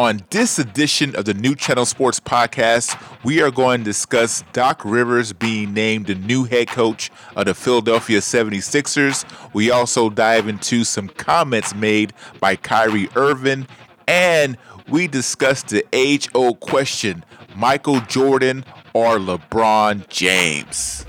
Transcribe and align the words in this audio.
On 0.00 0.22
this 0.30 0.58
edition 0.58 1.14
of 1.14 1.26
the 1.26 1.34
New 1.34 1.54
Channel 1.54 1.84
Sports 1.84 2.18
Podcast, 2.18 2.98
we 3.22 3.42
are 3.42 3.50
going 3.50 3.80
to 3.80 3.84
discuss 3.84 4.42
Doc 4.54 4.80
Rivers 4.82 5.34
being 5.34 5.74
named 5.74 6.06
the 6.06 6.14
new 6.14 6.44
head 6.44 6.68
coach 6.68 7.10
of 7.36 7.44
the 7.44 7.52
Philadelphia 7.52 8.20
76ers. 8.20 9.26
We 9.52 9.70
also 9.70 10.08
dive 10.08 10.48
into 10.48 10.84
some 10.84 11.08
comments 11.08 11.74
made 11.74 12.14
by 12.40 12.56
Kyrie 12.56 13.10
Irving, 13.14 13.66
and 14.08 14.56
we 14.88 15.06
discuss 15.06 15.62
the 15.64 15.84
age 15.92 16.30
old 16.34 16.60
question 16.60 17.22
Michael 17.54 18.00
Jordan 18.00 18.64
or 18.94 19.18
LeBron 19.18 20.08
James. 20.08 21.04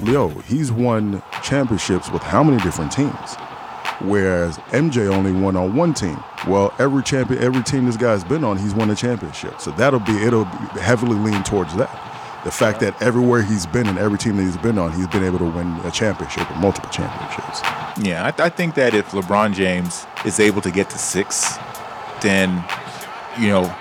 Leo, 0.00 0.28
he's 0.28 0.70
won 0.70 1.22
championships 1.42 2.10
with 2.10 2.22
how 2.22 2.44
many 2.44 2.62
different 2.62 2.92
teams? 2.92 3.36
Whereas 4.00 4.58
MJ 4.72 5.06
only 5.06 5.32
won 5.32 5.56
on 5.56 5.74
one 5.76 5.94
team. 5.94 6.22
Well, 6.48 6.74
every 6.78 7.02
champion, 7.02 7.42
every 7.42 7.62
team 7.62 7.86
this 7.86 7.96
guy's 7.96 8.24
been 8.24 8.44
on, 8.44 8.58
he's 8.58 8.74
won 8.74 8.90
a 8.90 8.94
championship. 8.94 9.60
So 9.60 9.70
that'll 9.72 10.00
be 10.00 10.16
it'll 10.24 10.44
be 10.46 10.80
heavily 10.80 11.16
lean 11.16 11.42
towards 11.44 11.74
that. 11.76 11.90
The 12.44 12.50
fact 12.50 12.80
that 12.80 13.00
everywhere 13.00 13.40
he's 13.40 13.64
been 13.64 13.86
and 13.86 13.98
every 13.98 14.18
team 14.18 14.36
that 14.36 14.42
he's 14.42 14.58
been 14.58 14.78
on, 14.78 14.92
he's 14.92 15.06
been 15.06 15.24
able 15.24 15.38
to 15.38 15.46
win 15.46 15.72
a 15.84 15.90
championship 15.90 16.50
or 16.50 16.56
multiple 16.56 16.90
championships. 16.90 17.62
Yeah, 17.98 18.30
I, 18.38 18.44
I 18.44 18.48
think 18.50 18.74
that 18.74 18.92
if 18.92 19.12
LeBron 19.12 19.54
James 19.54 20.06
is 20.26 20.38
able 20.40 20.60
to 20.62 20.70
get 20.70 20.90
to 20.90 20.98
six, 20.98 21.56
then 22.20 22.62
you 23.38 23.48
know 23.48 23.74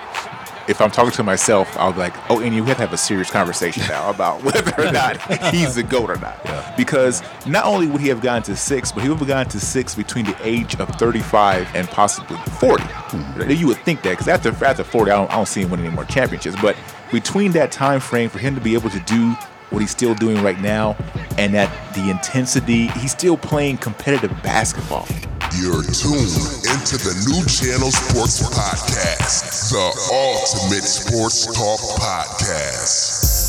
if 0.68 0.82
I'm 0.82 0.92
talking 0.92 1.12
to 1.12 1.24
myself, 1.24 1.76
I'll 1.78 1.94
be 1.94 2.00
like, 2.00 2.14
oh, 2.30 2.40
and 2.40 2.56
you 2.56 2.64
have 2.66 2.78
to 2.78 2.82
have 2.82 2.94
a 2.94 2.98
serious 2.98 3.30
conversation 3.30 3.84
now 3.88 4.10
about 4.10 4.44
whether 4.44 4.74
or 4.78 4.92
not 4.92 5.18
he's 5.54 5.76
the 5.76 5.84
GOAT 5.84 6.10
or 6.10 6.18
not. 6.18 6.40
Yeah. 6.46 6.74
Because 6.78 7.22
not 7.46 7.66
only 7.66 7.88
would 7.88 8.02
he 8.02 8.08
have 8.08 8.22
gotten 8.22 8.44
to 8.44 8.56
six, 8.56 8.92
but 8.92 9.04
he 9.04 9.10
would 9.10 9.20
have 9.20 9.28
gotten 9.28 9.52
to 9.52 9.60
six 9.60 9.96
between 9.96 10.26
the 10.26 10.38
age 10.42 10.76
of 10.76 10.90
35 10.96 11.68
and 11.76 11.88
possibly 11.90 12.38
40. 12.60 12.84
Mm-hmm. 12.84 13.52
You 13.52 13.68
would 13.68 13.78
think 13.80 14.02
that, 14.04 14.12
because 14.12 14.28
after, 14.28 14.50
after 14.66 14.84
40, 14.84 15.12
I 15.12 15.16
don't, 15.16 15.32
I 15.32 15.36
don't 15.36 15.48
see 15.48 15.62
him 15.62 15.70
winning 15.70 15.88
any 15.88 15.96
more 15.96 16.06
championships. 16.06 16.56
But 16.62 16.78
between 17.12 17.52
that 17.54 17.72
time 17.72 18.00
frame, 18.00 18.30
for 18.30 18.40
him 18.40 18.56
to 18.56 18.62
be 18.62 18.74
able 18.74 18.90
to 18.92 19.00
do 19.02 19.36
what 19.70 19.80
he's 19.80 19.92
still 19.92 20.14
doing 20.16 20.42
right 20.44 20.60
now, 20.62 20.96
and 21.38 21.56
at 21.56 21.70
the 21.96 22.10
intensity, 22.10 22.88
he's 22.88 23.12
still 23.12 23.38
playing 23.38 23.78
competitive 23.78 24.32
basketball. 24.44 25.08
You're 25.56 25.84
tuned 25.84 26.34
into 26.66 26.98
the 26.98 27.14
New 27.30 27.46
Channel 27.46 27.92
Sports 27.92 28.42
Podcast, 28.42 29.70
the 29.70 29.94
ultimate 30.12 30.84
sports 30.84 31.46
talk 31.46 31.80
podcast. 32.00 33.44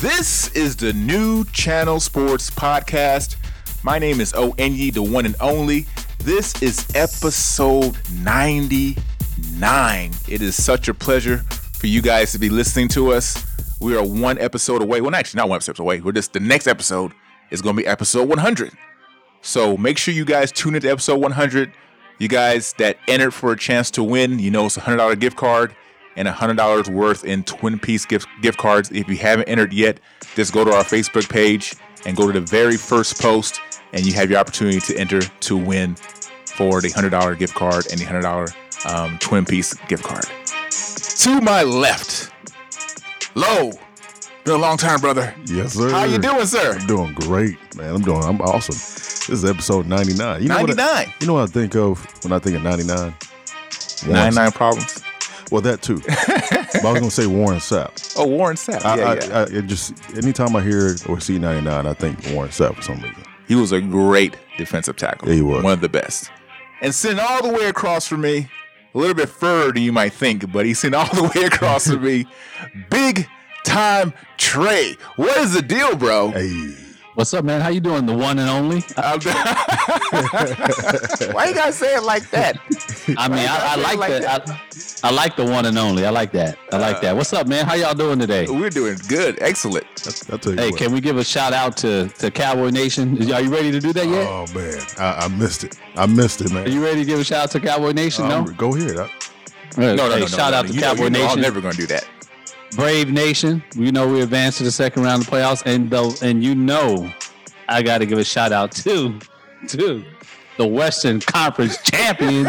This 0.00 0.48
is 0.54 0.76
the 0.76 0.94
New 0.94 1.44
Channel 1.46 2.00
Sports 2.00 2.48
Podcast. 2.48 3.36
My 3.82 3.98
name 3.98 4.22
is 4.22 4.32
Onye, 4.32 4.90
the 4.94 5.02
one 5.02 5.26
and 5.26 5.36
only. 5.40 5.86
This 6.18 6.60
is 6.62 6.86
episode 6.94 7.96
99. 8.14 10.10
It 10.28 10.40
is 10.42 10.62
such 10.62 10.88
a 10.88 10.94
pleasure 10.94 11.38
for 11.38 11.86
you 11.86 12.00
guys 12.00 12.32
to 12.32 12.38
be 12.38 12.48
listening 12.48 12.88
to 12.88 13.12
us. 13.12 13.44
We 13.80 13.96
are 13.96 14.02
one 14.04 14.38
episode 14.38 14.80
away. 14.82 15.00
Well, 15.02 15.14
actually, 15.14 15.38
not 15.38 15.48
one 15.50 15.56
episode 15.56 15.78
away. 15.78 16.00
We're 16.00 16.12
just 16.12 16.32
the 16.32 16.40
next 16.40 16.66
episode 16.66 17.12
is 17.50 17.60
going 17.60 17.76
to 17.76 17.82
be 17.82 17.86
episode 17.86 18.28
100. 18.28 18.72
So 19.42 19.76
make 19.76 19.98
sure 19.98 20.14
you 20.14 20.24
guys 20.24 20.50
tune 20.50 20.74
into 20.74 20.90
episode 20.90 21.20
100. 21.20 21.72
You 22.18 22.28
guys 22.28 22.72
that 22.78 22.96
entered 23.06 23.32
for 23.32 23.52
a 23.52 23.58
chance 23.58 23.90
to 23.92 24.02
win, 24.02 24.38
you 24.38 24.50
know, 24.50 24.66
it's 24.66 24.78
a 24.78 24.80
$100 24.80 25.18
gift 25.20 25.36
card 25.36 25.76
and 26.16 26.26
a 26.28 26.32
$100 26.32 26.88
worth 26.88 27.24
in 27.24 27.42
Twin 27.44 27.78
Peaks 27.78 28.06
gift, 28.06 28.28
gift 28.40 28.56
cards. 28.56 28.90
If 28.92 29.08
you 29.08 29.16
haven't 29.16 29.48
entered 29.48 29.72
yet, 29.74 30.00
just 30.36 30.52
go 30.54 30.64
to 30.64 30.72
our 30.72 30.84
Facebook 30.84 31.28
page 31.28 31.74
and 32.06 32.16
go 32.16 32.30
to 32.30 32.38
the 32.38 32.46
very 32.46 32.76
first 32.76 33.20
post 33.20 33.60
and 33.92 34.04
you 34.04 34.12
have 34.14 34.30
your 34.30 34.38
opportunity 34.38 34.80
to 34.80 34.96
enter 34.96 35.20
to 35.20 35.56
win 35.56 35.94
for 36.46 36.80
the 36.80 36.88
$100 36.88 37.38
gift 37.38 37.54
card 37.54 37.86
and 37.90 38.00
the 38.00 38.04
$100 38.04 38.54
um, 38.92 39.18
Twin 39.18 39.44
Peaks 39.44 39.74
gift 39.88 40.04
card. 40.04 40.24
To 40.70 41.40
my 41.40 41.62
left, 41.62 42.30
Low. 43.34 43.72
Been 44.44 44.54
a 44.54 44.58
long 44.58 44.76
time, 44.76 45.00
brother. 45.00 45.34
Yes, 45.46 45.72
sir. 45.72 45.90
How 45.90 46.04
you 46.04 46.18
doing, 46.18 46.46
sir? 46.46 46.76
I'm 46.78 46.86
doing 46.86 47.14
great, 47.14 47.56
man. 47.76 47.96
I'm 47.96 48.02
doing. 48.02 48.22
I'm 48.22 48.40
awesome. 48.42 48.74
This 48.74 49.28
is 49.30 49.44
episode 49.44 49.86
99. 49.86 50.42
You 50.42 50.48
know 50.48 50.56
99. 50.56 50.86
What 50.86 50.96
I, 50.96 51.14
you 51.20 51.26
know 51.26 51.34
what 51.34 51.42
I 51.42 51.46
think 51.46 51.74
of 51.74 51.98
when 52.22 52.32
I 52.32 52.38
think 52.38 52.56
of 52.56 52.62
99? 52.62 53.14
99 54.06 54.52
problems. 54.52 55.02
Well, 55.50 55.60
that 55.62 55.82
too. 55.82 55.98
but 56.06 56.84
I 56.84 56.92
was 56.92 57.00
gonna 57.00 57.10
say 57.10 57.26
Warren 57.26 57.58
Sapp. 57.58 58.14
Oh, 58.16 58.26
Warren 58.26 58.56
Sapp. 58.56 58.84
I, 58.84 58.96
yeah, 58.96 59.04
I, 59.04 59.14
yeah. 59.14 59.38
I, 59.38 59.42
it 59.58 59.66
just 59.66 59.94
anytime 60.16 60.56
I 60.56 60.62
hear 60.62 60.96
or 61.08 61.20
see 61.20 61.38
99, 61.38 61.86
I 61.86 61.92
think 61.94 62.18
Warren 62.32 62.50
Sapp 62.50 62.74
for 62.76 62.82
some 62.82 62.96
reason. 62.96 63.24
He 63.46 63.54
was 63.54 63.72
a 63.72 63.80
great 63.80 64.36
defensive 64.56 64.96
tackle. 64.96 65.28
Yeah, 65.28 65.34
he 65.34 65.42
was 65.42 65.62
one 65.62 65.72
of 65.72 65.80
the 65.80 65.88
best. 65.88 66.30
And 66.80 66.94
sitting 66.94 67.18
all 67.18 67.42
the 67.42 67.52
way 67.52 67.66
across 67.66 68.06
from 68.06 68.22
me, 68.22 68.48
a 68.94 68.98
little 68.98 69.14
bit 69.14 69.28
further 69.28 69.72
than 69.72 69.82
you 69.82 69.92
might 69.92 70.12
think, 70.12 70.50
but 70.52 70.66
he's 70.66 70.78
sitting 70.78 70.98
all 70.98 71.12
the 71.14 71.30
way 71.34 71.44
across 71.44 71.86
from 71.86 72.02
me, 72.02 72.26
big 72.90 73.26
time 73.64 74.12
Trey. 74.36 74.96
What 75.16 75.36
is 75.38 75.54
the 75.54 75.62
deal, 75.62 75.96
bro? 75.96 76.30
Hey. 76.30 76.74
What's 77.14 77.32
up, 77.32 77.44
man? 77.44 77.60
How 77.60 77.68
you 77.68 77.78
doing? 77.78 78.06
The 78.06 78.12
one 78.12 78.40
and 78.40 78.50
only. 78.50 78.80
Why 81.32 81.46
you 81.46 81.54
gotta 81.54 81.72
say 81.72 81.94
it 81.94 82.02
like 82.02 82.28
that? 82.30 82.58
I 83.16 83.28
mean, 83.28 83.46
I, 83.48 83.74
I 83.74 83.76
like, 83.76 83.98
like 83.98 84.10
that. 84.20 84.50
I, 84.50 85.08
I, 85.08 85.12
like 85.12 85.36
the 85.36 85.44
one 85.44 85.64
and 85.64 85.78
only. 85.78 86.04
I 86.04 86.10
like 86.10 86.32
that. 86.32 86.58
I 86.72 86.78
like 86.78 86.96
uh, 86.96 87.00
that. 87.02 87.16
What's 87.16 87.32
up, 87.32 87.46
man? 87.46 87.66
How 87.66 87.74
y'all 87.74 87.94
doing 87.94 88.18
today? 88.18 88.46
We're 88.48 88.68
doing 88.68 88.98
good. 89.06 89.38
Excellent. 89.40 89.86
I'll, 90.32 90.38
tell 90.38 90.54
you 90.54 90.58
hey, 90.58 90.70
what. 90.70 90.78
can 90.80 90.90
we 90.92 91.00
give 91.00 91.16
a 91.16 91.22
shout 91.22 91.52
out 91.52 91.76
to, 91.78 92.08
to 92.08 92.32
Cowboy 92.32 92.70
Nation? 92.70 93.16
Are 93.32 93.40
you 93.40 93.52
ready 93.52 93.70
to 93.70 93.78
do 93.78 93.92
that 93.92 94.08
yet? 94.08 94.26
Oh 94.26 94.46
man, 94.52 94.80
I, 94.98 95.26
I 95.26 95.28
missed 95.28 95.62
it. 95.62 95.78
I 95.94 96.06
missed 96.06 96.40
it, 96.40 96.50
man. 96.50 96.66
Are 96.66 96.70
you 96.70 96.82
ready 96.82 96.98
to 97.00 97.06
give 97.06 97.20
a 97.20 97.24
shout 97.24 97.44
out 97.44 97.50
to 97.52 97.60
Cowboy 97.60 97.92
Nation? 97.92 98.24
Um, 98.24 98.46
no. 98.46 98.52
Go 98.54 98.74
ahead. 98.74 98.98
I, 98.98 99.08
no, 99.76 99.94
no, 99.94 100.10
hey, 100.10 100.20
no, 100.20 100.26
shout 100.26 100.50
no, 100.50 100.58
out 100.58 100.64
no. 100.64 100.72
to 100.72 100.74
You 100.74 100.80
Cowboy 100.80 100.96
know, 100.96 101.04
you 101.04 101.10
know 101.10 101.18
Nation. 101.20 101.38
I'm 101.38 101.42
never 101.42 101.60
gonna 101.60 101.74
do 101.74 101.86
that. 101.86 102.08
Brave 102.76 103.10
Nation. 103.10 103.62
You 103.74 103.92
know 103.92 104.06
we 104.08 104.20
advanced 104.22 104.58
to 104.58 104.64
the 104.64 104.70
second 104.70 105.02
round 105.02 105.22
of 105.22 105.30
the 105.30 105.36
playoffs, 105.36 105.62
and 105.66 105.88
the, 105.90 106.18
and 106.22 106.42
you 106.42 106.54
know 106.54 107.12
I 107.68 107.82
got 107.82 107.98
to 107.98 108.06
give 108.06 108.18
a 108.18 108.24
shout 108.24 108.52
out 108.52 108.72
to 108.72 109.18
to 109.68 110.04
the 110.56 110.66
Western 110.66 111.20
Conference 111.20 111.78
champions, 111.82 112.48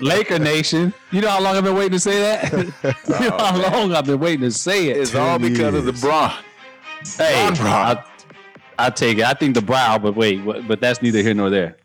Laker 0.00 0.38
Nation. 0.38 0.92
You 1.10 1.20
know 1.20 1.28
how 1.28 1.40
long 1.42 1.56
I've 1.56 1.64
been 1.64 1.74
waiting 1.76 1.92
to 1.92 2.00
say 2.00 2.18
that? 2.20 2.52
you 3.20 3.28
know 3.28 3.36
Oh, 3.38 3.44
how 3.44 3.52
man. 3.58 3.72
long 3.72 3.92
I've 3.94 4.06
been 4.06 4.20
waiting 4.20 4.40
to 4.42 4.50
say 4.50 4.88
it. 4.88 4.96
It's 4.96 5.14
all 5.14 5.38
because 5.38 5.74
of 5.74 5.84
the 5.84 5.92
years. 5.92 6.00
Braun. 6.00 6.30
hey, 7.18 7.44
Bron, 7.48 7.54
Bron. 7.56 7.96
I, 7.98 8.04
I 8.86 8.90
take 8.90 9.18
it. 9.18 9.24
I 9.24 9.34
think 9.34 9.54
the 9.54 9.62
brow, 9.62 9.98
but 9.98 10.14
wait, 10.16 10.44
but 10.66 10.80
that's 10.80 11.02
neither 11.02 11.20
here 11.22 11.34
nor 11.34 11.50
there. 11.50 11.76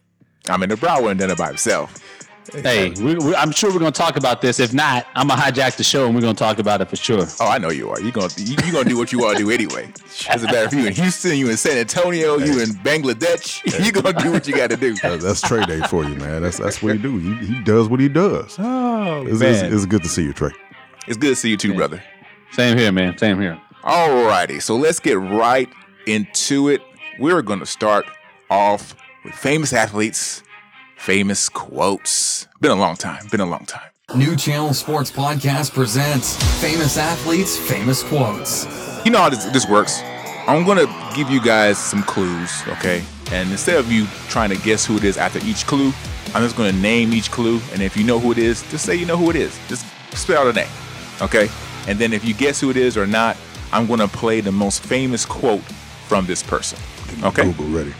I 0.50 0.57
mean, 0.57 0.69
the 0.69 0.75
Brown 0.78 1.01
wasn't 1.03 1.22
done 1.22 1.31
it 1.31 1.38
by 1.38 1.47
himself. 1.47 2.03
Hey, 2.51 2.89
we, 2.91 3.15
we, 3.15 3.35
I'm 3.35 3.51
sure 3.51 3.71
we're 3.71 3.79
gonna 3.79 3.91
talk 3.91 4.17
about 4.17 4.41
this. 4.41 4.59
If 4.59 4.73
not, 4.73 5.07
I'm 5.15 5.29
gonna 5.29 5.41
hijack 5.41 5.77
the 5.77 5.83
show 5.83 6.05
and 6.05 6.13
we're 6.13 6.21
gonna 6.21 6.33
talk 6.33 6.59
about 6.59 6.81
it 6.81 6.89
for 6.89 6.95
sure. 6.97 7.25
Oh, 7.39 7.47
I 7.47 7.57
know 7.57 7.69
you 7.69 7.89
are. 7.89 7.99
You're 8.01 8.11
gonna 8.11 8.29
you, 8.37 8.55
you 8.65 8.71
gonna 8.73 8.89
do 8.89 8.97
what 8.97 9.11
you 9.11 9.19
want 9.19 9.37
to 9.37 9.43
do 9.43 9.49
anyway. 9.49 9.91
Doesn't 10.25 10.51
matter 10.51 10.65
if 10.65 10.73
you 10.73 10.85
in 10.85 10.93
Houston, 10.93 11.37
you 11.37 11.49
in 11.49 11.55
San 11.57 11.77
Antonio, 11.77 12.37
you 12.37 12.59
in 12.61 12.69
Bangladesh. 12.69 13.61
You're 13.81 13.93
gonna 13.93 14.19
do 14.19 14.31
what 14.31 14.47
you 14.47 14.55
got 14.55 14.69
to 14.71 14.77
do. 14.77 14.93
that- 14.95 15.21
that's 15.21 15.41
Trey 15.41 15.65
Day 15.65 15.79
for 15.87 16.03
you, 16.03 16.15
man. 16.15 16.41
That's 16.41 16.57
that's 16.57 16.83
what 16.83 16.95
he 16.95 17.01
do. 17.01 17.17
He, 17.17 17.33
he 17.53 17.63
does 17.63 17.87
what 17.87 17.99
he 18.01 18.09
does. 18.09 18.55
Oh 18.59 19.25
It's, 19.25 19.39
it's, 19.41 19.61
it's 19.61 19.85
good 19.85 20.03
to 20.03 20.09
see 20.09 20.23
you, 20.23 20.33
Trey. 20.33 20.51
It's 21.07 21.17
good 21.17 21.29
to 21.29 21.35
see 21.35 21.49
you 21.49 21.57
too, 21.57 21.73
brother. 21.75 22.03
Same 22.51 22.77
here, 22.77 22.91
man. 22.91 23.17
Same 23.17 23.39
here. 23.39 23.59
Alrighty, 23.83 24.61
so 24.61 24.75
let's 24.75 24.99
get 24.99 25.17
right 25.17 25.69
into 26.07 26.69
it. 26.69 26.81
We're 27.19 27.41
gonna 27.41 27.65
start 27.65 28.05
off 28.49 28.95
with 29.23 29.33
famous 29.33 29.71
athletes, 29.73 30.43
famous 31.03 31.50
quotes. 31.50 32.47
Been 32.62 32.72
a 32.72 32.75
long 32.75 32.96
time. 32.96 33.28
Been 33.28 33.41
a 33.41 33.46
long 33.46 33.66
time. 33.66 33.90
New 34.16 34.38
Channel 34.38 34.74
Sports 34.74 35.12
Podcast 35.12 35.73
presents 35.73 36.41
Famous 36.61 36.97
Athletes, 36.97 37.58
Famous 37.58 38.02
Quotes. 38.03 38.66
You 39.03 39.11
know 39.11 39.17
how 39.17 39.29
this, 39.29 39.44
this 39.47 39.67
works. 39.67 40.02
I'm 40.47 40.66
gonna 40.66 40.85
give 41.14 41.29
you 41.29 41.41
guys 41.41 41.78
some 41.78 42.03
clues, 42.03 42.64
okay? 42.70 43.03
And 43.34 43.52
instead 43.52 43.76
of 43.76 43.91
you 43.91 44.05
trying 44.29 44.50
to 44.52 44.58
guess 44.64 44.85
who 44.85 44.96
it 44.96 45.03
is 45.03 45.17
after 45.17 45.40
each 45.40 45.67
clue, 45.67 45.91
I'm 46.34 46.41
just 46.41 46.55
gonna 46.55 46.72
name 46.72 47.11
each 47.11 47.32
clue. 47.32 47.59
And 47.73 47.82
if 47.82 47.97
you 47.97 48.06
know 48.06 48.17
who 48.17 48.32
it 48.32 48.38
is, 48.38 48.61
just 48.72 48.85
say 48.85 48.96
you 48.96 49.06
know 49.06 49.17
who 49.17 49.29
it 49.29 49.35
is. 49.35 49.59
Just 49.67 49.85
spell 50.14 50.44
out 50.44 50.47
a 50.47 50.53
name, 50.53 50.72
okay? 51.22 51.49
And 51.85 51.99
then 51.99 52.14
if 52.14 52.23
you 52.23 52.34
guess 52.34 52.61
who 52.61 52.70
it 52.70 52.78
is 52.78 52.96
or 52.96 53.06
not, 53.06 53.35
I'm 53.73 53.88
gonna 53.88 54.08
play 54.08 54.40
the 54.40 54.53
most 54.53 54.82
famous 54.82 55.26
quote 55.26 55.64
from 56.08 56.28
this 56.28 56.41
person, 56.41 56.79
okay? 57.23 57.44
Google 57.44 57.67
ready. 57.67 57.94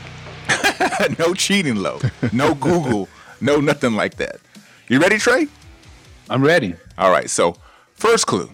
no 1.20 1.34
cheating, 1.34 1.76
low. 1.76 2.00
No 2.32 2.54
Google. 2.54 3.10
no 3.42 3.60
nothing 3.60 3.94
like 3.94 4.16
that. 4.16 4.38
You 4.90 5.00
ready, 5.00 5.18
Trey? 5.18 5.48
I'm 6.30 6.44
ready. 6.44 6.76
All 6.98 7.12
right. 7.12 7.30
So, 7.30 7.56
first 7.94 8.28
clue. 8.28 8.50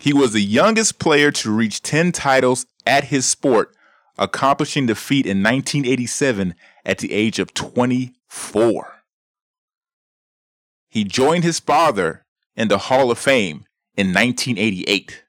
He 0.00 0.12
was 0.12 0.32
the 0.32 0.42
youngest 0.42 0.98
player 0.98 1.30
to 1.30 1.52
reach 1.52 1.80
10 1.82 2.12
titles 2.12 2.66
at 2.86 3.04
his 3.04 3.24
sport, 3.24 3.74
accomplishing 4.18 4.86
the 4.86 4.94
feat 4.94 5.26
in 5.26 5.42
1987 5.42 6.54
at 6.84 6.98
the 6.98 7.12
age 7.12 7.38
of 7.38 7.54
24. 7.54 9.02
He 10.88 11.04
joined 11.04 11.44
his 11.44 11.60
father 11.60 12.24
in 12.56 12.68
the 12.68 12.78
Hall 12.78 13.10
of 13.10 13.18
Fame 13.18 13.64
in 13.96 14.08
1988. 14.08 15.24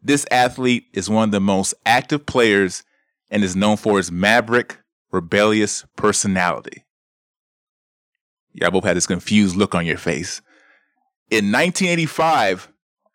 This 0.00 0.26
athlete 0.30 0.84
is 0.92 1.10
one 1.10 1.28
of 1.28 1.32
the 1.32 1.40
most 1.40 1.74
active 1.84 2.26
players 2.26 2.84
and 3.30 3.44
is 3.44 3.56
known 3.56 3.76
for 3.76 3.96
his 3.96 4.10
maverick, 4.10 4.78
rebellious 5.10 5.84
personality. 5.96 6.84
Y'all 8.52 8.70
both 8.70 8.84
had 8.84 8.96
this 8.96 9.06
confused 9.06 9.56
look 9.56 9.74
on 9.74 9.86
your 9.86 9.98
face. 9.98 10.40
In 11.30 11.52
1985, 11.52 12.68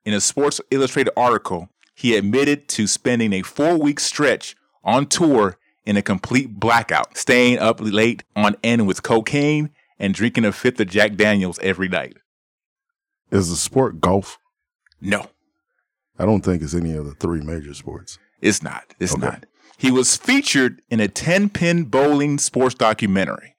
in 0.06 0.14
a 0.14 0.22
Sports 0.22 0.62
Illustrated 0.72 1.12
article, 1.18 1.70
he 1.96 2.16
admitted 2.16 2.68
to 2.70 2.88
spending 2.88 3.34
a 3.34 3.42
four 3.42 3.78
week 3.78 4.00
stretch 4.00 4.56
on 4.84 5.06
tour 5.08 5.58
in 5.86 5.98
a 5.98 6.02
complete 6.02 6.60
blackout, 6.60 7.18
staying 7.18 7.60
up 7.60 7.80
late 7.82 8.24
on 8.36 8.56
end 8.64 8.88
with 8.88 9.04
cocaine 9.04 9.70
and 10.00 10.14
drinking 10.14 10.46
a 10.46 10.52
fifth 10.52 10.80
of 10.80 10.88
Jack 10.90 11.16
Daniels 11.16 11.60
every 11.60 11.88
night. 11.90 12.18
Is 13.32 13.50
the 13.50 13.56
sport 13.56 14.00
golf? 14.00 14.38
No, 15.02 15.28
I 16.18 16.26
don't 16.26 16.42
think 16.42 16.62
it's 16.62 16.74
any 16.74 16.94
of 16.96 17.06
the 17.06 17.16
three 17.16 17.42
major 17.42 17.74
sports. 17.74 18.18
it's 18.42 18.62
not. 18.64 18.94
It's 19.00 19.14
Okay. 19.14 19.26
not. 19.26 19.46
He 19.78 19.92
was 19.92 20.16
featured 20.16 20.82
in 20.90 21.00
a 21.00 21.08
10 21.08 21.50
pin 21.50 21.86
bowling 21.86 22.38
sports 22.38 22.76
documentary, 22.76 23.56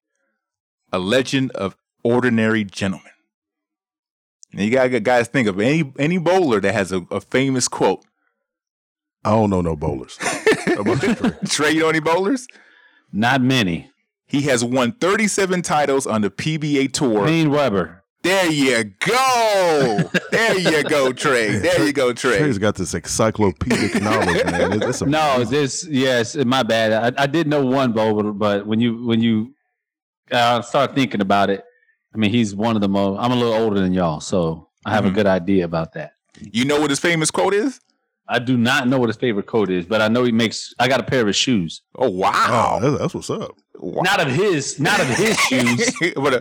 A 0.92 0.98
League 0.98 1.50
of 1.54 1.76
Ordinary 2.02 2.64
Gentlemen. 2.64 3.10
And 4.52 4.62
you 4.62 4.70
gotta 4.70 5.00
guys 5.00 5.26
think 5.28 5.48
of 5.48 5.58
any 5.58 5.92
any 5.98 6.18
bowler 6.18 6.60
that 6.60 6.72
has 6.72 6.92
a, 6.92 6.98
a 7.10 7.20
famous 7.20 7.66
quote. 7.66 8.04
I 9.24 9.30
don't 9.30 9.50
know 9.50 9.62
no 9.62 9.74
bowlers. 9.74 10.16
How 10.20 10.74
about 10.80 11.00
Trey? 11.00 11.32
Trey, 11.48 11.70
you 11.72 11.80
know 11.80 11.88
any 11.88 12.00
bowlers? 12.00 12.46
Not 13.12 13.40
many. 13.40 13.90
He 14.26 14.42
has 14.42 14.64
won 14.64 14.92
37 14.92 15.62
titles 15.62 16.06
on 16.06 16.22
the 16.22 16.30
PBA 16.30 16.92
tour. 16.92 17.22
Wayne 17.24 17.50
Weber. 17.50 18.03
There 18.24 18.50
you 18.50 18.84
go. 19.00 20.00
There 20.30 20.58
you 20.58 20.82
go, 20.84 21.12
Trey. 21.12 21.58
There 21.58 21.84
you 21.86 21.92
go, 21.92 22.12
Trey. 22.14 22.38
Trey's 22.38 22.56
got 22.58 22.74
this 22.74 22.94
encyclopedic 22.94 23.94
knowledge, 24.02 24.44
man. 24.46 24.72
It- 24.72 24.82
It's 24.82 25.02
a, 25.02 25.06
No, 25.06 25.44
this 25.48 25.86
yes, 25.88 26.34
my 26.36 26.62
bad. 26.62 27.14
I, 27.18 27.22
I 27.24 27.26
did 27.26 27.46
know 27.46 27.64
one 27.64 27.92
bowler, 27.92 28.32
but 28.32 28.66
when 28.66 28.80
you 28.80 29.04
when 29.04 29.20
you 29.20 29.54
uh, 30.32 30.62
start 30.62 30.94
thinking 30.94 31.20
about 31.20 31.50
it, 31.50 31.64
I 32.14 32.16
mean, 32.16 32.30
he's 32.30 32.54
one 32.56 32.76
of 32.76 32.80
the 32.80 32.88
most. 32.88 33.18
I'm 33.20 33.30
a 33.30 33.36
little 33.36 33.52
older 33.54 33.78
than 33.78 33.92
y'all, 33.92 34.20
so 34.20 34.68
I 34.86 34.94
have 34.94 35.04
Mhm. 35.04 35.08
a 35.08 35.10
good 35.10 35.26
idea 35.26 35.64
about 35.66 35.92
that. 35.92 36.12
You 36.40 36.64
know 36.64 36.80
what 36.80 36.88
his 36.90 37.00
famous 37.00 37.30
quote 37.30 37.52
is? 37.54 37.78
I 38.26 38.38
do 38.38 38.56
not 38.56 38.88
know 38.88 38.98
what 38.98 39.10
his 39.10 39.18
favorite 39.18 39.44
coat 39.46 39.68
is, 39.70 39.84
but 39.84 40.00
I 40.00 40.08
know 40.08 40.24
he 40.24 40.32
makes. 40.32 40.72
I 40.78 40.88
got 40.88 40.98
a 40.98 41.02
pair 41.02 41.20
of 41.20 41.26
his 41.26 41.36
shoes, 41.36 41.82
Oh 41.98 42.06
oh, 42.06 42.08
wow. 42.08 42.78
that's, 42.80 42.98
that's 42.98 43.14
what's 43.14 43.28
up. 43.28 43.52
Wow. 43.74 44.00
not 44.02 44.20
of 44.26 44.28
his, 44.32 44.80
not 44.80 44.98
of 44.98 45.08
his 45.08 45.38
shoes. 45.40 45.92
but 46.16 46.32
uh, 46.34 46.40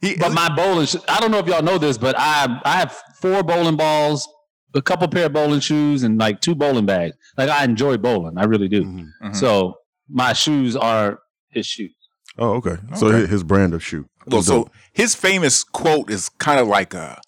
he, 0.00 0.16
But 0.16 0.32
my 0.32 0.54
bowling, 0.54 0.86
sh- 0.86 0.96
I 1.08 1.20
don't 1.20 1.30
know 1.30 1.38
if 1.38 1.46
y'all 1.46 1.62
know 1.62 1.78
this, 1.78 1.98
but 1.98 2.14
I 2.18 2.60
I 2.64 2.72
have 2.78 2.92
four 3.20 3.42
bowling 3.42 3.76
balls, 3.76 4.26
a 4.74 4.80
couple 4.82 5.06
pair 5.08 5.26
of 5.26 5.32
bowling 5.32 5.60
shoes, 5.60 6.02
and 6.02 6.18
like 6.18 6.40
two 6.40 6.54
bowling 6.54 6.86
bags. 6.86 7.16
Like 7.36 7.48
I 7.50 7.64
enjoy 7.64 7.96
bowling, 7.98 8.38
I 8.38 8.44
really 8.44 8.68
do. 8.68 8.82
Mhm. 8.84 9.08
Mhm. 9.22 9.36
So 9.36 9.74
my 10.08 10.32
shoes 10.32 10.74
are 10.76 11.20
his 11.50 11.66
shoes. 11.66 11.94
Oh, 12.38 12.52
okay. 12.54 12.76
So 12.96 13.08
Okay. 13.08 13.18
his, 13.20 13.28
his 13.30 13.42
brand 13.44 13.74
of 13.74 13.82
shoe. 13.84 14.06
well, 14.26 14.42
so 14.42 14.70
his 14.92 15.14
famous 15.14 15.64
quote 15.64 16.10
is 16.10 16.28
kind 16.28 16.60
of 16.60 16.66
like 16.68 16.94
a 16.94 17.20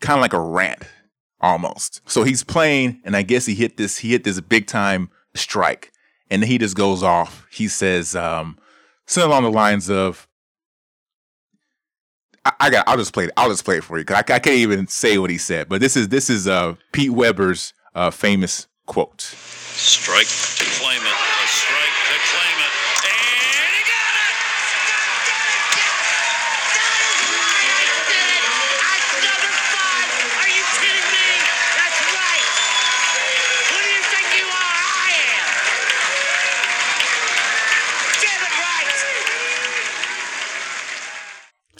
kind 0.00 0.18
of 0.18 0.22
like 0.22 0.32
a 0.32 0.40
rant 0.40 0.82
almost. 1.40 2.00
So 2.06 2.24
he's 2.24 2.42
playing, 2.44 3.00
and 3.04 3.16
I 3.16 3.22
guess 3.22 3.46
he 3.46 3.54
hit 3.54 3.76
this 3.76 3.98
he 3.98 4.10
hit 4.10 4.24
this 4.24 4.40
big 4.40 4.66
time 4.66 5.10
strike, 5.34 5.92
and 6.30 6.42
then 6.42 6.48
he 6.50 6.58
just 6.58 6.76
goes 6.76 7.02
off. 7.02 7.46
He 7.50 7.68
says 7.68 8.14
um, 8.16 8.58
something 9.06 9.30
along 9.30 9.42
the 9.44 9.50
lines 9.50 9.90
of. 9.90 10.25
I, 12.60 12.70
got. 12.70 12.88
I'll 12.88 12.96
just 12.96 13.12
play 13.12 13.24
it. 13.24 13.30
I'll 13.36 13.50
just 13.50 13.64
play 13.64 13.78
it 13.78 13.84
for 13.84 13.98
you 13.98 14.04
because 14.04 14.16
I, 14.28 14.34
I 14.34 14.38
can't 14.38 14.56
even 14.56 14.86
say 14.86 15.18
what 15.18 15.30
he 15.30 15.38
said. 15.38 15.68
But 15.68 15.80
this 15.80 15.96
is 15.96 16.08
this 16.08 16.30
is 16.30 16.46
uh, 16.46 16.74
Pete 16.92 17.10
Weber's 17.10 17.72
uh, 17.94 18.10
famous 18.10 18.66
quote. 18.86 19.20
Strike 19.20 20.26
to 20.26 20.64
claim 20.80 21.00
it. 21.02 21.35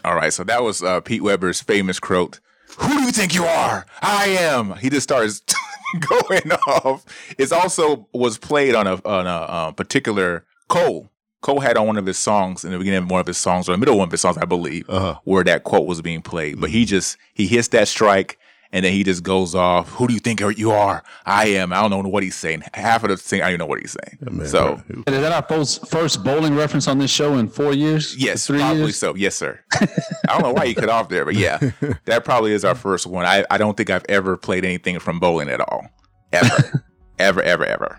All 0.07 0.15
right, 0.15 0.33
so 0.33 0.45
that 0.45 0.63
was 0.63 0.83
uh, 0.83 1.01
Pete 1.01 1.23
Weber's 1.23 1.61
famous 1.61 1.99
quote. 1.99 2.39
Who 2.79 2.89
do 2.89 3.03
you 3.03 3.11
think 3.13 3.35
you 3.35 3.45
are? 3.45 3.85
I 4.01 4.27
am. 4.41 4.77
He 4.77 4.89
just 4.89 5.03
starts 5.05 5.43
going 6.01 6.53
off. 6.69 7.05
It's 7.39 7.51
also 7.53 8.09
was 8.13 8.39
played 8.39 8.75
on 8.75 8.87
a 8.87 8.95
on 9.05 9.27
a 9.27 9.31
uh, 9.31 9.71
particular 9.73 10.45
Cole. 10.69 11.11
Cole 11.43 11.61
had 11.61 11.77
on 11.77 11.87
one 11.87 11.97
of 11.97 12.07
his 12.07 12.19
songs 12.19 12.65
in 12.65 12.71
the 12.73 12.79
beginning 12.79 13.03
of 13.05 13.11
one 13.11 13.21
of 13.21 13.27
his 13.27 13.37
songs, 13.37 13.69
or 13.69 13.73
the 13.73 13.79
middle 13.79 13.95
of 13.95 13.99
one 13.99 14.09
of 14.09 14.13
his 14.13 14.21
songs, 14.21 14.37
I 14.39 14.45
believe, 14.47 14.89
Uh-huh. 14.89 15.19
where 15.25 15.45
that 15.45 15.65
quote 15.65 15.87
was 15.87 16.01
being 16.03 16.23
played. 16.23 16.61
But 16.61 16.71
he 16.71 16.85
just 16.85 17.17
he 17.35 17.47
hits 17.47 17.69
that 17.69 17.89
strike 17.89 18.39
and 18.77 18.85
then 18.85 18.93
he 18.93 19.05
just 19.05 19.23
goes 19.23 19.55
off. 19.55 19.89
Who 19.93 20.07
do 20.07 20.13
you 20.13 20.21
think 20.21 20.39
you 20.59 20.71
are? 20.71 21.03
I 21.25 21.47
am. 21.47 21.73
I 21.73 21.81
don't 21.81 21.91
know 22.03 22.11
what 22.11 22.23
he's 22.23 22.35
saying. 22.35 22.63
Half 22.75 23.05
of 23.05 23.09
the 23.09 23.17
thing, 23.17 23.41
I 23.41 23.45
don't 23.45 23.53
even 23.53 23.61
know 23.61 23.67
what 23.67 23.81
he's 23.81 23.97
saying. 24.05 24.19
man, 24.21 24.47
so 24.47 24.83
it 24.91 25.15
Is 25.15 25.21
that 25.23 25.33
our 25.33 25.41
first, 25.41 25.89
first 25.89 26.23
bowling 26.23 26.55
reference 26.55 26.87
on 26.87 26.99
this 26.99 27.11
show 27.11 27.39
in 27.39 27.49
four 27.49 27.73
years? 27.73 28.15
Yes, 28.19 28.47
three 28.47 28.59
probably 28.59 28.83
years. 28.83 28.99
so. 28.99 29.15
Yes, 29.15 29.35
sir. 29.35 29.59
I 29.73 29.89
don't 30.29 30.43
know 30.43 30.53
why 30.53 30.65
you 30.65 30.75
cut 30.75 30.91
off 30.91 31.09
there, 31.09 31.25
but 31.25 31.37
yeah, 31.37 31.57
that 32.05 32.27
probably 32.27 32.53
is 32.53 32.67
our 32.67 32.75
first 32.75 33.07
one. 33.07 33.25
I, 33.25 33.47
I 33.51 33.57
don't 33.57 33.79
think 33.79 33.89
I've 33.89 34.05
ever 34.11 34.37
played 34.37 34.63
anything 34.63 34.99
from 34.99 35.21
bowling 35.21 35.49
at 35.49 35.63
all. 35.63 35.87
Ever. 36.35 36.85
ever, 37.19 37.43
ever, 37.43 37.65
ever. 37.65 37.99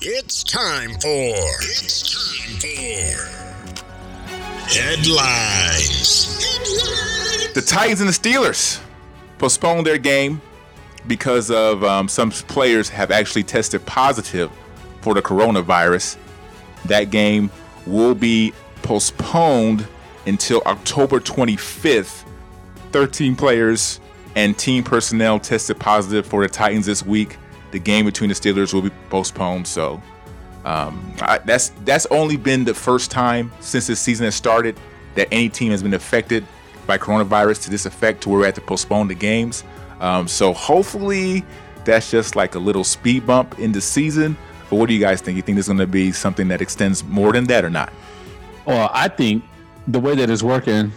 It's 0.00 0.44
time 0.44 0.90
for. 0.90 1.08
It's 1.08 2.38
time 2.38 2.60
for. 2.60 3.34
Headlines. 4.78 6.38
The 7.54 7.62
Titans 7.62 8.00
and 8.00 8.08
the 8.08 8.12
Steelers 8.12 8.80
postponed 9.38 9.86
their 9.86 9.98
game 9.98 10.40
because 11.06 11.50
of 11.50 11.84
um, 11.84 12.08
some 12.08 12.30
players 12.30 12.88
have 12.88 13.10
actually 13.10 13.42
tested 13.42 13.84
positive 13.86 14.50
for 15.00 15.14
the 15.14 15.22
coronavirus. 15.22 16.16
That 16.86 17.10
game 17.10 17.50
will 17.86 18.14
be 18.14 18.52
postponed 18.82 19.86
until 20.26 20.62
October 20.66 21.20
25th. 21.20 22.24
13 22.92 23.34
players 23.34 24.00
and 24.36 24.56
team 24.56 24.84
personnel 24.84 25.38
tested 25.38 25.78
positive 25.78 26.26
for 26.26 26.42
the 26.42 26.48
Titans 26.48 26.86
this 26.86 27.04
week. 27.04 27.36
The 27.72 27.78
game 27.78 28.04
between 28.04 28.28
the 28.28 28.34
Steelers 28.34 28.72
will 28.72 28.82
be 28.82 28.92
postponed. 29.10 29.66
So 29.66 30.00
um, 30.64 31.14
I, 31.20 31.38
that's 31.38 31.70
that's 31.84 32.06
only 32.06 32.36
been 32.36 32.64
the 32.64 32.74
first 32.74 33.10
time 33.10 33.52
since 33.60 33.86
this 33.86 34.00
season 34.00 34.24
has 34.24 34.34
started 34.34 34.78
that 35.16 35.28
any 35.32 35.48
team 35.48 35.70
has 35.72 35.82
been 35.82 35.94
affected 35.94 36.46
by 36.86 36.98
coronavirus 36.98 37.64
to 37.64 37.70
this 37.70 37.86
effect 37.86 38.22
to 38.22 38.28
where 38.28 38.40
we 38.40 38.44
had 38.46 38.54
to 38.54 38.60
postpone 38.60 39.08
the 39.08 39.14
games. 39.14 39.64
Um, 40.00 40.28
so 40.28 40.52
hopefully 40.52 41.44
that's 41.84 42.10
just 42.10 42.36
like 42.36 42.54
a 42.54 42.58
little 42.58 42.84
speed 42.84 43.26
bump 43.26 43.58
in 43.58 43.72
the 43.72 43.80
season. 43.80 44.36
But 44.70 44.76
what 44.76 44.88
do 44.88 44.94
you 44.94 45.00
guys 45.00 45.20
think? 45.20 45.36
You 45.36 45.42
think 45.42 45.56
there's 45.56 45.66
going 45.66 45.78
to 45.78 45.86
be 45.86 46.12
something 46.12 46.48
that 46.48 46.60
extends 46.60 47.04
more 47.04 47.32
than 47.32 47.44
that 47.44 47.64
or 47.64 47.70
not? 47.70 47.92
Well, 48.66 48.90
I 48.92 49.08
think 49.08 49.44
the 49.88 50.00
way 50.00 50.14
that 50.14 50.30
it's 50.30 50.42
working 50.42 50.92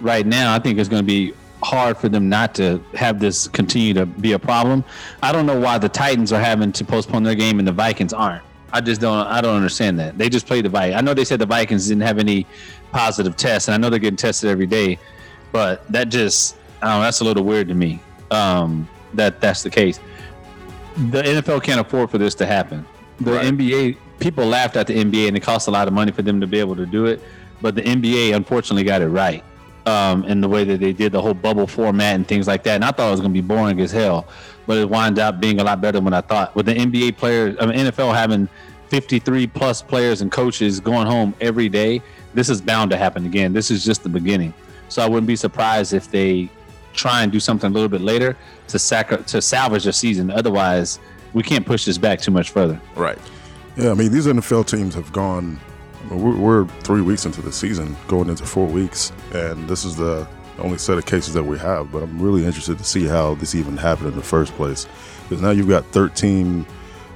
right 0.00 0.26
now, 0.26 0.54
I 0.54 0.58
think 0.58 0.78
it's 0.78 0.88
going 0.88 1.02
to 1.02 1.06
be 1.06 1.32
hard 1.62 1.96
for 1.96 2.08
them 2.08 2.28
not 2.28 2.54
to 2.56 2.82
have 2.94 3.18
this 3.18 3.48
continue 3.48 3.94
to 3.94 4.06
be 4.06 4.32
a 4.32 4.38
problem. 4.38 4.84
I 5.22 5.32
don't 5.32 5.46
know 5.46 5.58
why 5.58 5.78
the 5.78 5.88
Titans 5.88 6.32
are 6.32 6.40
having 6.40 6.72
to 6.72 6.84
postpone 6.84 7.22
their 7.22 7.34
game 7.34 7.58
and 7.58 7.66
the 7.66 7.72
Vikings 7.72 8.12
aren't. 8.12 8.42
I 8.72 8.80
just 8.80 9.00
don't. 9.00 9.26
I 9.26 9.40
don't 9.40 9.56
understand 9.56 9.98
that. 10.00 10.18
They 10.18 10.28
just 10.28 10.46
played 10.46 10.64
the 10.64 10.68
Vikings. 10.68 10.96
I 10.96 11.00
know 11.00 11.14
they 11.14 11.24
said 11.24 11.38
the 11.38 11.46
Vikings 11.46 11.88
didn't 11.88 12.02
have 12.02 12.18
any 12.18 12.46
positive 12.92 13.36
tests, 13.36 13.68
and 13.68 13.74
I 13.74 13.78
know 13.78 13.90
they're 13.90 13.98
getting 13.98 14.16
tested 14.16 14.50
every 14.50 14.66
day, 14.66 14.98
but 15.56 15.90
that 15.90 16.10
just 16.10 16.54
I 16.82 16.88
don't 16.88 16.98
know, 16.98 17.04
that's 17.04 17.20
a 17.20 17.24
little 17.24 17.42
weird 17.42 17.68
to 17.68 17.74
me. 17.74 17.98
Um, 18.30 18.86
that 19.14 19.40
that's 19.40 19.62
the 19.62 19.70
case. 19.70 19.98
The 21.08 21.22
NFL 21.22 21.62
can't 21.62 21.80
afford 21.80 22.10
for 22.10 22.18
this 22.18 22.34
to 22.34 22.44
happen. 22.44 22.84
The 23.20 23.32
Right. 23.32 23.46
NBA 23.46 23.96
people 24.18 24.44
laughed 24.44 24.76
at 24.76 24.86
the 24.86 25.02
NBA, 25.02 25.28
and 25.28 25.34
it 25.34 25.40
cost 25.40 25.66
a 25.66 25.70
lot 25.70 25.88
of 25.88 25.94
money 25.94 26.12
for 26.12 26.20
them 26.20 26.42
to 26.42 26.46
be 26.46 26.60
able 26.60 26.76
to 26.76 26.84
do 26.84 27.06
it. 27.06 27.22
But 27.62 27.74
the 27.74 27.80
NBA 27.80 28.36
unfortunately 28.36 28.84
got 28.84 29.00
it 29.00 29.08
right 29.08 29.42
um, 29.86 30.24
in 30.24 30.42
the 30.42 30.48
way 30.48 30.62
that 30.64 30.78
they 30.78 30.92
did 30.92 31.12
the 31.12 31.22
whole 31.22 31.32
bubble 31.32 31.66
format 31.66 32.16
and 32.16 32.28
things 32.28 32.46
like 32.46 32.62
that. 32.64 32.74
And 32.74 32.84
I 32.84 32.90
thought 32.90 33.08
it 33.08 33.12
was 33.12 33.20
going 33.20 33.32
to 33.32 33.42
be 33.42 33.46
boring 33.46 33.80
as 33.80 33.90
hell, 33.90 34.28
but 34.66 34.76
it 34.76 34.90
wound 34.90 35.18
up 35.18 35.40
being 35.40 35.58
a 35.58 35.64
lot 35.64 35.80
better 35.80 36.00
than 36.00 36.12
I 36.12 36.20
thought. 36.20 36.54
With 36.54 36.66
the 36.66 36.74
NBA 36.74 37.16
players, 37.16 37.56
I 37.58 37.64
mean, 37.64 37.78
NFL 37.78 38.14
having 38.14 38.46
53 38.88 39.46
plus 39.46 39.80
players 39.80 40.20
and 40.20 40.30
coaches 40.30 40.80
going 40.80 41.06
home 41.06 41.34
every 41.40 41.70
day, 41.70 42.02
this 42.34 42.50
is 42.50 42.60
bound 42.60 42.90
to 42.90 42.98
happen 42.98 43.24
again. 43.24 43.54
This 43.54 43.70
is 43.70 43.82
just 43.82 44.02
the 44.02 44.10
beginning. 44.10 44.52
So 44.88 45.02
I 45.02 45.08
wouldn't 45.08 45.26
be 45.26 45.36
surprised 45.36 45.92
if 45.92 46.10
they 46.10 46.48
try 46.92 47.22
and 47.22 47.30
do 47.30 47.40
something 47.40 47.70
a 47.70 47.74
little 47.74 47.88
bit 47.88 48.00
later 48.00 48.36
to 48.68 48.78
sacri- 48.78 49.22
to 49.24 49.42
salvage 49.42 49.84
the 49.84 49.92
season. 49.92 50.30
Otherwise, 50.30 50.98
we 51.32 51.42
can't 51.42 51.66
push 51.66 51.84
this 51.84 51.98
back 51.98 52.20
too 52.20 52.30
much 52.30 52.50
further. 52.50 52.80
Right. 52.94 53.18
Yeah, 53.76 53.90
I 53.90 53.94
mean, 53.94 54.10
these 54.10 54.26
NFL 54.26 54.66
teams 54.66 54.94
have 54.94 55.12
gone. 55.12 55.60
We're, 56.10 56.36
we're 56.36 56.66
three 56.80 57.02
weeks 57.02 57.26
into 57.26 57.42
the 57.42 57.52
season, 57.52 57.96
going 58.08 58.28
into 58.28 58.46
four 58.46 58.66
weeks, 58.66 59.12
and 59.32 59.68
this 59.68 59.84
is 59.84 59.96
the 59.96 60.26
only 60.58 60.78
set 60.78 60.96
of 60.96 61.04
cases 61.04 61.34
that 61.34 61.42
we 61.42 61.58
have. 61.58 61.92
But 61.92 62.02
I'm 62.02 62.20
really 62.20 62.46
interested 62.46 62.78
to 62.78 62.84
see 62.84 63.06
how 63.06 63.34
this 63.34 63.54
even 63.54 63.76
happened 63.76 64.08
in 64.08 64.16
the 64.16 64.22
first 64.22 64.54
place. 64.54 64.86
Because 65.28 65.42
now 65.42 65.50
you've 65.50 65.68
got 65.68 65.84
13 65.86 66.64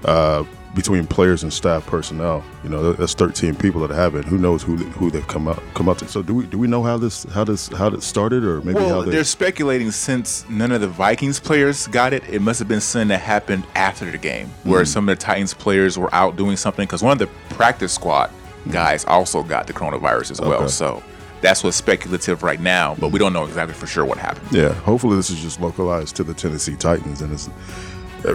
uh, 0.04 0.44
between 0.74 1.06
players 1.06 1.42
and 1.42 1.52
staff 1.52 1.86
personnel. 1.86 2.44
You 2.62 2.70
know, 2.70 2.92
that's 2.92 3.14
13 3.14 3.56
people 3.56 3.86
that 3.86 3.94
have 3.94 4.14
it. 4.14 4.24
Who 4.24 4.38
knows 4.38 4.62
who 4.62 4.76
who 4.76 5.10
they've 5.10 5.26
come 5.26 5.48
up 5.48 5.62
come 5.74 5.88
out 5.88 5.98
to? 5.98 6.08
So 6.08 6.22
do 6.22 6.34
we 6.34 6.46
do 6.46 6.58
we 6.58 6.68
know 6.68 6.82
how 6.82 6.96
this 6.96 7.24
how 7.24 7.44
this 7.44 7.68
how 7.68 7.90
this 7.90 8.04
started 8.04 8.44
or 8.44 8.60
maybe 8.62 8.80
how 8.80 9.02
they? 9.02 9.10
they're 9.10 9.24
speculating 9.24 9.90
since 9.90 10.48
none 10.48 10.72
of 10.72 10.80
the 10.80 10.88
Vikings 10.88 11.40
players 11.40 11.86
got 11.88 12.12
it, 12.12 12.22
it 12.28 12.40
must 12.40 12.58
have 12.58 12.68
been 12.68 12.80
something 12.80 13.08
that 13.08 13.20
happened 13.20 13.64
after 13.74 14.10
the 14.10 14.18
game, 14.18 14.48
where 14.64 14.82
mm. 14.82 14.88
some 14.88 15.08
of 15.08 15.18
the 15.18 15.22
Titans 15.22 15.54
players 15.54 15.98
were 15.98 16.12
out 16.14 16.36
doing 16.36 16.56
something. 16.56 16.86
Because 16.86 17.02
one 17.02 17.12
of 17.12 17.18
the 17.18 17.54
practice 17.54 17.92
squad 17.92 18.30
mm. 18.64 18.72
guys 18.72 19.04
also 19.04 19.42
got 19.42 19.66
the 19.66 19.72
coronavirus 19.72 20.32
as 20.32 20.40
well. 20.40 20.62
Okay. 20.62 20.68
So 20.68 21.02
that's 21.40 21.64
what's 21.64 21.76
speculative 21.76 22.42
right 22.42 22.60
now, 22.60 22.94
but 22.96 23.08
we 23.08 23.18
mm. 23.18 23.22
don't 23.22 23.32
know 23.32 23.44
exactly 23.44 23.74
for 23.74 23.86
sure 23.86 24.04
what 24.04 24.18
happened. 24.18 24.52
Yeah, 24.52 24.72
hopefully 24.72 25.16
this 25.16 25.30
is 25.30 25.40
just 25.40 25.60
localized 25.60 26.16
to 26.16 26.24
the 26.24 26.34
Tennessee 26.34 26.76
Titans, 26.76 27.22
and 27.22 27.32
it's 27.32 27.48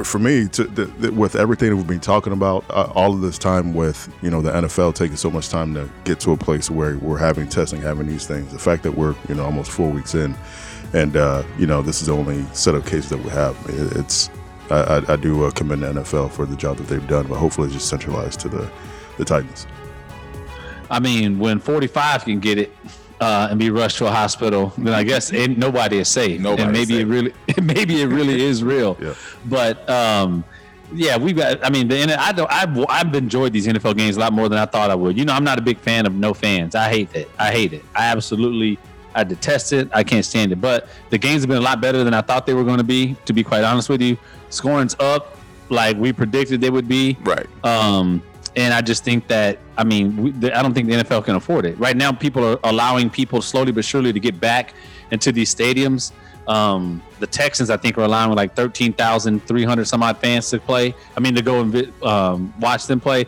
for 0.03 0.19
me 0.19 0.47
to 0.49 0.63
the, 0.63 0.85
the, 0.85 1.11
with 1.11 1.35
everything 1.35 1.69
that 1.69 1.75
we've 1.75 1.87
been 1.87 1.99
talking 1.99 2.33
about 2.33 2.65
uh, 2.69 2.91
all 2.95 3.13
of 3.13 3.21
this 3.21 3.37
time 3.37 3.73
with 3.73 4.11
you 4.21 4.29
know 4.29 4.41
the 4.41 4.51
NFL 4.51 4.95
taking 4.95 5.17
so 5.17 5.29
much 5.29 5.49
time 5.49 5.73
to 5.73 5.89
get 6.03 6.19
to 6.21 6.31
a 6.31 6.37
place 6.37 6.69
where 6.69 6.97
we're 6.97 7.17
having 7.17 7.47
testing, 7.47 7.81
having 7.81 8.07
these 8.07 8.25
things. 8.25 8.51
The 8.51 8.59
fact 8.59 8.83
that 8.83 8.93
we're 8.93 9.15
you 9.29 9.35
know 9.35 9.45
almost 9.45 9.71
four 9.71 9.89
weeks 9.89 10.15
in, 10.15 10.35
and 10.93 11.15
uh, 11.15 11.43
you 11.57 11.67
know 11.67 11.81
this 11.81 12.01
is 12.01 12.07
the 12.07 12.15
only 12.15 12.43
set 12.53 12.75
of 12.75 12.85
cases 12.85 13.09
that 13.09 13.19
we 13.19 13.29
have. 13.29 13.55
It, 13.69 13.97
it's 13.97 14.29
I, 14.69 14.75
I, 14.75 15.13
I 15.13 15.15
do 15.15 15.45
uh, 15.45 15.51
commend 15.51 15.83
the 15.83 15.93
NFL 15.93 16.31
for 16.31 16.45
the 16.45 16.55
job 16.55 16.77
that 16.77 16.87
they've 16.87 17.07
done, 17.07 17.27
but 17.27 17.37
hopefully 17.37 17.67
it's 17.67 17.75
just 17.75 17.89
centralized 17.89 18.39
to 18.41 18.49
the 18.49 18.71
the 19.17 19.25
Titans. 19.25 19.67
I 20.89 20.99
mean, 20.99 21.39
when 21.39 21.59
45 21.59 22.25
can 22.25 22.39
get 22.39 22.57
it 22.57 22.75
uh, 23.19 23.47
and 23.49 23.59
be 23.59 23.69
rushed 23.69 23.97
to 23.99 24.07
a 24.07 24.11
hospital, 24.11 24.73
then 24.77 24.93
I 24.93 25.03
guess 25.03 25.31
ain't 25.33 25.57
nobody 25.57 25.99
is 25.99 26.09
safe. 26.09 26.39
Nobody 26.39 26.63
and 26.63 26.71
maybe 26.73 26.99
it 26.99 27.05
really, 27.05 27.33
maybe 27.61 28.01
it 28.01 28.07
really 28.07 28.41
is 28.41 28.63
real. 28.63 28.97
Yeah. 29.01 29.13
But 29.45 29.89
um, 29.89 30.43
yeah, 30.93 31.17
we've 31.17 31.35
got. 31.35 31.63
I 31.65 31.69
mean, 31.69 31.87
the, 31.87 32.19
I 32.19 32.31
don't. 32.31 32.51
I've 32.51 32.85
I've 32.89 33.13
enjoyed 33.15 33.53
these 33.53 33.67
NFL 33.67 33.97
games 33.97 34.17
a 34.17 34.19
lot 34.19 34.33
more 34.33 34.49
than 34.49 34.59
I 34.59 34.65
thought 34.65 34.91
I 34.91 34.95
would. 34.95 35.17
You 35.17 35.25
know, 35.25 35.33
I'm 35.33 35.43
not 35.43 35.57
a 35.57 35.61
big 35.61 35.79
fan 35.79 36.05
of 36.05 36.13
no 36.13 36.33
fans. 36.33 36.75
I 36.75 36.89
hate 36.89 37.13
it. 37.15 37.29
I 37.39 37.51
hate 37.51 37.73
it. 37.73 37.83
I 37.95 38.07
absolutely. 38.07 38.77
I 39.17 39.23
detest 39.23 39.71
it. 39.71 39.87
I 39.93 40.03
can't 40.03 40.25
stand 40.25 40.51
it. 40.51 40.59
But 40.59 40.89
the 41.09 41.17
games 41.17 41.43
have 41.43 41.47
been 41.47 41.59
a 41.59 41.61
lot 41.61 41.79
better 41.79 42.03
than 42.03 42.13
I 42.13 42.19
thought 42.19 42.45
they 42.45 42.53
were 42.53 42.65
going 42.65 42.79
to 42.79 42.83
be. 42.83 43.15
To 43.25 43.33
be 43.33 43.43
quite 43.43 43.63
honest 43.63 43.87
with 43.87 44.01
you, 44.01 44.17
scoring's 44.49 44.95
up 44.99 45.37
like 45.69 45.97
we 45.97 46.11
predicted 46.11 46.59
they 46.61 46.69
would 46.69 46.87
be. 46.87 47.17
Right. 47.23 47.47
Um, 47.63 48.21
and 48.55 48.73
I 48.73 48.81
just 48.81 49.03
think 49.03 49.27
that 49.27 49.59
I 49.77 49.83
mean 49.83 50.15
we, 50.17 50.31
the, 50.31 50.57
I 50.57 50.61
don't 50.61 50.73
think 50.73 50.87
the 50.87 50.95
NFL 50.95 51.25
can 51.25 51.35
afford 51.35 51.65
it 51.65 51.77
right 51.79 51.95
now. 51.95 52.11
People 52.11 52.43
are 52.43 52.59
allowing 52.63 53.09
people 53.09 53.41
slowly 53.41 53.71
but 53.71 53.85
surely 53.85 54.13
to 54.13 54.19
get 54.19 54.39
back 54.39 54.73
into 55.11 55.31
these 55.31 55.53
stadiums. 55.53 56.11
Um, 56.47 57.01
the 57.19 57.27
Texans, 57.27 57.69
I 57.69 57.77
think, 57.77 57.97
are 57.97 58.03
allowing 58.03 58.35
like 58.35 58.55
thirteen 58.55 58.93
thousand 58.93 59.45
three 59.45 59.63
hundred 59.63 59.85
some 59.85 60.03
odd 60.03 60.17
fans 60.17 60.49
to 60.51 60.59
play. 60.59 60.93
I 61.17 61.19
mean, 61.19 61.35
to 61.35 61.41
go 61.41 61.61
and 61.61 62.03
um, 62.03 62.53
watch 62.59 62.85
them 62.85 62.99
play. 62.99 63.25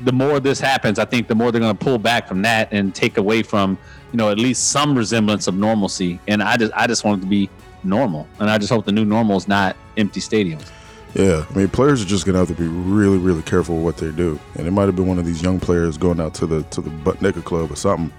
The 0.00 0.12
more 0.12 0.40
this 0.40 0.60
happens, 0.60 0.98
I 0.98 1.04
think 1.04 1.28
the 1.28 1.34
more 1.34 1.52
they're 1.52 1.60
going 1.60 1.76
to 1.76 1.84
pull 1.84 1.98
back 1.98 2.26
from 2.26 2.40
that 2.42 2.72
and 2.72 2.94
take 2.94 3.18
away 3.18 3.42
from 3.42 3.76
you 4.12 4.16
know 4.16 4.30
at 4.30 4.38
least 4.38 4.70
some 4.70 4.96
resemblance 4.96 5.46
of 5.46 5.56
normalcy. 5.56 6.20
And 6.28 6.42
I 6.42 6.56
just 6.56 6.72
I 6.74 6.86
just 6.86 7.04
want 7.04 7.20
it 7.20 7.24
to 7.24 7.28
be 7.28 7.50
normal, 7.82 8.26
and 8.38 8.48
I 8.48 8.56
just 8.56 8.72
hope 8.72 8.84
the 8.84 8.92
new 8.92 9.04
normal 9.04 9.36
is 9.36 9.48
not 9.48 9.76
empty 9.96 10.20
stadiums. 10.20 10.70
Yeah, 11.14 11.44
I 11.50 11.54
mean, 11.56 11.68
players 11.68 12.02
are 12.02 12.06
just 12.06 12.24
gonna 12.24 12.38
have 12.38 12.48
to 12.48 12.54
be 12.54 12.68
really, 12.68 13.18
really 13.18 13.42
careful 13.42 13.76
with 13.76 13.84
what 13.84 13.96
they 13.96 14.12
do. 14.16 14.38
And 14.56 14.66
it 14.66 14.70
might 14.70 14.86
have 14.86 14.96
been 14.96 15.08
one 15.08 15.18
of 15.18 15.26
these 15.26 15.42
young 15.42 15.58
players 15.58 15.98
going 15.98 16.20
out 16.20 16.34
to 16.34 16.46
the 16.46 16.62
to 16.64 16.80
the 16.80 16.90
butt 16.90 17.20
naked 17.20 17.44
club 17.44 17.72
or 17.72 17.76
something, 17.76 18.12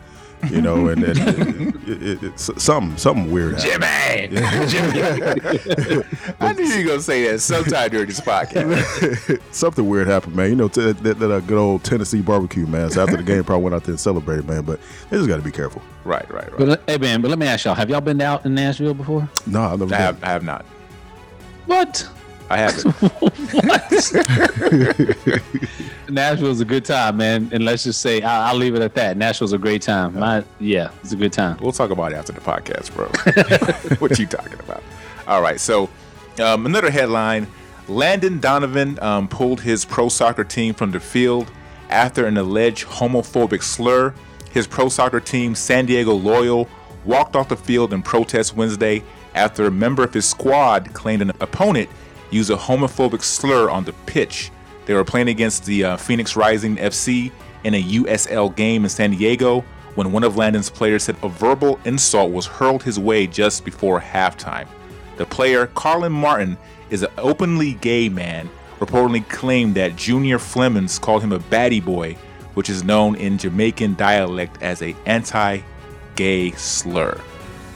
you 0.50 0.62
know, 0.62 0.88
and, 0.90 1.04
and 1.04 1.18
it, 1.18 1.76
it, 1.88 2.04
it, 2.04 2.24
it's 2.24 2.50
something 2.62 2.98
something 2.98 3.32
weird. 3.32 3.60
happened. 3.62 4.38
I 6.40 6.54
knew 6.54 6.64
you 6.66 6.78
were 6.80 6.84
going 6.84 7.00
to 7.00 7.02
say 7.02 7.28
that 7.32 7.40
sometime 7.40 7.90
during 7.90 8.08
this 8.08 8.20
podcast. 8.20 9.42
something 9.54 9.88
weird 9.88 10.08
happened, 10.08 10.36
man. 10.36 10.50
You 10.50 10.56
know, 10.56 10.68
t- 10.68 10.92
that, 10.92 11.20
that 11.20 11.32
uh, 11.32 11.40
good 11.40 11.58
old 11.58 11.84
Tennessee 11.84 12.22
barbecue, 12.22 12.66
man. 12.66 12.90
So 12.90 13.04
after 13.04 13.18
the 13.18 13.24
game, 13.24 13.44
probably 13.44 13.64
went 13.64 13.76
out 13.76 13.84
there 13.84 13.94
and 13.94 14.00
celebrated, 14.00 14.48
man. 14.48 14.64
But 14.64 14.80
they 15.10 15.18
just 15.18 15.30
got 15.30 15.38
to 15.38 15.42
be 15.42 15.52
careful. 15.52 15.82
right, 16.04 16.30
right, 16.32 16.50
right. 16.52 16.58
But 16.60 16.70
uh, 16.70 16.78
hey 16.88 16.98
man, 16.98 17.22
but 17.22 17.30
let 17.30 17.40
me 17.40 17.48
ask 17.48 17.66
y'all: 17.66 17.76
Have 17.76 17.90
y'all 17.90 18.02
been 18.02 18.22
out 18.22 18.46
in 18.46 18.54
Nashville 18.54 18.94
before? 18.94 19.28
No, 19.48 19.62
I've 19.62 19.80
never 19.80 19.94
I 19.96 19.98
been. 19.98 20.06
have, 20.06 20.24
I 20.24 20.28
have 20.28 20.44
not. 20.44 20.66
What? 21.68 22.08
I 22.52 22.58
haven't. 22.58 22.94
Nashville's 26.10 26.60
a 26.60 26.66
good 26.66 26.84
time, 26.84 27.16
man. 27.16 27.50
And 27.54 27.64
let's 27.64 27.86
just 27.86 28.02
say 28.02 28.22
I, 28.22 28.50
I'll 28.50 28.58
leave 28.58 28.76
it 28.76 28.82
at 28.82 28.94
that. 28.96 29.16
Nashville's 29.16 29.54
a 29.54 29.58
great 29.58 29.82
time. 29.82 30.20
My, 30.20 30.44
yeah, 30.60 30.92
it's 31.02 31.14
a 31.14 31.16
good 31.16 31.32
time. 31.32 31.58
We'll 31.62 31.72
talk 31.72 31.92
about 31.92 32.12
it 32.12 32.16
after 32.16 32.34
the 32.34 32.42
podcast, 32.42 32.94
bro. 32.94 33.08
what 34.00 34.20
you 34.20 34.26
talking 34.26 34.60
about? 34.60 34.84
All 35.28 35.42
right. 35.42 35.62
So, 35.62 35.90
um, 36.44 36.66
another 36.66 36.92
headline: 36.92 37.48
Landon 37.88 38.42
Donovan 38.42 39.00
um, 39.02 39.30
pulled 39.30 39.62
his 39.62 39.86
pro 39.86 40.10
soccer 40.10 40.44
team 40.44 40.74
from 40.74 40.92
the 40.92 41.00
field 41.00 41.50
after 41.90 42.26
an 42.26 42.38
alleged 42.38 42.86
homophobic 42.86 43.64
slur. 43.64 44.14
His 44.52 44.68
pro 44.68 44.90
soccer 44.90 45.22
team, 45.22 45.56
San 45.56 45.86
Diego 45.86 46.14
Loyal, 46.14 46.68
walked 47.06 47.38
off 47.38 47.48
the 47.48 47.56
field 47.56 47.94
in 47.94 48.02
protest 48.02 48.58
Wednesday 48.58 49.04
after 49.36 49.68
a 49.68 49.72
member 49.72 50.04
of 50.04 50.14
his 50.14 50.28
squad 50.28 50.94
claimed 50.94 51.22
an 51.22 51.32
opponent 51.40 51.90
used 52.32 52.50
a 52.50 52.56
homophobic 52.56 53.22
slur 53.22 53.70
on 53.70 53.84
the 53.84 53.94
pitch. 54.06 54.52
They 54.86 54.94
were 54.94 55.04
playing 55.04 55.30
against 55.30 55.66
the 55.66 55.84
uh, 55.84 55.98
Phoenix 55.98 56.36
Rising 56.36 56.78
FC 56.78 57.32
in 57.64 57.76
a 57.76 57.84
USL 57.84 58.56
game 58.56 58.84
in 58.84 58.90
San 58.90 59.12
Diego 59.12 59.64
when 59.96 60.12
one 60.12 60.24
of 60.24 60.38
Landon's 60.38 60.70
players 60.70 61.04
said 61.04 61.18
a 61.22 61.30
verbal 61.30 61.80
insult 61.86 62.32
was 62.32 62.48
hurled 62.48 62.82
his 62.82 62.98
way 62.98 63.28
just 63.28 63.66
before 63.66 64.00
halftime. 64.00 64.68
The 65.18 65.26
player, 65.26 65.68
Collin 65.68 66.12
Martin, 66.12 66.58
is 66.90 67.04
an 67.04 67.12
openly 67.18 67.74
gay 67.74 68.10
man, 68.10 68.50
reportedly 68.80 69.28
claimed 69.30 69.76
that 69.76 69.96
Junior 69.96 70.40
Flemings 70.40 70.98
called 70.98 71.24
him 71.24 71.32
a 71.32 71.40
batty 71.40 71.80
boy, 71.80 72.16
which 72.54 72.70
is 72.70 72.84
known 72.84 73.16
in 73.16 73.38
Jamaican 73.38 73.96
dialect 73.96 74.62
as 74.62 74.82
a 74.82 74.96
anti-gay 75.06 76.52
slur. 76.52 77.22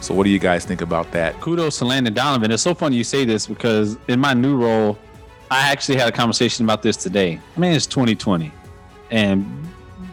So 0.01 0.13
what 0.13 0.25
do 0.25 0.29
you 0.29 0.39
guys 0.39 0.65
think 0.65 0.81
about 0.81 1.11
that? 1.11 1.39
Kudos 1.41 1.79
to 1.79 1.85
Landon 1.85 2.13
Donovan. 2.13 2.51
It's 2.51 2.63
so 2.63 2.75
funny 2.75 2.95
you 2.95 3.03
say 3.03 3.25
this 3.25 3.47
because 3.47 3.97
in 4.07 4.19
my 4.19 4.33
new 4.33 4.55
role, 4.55 4.97
I 5.49 5.71
actually 5.71 5.97
had 5.97 6.07
a 6.07 6.11
conversation 6.11 6.65
about 6.65 6.81
this 6.81 6.97
today. 6.97 7.39
I 7.55 7.59
mean, 7.59 7.71
it's 7.71 7.85
2020, 7.85 8.51
and 9.11 9.45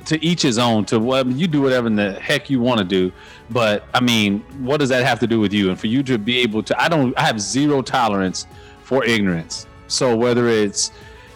to 0.07 0.23
each 0.25 0.43
his 0.43 0.59
own. 0.59 0.85
To 0.87 0.99
what 0.99 1.27
you 1.27 1.47
do, 1.47 1.63
whatever 1.63 1.87
in 1.87 1.97
the 1.97 2.13
heck 2.15 2.51
you 2.51 2.61
want 2.61 2.79
to 2.79 2.85
do. 2.85 3.13
But 3.51 3.85
I 3.95 4.01
mean, 4.01 4.41
what 4.59 4.79
does 4.79 4.89
that 4.91 5.05
have 5.05 5.19
to 5.21 5.27
do 5.27 5.41
with 5.41 5.53
you? 5.53 5.71
And 5.71 5.79
for 5.79 5.87
you 5.87 6.03
to 6.05 6.19
be 6.19 6.39
able 6.39 6.63
to, 6.65 6.81
I 6.81 6.89
don't, 6.89 7.17
I 7.19 7.23
have 7.23 7.41
zero 7.41 7.83
tolerance 7.83 8.47
for 8.83 9.05
ignorance. 9.05 9.67
So 9.89 10.17
whether 10.17 10.49
it's 10.49 10.93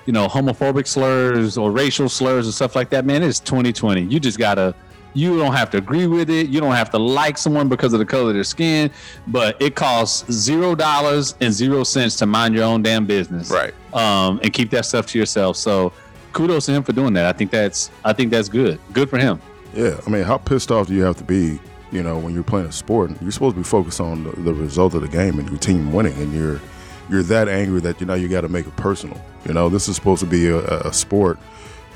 you 0.06 0.12
know 0.12 0.28
homophobic 0.28 0.86
slurs 0.86 1.58
or 1.58 1.70
racial 1.70 2.08
slurs 2.08 2.46
and 2.46 2.54
stuff 2.54 2.76
like 2.76 2.90
that, 2.90 3.04
man, 3.04 3.22
it's 3.22 3.40
2020. 3.40 4.02
You 4.02 4.20
just 4.20 4.38
gotta. 4.38 4.74
You 5.16 5.38
don't 5.38 5.54
have 5.54 5.70
to 5.70 5.78
agree 5.78 6.06
with 6.06 6.28
it. 6.28 6.50
You 6.50 6.61
don't 6.61 6.75
have 6.75 6.90
to 6.90 6.99
like 6.99 7.38
someone 7.38 7.70
because 7.70 7.94
of 7.94 8.00
the 8.00 8.04
color 8.04 8.28
of 8.28 8.35
their 8.35 8.44
skin, 8.44 8.90
but 9.28 9.61
it 9.62 9.75
costs 9.75 10.30
zero 10.30 10.75
dollars 10.75 11.35
and 11.40 11.54
zero 11.54 11.85
cents 11.85 12.16
to 12.16 12.26
mind 12.26 12.54
your 12.54 12.64
own 12.64 12.82
damn 12.82 13.06
business, 13.06 13.50
Right. 13.50 13.73
Um, 13.94 14.38
and 14.42 14.52
keep 14.52 14.68
that 14.70 14.85
stuff 14.85 15.06
to 15.06 15.18
yourself. 15.18 15.56
So, 15.56 15.94
kudos 16.35 16.66
to 16.66 16.73
him 16.73 16.82
for 16.82 16.92
doing 16.92 17.14
that. 17.14 17.25
I 17.25 17.32
think 17.32 17.50
that's 17.50 17.90
I 18.04 18.12
think 18.12 18.30
that's 18.30 18.50
good. 18.50 18.78
Good 18.92 19.08
for 19.08 19.16
him. 19.16 19.40
Yeah, 19.75 19.99
I 20.06 20.11
mean, 20.11 20.23
how 20.23 20.37
pissed 20.37 20.70
off 20.70 20.87
do 20.87 20.94
you 20.94 21.02
have 21.04 21.16
to 21.16 21.25
be, 21.25 21.58
you 21.90 22.02
know, 22.02 22.18
when 22.18 22.35
you're 22.35 22.42
playing 22.42 22.66
a 22.66 22.73
sport? 22.73 23.11
You're 23.23 23.30
supposed 23.32 23.54
to 23.56 23.61
be 23.61 23.64
focused 23.64 24.02
on 24.02 24.25
the, 24.25 24.32
the 24.32 24.52
result 24.52 24.92
of 24.92 25.00
the 25.00 25.08
game 25.08 25.38
and 25.38 25.49
your 25.49 25.58
team 25.58 25.94
winning, 25.94 26.14
and 26.20 26.30
you're 26.35 26.61
you're 27.08 27.23
that 27.23 27.49
angry 27.49 27.80
that 27.80 28.00
you 28.00 28.06
know 28.06 28.14
you 28.14 28.28
got 28.28 28.42
to 28.42 28.50
make 28.50 28.66
it 28.66 28.76
personal. 28.76 29.18
You 29.46 29.54
know, 29.54 29.70
this 29.70 29.88
is 29.88 29.96
supposed 29.96 30.20
to 30.20 30.26
be 30.26 30.49
a, 30.49 30.58
a 30.80 30.92
sport 30.92 31.38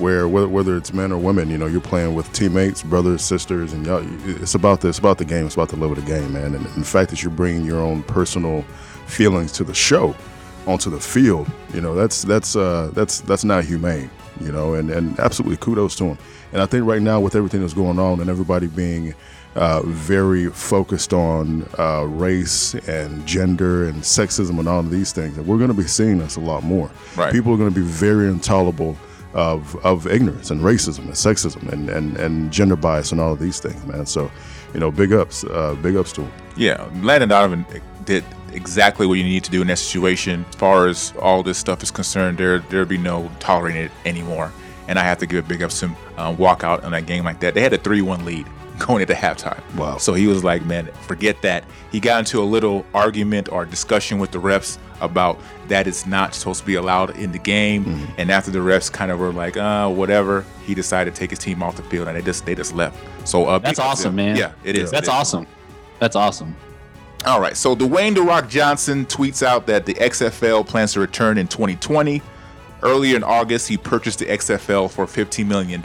where 0.01 0.27
whether, 0.27 0.49
whether 0.49 0.77
it's 0.77 0.93
men 0.93 1.13
or 1.13 1.19
women, 1.19 1.51
you 1.51 1.59
know, 1.59 1.67
you're 1.67 1.81
playing 1.81 2.15
with 2.15 2.33
teammates, 2.33 2.83
brothers, 2.83 3.23
sisters, 3.23 3.73
and 3.73 3.87
y'all. 3.87 4.05
It's 4.25 4.55
about 4.55 4.81
the 4.81 4.89
it's 4.89 4.99
about 4.99 5.19
the 5.19 5.25
game. 5.25 5.47
It's 5.47 5.55
about 5.55 5.69
the 5.69 5.77
love 5.77 5.93
of 5.93 6.05
the 6.05 6.11
game, 6.11 6.33
man. 6.33 6.55
And, 6.55 6.67
and 6.67 6.83
the 6.83 6.87
fact 6.87 7.11
that 7.11 7.23
you're 7.23 7.33
bringing 7.33 7.65
your 7.65 7.81
own 7.81 8.03
personal 8.03 8.63
feelings 9.07 9.53
to 9.53 9.65
the 9.65 9.75
show, 9.75 10.15
onto 10.67 10.91
the 10.91 11.01
field, 11.01 11.51
you 11.75 11.81
know, 11.81 11.95
that's 11.95 12.23
that's 12.23 12.57
uh, 12.57 12.91
that's 12.95 13.21
that's 13.21 13.45
not 13.45 13.65
humane. 13.65 14.11
You 14.41 14.53
know, 14.53 14.75
and 14.75 14.91
and 14.91 15.19
absolutely 15.19 15.59
kudos 15.59 15.95
to 15.97 16.05
him. 16.05 16.19
And 16.53 16.63
I 16.63 16.67
think 16.67 16.87
right 16.87 17.03
now 17.03 17.21
with 17.21 17.37
everything 17.37 17.61
that's 17.61 17.75
going 17.75 17.99
on 17.99 18.21
and 18.21 18.31
everybody 18.31 18.67
being 18.67 19.15
uh, 19.55 19.83
very 19.85 20.47
focused 20.51 21.13
on 21.13 21.69
uh, 21.79 22.05
race 22.05 22.75
and 22.89 23.27
gender 23.27 23.87
and 23.87 23.97
sexism 23.97 24.59
and 24.59 24.69
all 24.69 24.81
of 24.81 24.91
these 24.91 25.13
things, 25.13 25.37
and 25.37 25.47
we're 25.47 25.59
going 25.59 25.69
to 25.69 25.75
be 25.75 25.87
seeing 25.87 26.19
this 26.19 26.37
a 26.37 26.41
lot 26.41 26.63
more. 26.63 26.91
Right. 27.17 27.33
People 27.33 27.53
are 27.53 27.57
going 27.57 27.73
to 27.73 27.79
be 27.79 27.87
very 27.87 28.29
intolerable 28.29 28.97
of 29.33 29.77
of 29.85 30.07
ignorance 30.07 30.51
and 30.51 30.61
racism 30.61 31.01
and 31.01 31.13
sexism 31.13 31.71
and, 31.73 31.89
and, 31.89 32.17
and 32.17 32.53
gender 32.53 32.77
bias 32.77 33.13
and 33.13 33.21
all 33.21 33.33
of 33.33 33.39
these 33.39 33.61
things, 33.61 33.85
man. 33.87 34.07
So, 34.07 34.31
you 34.75 34.81
know, 34.81 34.91
big 34.91 35.13
ups, 35.13 35.45
uh, 35.45 35.77
big 35.83 35.97
ups 35.97 36.13
to 36.15 36.23
him. 36.23 36.33
Yeah, 36.57 36.89
Landon 37.03 37.29
Donovan 37.29 37.65
did 38.05 38.25
exactly 38.53 39.07
what 39.07 39.15
you 39.15 39.25
need 39.25 39.45
to 39.45 39.51
do 39.51 39.61
in 39.61 39.69
that 39.69 39.79
situation. 39.79 40.45
As 40.49 40.55
far 40.57 40.89
as 40.89 41.13
all 41.21 41.43
this 41.43 41.59
stuff 41.59 41.83
is 41.83 41.91
concerned, 41.91 42.39
there 42.39 42.59
there'd 42.59 42.89
be 42.89 42.99
no 42.99 43.31
tolerating 43.39 43.85
it 43.85 43.93
anymore. 44.05 44.53
And 44.89 44.99
I 44.99 45.05
have 45.05 45.19
to 45.19 45.27
give 45.27 45.45
a 45.45 45.49
big 45.49 45.63
ups 45.63 45.79
to 45.81 45.89
him. 45.89 45.97
Uh, 46.17 46.35
walk 46.37 46.65
out 46.65 46.85
on 46.85 46.93
that 46.93 47.07
game 47.07 47.25
like 47.25 47.41
that. 47.41 47.55
They 47.55 47.61
had 47.61 47.73
a 47.73 47.79
three-one 47.79 48.25
lead 48.25 48.47
going 48.79 49.03
into 49.03 49.15
halftime. 49.15 49.63
Wow. 49.77 49.99
So 49.99 50.15
he 50.15 50.27
was 50.27 50.43
like, 50.43 50.65
man, 50.65 50.87
forget 51.03 51.41
that. 51.43 51.65
He 51.93 52.01
got 52.01 52.19
into 52.21 52.41
a 52.41 52.45
little 52.45 52.85
argument 52.93 53.51
or 53.53 53.65
discussion 53.65 54.19
with 54.19 54.33
the 54.33 54.41
refs 54.41 54.79
about 55.01 55.39
that 55.69 55.87
is 55.87 56.07
not 56.07 56.35
supposed 56.35 56.61
to 56.61 56.67
be 56.67 56.75
allowed 56.75 57.17
in 57.17 57.33
the 57.33 57.39
game. 57.39 57.85
Mm-hmm. 57.85 58.13
And 58.19 58.31
after 58.31 58.51
the 58.51 58.59
refs 58.59 58.91
kind 58.93 59.11
of 59.11 59.19
were 59.21 59.33
like, 59.33 59.57
uh, 59.57 59.89
whatever, 59.89 60.45
he 60.67 60.75
decided 60.75 61.15
to 61.15 61.19
take 61.19 61.31
his 61.31 61.39
team 61.39 61.63
off 61.63 61.77
the 61.77 61.83
field 61.85 62.09
and 62.09 62.17
they 62.17 62.23
just 62.23 62.45
they 62.47 62.55
just 62.55 62.75
left. 62.75 62.99
So 63.29 63.47
uh, 63.47 63.59
That's 63.59 63.79
big 63.79 63.85
ups 63.87 64.01
to 64.01 64.07
awesome, 64.07 64.11
him. 64.19 64.27
man. 64.27 64.37
Yeah, 64.37 64.53
it 64.65 64.77
is. 64.77 64.91
That's 64.91 65.09
It 65.09 65.11
is. 65.11 65.15
awesome. 65.15 65.47
That's 65.99 66.17
awesome. 66.17 66.57
All 67.27 67.41
right. 67.41 67.57
So 67.57 67.77
Dwayne 67.77 68.15
The 68.15 68.23
Rock 68.23 68.49
Johnson 68.49 69.05
tweets 69.07 69.43
out 69.47 69.67
that 69.67 69.85
the 69.87 69.95
XFL 69.95 70.67
plans 70.67 70.95
to 70.95 71.01
return 71.01 71.37
in 71.39 71.47
2020. 71.49 72.23
Earlier 72.83 73.15
in 73.15 73.23
August, 73.23 73.69
he 73.69 73.77
purchased 73.77 74.21
the 74.21 74.25
XFL 74.25 74.91
for 74.91 75.05
$15 75.05 75.47
million. 75.47 75.81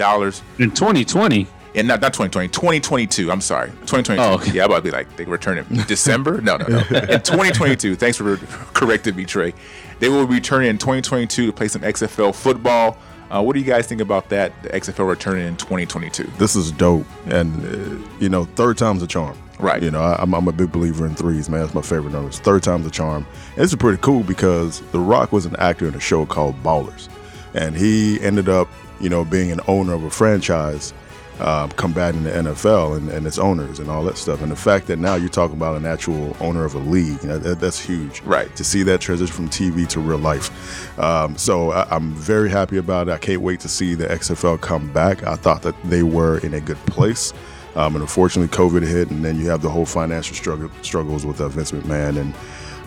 In 0.60 0.72
2020, 0.72 1.46
And 1.76 1.88
not, 1.88 2.00
not 2.00 2.14
2020, 2.14 2.48
2022. 2.50 3.32
I'm 3.32 3.42
sorry. 3.42 3.70
2022. 3.86 4.22
Oh, 4.22 4.36
okay. 4.36 4.52
Yeah, 4.52 4.64
I'm 4.64 4.70
about 4.72 4.78
to 4.78 4.82
be 4.84 4.92
like, 4.92 5.14
they 5.18 5.26
return 5.26 5.58
in 5.58 5.66
December? 5.88 6.40
No, 6.42 6.58
no, 6.58 6.68
no. 6.68 6.78
In 6.78 7.22
2022, 7.22 7.96
thanks 7.96 8.18
for 8.18 8.38
correcting 8.74 9.16
me, 9.16 9.26
Trey. 9.26 9.54
They 10.00 10.10
will 10.10 10.26
return 10.26 10.66
in 10.66 10.78
2022 10.78 11.48
to 11.48 11.54
play 11.54 11.68
some 11.68 11.82
XFL 11.82 12.34
football. 12.34 12.98
Uh, 13.30 13.42
what 13.42 13.54
do 13.54 13.60
you 13.60 13.66
guys 13.66 13.88
think 13.88 14.02
about 14.02 14.30
that? 14.30 14.54
The 14.64 14.70
XFL 14.70 15.10
returning 15.10 15.48
in 15.48 15.58
2022. 15.58 16.24
This 16.38 16.56
is 16.56 16.72
dope, 16.72 17.06
and 17.26 17.66
uh, 17.66 18.08
you 18.20 18.30
know, 18.30 18.46
third 18.46 18.78
time's 18.78 19.02
a 19.02 19.08
charm. 19.08 19.38
Right. 19.60 19.82
You 19.82 19.90
know, 19.90 20.02
I, 20.02 20.22
I'm, 20.22 20.34
I'm 20.34 20.48
a 20.48 20.52
big 20.52 20.72
believer 20.72 21.06
in 21.06 21.16
threes, 21.16 21.50
man. 21.50 21.62
That's 21.62 21.74
my 21.74 21.82
favorite 21.82 22.12
number. 22.12 22.18
numbers. 22.20 22.40
Third 22.40 22.62
time's 22.64 22.86
a 22.86 22.92
charm. 22.92 23.26
And 23.54 23.64
this 23.64 23.72
is 23.72 23.78
pretty 23.78 24.02
cool 24.02 24.22
because 24.24 24.82
The 24.92 25.00
Rock 25.00 25.32
was 25.32 25.46
an 25.46 25.56
actor 25.58 25.88
in 25.88 25.96
a 25.96 26.00
show 26.00 26.26
called 26.26 26.62
Ballers, 26.62 27.10
and 27.54 27.76
he 27.76 28.22
ended 28.22 28.48
up, 28.48 28.68
you 29.00 29.10
know, 29.10 29.26
being 29.26 29.52
an 29.52 29.62
owner 29.68 29.94
of 29.94 30.04
a 30.04 30.10
franchise, 30.10 30.94
um, 31.40 31.70
combating 31.72 32.24
the 32.24 32.32
NFL 32.32 32.98
and, 32.98 33.10
and 33.10 33.28
its 33.28 33.38
owners 33.38 33.80
and 33.80 33.90
all 33.90 34.04
that 34.04 34.18
stuff. 34.18 34.42
And 34.42 34.52
the 34.52 34.56
fact 34.56 34.88
that 34.88 34.98
now 34.98 35.16
you're 35.16 35.30
talking 35.30 35.58
about 35.58 35.76
an 35.76 35.86
actual 35.86 36.36
owner 36.40 36.66
of 36.66 36.76
a 36.76 36.80
league, 36.80 37.22
you 37.22 37.30
know, 37.30 37.38
that, 37.40 37.60
that's 37.60 37.80
huge. 37.80 38.22
Right. 38.22 38.54
To 38.56 38.64
see 38.64 38.84
that 38.84 39.02
transition 39.02 39.36
from 39.36 39.50
TV 39.50 39.88
to 39.90 40.00
real 40.00 40.18
life. 40.18 40.98
Um, 41.00 41.38
so 41.38 41.72
I, 41.72 41.88
I'm 41.90 42.14
very 42.14 42.50
happy 42.50 42.78
about 42.78 43.10
it. 43.10 43.12
I 43.12 43.18
can't 43.18 43.42
wait 43.42 43.60
to 43.62 43.70
see 43.70 43.96
the 43.96 44.08
XFL 44.08 44.62
come 44.62 44.92
back. 44.94 45.24
I 45.24 45.36
thought 45.36 45.62
that 45.64 45.76
they 45.84 46.04
were 46.04 46.40
in 46.40 46.54
a 46.54 46.62
good 46.62 46.78
place. 46.86 47.34
Um, 47.76 47.96
and 47.96 48.02
unfortunately, 48.02 48.56
COVID 48.56 48.88
hit, 48.88 49.12
and 49.12 49.24
then 49.24 49.38
you 49.38 49.50
have 49.50 49.62
the 49.62 49.70
whole 49.70 49.86
financial 49.86 50.34
struggle 50.34 50.72
struggles 50.82 51.26
with 51.26 51.42
uh, 51.42 51.50
Vince 51.50 51.74
McMahon 51.74 52.18
and 52.18 52.34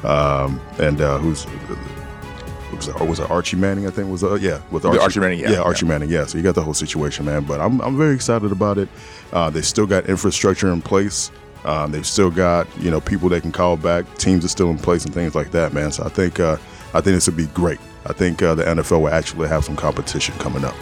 um, 0.05 0.61
and 0.78 1.00
uh, 1.00 1.19
who's 1.19 1.45
was 2.75 2.89
it, 2.89 3.01
was 3.01 3.21
it 3.21 3.31
Archie 3.31 3.57
Manning? 3.57 3.87
I 3.87 3.91
think 3.91 4.11
was 4.11 4.25
uh, 4.25 4.35
yeah 4.35 4.61
with 4.71 4.85
Archie, 4.85 4.99
Archie 4.99 5.21
Manning, 5.21 5.41
yeah, 5.41 5.61
Archie 5.61 5.87
Manning, 5.87 6.11
yeah. 6.11 6.27
So 6.27 6.39
you 6.39 6.45
got 6.45 6.55
the 6.55 6.63
whole 6.63 6.75
situation, 6.75 7.25
man. 7.25 7.45
But 7.45 7.61
I'm 7.61 7.81
I'm 7.81 7.97
very 7.97 8.15
excited 8.15 8.53
about 8.53 8.79
it. 8.79 8.89
Uh, 9.33 9.51
they 9.51 9.63
still 9.63 9.87
got 9.87 10.07
infrastructure 10.07 10.73
in 10.73 10.83
place. 10.83 11.31
Um, 11.65 11.91
they've 11.93 12.07
still 12.07 12.31
got 12.31 12.67
you 12.79 12.91
know 12.91 13.01
people 13.01 13.29
they 13.29 13.41
can 13.41 13.53
call 13.53 13.77
back. 13.77 14.05
Teams 14.17 14.45
are 14.45 14.49
still 14.49 14.71
in 14.71 14.79
place 14.79 15.05
and 15.05 15.13
things 15.13 15.35
like 15.35 15.51
that, 15.53 15.73
man. 15.73 15.93
So 15.93 16.05
I 16.05 16.09
think 16.09 16.41
uh, 16.41 16.57
I 16.95 17.01
think 17.01 17.15
this 17.17 17.27
would 17.27 17.37
be 17.37 17.47
great. 17.47 17.81
I 18.07 18.13
think 18.13 18.43
uh, 18.43 18.55
the 18.55 18.65
NFL 18.65 19.01
will 19.01 19.09
actually 19.09 19.49
have 19.49 19.65
some 19.65 19.77
competition 19.77 20.35
coming 20.39 20.65
up. 20.65 20.75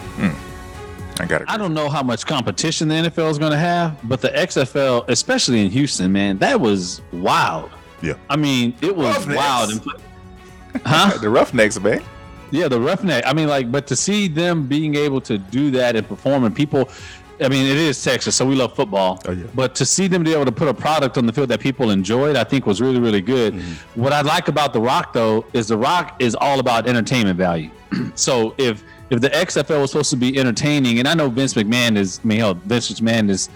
I 1.18 1.24
got 1.26 1.42
it. 1.42 1.48
I 1.48 1.56
don't 1.56 1.74
know 1.74 1.88
how 1.88 2.02
much 2.02 2.26
competition 2.26 2.88
the 2.88 2.94
NFL 2.94 3.30
is 3.30 3.38
going 3.38 3.52
to 3.52 3.58
have, 3.58 3.98
but 4.08 4.20
the 4.20 4.28
XFL, 4.28 5.08
especially 5.08 5.64
in 5.64 5.70
Houston, 5.70 6.12
man, 6.12 6.38
that 6.38 6.60
was 6.60 7.00
wild. 7.12 7.70
Yeah. 8.02 8.14
I 8.28 8.36
mean, 8.36 8.74
it 8.82 8.94
was 8.94 9.16
Roughnecks. 9.16 9.36
wild. 9.36 9.70
And, 9.70 9.86
huh? 10.84 11.18
The 11.18 11.30
Roughnecks, 11.30 11.80
man. 11.80 12.02
Yeah, 12.50 12.68
the 12.68 12.80
roughneck. 12.80 13.24
I 13.26 13.32
mean, 13.32 13.48
like, 13.48 13.70
but 13.72 13.86
to 13.88 13.96
see 13.96 14.28
them 14.28 14.66
being 14.66 14.94
able 14.94 15.20
to 15.22 15.38
do 15.38 15.70
that 15.72 15.96
and 15.96 16.06
perform, 16.06 16.44
and 16.44 16.54
people, 16.54 16.88
I 17.40 17.48
mean, 17.48 17.66
it 17.66 17.76
is 17.76 18.02
Texas, 18.02 18.36
so 18.36 18.46
we 18.46 18.54
love 18.54 18.74
football. 18.74 19.20
Oh, 19.26 19.32
yeah. 19.32 19.46
But 19.54 19.74
to 19.76 19.86
see 19.86 20.06
them 20.06 20.22
be 20.22 20.32
able 20.32 20.44
to 20.44 20.52
put 20.52 20.68
a 20.68 20.74
product 20.74 21.18
on 21.18 21.26
the 21.26 21.32
field 21.32 21.48
that 21.48 21.60
people 21.60 21.90
enjoyed, 21.90 22.36
I 22.36 22.44
think 22.44 22.66
was 22.66 22.80
really, 22.80 23.00
really 23.00 23.20
good. 23.20 23.54
Mm-hmm. 23.54 24.00
What 24.00 24.12
I 24.12 24.20
like 24.20 24.48
about 24.48 24.72
The 24.72 24.80
Rock, 24.80 25.12
though, 25.12 25.44
is 25.52 25.68
The 25.68 25.76
Rock 25.76 26.16
is 26.20 26.34
all 26.34 26.60
about 26.60 26.88
entertainment 26.88 27.36
value. 27.36 27.70
so 28.14 28.54
if 28.58 28.82
if 29.08 29.20
the 29.20 29.30
XFL 29.30 29.80
was 29.80 29.92
supposed 29.92 30.10
to 30.10 30.16
be 30.16 30.36
entertaining, 30.38 30.98
and 30.98 31.06
I 31.06 31.14
know 31.14 31.28
Vince 31.28 31.54
McMahon 31.54 31.96
is, 31.96 32.20
I 32.24 32.26
mean, 32.26 32.40
hell, 32.40 32.54
Vince 32.54 32.90
McMahon 32.90 33.30
is, 33.30 33.48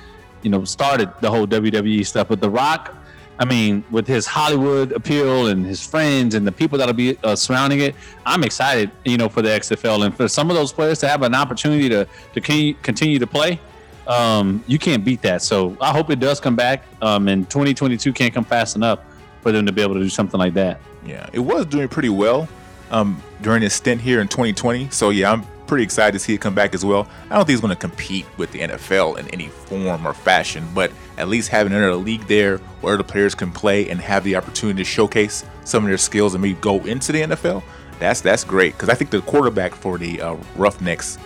you 0.43 0.51
know, 0.51 0.65
started 0.65 1.11
the 1.21 1.29
whole 1.29 1.45
WWE 1.45 2.07
stuff, 2.07 2.29
but 2.29 2.41
The 2.41 2.49
Rock, 2.49 2.95
I 3.41 3.47
mean, 3.47 3.83
with 3.91 4.07
his 4.07 4.27
Hollywood 4.27 4.93
appeal 4.93 5.47
and 5.47 5.65
his 5.65 5.85
friends 5.85 6.35
and 6.35 6.47
the 6.47 6.53
people 6.53 6.77
that'll 6.77 6.93
be 6.93 7.17
uh, 7.25 7.35
surrounding 7.35 7.81
it, 7.81 7.95
I'm 8.27 8.45
excited, 8.45 8.91
you 9.07 9.17
know, 9.17 9.31
for 9.31 9.41
the 9.41 9.49
XFL 9.49 10.05
and 10.05 10.15
for 10.15 10.29
some 10.29 10.51
of 10.51 10.57
those 10.57 10.75
players 10.75 10.99
to 10.99 11.09
have 11.09 11.23
an 11.23 11.35
opportunity 11.35 11.89
to 11.89 12.07
to 12.35 12.41
con- 12.43 12.77
continue 12.83 13.19
to 13.19 13.27
play. 13.27 13.59
Um, 14.07 14.63
you 14.67 14.79
can't 14.79 15.03
beat 15.05 15.23
that. 15.23 15.41
So 15.41 15.75
I 15.81 15.91
hope 15.91 16.11
it 16.11 16.21
does 16.21 16.39
come 16.39 16.55
back. 16.55 16.85
Um, 17.01 17.29
and 17.29 17.49
2022 17.49 18.13
can't 18.13 18.35
come 18.35 18.45
fast 18.45 18.77
enough 18.77 18.99
for 19.41 19.53
them 19.53 19.65
to 19.65 19.73
be 19.73 19.81
able 19.81 19.95
to 19.95 20.01
do 20.01 20.11
something 20.11 20.39
like 20.39 20.53
that. 20.55 20.79
Yeah, 21.07 21.27
it 21.33 21.39
was 21.39 21.65
doing 21.65 21.89
pretty 21.89 22.11
well 22.11 22.47
um, 22.91 23.23
during 23.41 23.63
his 23.63 23.73
stint 23.73 24.03
here 24.03 24.21
in 24.21 24.29
2020. 24.29 24.91
So 24.91 25.09
yeah, 25.09 25.33
I'm 25.33 25.47
pretty 25.71 25.85
excited 25.85 26.13
to 26.13 26.19
see 26.19 26.35
it 26.35 26.41
come 26.43 26.55
back 26.55 26.75
as 26.75 26.85
well. 26.85 27.09
I 27.31 27.37
don't 27.37 27.47
think 27.47 27.51
he's 27.51 27.61
going 27.61 27.75
to 27.75 27.81
compete 27.81 28.27
with 28.37 28.51
the 28.53 28.59
NFL 28.61 29.19
in 29.19 29.27
any 29.29 29.49
form 29.49 30.07
or 30.07 30.13
fashion, 30.13 30.67
but 30.75 30.93
at 31.17 31.29
least 31.29 31.49
having 31.49 31.73
another 31.73 31.95
league 31.95 32.27
there 32.27 32.59
where 32.83 32.97
the 32.99 33.05
players 33.05 33.35
can 33.35 33.51
play 33.53 33.89
and 33.89 34.01
have 34.01 34.23
the 34.25 34.37
opportunity 34.37 34.79
to 34.79 34.85
showcase 34.85 35.45
some 35.65 35.85
of 35.85 35.89
their 35.89 35.97
skills 35.99 36.35
and 36.35 36.43
maybe 36.43 36.59
go 36.61 36.79
into 36.85 37.13
the 37.13 37.23
NFL. 37.23 37.63
That's 38.01 38.21
that's 38.21 38.45
great 38.45 38.75
because 38.75 38.89
I 38.91 38.95
think 38.95 39.11
the 39.11 39.21
quarterback 39.23 39.75
for 39.75 39.97
the 39.97 40.21
uh, 40.21 40.37
Roughnecks 40.57 41.17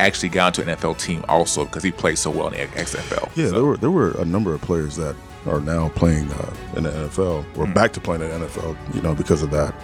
actually 0.00 0.28
got 0.30 0.58
into 0.58 0.70
an 0.70 0.76
NFL 0.78 0.98
team 0.98 1.24
also 1.28 1.64
because 1.64 1.82
he 1.82 1.90
played 1.92 2.18
so 2.18 2.30
well 2.30 2.48
in 2.48 2.52
the 2.54 2.66
XFL. 2.78 3.30
Yeah, 3.36 3.46
So- 3.46 3.52
there 3.52 3.64
were 3.64 3.76
there 3.76 3.90
were 3.90 4.10
a 4.20 4.24
number 4.24 4.54
of 4.54 4.60
players 4.62 4.96
that 4.96 5.14
are 5.46 5.60
now 5.60 5.88
playing 5.96 6.30
uh, 6.32 6.52
in 6.76 6.84
the 6.84 6.90
NFL 6.90 7.44
or 7.56 7.66
Hmm. 7.66 7.72
back 7.72 7.92
to 7.94 8.00
playing 8.00 8.22
in 8.22 8.28
the 8.30 8.46
NFL, 8.46 8.76
you 8.94 9.02
know, 9.02 9.12
because 9.14 9.42
of 9.42 9.50
that. 9.50 9.74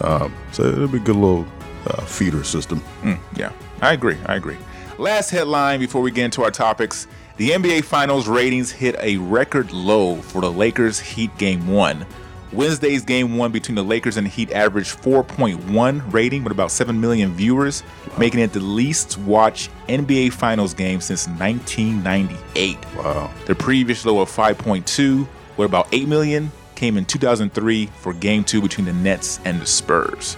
Um, 0.00 0.34
so 0.52 0.64
it'll 0.64 0.88
be 0.88 0.96
a 0.98 1.00
good 1.00 1.14
little 1.16 1.46
uh, 1.88 2.04
feeder 2.04 2.44
system. 2.44 2.82
Mm, 3.02 3.18
yeah, 3.36 3.52
I 3.80 3.92
agree. 3.92 4.16
I 4.26 4.36
agree. 4.36 4.56
Last 4.98 5.30
headline 5.30 5.80
before 5.80 6.02
we 6.02 6.10
get 6.10 6.24
into 6.24 6.42
our 6.42 6.50
topics 6.50 7.06
the 7.38 7.50
NBA 7.50 7.84
Finals 7.84 8.26
ratings 8.26 8.72
hit 8.72 8.96
a 8.98 9.16
record 9.18 9.72
low 9.72 10.16
for 10.16 10.40
the 10.40 10.50
Lakers 10.50 10.98
Heat 10.98 11.30
Game 11.38 11.68
1. 11.68 12.04
Wednesday's 12.52 13.04
Game 13.04 13.36
1 13.36 13.52
between 13.52 13.76
the 13.76 13.84
Lakers 13.84 14.16
and 14.16 14.26
Heat 14.26 14.50
averaged 14.50 15.00
4.1 15.00 16.12
rating 16.12 16.42
with 16.42 16.50
about 16.50 16.72
7 16.72 17.00
million 17.00 17.32
viewers, 17.32 17.84
making 18.18 18.40
it 18.40 18.52
the 18.52 18.58
least 18.58 19.18
watched 19.18 19.70
NBA 19.86 20.32
Finals 20.32 20.74
game 20.74 21.00
since 21.00 21.28
1998. 21.28 22.78
Wow. 22.96 23.30
The 23.46 23.54
previous 23.54 24.04
low 24.04 24.18
of 24.18 24.28
5.2, 24.28 25.28
with 25.56 25.68
about 25.68 25.86
8 25.92 26.08
million, 26.08 26.50
came 26.74 26.96
in 26.96 27.04
2003 27.04 27.86
for 27.86 28.14
Game 28.14 28.42
2 28.42 28.60
between 28.60 28.86
the 28.86 28.92
Nets 28.94 29.38
and 29.44 29.60
the 29.60 29.66
Spurs. 29.66 30.36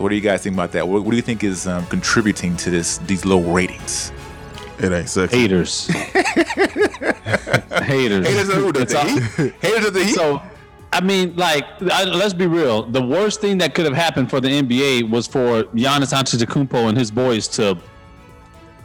So, 0.00 0.04
what 0.04 0.08
do 0.08 0.14
you 0.14 0.22
guys 0.22 0.42
think 0.42 0.54
about 0.56 0.72
that? 0.72 0.88
What, 0.88 1.02
what 1.04 1.10
do 1.10 1.16
you 1.16 1.22
think 1.22 1.44
is 1.44 1.66
um, 1.66 1.84
contributing 1.88 2.56
to 2.56 2.70
this 2.70 2.96
these 3.04 3.26
low 3.26 3.42
ratings? 3.52 4.12
It 4.78 4.90
ain't 4.92 5.10
sexy. 5.10 5.36
Haters. 5.38 5.86
Haters. 7.82 8.26
Haters 8.26 8.48
of 8.48 8.54
who? 8.54 8.72
The 8.72 8.80
It's 8.80 8.94
all- 8.94 9.06
Heat? 9.06 9.52
Haters 9.60 9.84
of 9.88 9.92
the 9.92 10.04
Heat? 10.04 10.14
So, 10.14 10.40
I 10.90 11.02
mean, 11.02 11.36
like, 11.36 11.66
I, 11.92 12.04
let's 12.04 12.32
be 12.32 12.46
real. 12.46 12.84
The 12.84 13.02
worst 13.02 13.42
thing 13.42 13.58
that 13.58 13.74
could 13.74 13.84
have 13.84 13.94
happened 13.94 14.30
for 14.30 14.40
the 14.40 14.48
NBA 14.48 15.10
was 15.10 15.26
for 15.26 15.64
Giannis 15.64 16.14
Antetokounmpo 16.14 16.88
and 16.88 16.96
his 16.96 17.10
boys 17.10 17.46
to. 17.48 17.76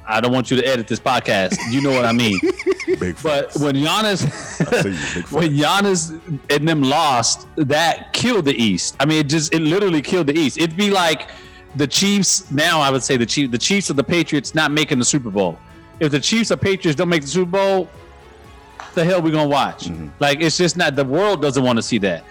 I 0.06 0.20
don't 0.20 0.34
want 0.34 0.52
you 0.52 0.58
to 0.58 0.68
edit 0.68 0.90
this 0.90 1.00
podcast. 1.00 1.56
You 1.72 1.80
know 1.82 1.92
what 1.92 2.04
I 2.04 2.12
mean. 2.12 2.38
Big 2.86 3.16
But 3.22 3.52
facts. 3.52 3.58
when 3.60 3.76
Giannis, 3.76 4.24
you, 4.86 5.22
when 5.38 5.52
Giannis 5.54 6.40
and 6.50 6.68
them 6.68 6.82
lost, 6.84 7.48
that 7.56 8.14
killed 8.14 8.46
the 8.46 8.56
East. 8.56 8.96
I 9.00 9.06
mean, 9.06 9.20
it 9.20 9.28
just 9.28 9.54
it 9.54 9.60
literally 9.62 10.02
killed 10.02 10.28
the 10.28 10.38
East. 10.38 10.58
It'd 10.58 10.78
be 10.78 10.90
like 10.92 11.30
the 11.76 11.88
Chiefs 11.88 12.50
now. 12.52 12.80
I 12.80 12.90
would 12.92 13.04
say 13.04 13.18
the 13.18 13.26
Chiefs, 13.26 13.52
the 13.52 13.58
Chiefs 13.58 13.90
of 13.90 13.96
the 13.96 14.04
Patriots 14.04 14.54
not 14.56 14.72
making 14.72 15.00
the 15.00 15.06
Super 15.06 15.30
Bowl. 15.30 15.58
If 16.00 16.12
the 16.12 16.20
Chiefs 16.20 16.52
or 16.52 16.58
Patriots 16.58 16.96
don't 16.98 17.10
make 17.10 17.22
the 17.22 17.28
Super 17.28 17.52
Bowl, 17.52 17.90
the 18.94 19.04
hell 19.04 19.22
we 19.22 19.32
gonna 19.32 19.48
watch? 19.48 19.86
Mm-hmm. 19.86 20.08
Like 20.20 20.42
it's 20.42 20.58
just 20.58 20.78
not. 20.78 20.96
The 20.96 21.06
world 21.06 21.42
doesn't 21.42 21.64
want 21.64 21.78
to 21.78 21.84
see 21.84 21.98
that. 22.00 22.24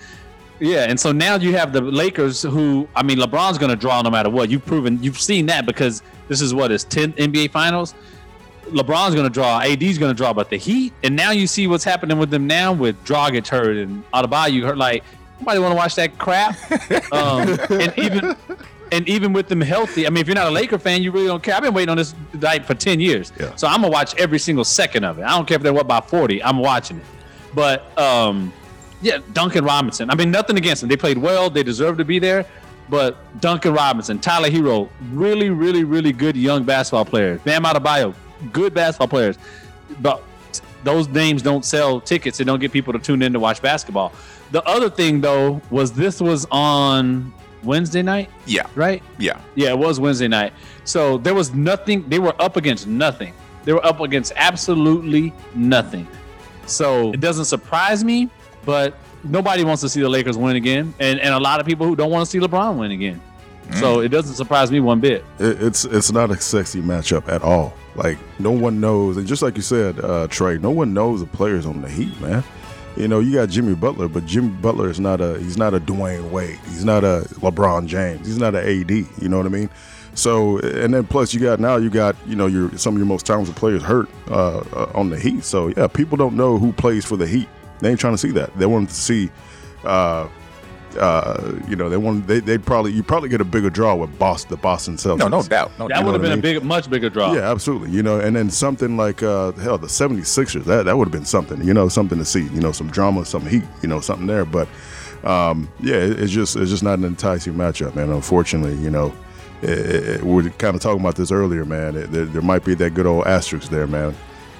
Yeah, 0.60 0.84
and 0.88 0.98
so 0.98 1.10
now 1.10 1.34
you 1.34 1.56
have 1.56 1.72
the 1.72 1.80
Lakers, 1.80 2.42
who 2.42 2.88
I 2.94 3.02
mean, 3.02 3.18
LeBron's 3.18 3.58
going 3.58 3.70
to 3.70 3.76
draw 3.76 4.00
no 4.02 4.10
matter 4.10 4.30
what. 4.30 4.50
You've 4.50 4.64
proven, 4.64 5.02
you've 5.02 5.20
seen 5.20 5.46
that 5.46 5.66
because 5.66 6.00
this 6.28 6.40
is 6.40 6.54
what 6.54 6.70
his 6.70 6.84
10th 6.84 7.14
NBA 7.16 7.50
Finals. 7.50 7.92
LeBron's 8.66 9.14
going 9.14 9.26
to 9.26 9.32
draw, 9.32 9.60
AD's 9.60 9.98
going 9.98 10.10
to 10.10 10.16
draw, 10.16 10.32
but 10.32 10.50
the 10.50 10.56
Heat, 10.56 10.92
and 11.02 11.14
now 11.16 11.30
you 11.30 11.46
see 11.46 11.66
what's 11.66 11.84
happening 11.84 12.18
with 12.18 12.30
them 12.30 12.46
now 12.46 12.72
with 12.72 13.02
Dragic 13.04 13.46
hurt 13.48 13.76
and 13.76 14.02
Adebayo 14.12 14.62
hurt. 14.64 14.78
Like 14.78 15.04
nobody 15.40 15.58
want 15.58 15.72
to 15.72 15.76
watch 15.76 15.94
that 15.96 16.18
crap. 16.18 16.56
um, 17.12 17.58
and 17.70 17.92
even 17.98 18.36
and 18.92 19.08
even 19.08 19.32
with 19.32 19.48
them 19.48 19.60
healthy, 19.60 20.06
I 20.06 20.10
mean, 20.10 20.20
if 20.22 20.26
you're 20.28 20.34
not 20.34 20.46
a 20.46 20.50
Laker 20.50 20.78
fan, 20.78 21.02
you 21.02 21.10
really 21.10 21.26
don't 21.26 21.42
care. 21.42 21.54
I've 21.54 21.62
been 21.62 21.74
waiting 21.74 21.90
on 21.90 21.96
this 21.96 22.14
night 22.34 22.64
for 22.64 22.74
10 22.74 23.00
years, 23.00 23.32
Yeah. 23.38 23.54
so 23.56 23.66
I'm 23.66 23.80
gonna 23.80 23.88
watch 23.92 24.14
every 24.16 24.38
single 24.38 24.64
second 24.64 25.04
of 25.04 25.18
it. 25.18 25.22
I 25.24 25.30
don't 25.30 25.46
care 25.46 25.56
if 25.56 25.62
they're 25.62 25.72
what 25.72 25.88
by 25.88 26.00
40, 26.00 26.42
I'm 26.42 26.58
watching 26.58 26.98
it. 26.98 27.06
But 27.54 27.96
um, 27.98 28.52
yeah, 29.02 29.18
Duncan 29.32 29.64
Robinson. 29.64 30.10
I 30.10 30.14
mean, 30.14 30.30
nothing 30.30 30.56
against 30.56 30.80
them. 30.80 30.88
They 30.88 30.96
played 30.96 31.18
well. 31.18 31.50
They 31.50 31.62
deserve 31.62 31.98
to 31.98 32.04
be 32.04 32.18
there. 32.18 32.46
But 32.88 33.16
Duncan 33.40 33.72
Robinson, 33.72 34.18
Tyler 34.18 34.50
Herro, 34.50 34.90
really, 35.12 35.48
really, 35.48 35.84
really 35.84 36.12
good 36.12 36.36
young 36.36 36.64
basketball 36.64 37.06
players. 37.06 37.40
Bam 37.40 37.64
Adebayo, 37.64 38.14
good 38.52 38.74
basketball 38.74 39.08
players. 39.08 39.38
But 40.00 40.22
those 40.82 41.08
names 41.08 41.42
don't 41.42 41.64
sell 41.64 42.00
tickets 42.00 42.40
and 42.40 42.46
don't 42.46 42.60
get 42.60 42.72
people 42.72 42.92
to 42.92 42.98
tune 42.98 43.22
in 43.22 43.32
to 43.32 43.40
watch 43.40 43.60
basketball. 43.62 44.12
The 44.50 44.62
other 44.64 44.90
thing 44.90 45.20
though 45.20 45.60
was 45.70 45.92
this 45.92 46.20
was 46.20 46.46
on 46.50 47.32
Wednesday 47.62 48.02
night, 48.02 48.30
Yeah, 48.46 48.66
right? 48.74 49.02
yeah. 49.18 49.40
Yeah, 49.54 49.70
it 49.70 49.78
was 49.78 49.98
Wednesday 49.98 50.28
night. 50.28 50.52
So 50.84 51.18
there 51.18 51.34
was 51.34 51.54
nothing. 51.54 52.08
They 52.08 52.18
were 52.18 52.34
up 52.40 52.56
against 52.56 52.86
nothing. 52.86 53.32
They 53.64 53.72
were 53.72 53.84
up 53.84 54.00
against 54.00 54.32
absolutely 54.36 55.32
nothing. 55.54 56.06
So 56.66 57.12
it 57.12 57.20
doesn't 57.20 57.46
surprise 57.46 58.04
me, 58.04 58.28
but 58.64 58.98
nobody 59.22 59.64
wants 59.64 59.80
to 59.82 59.88
see 59.88 60.00
the 60.00 60.08
Lakers 60.08 60.36
win 60.36 60.56
again, 60.56 60.94
and 60.98 61.18
and 61.20 61.34
a 61.34 61.38
lot 61.38 61.60
of 61.60 61.66
people 61.66 61.86
who 61.86 61.96
don't 61.96 62.10
want 62.10 62.24
to 62.24 62.30
see 62.30 62.38
LeBron 62.38 62.76
win 62.76 62.90
again. 62.90 63.20
So 63.72 63.98
mm. 63.98 64.04
it 64.04 64.08
doesn't 64.08 64.34
surprise 64.34 64.70
me 64.70 64.80
one 64.80 65.00
bit. 65.00 65.24
It, 65.38 65.62
it's 65.62 65.84
it's 65.84 66.12
not 66.12 66.30
a 66.30 66.36
sexy 66.36 66.82
matchup 66.82 67.28
at 67.28 67.42
all. 67.42 67.74
Like 67.94 68.18
no 68.38 68.50
one 68.50 68.80
knows, 68.80 69.16
and 69.16 69.26
just 69.26 69.42
like 69.42 69.56
you 69.56 69.62
said, 69.62 70.00
uh, 70.00 70.26
Trey, 70.28 70.58
no 70.58 70.70
one 70.70 70.94
knows 70.94 71.20
the 71.20 71.26
players 71.26 71.64
on 71.64 71.80
the 71.82 71.88
Heat, 71.88 72.20
man. 72.20 72.42
You 72.96 73.08
know, 73.08 73.18
you 73.20 73.34
got 73.34 73.48
Jimmy 73.48 73.74
Butler, 73.74 74.08
but 74.08 74.24
Jimmy 74.26 74.50
Butler 74.50 74.88
is 74.88 75.00
not 75.00 75.20
a 75.20 75.38
he's 75.38 75.56
not 75.56 75.74
a 75.74 75.80
Dwyane 75.80 76.30
Wade. 76.30 76.58
He's 76.66 76.84
not 76.84 77.04
a 77.04 77.26
LeBron 77.40 77.86
James. 77.86 78.26
He's 78.26 78.38
not 78.38 78.54
an 78.54 78.66
AD. 78.66 78.90
You 78.90 79.28
know 79.28 79.36
what 79.36 79.46
I 79.46 79.50
mean? 79.50 79.70
So, 80.14 80.58
and 80.58 80.94
then 80.94 81.04
plus 81.06 81.34
you 81.34 81.40
got 81.40 81.58
now 81.58 81.76
you 81.76 81.90
got 81.90 82.16
you 82.26 82.36
know 82.36 82.46
your 82.46 82.76
some 82.78 82.94
of 82.94 82.98
your 82.98 83.06
most 83.06 83.26
talented 83.26 83.56
players 83.56 83.82
hurt 83.82 84.08
uh, 84.28 84.58
uh, 84.58 84.92
on 84.94 85.10
the 85.10 85.18
Heat. 85.18 85.44
So 85.44 85.68
yeah, 85.68 85.88
people 85.88 86.16
don't 86.16 86.36
know 86.36 86.58
who 86.58 86.72
plays 86.72 87.04
for 87.04 87.16
the 87.16 87.26
Heat. 87.26 87.48
They 87.80 87.90
ain't 87.90 88.00
trying 88.00 88.14
to 88.14 88.18
see 88.18 88.30
that. 88.32 88.56
They 88.56 88.66
want 88.66 88.88
to 88.88 88.94
see. 88.94 89.30
Uh, 89.84 90.28
uh, 90.96 91.60
you 91.68 91.76
know, 91.76 91.88
they 91.88 91.96
want 91.96 92.26
they 92.26 92.40
they 92.40 92.58
probably 92.58 92.92
you 92.92 93.02
probably 93.02 93.28
get 93.28 93.40
a 93.40 93.44
bigger 93.44 93.70
draw 93.70 93.94
with 93.94 94.18
Boston, 94.18 94.50
the 94.50 94.56
Boston 94.56 94.96
Celtics. 94.96 95.18
No, 95.18 95.28
no 95.28 95.42
doubt. 95.42 95.72
No 95.78 95.88
That 95.88 96.04
would 96.04 96.12
have 96.12 96.22
what 96.22 96.30
I 96.30 96.34
been 96.34 96.38
a 96.38 96.42
big, 96.42 96.64
much 96.64 96.88
bigger 96.90 97.10
draw. 97.10 97.32
Yeah, 97.32 97.50
absolutely. 97.50 97.90
You 97.90 98.02
know, 98.02 98.20
and 98.20 98.34
then 98.36 98.50
something 98.50 98.96
like 98.96 99.22
uh 99.22 99.52
hell, 99.52 99.78
the 99.78 99.86
76ers, 99.86 100.64
that 100.64 100.84
that 100.84 100.96
would 100.96 101.06
have 101.06 101.12
been 101.12 101.24
something, 101.24 101.62
you 101.64 101.74
know, 101.74 101.88
something 101.88 102.18
to 102.18 102.24
see, 102.24 102.44
you 102.44 102.60
know, 102.60 102.72
some 102.72 102.88
drama, 102.88 103.24
some 103.24 103.46
heat, 103.46 103.64
you 103.82 103.88
know, 103.88 104.00
something 104.00 104.26
there. 104.26 104.44
But 104.44 104.68
um 105.24 105.68
yeah, 105.80 105.96
it, 105.96 106.20
it's 106.20 106.32
just 106.32 106.56
it's 106.56 106.70
just 106.70 106.82
not 106.82 106.98
an 106.98 107.04
enticing 107.04 107.54
matchup, 107.54 107.94
man. 107.94 108.10
Unfortunately, 108.10 108.76
you 108.82 108.90
know, 108.90 109.14
it, 109.62 109.68
it, 109.68 110.22
we 110.22 110.42
were 110.42 110.50
kind 110.50 110.76
of 110.76 110.82
talking 110.82 111.00
about 111.00 111.16
this 111.16 111.32
earlier, 111.32 111.64
man. 111.64 111.96
It, 111.96 112.12
there, 112.12 112.26
there 112.26 112.42
might 112.42 112.64
be 112.64 112.74
that 112.74 112.94
good 112.94 113.06
old 113.06 113.26
asterisk 113.26 113.70
there, 113.70 113.86
man. 113.86 114.14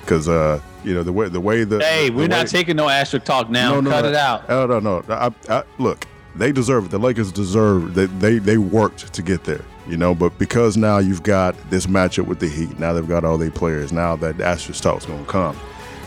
Cause 0.07 0.29
uh, 0.29 0.61
you 0.85 0.93
know, 0.95 1.03
the 1.03 1.13
way 1.13 1.29
the 1.29 1.41
way 1.41 1.65
the 1.65 1.81
Hey, 1.81 2.11
the 2.11 2.17
we're 2.17 2.29
not 2.29 2.47
taking 2.47 2.77
no 2.77 2.89
asterisk 2.89 3.25
talk 3.25 3.49
now. 3.49 3.81
Cut 3.81 4.05
it 4.05 4.15
out. 4.15 4.49
no, 4.49 4.67
no, 4.67 4.81
no. 4.81 5.03
I, 5.09 5.33
I, 5.49 5.63
look, 5.79 6.07
they 6.37 6.53
deserve 6.53 6.87
it. 6.87 6.91
The 6.91 6.99
Lakers 6.99 7.33
deserve 7.33 7.95
that. 7.95 8.21
They 8.21 8.39
they 8.39 8.59
worked 8.59 9.13
to 9.13 9.23
get 9.23 9.45
there, 9.45 9.65
you 9.89 9.97
know. 9.97 10.15
But 10.15 10.39
because 10.39 10.77
now 10.77 10.99
you've 10.99 11.23
got 11.23 11.55
this 11.71 11.87
matchup 11.87 12.27
with 12.27 12.41
the 12.41 12.49
Heat, 12.49 12.79
now 12.79 12.93
they've 12.93 13.09
got 13.09 13.25
all 13.25 13.39
their 13.39 13.51
players. 13.51 13.93
Now 13.93 14.17
that 14.17 14.41
asterisk 14.41 14.83
talk's 14.83 15.07
gonna 15.07 15.25
come, 15.27 15.57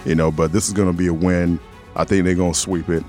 you 0.06 0.16
know. 0.16 0.32
But 0.32 0.52
this 0.52 0.68
is 0.68 0.74
gonna 0.74 0.94
be 0.94 1.08
a 1.08 1.14
win. 1.14 1.60
I 1.96 2.04
think 2.04 2.26
they're 2.26 2.36
gonna 2.36 2.54
sweep 2.54 2.90
it, 2.90 3.04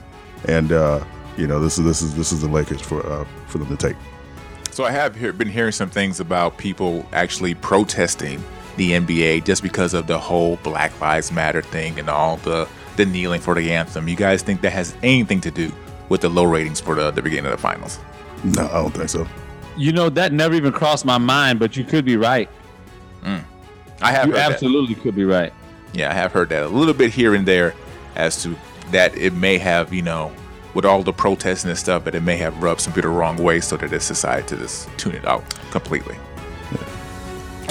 and 0.46 0.72
uh, 0.72 1.04
you 1.36 1.46
know, 1.46 1.60
this 1.60 1.78
is 1.78 1.84
this 1.84 2.02
is 2.02 2.14
this 2.14 2.32
is 2.32 2.40
the 2.42 2.48
Lakers 2.48 2.80
for 2.80 3.04
uh, 3.04 3.24
for 3.46 3.58
them 3.58 3.68
to 3.68 3.76
take. 3.76 3.96
So 4.70 4.84
I 4.84 4.92
have 4.92 5.16
hear, 5.16 5.32
been 5.32 5.48
hearing 5.48 5.72
some 5.72 5.90
things 5.90 6.20
about 6.20 6.56
people 6.56 7.04
actually 7.12 7.54
protesting 7.54 8.42
the 8.76 8.92
NBA 8.92 9.44
just 9.44 9.60
because 9.60 9.92
of 9.92 10.06
the 10.06 10.18
whole 10.18 10.54
Black 10.62 11.00
Lives 11.00 11.32
Matter 11.32 11.62
thing 11.62 11.98
and 11.98 12.08
all 12.08 12.36
the 12.38 12.68
the 12.96 13.04
kneeling 13.04 13.40
for 13.40 13.54
the 13.56 13.72
anthem. 13.72 14.06
You 14.06 14.14
guys 14.14 14.42
think 14.42 14.60
that 14.60 14.70
has 14.70 14.96
anything 15.02 15.40
to 15.40 15.50
do 15.50 15.72
with 16.08 16.20
the 16.22 16.28
low 16.28 16.44
ratings 16.44 16.80
for 16.80 16.94
the, 16.94 17.10
the 17.10 17.22
beginning 17.22 17.46
of 17.46 17.52
the 17.52 17.58
finals? 17.62 17.98
No, 18.44 18.66
I 18.66 18.74
don't 18.74 18.90
think 18.92 19.08
so. 19.08 19.26
You 19.76 19.92
know 19.92 20.08
that 20.10 20.32
never 20.32 20.54
even 20.54 20.72
crossed 20.72 21.04
my 21.04 21.18
mind, 21.18 21.58
but 21.58 21.76
you 21.76 21.84
could 21.84 22.04
be 22.04 22.16
right. 22.16 22.48
Mm. 23.22 23.44
I 24.00 24.12
have 24.12 24.26
You 24.26 24.32
heard 24.32 24.38
that. 24.40 24.52
absolutely 24.52 24.94
could 24.94 25.14
be 25.14 25.24
right. 25.24 25.52
Yeah, 25.92 26.10
I 26.10 26.14
have 26.14 26.32
heard 26.32 26.48
that 26.50 26.62
a 26.64 26.68
little 26.68 26.94
bit 26.94 27.10
here 27.12 27.34
and 27.34 27.46
there 27.46 27.74
as 28.16 28.42
to 28.42 28.56
that 28.90 29.16
it 29.16 29.32
may 29.34 29.58
have, 29.58 29.92
you 29.92 30.02
know, 30.02 30.32
with 30.74 30.84
all 30.84 31.02
the 31.02 31.12
protesting 31.12 31.70
and 31.70 31.78
stuff, 31.78 32.04
that 32.04 32.14
it 32.14 32.22
may 32.22 32.36
have 32.36 32.62
rubbed 32.62 32.80
some 32.80 32.92
people 32.92 33.10
the 33.10 33.16
wrong 33.16 33.36
way 33.36 33.60
so 33.60 33.76
that 33.76 33.92
it's 33.92 34.06
decided 34.08 34.46
to 34.48 34.56
just 34.56 34.88
tune 34.98 35.14
it 35.14 35.24
out 35.26 35.48
completely. 35.70 36.16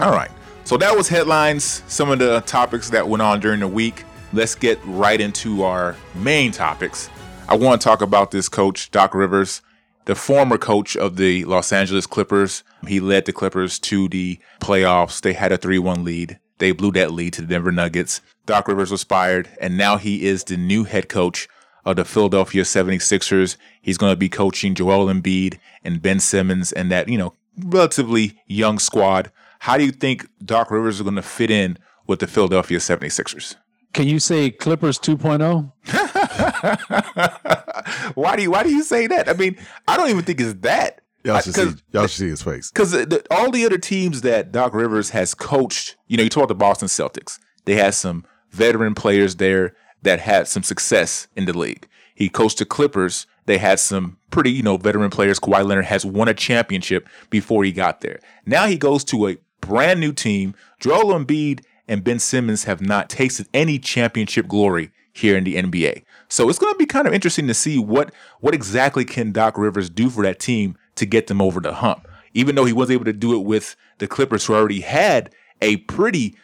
All 0.02 0.12
right. 0.12 0.30
So 0.64 0.78
that 0.78 0.96
was 0.96 1.08
headlines, 1.08 1.84
some 1.88 2.10
of 2.12 2.20
the 2.20 2.42
topics 2.42 2.90
that 2.90 3.08
went 3.08 3.22
on 3.22 3.40
during 3.40 3.62
the 3.62 3.68
week. 3.68 4.04
Let's 4.34 4.56
get 4.56 4.80
right 4.84 5.20
into 5.20 5.64
our 5.64 5.96
main 6.16 6.52
topics. 6.52 7.10
I 7.50 7.56
want 7.56 7.80
to 7.80 7.86
talk 7.86 8.02
about 8.02 8.32
this 8.32 8.50
coach, 8.50 8.92
Doc 8.92 9.16
Rivers, 9.16 9.62
the 10.04 10.16
former 10.16 10.58
coach 10.58 10.98
of 10.98 11.16
the 11.16 11.46
Los 11.46 11.72
Angeles 11.72 12.06
Clippers. 12.06 12.62
He 12.86 13.00
led 13.00 13.24
the 13.24 13.32
Clippers 13.32 13.80
to 13.80 14.10
the 14.10 14.38
playoffs. 14.60 15.22
They 15.22 15.32
had 15.32 15.54
a 15.54 15.58
3 15.58 15.80
1 15.80 16.04
lead. 16.04 16.40
They 16.58 16.74
blew 16.74 16.92
that 16.92 17.12
lead 17.12 17.32
to 17.34 17.42
the 17.42 17.48
Denver 17.48 17.72
Nuggets. 17.72 18.20
Doc 18.46 18.68
Rivers 18.68 18.92
was 18.92 19.06
fired, 19.06 19.48
and 19.62 19.78
now 19.78 19.96
he 19.96 20.26
is 20.26 20.44
the 20.44 20.58
new 20.58 20.84
head 20.84 21.08
coach 21.08 21.48
of 21.86 21.96
the 21.96 22.04
Philadelphia 22.04 22.64
76ers. 22.64 23.56
He's 23.82 23.98
going 23.98 24.12
to 24.12 24.18
be 24.18 24.28
coaching 24.28 24.76
Joel 24.76 25.06
Embiid 25.06 25.58
and 25.86 26.02
Ben 26.02 26.20
Simmons 26.20 26.74
and 26.74 26.92
that, 26.92 27.08
you 27.08 27.18
know, 27.18 27.34
relatively 27.58 28.38
young 28.48 28.78
squad. 28.78 29.32
How 29.60 29.78
do 29.78 29.86
you 29.86 29.92
think 29.92 30.28
Doc 30.44 30.70
Rivers 30.70 30.96
is 30.96 31.02
going 31.02 31.16
to 31.16 31.22
fit 31.22 31.50
in 31.50 31.78
with 32.06 32.20
the 32.20 32.28
Philadelphia 32.28 32.80
76ers? 32.80 33.56
Can 33.94 34.08
you 34.08 34.20
say 34.20 34.52
Clippers 34.52 35.00
oh? 35.00 35.16
2.0? 35.16 35.72
why 38.16 38.36
do 38.36 38.44
you 38.44 38.52
why 38.52 38.64
do 38.64 38.70
you 38.70 38.84
say 38.84 39.08
that? 39.08 39.30
I 39.30 39.34
mean, 39.34 39.58
I 39.88 39.98
don't 39.98 40.10
even 40.10 40.24
think 40.24 40.42
it's 40.42 40.54
that. 40.62 41.02
Y'all 41.24 41.40
should 41.42 41.54
Because 41.54 41.74
see. 41.74 41.82
Y'all 41.92 42.08
should 42.08 42.20
see 42.20 42.30
his 42.30 42.42
face. 42.42 42.72
because 42.72 42.96
all 43.32 43.52
the 43.52 43.66
other 43.66 43.78
teams 43.78 44.22
that 44.22 44.52
Doc 44.52 44.74
Rivers 44.74 45.10
has 45.12 45.34
coached, 45.34 45.98
you 46.08 46.18
know, 46.18 46.24
you 46.24 46.30
talk 46.30 46.44
about 46.44 46.50
the 46.50 46.56
Boston 46.56 46.88
Celtics. 46.88 47.40
They 47.66 47.76
had 47.76 47.94
some 47.94 48.26
veteran 48.52 48.94
players 48.94 49.36
there 49.36 49.76
that 50.04 50.20
had 50.20 50.48
some 50.48 50.64
success 50.64 51.28
in 51.36 51.46
the 51.46 51.58
league. 51.58 51.88
He 52.16 52.30
coached 52.30 52.60
the 52.60 52.66
Clippers. 52.66 53.28
They 53.46 53.58
had 53.58 53.80
some 53.80 54.18
pretty, 54.32 54.52
you 54.52 54.64
know, 54.64 54.78
veteran 54.78 55.10
players. 55.10 55.40
Kawhi 55.40 55.66
Leonard 55.66 55.86
has 55.86 56.06
won 56.06 56.28
a 56.28 56.34
championship 56.34 57.08
before 57.30 57.64
he 57.64 57.72
got 57.72 58.02
there. 58.02 58.20
Now 58.46 58.68
he 58.68 58.78
goes 58.78 59.04
to 59.06 59.28
a 59.28 59.38
brand 59.62 60.00
new 60.00 60.14
team. 60.14 60.56
Joel 60.80 61.14
Embiid 61.14 61.62
and 61.88 62.04
Ben 62.04 62.20
Simmons 62.20 62.66
have 62.66 62.82
not 62.82 63.10
tasted 63.10 63.48
any 63.54 63.80
championship 63.80 64.48
glory 64.48 64.92
here 65.14 65.38
in 65.38 65.44
the 65.44 65.56
NBA. 65.56 66.04
So 66.30 66.50
it's 66.50 66.60
going 66.60 66.74
to 66.74 66.78
be 66.78 66.86
kind 66.86 67.08
of 67.08 67.14
interesting 67.14 67.48
to 67.48 67.54
see 67.54 67.80
what 67.80 68.14
what 68.40 68.54
exactly 68.54 69.06
can 69.06 69.32
Doc 69.32 69.58
Rivers 69.58 69.90
do 69.90 70.10
for 70.10 70.24
that 70.24 70.40
team 70.40 70.78
to 70.96 71.06
get 71.06 71.28
them 71.28 71.42
over 71.42 71.60
the 71.60 71.76
hump. 71.76 72.08
Even 72.34 72.56
though 72.56 72.66
he 72.66 72.74
was 72.74 72.92
able 72.92 73.06
to 73.06 73.14
do 73.14 73.34
it 73.34 73.44
with 73.44 73.76
the 73.98 74.08
Clippers, 74.08 74.46
who 74.46 74.54
already 74.54 74.82
had 74.82 75.34
a 75.62 75.78
pretty 75.78 76.36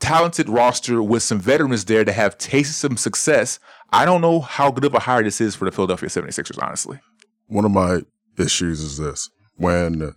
talented 0.00 0.48
roster 0.48 1.02
with 1.02 1.22
some 1.22 1.38
veterans 1.40 1.84
there 1.84 2.04
to 2.04 2.12
have 2.12 2.38
tasted 2.38 2.74
some 2.74 2.96
success. 2.96 3.58
I 3.90 4.04
don't 4.04 4.20
know 4.20 4.40
how 4.40 4.70
good 4.70 4.84
of 4.84 4.94
a 4.94 5.00
hire 5.00 5.22
this 5.22 5.40
is 5.40 5.54
for 5.54 5.64
the 5.64 5.72
Philadelphia 5.72 6.08
76ers, 6.08 6.62
honestly. 6.62 7.00
one 7.46 7.64
of 7.64 7.70
my 7.70 8.02
issues 8.36 8.80
is 8.80 8.98
this 8.98 9.30
when 9.56 10.14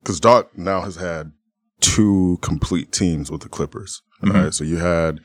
because 0.00 0.18
Doc 0.18 0.56
now 0.56 0.80
has 0.82 0.96
had 0.96 1.32
two 1.82 2.38
complete 2.40 2.92
teams 2.92 3.30
with 3.30 3.42
the 3.42 3.48
Clippers. 3.48 4.00
Right. 4.22 4.54
So 4.54 4.64
you 4.64 4.78
had 4.78 5.20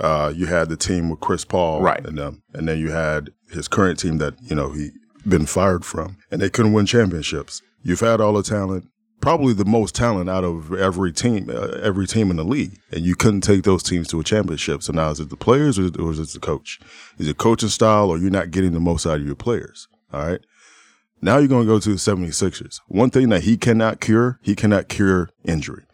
uh 0.00 0.32
you 0.34 0.46
had 0.46 0.68
the 0.68 0.76
team 0.76 1.08
with 1.10 1.20
Chris 1.20 1.44
Paul 1.44 1.80
Right. 1.82 2.04
and 2.06 2.16
them, 2.16 2.42
and 2.54 2.68
then 2.68 2.78
you 2.78 2.90
had 2.92 3.30
his 3.50 3.66
current 3.68 3.98
team 3.98 4.18
that, 4.18 4.34
you 4.42 4.54
know, 4.54 4.72
he 4.72 4.90
been 5.26 5.46
fired 5.46 5.84
from. 5.84 6.16
And 6.30 6.40
they 6.40 6.50
couldn't 6.50 6.72
win 6.72 6.86
championships. 6.86 7.62
You've 7.82 8.00
had 8.00 8.20
all 8.20 8.32
the 8.32 8.42
talent, 8.42 8.88
probably 9.20 9.52
the 9.54 9.64
most 9.64 9.94
talent 9.94 10.28
out 10.30 10.44
of 10.44 10.72
every 10.72 11.12
team, 11.12 11.48
uh, 11.50 11.78
every 11.82 12.06
team 12.06 12.30
in 12.30 12.36
the 12.36 12.44
league, 12.44 12.78
and 12.90 13.04
you 13.04 13.14
couldn't 13.14 13.42
take 13.42 13.62
those 13.64 13.82
teams 13.82 14.08
to 14.08 14.20
a 14.20 14.24
championship. 14.24 14.82
So 14.82 14.92
now 14.92 15.10
is 15.10 15.20
it 15.20 15.30
the 15.30 15.36
players 15.36 15.78
or, 15.78 15.90
or 16.00 16.10
is 16.12 16.18
it 16.18 16.28
the 16.30 16.40
coach? 16.40 16.78
Is 17.18 17.28
it 17.28 17.38
coaching 17.38 17.68
style 17.68 18.10
or 18.10 18.18
you're 18.18 18.30
not 18.30 18.50
getting 18.50 18.72
the 18.72 18.80
most 18.80 19.06
out 19.06 19.20
of 19.20 19.26
your 19.26 19.34
players? 19.36 19.88
All 20.12 20.26
right. 20.26 20.40
Now 21.20 21.38
you're 21.38 21.48
going 21.48 21.62
to 21.66 21.72
go 21.72 21.78
to 21.78 21.88
the 21.90 21.94
76ers. 21.96 22.80
One 22.88 23.10
thing 23.10 23.28
that 23.28 23.44
he 23.44 23.56
cannot 23.56 24.00
cure, 24.00 24.40
he 24.42 24.56
cannot 24.56 24.88
cure 24.88 25.30
injury. 25.44 25.84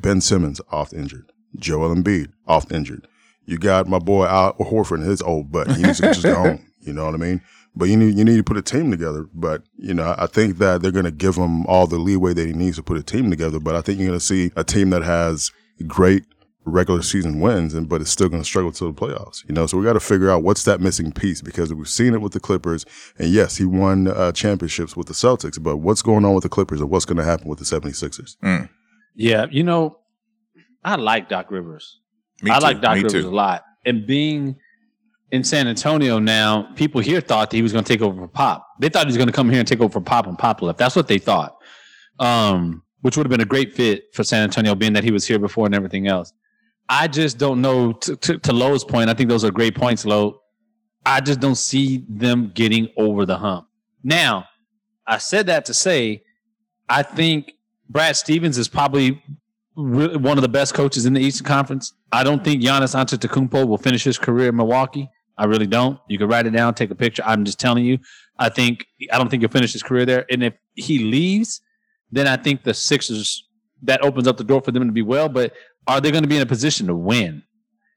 Ben 0.00 0.20
Simmons 0.20 0.60
off 0.70 0.92
injured. 0.92 1.32
Joel 1.56 1.94
Embiid 1.94 2.32
off 2.46 2.70
injured. 2.72 3.06
You 3.46 3.58
got 3.58 3.86
my 3.86 3.98
boy 3.98 4.26
Al 4.26 4.54
Horford 4.54 4.96
and 4.96 5.06
his 5.06 5.22
old 5.22 5.52
butt. 5.52 5.70
He 5.76 5.82
needs 5.82 6.00
to 6.00 6.06
just 6.06 6.22
go 6.22 6.34
home. 6.34 6.66
You 6.80 6.92
know 6.92 7.04
what 7.06 7.14
I 7.14 7.18
mean? 7.18 7.40
But 7.76 7.86
you 7.86 7.96
need 7.96 8.16
you 8.16 8.24
need 8.24 8.36
to 8.36 8.44
put 8.44 8.56
a 8.56 8.62
team 8.62 8.90
together. 8.90 9.26
But 9.34 9.62
you 9.76 9.94
know, 9.94 10.14
I 10.18 10.26
think 10.26 10.58
that 10.58 10.82
they're 10.82 10.92
going 10.92 11.04
to 11.04 11.10
give 11.10 11.36
him 11.36 11.66
all 11.66 11.86
the 11.86 11.98
leeway 11.98 12.32
that 12.34 12.46
he 12.46 12.52
needs 12.52 12.76
to 12.76 12.82
put 12.82 12.98
a 12.98 13.02
team 13.02 13.30
together. 13.30 13.58
But 13.58 13.74
I 13.74 13.80
think 13.80 13.98
you're 13.98 14.08
going 14.08 14.18
to 14.18 14.24
see 14.24 14.50
a 14.56 14.64
team 14.64 14.90
that 14.90 15.02
has 15.02 15.50
great 15.86 16.24
regular 16.66 17.02
season 17.02 17.40
wins, 17.40 17.74
and 17.74 17.88
but 17.88 18.00
it's 18.00 18.10
still 18.10 18.28
going 18.28 18.42
to 18.42 18.48
struggle 18.48 18.72
to 18.72 18.86
the 18.86 18.92
playoffs. 18.92 19.46
You 19.48 19.54
know, 19.54 19.66
so 19.66 19.76
we 19.76 19.84
got 19.84 19.94
to 19.94 20.00
figure 20.00 20.30
out 20.30 20.42
what's 20.42 20.64
that 20.64 20.80
missing 20.80 21.12
piece 21.12 21.40
because 21.40 21.72
we've 21.72 21.88
seen 21.88 22.14
it 22.14 22.20
with 22.20 22.32
the 22.32 22.40
Clippers, 22.40 22.84
and 23.18 23.28
yes, 23.28 23.56
he 23.56 23.64
won 23.64 24.08
uh, 24.08 24.32
championships 24.32 24.96
with 24.96 25.08
the 25.08 25.14
Celtics. 25.14 25.62
But 25.62 25.78
what's 25.78 26.02
going 26.02 26.24
on 26.24 26.34
with 26.34 26.42
the 26.42 26.48
Clippers, 26.48 26.80
and 26.80 26.90
what's 26.90 27.04
going 27.04 27.18
to 27.18 27.24
happen 27.24 27.48
with 27.48 27.58
the 27.58 27.64
76ers? 27.64 28.36
Yeah, 29.14 29.46
you 29.50 29.62
know, 29.62 29.98
I 30.84 30.96
like 30.96 31.28
Doc 31.28 31.50
Rivers. 31.50 32.00
Me 32.42 32.50
I 32.50 32.56
too. 32.58 32.60
like 32.62 32.80
Doc 32.80 32.96
Me 32.96 33.02
Rivers 33.02 33.12
too. 33.24 33.28
a 33.28 33.30
lot. 33.30 33.64
And 33.86 34.06
being 34.06 34.56
in 35.30 35.44
San 35.44 35.66
Antonio 35.68 36.18
now, 36.18 36.68
people 36.74 37.00
here 37.00 37.20
thought 37.20 37.50
that 37.50 37.56
he 37.56 37.62
was 37.62 37.72
going 37.72 37.84
to 37.84 37.92
take 37.92 38.02
over 38.02 38.20
for 38.22 38.28
Pop. 38.28 38.66
They 38.80 38.88
thought 38.88 39.02
he 39.02 39.08
was 39.08 39.16
going 39.16 39.28
to 39.28 39.32
come 39.32 39.50
here 39.50 39.58
and 39.58 39.68
take 39.68 39.80
over 39.80 39.92
for 39.92 40.00
Pop 40.00 40.26
and 40.26 40.38
Pop 40.38 40.62
left. 40.62 40.78
That's 40.78 40.96
what 40.96 41.08
they 41.08 41.18
thought. 41.18 41.56
Um, 42.18 42.82
which 43.02 43.16
would 43.16 43.26
have 43.26 43.30
been 43.30 43.40
a 43.40 43.44
great 43.46 43.74
fit 43.74 44.04
for 44.14 44.24
San 44.24 44.42
Antonio, 44.44 44.74
being 44.74 44.92
that 44.94 45.04
he 45.04 45.10
was 45.10 45.26
here 45.26 45.38
before 45.38 45.66
and 45.66 45.74
everything 45.74 46.06
else. 46.06 46.32
I 46.88 47.08
just 47.08 47.38
don't 47.38 47.60
know. 47.60 47.92
To, 47.92 48.16
to, 48.16 48.38
to 48.38 48.52
Lowe's 48.52 48.84
point, 48.84 49.10
I 49.10 49.14
think 49.14 49.28
those 49.28 49.44
are 49.44 49.50
great 49.50 49.74
points, 49.74 50.04
Lowe. 50.04 50.40
I 51.04 51.20
just 51.20 51.40
don't 51.40 51.56
see 51.56 52.04
them 52.08 52.50
getting 52.54 52.88
over 52.96 53.26
the 53.26 53.36
hump. 53.36 53.66
Now, 54.02 54.46
I 55.06 55.18
said 55.18 55.46
that 55.46 55.66
to 55.66 55.74
say, 55.74 56.22
I 56.88 57.02
think 57.02 57.52
Brad 57.94 58.16
Stevens 58.16 58.58
is 58.58 58.66
probably 58.66 59.22
re- 59.76 60.16
one 60.16 60.36
of 60.36 60.42
the 60.42 60.48
best 60.48 60.74
coaches 60.74 61.06
in 61.06 61.14
the 61.14 61.20
Eastern 61.20 61.46
Conference. 61.46 61.94
I 62.10 62.24
don't 62.24 62.42
think 62.42 62.60
Giannis 62.60 62.94
Antetokounmpo 62.94 63.66
will 63.68 63.78
finish 63.78 64.02
his 64.02 64.18
career 64.18 64.48
in 64.48 64.56
Milwaukee. 64.56 65.08
I 65.38 65.44
really 65.44 65.68
don't. 65.68 65.98
You 66.08 66.18
can 66.18 66.28
write 66.28 66.44
it 66.44 66.50
down, 66.50 66.74
take 66.74 66.90
a 66.90 66.96
picture. 66.96 67.22
I'm 67.24 67.44
just 67.44 67.60
telling 67.60 67.84
you. 67.84 67.98
I 68.36 68.48
think 68.48 68.84
I 69.12 69.16
don't 69.16 69.30
think 69.30 69.42
he'll 69.42 69.48
finish 69.48 69.72
his 69.72 69.84
career 69.84 70.04
there. 70.04 70.26
And 70.28 70.42
if 70.42 70.54
he 70.74 70.98
leaves, 70.98 71.60
then 72.10 72.26
I 72.26 72.36
think 72.36 72.64
the 72.64 72.74
Sixers 72.74 73.48
that 73.82 74.02
opens 74.02 74.26
up 74.26 74.38
the 74.38 74.44
door 74.44 74.60
for 74.60 74.72
them 74.72 74.86
to 74.86 74.92
be 74.92 75.02
well. 75.02 75.28
But 75.28 75.52
are 75.86 76.00
they 76.00 76.10
going 76.10 76.24
to 76.24 76.28
be 76.28 76.36
in 76.36 76.42
a 76.42 76.46
position 76.46 76.88
to 76.88 76.96
win? 76.96 77.44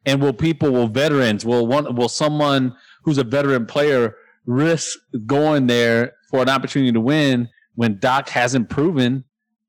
And 0.05 0.21
will 0.21 0.33
people, 0.33 0.71
will 0.71 0.87
veterans, 0.87 1.43
will 1.43 1.65
one, 1.65 1.95
will 1.95 2.09
someone 2.09 2.75
who's 3.03 3.17
a 3.17 3.23
veteran 3.23 3.65
player 3.65 4.15
risk 4.45 4.99
going 5.25 5.65
there 5.65 6.13
for 6.29 6.43
an 6.43 6.49
opportunity 6.49 6.91
to 6.91 7.01
win 7.01 7.49
when 7.73 7.97
Doc 7.97 8.29
hasn't 8.29 8.69
proven, 8.69 9.23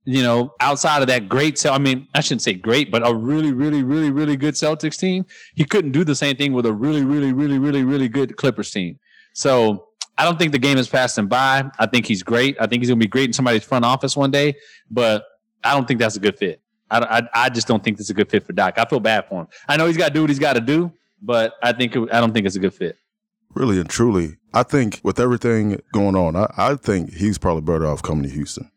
you 0.08 0.22
know, 0.22 0.54
outside 0.60 1.02
of 1.02 1.08
that 1.08 1.28
great, 1.28 1.66
I 1.66 1.76
mean, 1.76 2.08
I 2.14 2.20
shouldn't 2.20 2.40
say 2.40 2.54
great, 2.54 2.90
but 2.90 3.06
a 3.06 3.14
really, 3.14 3.52
really, 3.52 3.82
really, 3.82 4.10
really 4.10 4.38
good 4.38 4.54
Celtics 4.54 4.98
team. 4.98 5.26
He 5.54 5.66
couldn't 5.66 5.92
do 5.92 6.02
the 6.02 6.14
same 6.14 6.34
thing 6.34 6.54
with 6.54 6.64
a 6.64 6.72
really, 6.72 7.04
really, 7.04 7.34
really, 7.34 7.58
really, 7.58 7.84
really 7.84 8.08
good 8.08 8.38
Clippers 8.38 8.70
team. 8.70 8.98
So 9.34 9.88
I 10.16 10.24
don't 10.24 10.38
think 10.38 10.52
the 10.52 10.58
game 10.58 10.78
is 10.78 10.88
passing 10.88 11.26
by. 11.26 11.70
I 11.78 11.84
think 11.84 12.06
he's 12.06 12.22
great. 12.22 12.56
I 12.58 12.66
think 12.66 12.80
he's 12.80 12.88
going 12.88 12.98
to 12.98 13.04
be 13.04 13.10
great 13.10 13.26
in 13.26 13.32
somebody's 13.34 13.64
front 13.64 13.84
office 13.84 14.16
one 14.16 14.30
day, 14.30 14.54
but 14.90 15.26
I 15.62 15.74
don't 15.74 15.86
think 15.86 16.00
that's 16.00 16.16
a 16.16 16.20
good 16.20 16.38
fit. 16.38 16.62
I, 16.90 17.00
I, 17.34 17.44
I 17.44 17.48
just 17.50 17.68
don't 17.68 17.84
think 17.84 17.98
that's 17.98 18.08
a 18.08 18.14
good 18.14 18.30
fit 18.30 18.46
for 18.46 18.54
Doc. 18.54 18.78
I 18.78 18.86
feel 18.86 19.00
bad 19.00 19.28
for 19.28 19.42
him. 19.42 19.48
I 19.68 19.76
know 19.76 19.84
he's 19.84 19.98
got 19.98 20.08
to 20.08 20.14
do 20.14 20.22
what 20.22 20.30
he's 20.30 20.38
got 20.38 20.54
to 20.54 20.62
do, 20.62 20.90
but 21.20 21.52
I 21.62 21.74
think 21.74 21.94
it, 21.94 22.08
I 22.10 22.20
don't 22.20 22.32
think 22.32 22.46
it's 22.46 22.56
a 22.56 22.60
good 22.60 22.72
fit. 22.72 22.96
Really 23.52 23.78
and 23.78 23.90
truly, 23.90 24.38
I 24.54 24.62
think 24.62 25.02
with 25.02 25.20
everything 25.20 25.82
going 25.92 26.16
on, 26.16 26.34
I, 26.34 26.46
I 26.56 26.76
think 26.76 27.12
he's 27.12 27.36
probably 27.36 27.60
better 27.60 27.86
off 27.86 28.02
coming 28.02 28.22
to 28.22 28.30
Houston. 28.30 28.70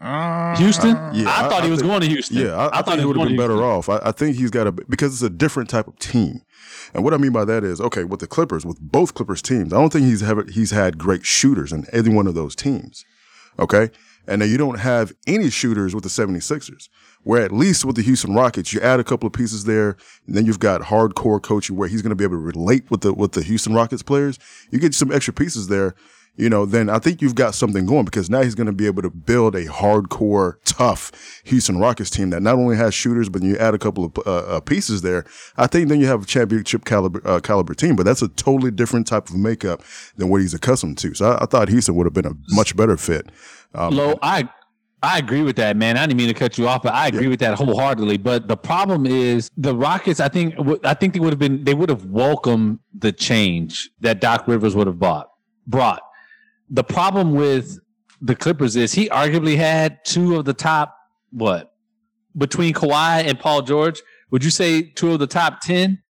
Uh, 0.00 0.56
Houston? 0.56 0.94
Uh, 0.96 1.12
yeah, 1.14 1.28
I, 1.28 1.46
I- 1.46 1.48
thought 1.48 1.62
I 1.62 1.64
he 1.66 1.70
was 1.70 1.80
think- 1.80 1.90
going 1.90 2.00
to 2.02 2.08
Houston. 2.08 2.36
Yeah, 2.38 2.54
I, 2.54 2.80
I, 2.80 2.82
think 2.82 3.00
he 3.00 3.06
would 3.06 3.16
have 3.16 3.28
been 3.28 3.36
better 3.36 3.62
off. 3.62 3.88
I, 3.88 3.98
I 4.04 4.12
think 4.12 4.36
he's 4.36 4.50
got 4.50 4.66
a 4.66 4.72
because 4.72 5.12
it's 5.14 5.22
a 5.22 5.30
different 5.30 5.70
type 5.70 5.88
of 5.88 5.98
team, 5.98 6.42
and 6.92 7.02
what 7.02 7.14
I 7.14 7.16
mean 7.16 7.32
by 7.32 7.44
that 7.46 7.64
is 7.64 7.80
okay 7.80 8.04
with 8.04 8.20
the 8.20 8.26
Clippers, 8.26 8.66
with 8.66 8.78
both 8.80 9.14
Clippers 9.14 9.40
teams, 9.40 9.72
I 9.72 9.78
don't 9.78 9.92
think 9.92 10.04
he's 10.06 10.20
have, 10.20 10.48
he's 10.50 10.70
had 10.70 10.98
great 10.98 11.24
shooters 11.24 11.72
in 11.72 11.86
any 11.92 12.10
one 12.14 12.26
of 12.26 12.34
those 12.34 12.54
teams. 12.54 13.04
Okay, 13.58 13.90
and 14.26 14.42
then 14.42 14.50
you 14.50 14.58
don't 14.58 14.80
have 14.80 15.12
any 15.26 15.48
shooters 15.48 15.94
with 15.94 16.04
the 16.04 16.10
76ers. 16.10 16.88
Where 17.22 17.42
at 17.42 17.50
least 17.50 17.84
with 17.84 17.96
the 17.96 18.02
Houston 18.02 18.34
Rockets, 18.34 18.72
you 18.72 18.80
add 18.80 19.00
a 19.00 19.04
couple 19.04 19.26
of 19.26 19.32
pieces 19.32 19.64
there, 19.64 19.96
and 20.26 20.36
then 20.36 20.46
you've 20.46 20.60
got 20.60 20.82
hardcore 20.82 21.42
coaching 21.42 21.74
where 21.74 21.88
he's 21.88 22.00
going 22.02 22.10
to 22.10 22.14
be 22.14 22.22
able 22.22 22.36
to 22.36 22.40
relate 22.40 22.88
with 22.88 23.00
the 23.00 23.12
with 23.12 23.32
the 23.32 23.42
Houston 23.42 23.74
Rockets 23.74 24.02
players. 24.02 24.38
You 24.70 24.78
get 24.78 24.94
some 24.94 25.10
extra 25.10 25.32
pieces 25.34 25.66
there 25.66 25.96
you 26.36 26.50
know, 26.50 26.66
then 26.66 26.90
I 26.90 26.98
think 26.98 27.22
you've 27.22 27.34
got 27.34 27.54
something 27.54 27.86
going 27.86 28.04
because 28.04 28.28
now 28.28 28.42
he's 28.42 28.54
going 28.54 28.66
to 28.66 28.72
be 28.72 28.86
able 28.86 29.02
to 29.02 29.10
build 29.10 29.54
a 29.54 29.66
hardcore, 29.66 30.56
tough 30.64 31.40
Houston 31.44 31.78
Rockets 31.78 32.10
team 32.10 32.30
that 32.30 32.42
not 32.42 32.56
only 32.56 32.76
has 32.76 32.94
shooters, 32.94 33.28
but 33.28 33.42
you 33.42 33.56
add 33.56 33.74
a 33.74 33.78
couple 33.78 34.04
of 34.04 34.18
uh, 34.26 34.56
uh, 34.56 34.60
pieces 34.60 35.02
there. 35.02 35.24
I 35.56 35.66
think 35.66 35.88
then 35.88 36.00
you 36.00 36.06
have 36.06 36.22
a 36.22 36.26
championship 36.26 36.84
caliber 36.84 37.22
uh, 37.24 37.40
caliber 37.40 37.74
team, 37.74 37.96
but 37.96 38.04
that's 38.04 38.22
a 38.22 38.28
totally 38.28 38.70
different 38.70 39.06
type 39.06 39.28
of 39.28 39.36
makeup 39.36 39.82
than 40.16 40.28
what 40.28 40.40
he's 40.40 40.54
accustomed 40.54 40.98
to. 40.98 41.14
So 41.14 41.32
I, 41.32 41.44
I 41.44 41.46
thought 41.46 41.68
Houston 41.68 41.94
would 41.94 42.06
have 42.06 42.14
been 42.14 42.26
a 42.26 42.34
much 42.50 42.76
better 42.76 42.96
fit. 42.96 43.30
Um, 43.74 43.94
Low, 43.94 44.18
I 44.22 44.48
I 45.02 45.18
agree 45.18 45.42
with 45.42 45.56
that, 45.56 45.76
man. 45.76 45.96
I 45.96 46.06
didn't 46.06 46.18
mean 46.18 46.28
to 46.28 46.34
cut 46.34 46.58
you 46.58 46.66
off, 46.68 46.82
but 46.82 46.94
I 46.94 47.06
agree 47.08 47.28
with 47.28 47.40
that 47.40 47.56
wholeheartedly. 47.56 48.16
But 48.16 48.48
the 48.48 48.56
problem 48.56 49.06
is 49.06 49.50
the 49.56 49.74
Rockets. 49.74 50.20
I 50.20 50.28
think 50.28 50.54
I 50.84 50.94
think 50.94 51.14
they 51.14 51.20
would 51.20 51.32
have 51.32 51.38
been 51.38 51.64
they 51.64 51.74
would 51.74 51.88
have 51.88 52.06
welcomed 52.06 52.80
the 52.92 53.12
change 53.12 53.90
that 54.00 54.20
Doc 54.20 54.48
Rivers 54.48 54.74
would 54.74 54.86
have 54.86 54.98
bought 54.98 55.28
brought. 55.66 56.02
The 56.70 56.84
problem 56.84 57.34
with 57.34 57.78
the 58.20 58.34
Clippers 58.34 58.76
is 58.76 58.92
he 58.92 59.08
arguably 59.08 59.56
had 59.56 60.04
two 60.04 60.36
of 60.36 60.44
the 60.44 60.54
top 60.54 60.96
what 61.30 61.72
between 62.36 62.74
Kawhi 62.74 63.24
and 63.26 63.38
Paul 63.38 63.62
George. 63.62 64.02
Would 64.30 64.42
you 64.44 64.50
say 64.50 64.82
two 64.82 65.12
of 65.12 65.18
the 65.18 65.26
top 65.26 65.60
ten, 65.60 66.02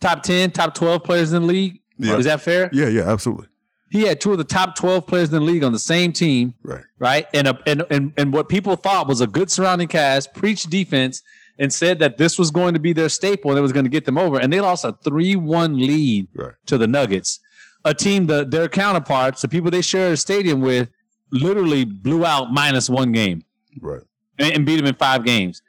top 0.00 0.22
ten, 0.22 0.50
top 0.50 0.74
twelve 0.74 1.04
players 1.04 1.32
in 1.32 1.42
the 1.42 1.48
league? 1.48 1.80
Yeah. 1.98 2.16
Is 2.16 2.24
that 2.24 2.40
fair? 2.40 2.70
yeah, 2.72 2.88
yeah, 2.88 3.02
absolutely. 3.10 3.46
He 3.90 4.02
had 4.02 4.20
two 4.20 4.32
of 4.32 4.38
the 4.38 4.44
top 4.44 4.74
twelve 4.76 5.06
players 5.06 5.28
in 5.28 5.34
the 5.34 5.40
league 5.40 5.62
on 5.64 5.72
the 5.72 5.78
same 5.78 6.12
team 6.12 6.54
Right. 6.62 6.84
right? 6.98 7.26
And, 7.34 7.48
a, 7.48 7.58
and 7.66 7.84
and 7.90 8.12
and 8.16 8.32
what 8.32 8.48
people 8.48 8.76
thought 8.76 9.06
was 9.08 9.20
a 9.20 9.26
good 9.26 9.50
surrounding 9.50 9.88
cast, 9.88 10.32
preached 10.34 10.70
defense, 10.70 11.22
and 11.58 11.72
said 11.72 11.98
that 11.98 12.16
this 12.16 12.38
was 12.38 12.50
going 12.50 12.74
to 12.74 12.80
be 12.80 12.92
their 12.92 13.08
staple 13.08 13.50
and 13.50 13.58
it 13.58 13.62
was 13.62 13.72
going 13.72 13.84
to 13.84 13.90
get 13.90 14.04
them 14.06 14.16
over. 14.16 14.38
And 14.40 14.52
they 14.52 14.60
lost 14.60 14.84
a 14.84 14.96
three-one 15.04 15.76
lead 15.78 16.28
Right. 16.34 16.54
to 16.66 16.78
the 16.78 16.86
Nuggets, 16.86 17.38
a 17.84 17.94
team 17.94 18.26
that 18.26 18.50
their 18.50 18.68
counterparts, 18.68 19.42
the 19.42 19.48
people 19.48 19.70
they 19.70 19.82
share 19.82 20.12
a 20.12 20.16
stadium 20.16 20.60
with, 20.60 20.88
literally 21.32 21.84
blew 21.84 22.24
out 22.26 22.52
minus 22.52 22.90
one 22.90 23.12
game 23.12 23.42
Right. 23.80 24.02
and, 24.38 24.52
and 24.54 24.66
beat 24.66 24.76
them 24.76 24.86
in 24.86 24.94
five 24.94 25.24
games. 25.24 25.62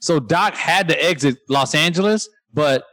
So 0.00 0.20
Doc 0.20 0.54
had 0.54 0.88
to 0.88 1.04
exit 1.04 1.38
Los 1.48 1.74
Angeles, 1.74 2.28
but 2.54 2.84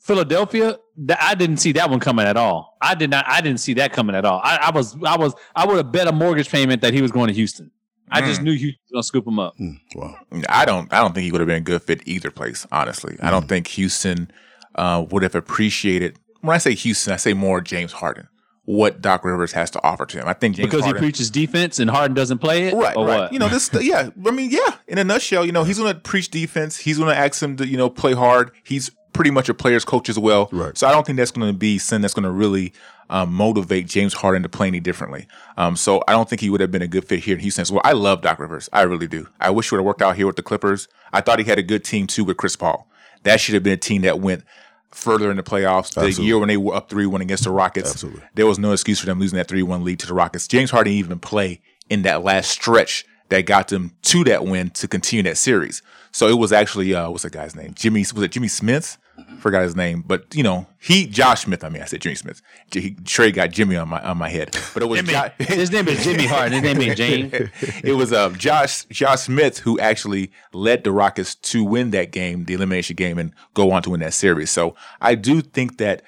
Philadelphia, 0.00 0.76
th- 0.96 1.18
I 1.20 1.34
didn't 1.34 1.58
see 1.58 1.72
that 1.72 1.88
one 1.90 2.00
coming 2.00 2.26
at 2.26 2.36
all. 2.36 2.76
I 2.80 2.94
did 2.94 3.10
not. 3.10 3.24
I 3.28 3.40
didn't 3.40 3.60
see 3.60 3.74
that 3.74 3.92
coming 3.92 4.16
at 4.16 4.24
all. 4.24 4.40
I, 4.42 4.56
I 4.56 4.70
was, 4.70 4.96
I 5.04 5.16
was, 5.16 5.34
I 5.54 5.66
would 5.66 5.76
have 5.76 5.92
bet 5.92 6.06
a 6.08 6.12
mortgage 6.12 6.48
payment 6.50 6.82
that 6.82 6.94
he 6.94 7.02
was 7.02 7.12
going 7.12 7.28
to 7.28 7.34
Houston. 7.34 7.70
I 8.10 8.22
just 8.22 8.40
knew 8.40 8.52
Houston 8.56 8.80
was 8.86 8.92
going 8.92 9.02
to 9.02 9.06
scoop 9.06 9.26
him 9.26 9.38
up. 9.38 9.54
Mm, 9.58 9.76
wow. 9.94 10.16
I 10.48 10.64
don't. 10.64 10.90
I 10.92 11.00
don't 11.00 11.12
think 11.14 11.24
he 11.24 11.30
would 11.32 11.42
have 11.42 11.46
been 11.48 11.58
a 11.58 11.60
good 11.60 11.82
fit 11.82 12.00
either 12.06 12.30
place. 12.30 12.66
Honestly, 12.72 13.18
I 13.22 13.30
don't 13.30 13.46
think 13.48 13.66
Houston 13.68 14.30
uh, 14.76 15.04
would 15.10 15.22
have 15.22 15.34
appreciated. 15.34 16.18
When 16.40 16.54
I 16.54 16.58
say 16.58 16.74
Houston, 16.74 17.12
I 17.12 17.16
say 17.16 17.34
more 17.34 17.60
James 17.60 17.92
Harden. 17.92 18.28
What 18.64 19.00
Doc 19.00 19.24
Rivers 19.24 19.52
has 19.52 19.70
to 19.70 19.82
offer 19.82 20.04
to 20.04 20.18
him, 20.18 20.28
I 20.28 20.34
think 20.34 20.56
James 20.56 20.68
Because 20.70 20.84
he 20.84 20.92
preaches 20.92 21.30
defense 21.30 21.78
and 21.78 21.88
Harden 21.90 22.14
doesn't 22.14 22.38
play 22.38 22.68
it, 22.68 22.74
Right, 22.74 22.94
or 22.94 23.06
right. 23.06 23.20
what? 23.20 23.32
You 23.32 23.38
know, 23.38 23.48
this. 23.48 23.70
Yeah, 23.80 24.10
I 24.26 24.30
mean, 24.30 24.50
yeah. 24.50 24.74
In 24.86 24.98
a 24.98 25.04
nutshell, 25.04 25.46
you 25.46 25.52
know, 25.52 25.64
he's 25.64 25.78
going 25.78 25.94
to 25.94 25.98
preach 25.98 26.28
defense. 26.28 26.76
He's 26.76 26.98
going 26.98 27.08
to 27.08 27.16
ask 27.16 27.42
him 27.42 27.56
to, 27.56 27.66
you 27.66 27.78
know, 27.78 27.88
play 27.88 28.12
hard. 28.12 28.50
He's 28.64 28.90
pretty 29.14 29.30
much 29.30 29.48
a 29.48 29.54
player's 29.54 29.86
coach 29.86 30.10
as 30.10 30.18
well. 30.18 30.50
Right. 30.52 30.76
So 30.76 30.86
I 30.86 30.92
don't 30.92 31.06
think 31.06 31.16
that's 31.16 31.30
going 31.30 31.50
to 31.50 31.56
be 31.58 31.78
something 31.78 32.02
that's 32.02 32.12
going 32.12 32.24
to 32.24 32.30
really 32.30 32.74
um, 33.08 33.32
motivate 33.32 33.86
James 33.86 34.12
Harden 34.12 34.42
to 34.42 34.50
play 34.50 34.66
any 34.66 34.80
differently. 34.80 35.26
Um, 35.56 35.74
so 35.74 36.02
I 36.06 36.12
don't 36.12 36.28
think 36.28 36.42
he 36.42 36.50
would 36.50 36.60
have 36.60 36.70
been 36.70 36.82
a 36.82 36.86
good 36.88 37.06
fit 37.06 37.20
here 37.20 37.36
in 37.36 37.40
Houston. 37.40 37.64
Well, 37.74 37.80
I 37.84 37.92
love 37.92 38.20
Doc 38.20 38.38
Rivers. 38.38 38.68
I 38.70 38.82
really 38.82 39.08
do. 39.08 39.26
I 39.40 39.48
wish 39.48 39.70
he 39.70 39.74
would 39.74 39.80
have 39.80 39.86
worked 39.86 40.02
out 40.02 40.16
here 40.16 40.26
with 40.26 40.36
the 40.36 40.42
Clippers. 40.42 40.88
I 41.10 41.22
thought 41.22 41.38
he 41.38 41.46
had 41.46 41.58
a 41.58 41.62
good 41.62 41.84
team 41.84 42.06
too 42.06 42.22
with 42.22 42.36
Chris 42.36 42.54
Paul. 42.54 42.86
That 43.22 43.40
should 43.40 43.54
have 43.54 43.62
been 43.62 43.72
a 43.72 43.78
team 43.78 44.02
that 44.02 44.20
went 44.20 44.44
further 44.90 45.30
in 45.30 45.36
the 45.36 45.42
playoffs. 45.42 45.94
The 45.94 46.00
Absolutely. 46.02 46.26
year 46.26 46.38
when 46.38 46.48
they 46.48 46.56
were 46.56 46.74
up 46.74 46.88
3 46.88 47.06
1 47.06 47.20
against 47.20 47.44
the 47.44 47.50
Rockets, 47.50 47.90
Absolutely. 47.90 48.22
there 48.34 48.46
was 48.46 48.58
no 48.58 48.72
excuse 48.72 49.00
for 49.00 49.06
them 49.06 49.18
losing 49.20 49.36
that 49.36 49.48
3 49.48 49.62
1 49.62 49.84
lead 49.84 49.98
to 50.00 50.06
the 50.06 50.14
Rockets. 50.14 50.48
James 50.48 50.70
Harden 50.70 50.92
didn't 50.92 51.06
even 51.06 51.18
play 51.18 51.60
in 51.90 52.02
that 52.02 52.22
last 52.22 52.50
stretch 52.50 53.04
that 53.28 53.46
got 53.46 53.68
them 53.68 53.92
to 54.02 54.24
that 54.24 54.44
win 54.44 54.70
to 54.70 54.88
continue 54.88 55.22
that 55.24 55.36
series. 55.36 55.82
So 56.12 56.28
it 56.28 56.38
was 56.38 56.52
actually, 56.52 56.94
uh, 56.94 57.10
what's 57.10 57.22
that 57.24 57.32
guy's 57.32 57.54
name? 57.54 57.74
Jimmy, 57.74 58.00
was 58.00 58.22
it 58.22 58.32
Jimmy 58.32 58.48
Smith? 58.48 58.98
Forgot 59.38 59.62
his 59.62 59.76
name, 59.76 60.02
but 60.06 60.34
you 60.34 60.42
know, 60.42 60.66
he, 60.80 61.06
Josh 61.06 61.42
Smith, 61.42 61.62
I 61.64 61.68
mean, 61.68 61.82
I 61.82 61.84
said 61.86 62.00
Jimmy 62.00 62.16
Smith. 62.16 62.42
J- 62.70 62.80
He, 62.80 62.90
Trey 63.04 63.30
got 63.30 63.50
Jimmy 63.50 63.76
on 63.76 63.88
my, 63.88 64.00
on 64.00 64.18
my 64.18 64.28
head, 64.28 64.56
but 64.74 64.82
it 64.82 64.86
was 64.86 65.02
Jo- 65.02 65.30
His 65.38 65.70
name 65.70 65.86
is 65.88 66.02
Jimmy 66.02 66.26
Hart. 66.26 66.50
His 66.52 66.62
name 66.62 66.80
is 66.80 66.96
James. 66.96 67.32
it 67.84 67.96
was 67.96 68.12
uh, 68.12 68.30
Josh 68.30 68.84
Josh 68.86 69.20
Smith 69.22 69.58
who 69.58 69.78
actually 69.78 70.30
led 70.52 70.82
the 70.84 70.92
Rockets 70.92 71.34
to 71.36 71.62
win 71.64 71.90
that 71.92 72.10
game, 72.10 72.44
the 72.46 72.54
elimination 72.54 72.96
game, 72.96 73.18
and 73.18 73.32
go 73.54 73.70
on 73.70 73.82
to 73.82 73.90
win 73.90 74.00
that 74.00 74.14
series. 74.14 74.50
So 74.50 74.74
I 75.00 75.14
do 75.14 75.40
think 75.40 75.78
that 75.78 76.02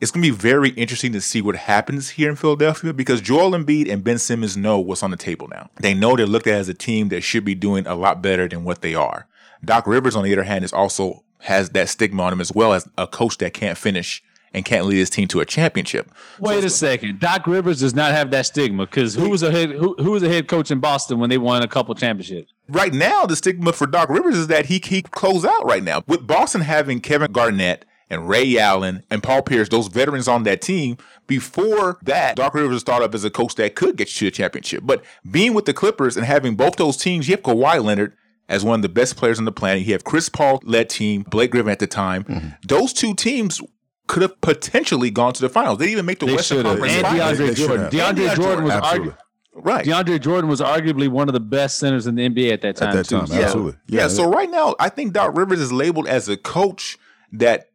it's 0.00 0.10
going 0.10 0.22
to 0.24 0.30
be 0.30 0.36
very 0.36 0.70
interesting 0.70 1.12
to 1.12 1.20
see 1.20 1.40
what 1.40 1.56
happens 1.56 2.10
here 2.10 2.28
in 2.28 2.36
Philadelphia 2.36 2.92
because 2.92 3.20
Joel 3.20 3.52
Embiid 3.52 3.90
and 3.90 4.04
Ben 4.04 4.18
Simmons 4.18 4.56
know 4.56 4.78
what's 4.78 5.02
on 5.02 5.10
the 5.10 5.16
table 5.16 5.48
now. 5.48 5.70
They 5.80 5.94
know 5.94 6.16
they're 6.16 6.26
looked 6.26 6.46
at 6.46 6.54
as 6.54 6.68
a 6.68 6.74
team 6.74 7.08
that 7.08 7.22
should 7.22 7.44
be 7.44 7.54
doing 7.54 7.86
a 7.86 7.94
lot 7.94 8.20
better 8.22 8.46
than 8.48 8.64
what 8.64 8.82
they 8.82 8.94
are. 8.94 9.26
Doc 9.64 9.86
Rivers, 9.86 10.14
on 10.14 10.22
the 10.24 10.32
other 10.32 10.42
hand, 10.42 10.64
is 10.64 10.72
also 10.72 11.22
has 11.40 11.70
that 11.70 11.88
stigma 11.88 12.22
on 12.24 12.32
him 12.32 12.40
as 12.40 12.52
well 12.52 12.72
as 12.72 12.88
a 12.96 13.06
coach 13.06 13.38
that 13.38 13.54
can't 13.54 13.78
finish 13.78 14.22
and 14.52 14.64
can't 14.64 14.86
lead 14.86 14.98
his 14.98 15.10
team 15.10 15.28
to 15.28 15.40
a 15.40 15.44
championship. 15.44 16.10
Wait 16.38 16.64
a 16.64 16.70
second. 16.70 17.20
Doc 17.20 17.46
Rivers 17.46 17.80
does 17.80 17.94
not 17.94 18.12
have 18.12 18.30
that 18.30 18.46
stigma 18.46 18.86
because 18.86 19.14
who 19.14 19.28
was 19.28 19.42
a 19.42 19.50
head 19.50 19.70
who, 19.70 19.94
who 19.98 20.12
was 20.12 20.22
a 20.22 20.28
head 20.28 20.48
coach 20.48 20.70
in 20.70 20.80
Boston 20.80 21.18
when 21.18 21.30
they 21.30 21.38
won 21.38 21.62
a 21.62 21.68
couple 21.68 21.94
championships? 21.94 22.52
right 22.68 22.92
now 22.92 23.24
the 23.24 23.36
stigma 23.36 23.72
for 23.72 23.86
Doc 23.86 24.08
Rivers 24.08 24.36
is 24.36 24.48
that 24.48 24.66
he 24.66 24.80
he 24.84 25.02
close 25.02 25.44
out 25.44 25.64
right 25.64 25.82
now 25.82 26.02
with 26.06 26.26
Boston 26.26 26.62
having 26.62 27.00
Kevin 27.00 27.32
Garnett 27.32 27.84
and 28.08 28.28
Ray 28.28 28.56
Allen 28.58 29.02
and 29.10 29.22
Paul 29.22 29.42
Pierce, 29.42 29.68
those 29.68 29.88
veterans 29.88 30.28
on 30.28 30.44
that 30.44 30.60
team. 30.60 30.96
Before 31.26 31.98
that, 32.02 32.36
Doc 32.36 32.54
Rivers 32.54 32.80
started 32.80 33.06
up 33.06 33.14
as 33.14 33.24
a 33.24 33.30
coach 33.30 33.56
that 33.56 33.74
could 33.74 33.96
get 33.96 34.08
you 34.08 34.18
to 34.18 34.24
the 34.26 34.30
championship. 34.30 34.82
But 34.84 35.04
being 35.28 35.54
with 35.54 35.64
the 35.64 35.74
Clippers 35.74 36.16
and 36.16 36.24
having 36.24 36.54
both 36.54 36.76
those 36.76 36.96
teams, 36.96 37.28
you 37.28 37.34
have 37.34 37.42
Kawhi 37.42 37.82
Leonard 37.82 38.16
as 38.48 38.64
one 38.64 38.78
of 38.78 38.82
the 38.82 38.88
best 38.88 39.16
players 39.16 39.38
on 39.38 39.44
the 39.44 39.52
planet. 39.52 39.84
You 39.84 39.92
have 39.92 40.04
Chris 40.04 40.28
Paul 40.28 40.60
led 40.64 40.88
team, 40.88 41.22
Blake 41.22 41.50
Griffin 41.50 41.70
at 41.70 41.78
the 41.78 41.86
time. 41.86 42.24
Mm-hmm. 42.24 42.48
Those 42.66 42.92
two 42.92 43.14
teams 43.14 43.60
could 44.06 44.22
have 44.22 44.40
potentially 44.40 45.10
gone 45.10 45.32
to 45.32 45.40
the 45.40 45.48
finals. 45.48 45.78
They 45.78 45.86
didn't 45.86 45.92
even 45.94 46.06
make 46.06 46.20
the 46.20 46.26
They 46.26 46.34
Western 46.36 46.58
should 46.58 46.66
have. 46.66 46.78
Conference 46.78 46.94
And 46.94 47.06
finals. 47.06 47.38
DeAndre 47.38 47.38
They 47.38 47.54
should 47.54 47.66
Jordan. 47.68 47.86
DeAndre 47.90 48.08
And 48.08 48.18
DeAndre 48.18 48.36
Jordan 48.36 48.64
was 48.64 48.72
Absolutely. 48.72 48.98
arguing. 48.98 49.16
Right. 49.58 49.86
DeAndre 49.86 50.20
Jordan 50.20 50.50
was 50.50 50.60
arguably 50.60 51.08
one 51.08 51.28
of 51.28 51.32
the 51.32 51.40
best 51.40 51.78
centers 51.78 52.06
in 52.06 52.14
the 52.14 52.28
NBA 52.28 52.52
at 52.52 52.60
that 52.60 52.76
time. 52.76 52.94
that 52.94 53.06
too. 53.06 53.18
time, 53.20 53.26
Yeah. 53.30 53.46
Absolutely. 53.46 53.80
Yeah. 53.88 54.00
Yeah. 54.02 54.08
So 54.08 54.28
right 54.30 54.50
now, 54.50 54.74
I 54.78 54.90
think 54.90 55.12
Doc 55.12 55.36
Rivers 55.36 55.60
is 55.60 55.72
labeled 55.72 56.06
as 56.06 56.28
a 56.28 56.36
coach 56.36 56.98
that 57.32 57.70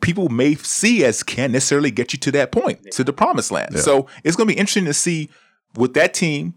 people 0.00 0.28
may 0.30 0.54
see 0.54 1.04
as 1.04 1.22
can't 1.22 1.52
necessarily 1.52 1.90
get 1.90 2.12
you 2.12 2.18
to 2.20 2.32
that 2.32 2.50
point, 2.50 2.90
to 2.92 3.04
the 3.04 3.12
promised 3.12 3.52
land. 3.52 3.70
Yeah. 3.74 3.80
So 3.82 4.06
it's 4.24 4.36
going 4.36 4.48
to 4.48 4.54
be 4.54 4.58
interesting 4.58 4.86
to 4.86 4.94
see 4.94 5.28
with 5.76 5.94
that 5.94 6.14
team 6.14 6.54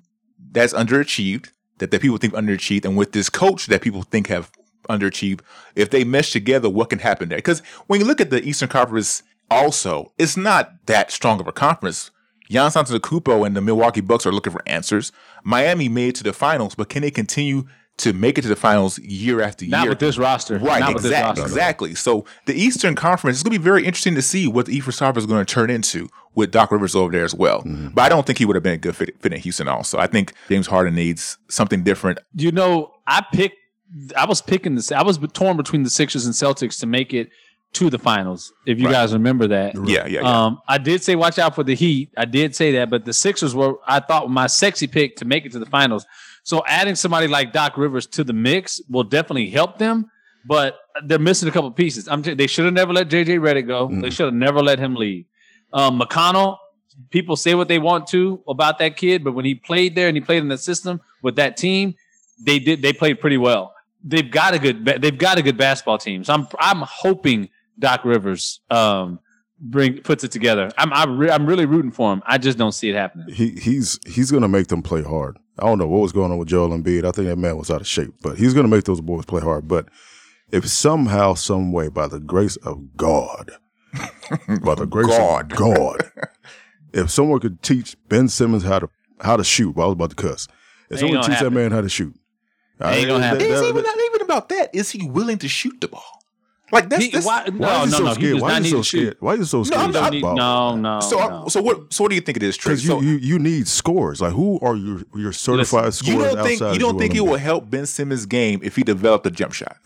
that's 0.52 0.74
underachieved, 0.74 1.50
that 1.82 1.91
the 1.91 2.00
people 2.00 2.17
think 2.17 2.34
underachieved, 2.34 2.86
and 2.86 2.96
with 2.96 3.12
this 3.12 3.30
coach 3.30 3.65
that 3.65 3.82
people 3.82 4.04
think 4.04 4.28
have 4.28 4.52
underachieved, 4.88 5.41
if 5.76 5.89
they 5.89 6.04
mesh 6.04 6.32
together, 6.32 6.70
what 6.70 6.89
can 6.91 7.00
happen 7.00 7.30
there? 7.30 7.39
Because 7.39 7.60
when 7.88 8.00
you 8.00 8.06
look 8.06 8.22
at 8.22 8.30
the 8.30 8.41
Eastern 8.44 8.70
Conference, 8.70 9.24
also, 9.50 10.13
it's 10.17 10.38
not 10.38 10.86
that 10.86 11.12
strong 11.12 11.41
of 11.41 11.48
a 11.48 11.52
conference. 11.52 12.12
Giannis 12.50 12.76
Antetokounmpo 12.76 13.46
and 13.46 13.56
the 13.56 13.62
Milwaukee 13.62 14.02
Bucks 14.02 14.26
are 14.26 14.32
looking 14.32 14.54
for 14.54 14.62
answers. 14.65 15.12
Miami 15.44 15.89
made 15.89 16.10
it 16.10 16.15
to 16.15 16.24
the 16.24 16.34
finals, 16.34 16.76
but 16.76 16.89
can 16.89 17.02
they 17.02 17.12
continue 17.12 17.65
to 18.02 18.14
make 18.14 18.38
it 18.38 18.42
to 18.44 18.48
the 18.48 18.56
finals 18.56 19.00
year 19.00 19.42
after 19.42 19.66
Not 19.66 19.82
year? 19.84 19.90
with 19.92 20.00
this 20.00 20.18
roster. 20.18 20.58
Right, 20.60 20.80
Not 20.80 20.94
with 20.94 21.04
this 21.04 21.12
exactly, 21.12 21.42
roster. 21.42 21.54
exactly. 21.56 21.96
So 21.96 22.26
the 22.46 22.54
Eastern 22.54 22.96
Conference 22.96 23.38
is 23.38 23.44
going 23.44 23.54
to 23.54 23.60
be 23.60 23.64
very 23.64 23.86
interesting 23.86 24.16
to 24.16 24.22
see 24.22 24.48
what 24.48 24.66
the 24.68 24.76
Eastern 24.76 24.94
Conference 24.94 25.24
is 25.26 25.30
going 25.30 25.46
to 25.46 25.52
turn 25.54 25.70
into 25.70 26.08
with 26.36 26.52
Doc 26.52 26.72
Rivers 26.72 26.96
over 26.96 27.12
there 27.12 27.26
as 27.26 27.34
well. 27.36 27.64
But 27.66 28.02
I 28.04 28.10
don't 28.10 28.26
think 28.26 28.38
he 28.40 28.46
would 28.46 28.56
have 28.56 28.64
been 28.64 28.74
a 28.74 28.78
good 28.78 28.96
fit, 28.96 29.20
fit 29.22 29.34
in 29.34 29.40
Houston. 29.40 29.68
Also, 29.68 29.98
I 29.98 30.08
think 30.08 30.34
James 30.50 30.68
Harden 30.68 30.96
needs 30.96 31.38
something 31.50 31.84
different. 31.84 32.20
You 32.36 32.52
know, 32.52 32.92
I 33.08 33.24
picked. 33.34 33.56
I 34.16 34.26
was 34.26 34.42
picking 34.42 34.76
this. 34.76 34.92
I 34.92 35.04
was 35.04 35.18
torn 35.34 35.58
between 35.58 35.84
the 35.84 35.90
Sixers 35.90 36.26
and 36.26 36.34
Celtics 36.34 36.80
to 36.80 36.88
make 36.88 37.14
it 37.14 37.30
to 37.74 37.90
the 37.90 38.00
finals. 38.00 38.54
If 38.66 38.80
you 38.80 38.86
Right. 38.86 38.92
guys 38.94 39.12
remember 39.14 39.48
that. 39.48 39.76
Yeah, 39.76 40.06
yeah, 40.08 40.22
yeah. 40.22 40.46
Um, 40.46 40.60
I 40.68 40.78
did 40.78 41.04
say 41.04 41.16
watch 41.16 41.38
out 41.40 41.56
for 41.56 41.64
the 41.64 41.76
Heat. 41.76 42.10
I 42.18 42.24
did 42.26 42.56
say 42.56 42.72
that, 42.74 42.90
but 42.90 43.04
the 43.06 43.12
Sixers 43.14 43.54
were 43.54 43.76
I 43.86 44.00
thought 44.00 44.30
my 44.30 44.48
sexy 44.48 44.88
pick 44.88 45.18
to 45.18 45.26
make 45.26 45.46
it 45.46 45.52
to 45.54 45.60
the 45.60 45.66
finals. 45.66 46.06
So 46.44 46.64
adding 46.68 46.96
somebody 46.96 47.28
like 47.28 47.54
Doc 47.54 47.78
Rivers 47.78 48.08
to 48.08 48.24
the 48.24 48.34
mix 48.34 48.82
will 48.90 49.04
definitely 49.04 49.50
help 49.50 49.78
them, 49.78 50.10
but 50.46 50.80
they're 51.06 51.20
missing 51.20 51.48
a 51.48 51.52
couple 51.52 51.70
pieces. 51.72 52.08
I'm 52.08 52.24
t- 52.24 52.34
they 52.34 52.48
should 52.48 52.66
have 52.66 52.74
never 52.74 52.94
let 52.94 53.10
JJ 53.10 53.40
Redick 53.40 53.68
go. 53.68 53.88
They 54.02 54.10
should 54.10 54.26
have 54.26 54.34
never 54.34 54.62
let 54.62 54.80
him 54.80 54.96
leave. 54.96 55.26
Um, 55.72 56.00
McConnell, 56.00 56.58
people 57.12 57.36
say 57.36 57.54
what 57.56 57.68
they 57.68 57.80
want 57.80 58.08
to 58.08 58.42
about 58.48 58.80
that 58.80 58.98
kid, 58.98 59.24
but 59.24 59.34
when 59.34 59.46
he 59.46 59.56
played 59.56 59.96
there 59.96 60.08
and 60.08 60.18
he 60.18 60.22
played 60.22 60.42
in 60.42 60.48
the 60.50 60.58
system 60.58 61.00
with 61.22 61.36
that 61.36 61.58
team, 61.58 61.96
they 62.44 62.60
did 62.60 62.82
they 62.82 62.92
played 62.92 63.20
pretty 63.20 63.38
well. 63.38 63.74
They've 64.04 64.30
got 64.30 64.54
a 64.56 64.60
good 64.60 64.84
they've 64.84 65.18
got 65.18 65.38
a 65.38 65.42
good 65.44 65.58
basketball 65.58 66.00
team. 66.00 66.24
So 66.24 66.34
I'm 66.34 66.48
I'm 66.60 66.82
hoping 66.82 67.50
Doc 67.78 68.04
Rivers 68.04 68.62
um 68.72 69.20
bring 69.62 70.02
puts 70.02 70.24
it 70.24 70.32
together. 70.32 70.71
I'm 70.78 70.91
I'm, 70.91 71.17
re- 71.17 71.30
I'm 71.30 71.45
really 71.45 71.65
rooting 71.65 71.91
for 71.91 72.12
him. 72.12 72.21
I 72.26 72.38
just 72.38 72.58
don't 72.58 72.71
see 72.71 72.89
it 72.89 72.95
happening. 72.95 73.34
he 73.34 73.52
he's 73.52 74.00
he's 74.06 74.32
gonna 74.32 74.47
make 74.47 74.67
them 74.67 74.82
play 74.82 75.04
hard. 75.04 75.38
I 75.60 75.65
don't 75.65 75.78
know 75.78 75.88
what 75.88 76.00
was 76.02 76.12
going 76.12 76.32
on 76.32 76.38
with 76.39 76.47
Joel 76.47 76.69
Embiid. 76.69 77.06
I 77.06 77.12
think 77.12 77.28
that 77.28 77.38
man 77.38 77.58
was 77.58 77.69
out 77.69 77.82
of 77.82 77.88
shape, 77.88 78.13
but 78.21 78.38
he's 78.38 78.54
gonna 78.54 78.67
make 78.67 78.86
those 78.86 79.02
boys 79.02 79.26
play 79.26 79.41
hard. 79.41 79.67
But 79.67 79.88
if 80.52 80.67
somehow, 80.67 81.36
some 81.36 81.71
way, 81.71 81.88
by 81.88 82.08
the 82.08 82.19
grace 82.19 82.56
of 82.58 82.97
God, 82.97 83.52
by 84.63 84.76
the 84.76 84.88
grace 84.89 85.08
God. 85.08 85.52
of 85.52 85.58
God, 85.58 86.12
if 86.93 87.10
someone 87.12 87.39
could 87.39 87.62
teach 87.62 87.95
Ben 88.10 88.28
Simmons 88.28 88.63
how 88.63 88.80
to 88.80 88.89
how 89.21 89.38
to 89.38 89.43
shoot, 89.43 89.76
well, 89.76 89.86
I 89.86 89.88
was 89.89 89.93
about 89.93 90.10
to 90.10 90.15
cuss. 90.15 90.47
If 90.89 91.00
someone 91.00 91.21
gonna 91.21 91.34
teach 91.34 91.39
that 91.41 91.52
man 91.52 91.71
how 91.71 91.82
to 91.82 91.89
shoot, 91.89 92.15
Ain't 92.84 93.08
gonna 93.08 93.24
happen. 93.24 93.41
It's 93.41 93.60
that- 93.62 93.67
even 93.69 93.84
that- 93.84 93.95
not 93.95 94.06
even 94.06 94.21
about 94.21 94.50
that. 94.50 94.74
Is 94.74 94.89
he 94.89 95.08
willing 95.08 95.38
to 95.39 95.47
shoot 95.47 95.80
the 95.82 95.88
ball? 95.88 96.21
Like 96.72 96.90
that's, 96.90 97.04
He- 97.04 97.12
that's 97.12 97.26
why, 97.26 97.44
why 97.50 97.52
no, 97.52 97.84
is 97.84 97.86
he 97.86 97.92
no, 97.92 97.98
so 97.98 98.04
no. 98.06 98.14
Scared? 98.14 98.40
Why 98.42 98.52
is 98.54 98.60
need 98.60 98.64
he 98.66 98.70
so 98.72 98.78
to 98.78 98.84
shoot. 98.84 98.98
scared? 99.02 99.18
Why 99.20 99.34
is 99.34 99.40
he 99.40 99.46
so 99.46 99.64
scared? 99.64 99.82
I'm 99.82 99.90
of 99.90 99.94
not- 99.94 100.02
Don't 100.04 100.12
need- 100.14 100.22
no, 100.24 100.76
no. 100.78 101.00
so. 101.02 101.18
no. 101.18 101.48
So 101.50 101.62
what? 101.62 101.92
So 101.94 102.04
what 102.04 102.10
do 102.10 102.16
you 102.16 102.22
think 102.22 102.38
it 102.38 102.44
is, 102.44 102.56
Trey? 102.58 102.72
Because 102.74 102.84
you, 102.86 102.90
So 102.92 103.02
you 103.02 103.12
you 103.18 103.40
need 103.40 103.68
scores. 103.68 104.22
Like 104.22 104.34
who 104.34 104.60
are 104.62 104.76
your 104.76 105.02
your 105.16 105.34
certified 105.34 105.86
you 105.86 105.92
scorers 105.92 106.34
don't 106.34 106.44
think 106.46 106.62
you 106.62 106.80
don't 106.80 106.98
think 106.98 107.16
it 107.16 107.22
will 107.22 107.36
help 107.38 107.70
Ben 107.70 107.86
Simmons' 107.86 108.26
game 108.26 108.60
if 108.64 108.76
he 108.76 108.84
developed 108.84 109.26
a 109.26 109.32
jump 109.32 109.54
shot? 109.54 109.78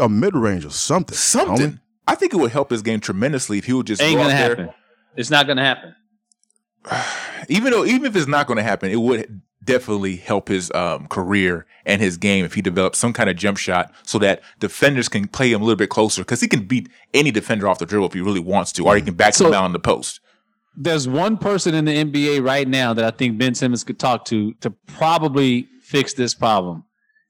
a 0.00 0.08
mid 0.08 0.34
range 0.34 0.64
or 0.64 0.70
something? 0.70 1.16
Something. 1.16 1.72
homie. 1.72 1.80
I 2.06 2.14
think 2.14 2.32
it 2.32 2.36
would 2.38 2.50
help 2.52 2.70
his 2.70 2.82
game 2.82 3.00
tremendously 3.00 3.58
if 3.58 3.64
he 3.66 3.72
would 3.72 3.86
just 3.86 4.00
Ain't 4.02 4.16
go 4.16 4.22
gonna 4.22 4.34
out 4.34 4.38
there. 4.38 4.48
happen. 4.56 4.70
It's 5.16 5.30
not 5.30 5.46
gonna 5.46 5.64
happen. 5.64 5.94
even 7.48 7.72
though 7.72 7.84
even 7.84 8.06
if 8.06 8.16
it's 8.16 8.26
not 8.26 8.46
going 8.46 8.56
to 8.56 8.62
happen, 8.62 8.90
it 8.90 8.96
would 9.00 9.40
definitely 9.72 10.16
help 10.16 10.48
his 10.48 10.70
um, 10.72 11.06
career 11.08 11.66
and 11.86 12.00
his 12.02 12.16
game 12.16 12.44
if 12.44 12.54
he 12.54 12.62
develops 12.62 12.98
some 12.98 13.12
kind 13.12 13.30
of 13.30 13.36
jump 13.36 13.58
shot 13.58 13.92
so 14.02 14.18
that 14.18 14.42
defenders 14.58 15.08
can 15.08 15.26
play 15.28 15.52
him 15.52 15.60
a 15.62 15.64
little 15.64 15.76
bit 15.76 15.90
closer 15.90 16.22
because 16.22 16.40
he 16.40 16.48
can 16.48 16.66
beat 16.66 16.88
any 17.14 17.30
defender 17.30 17.66
off 17.68 17.78
the 17.78 17.86
dribble 17.86 18.06
if 18.06 18.12
he 18.12 18.20
really 18.20 18.40
wants 18.40 18.72
to, 18.72 18.84
or 18.86 18.96
he 18.96 19.02
can 19.02 19.14
back 19.14 19.34
So- 19.34 19.46
him 19.46 19.52
down 19.52 19.66
in 19.66 19.72
the 19.72 19.78
post. 19.78 20.20
There's 20.76 21.08
one 21.08 21.36
person 21.36 21.74
in 21.74 21.84
the 21.84 21.92
NBA 21.92 22.44
right 22.44 22.66
now 22.66 22.94
that 22.94 23.04
I 23.04 23.10
think 23.10 23.36
Ben 23.38 23.54
Simmons 23.56 23.82
could 23.82 23.98
talk 23.98 24.24
to 24.26 24.52
to 24.60 24.70
probably 24.86 25.66
fix 25.82 26.14
this 26.14 26.32
problem, 26.32 26.84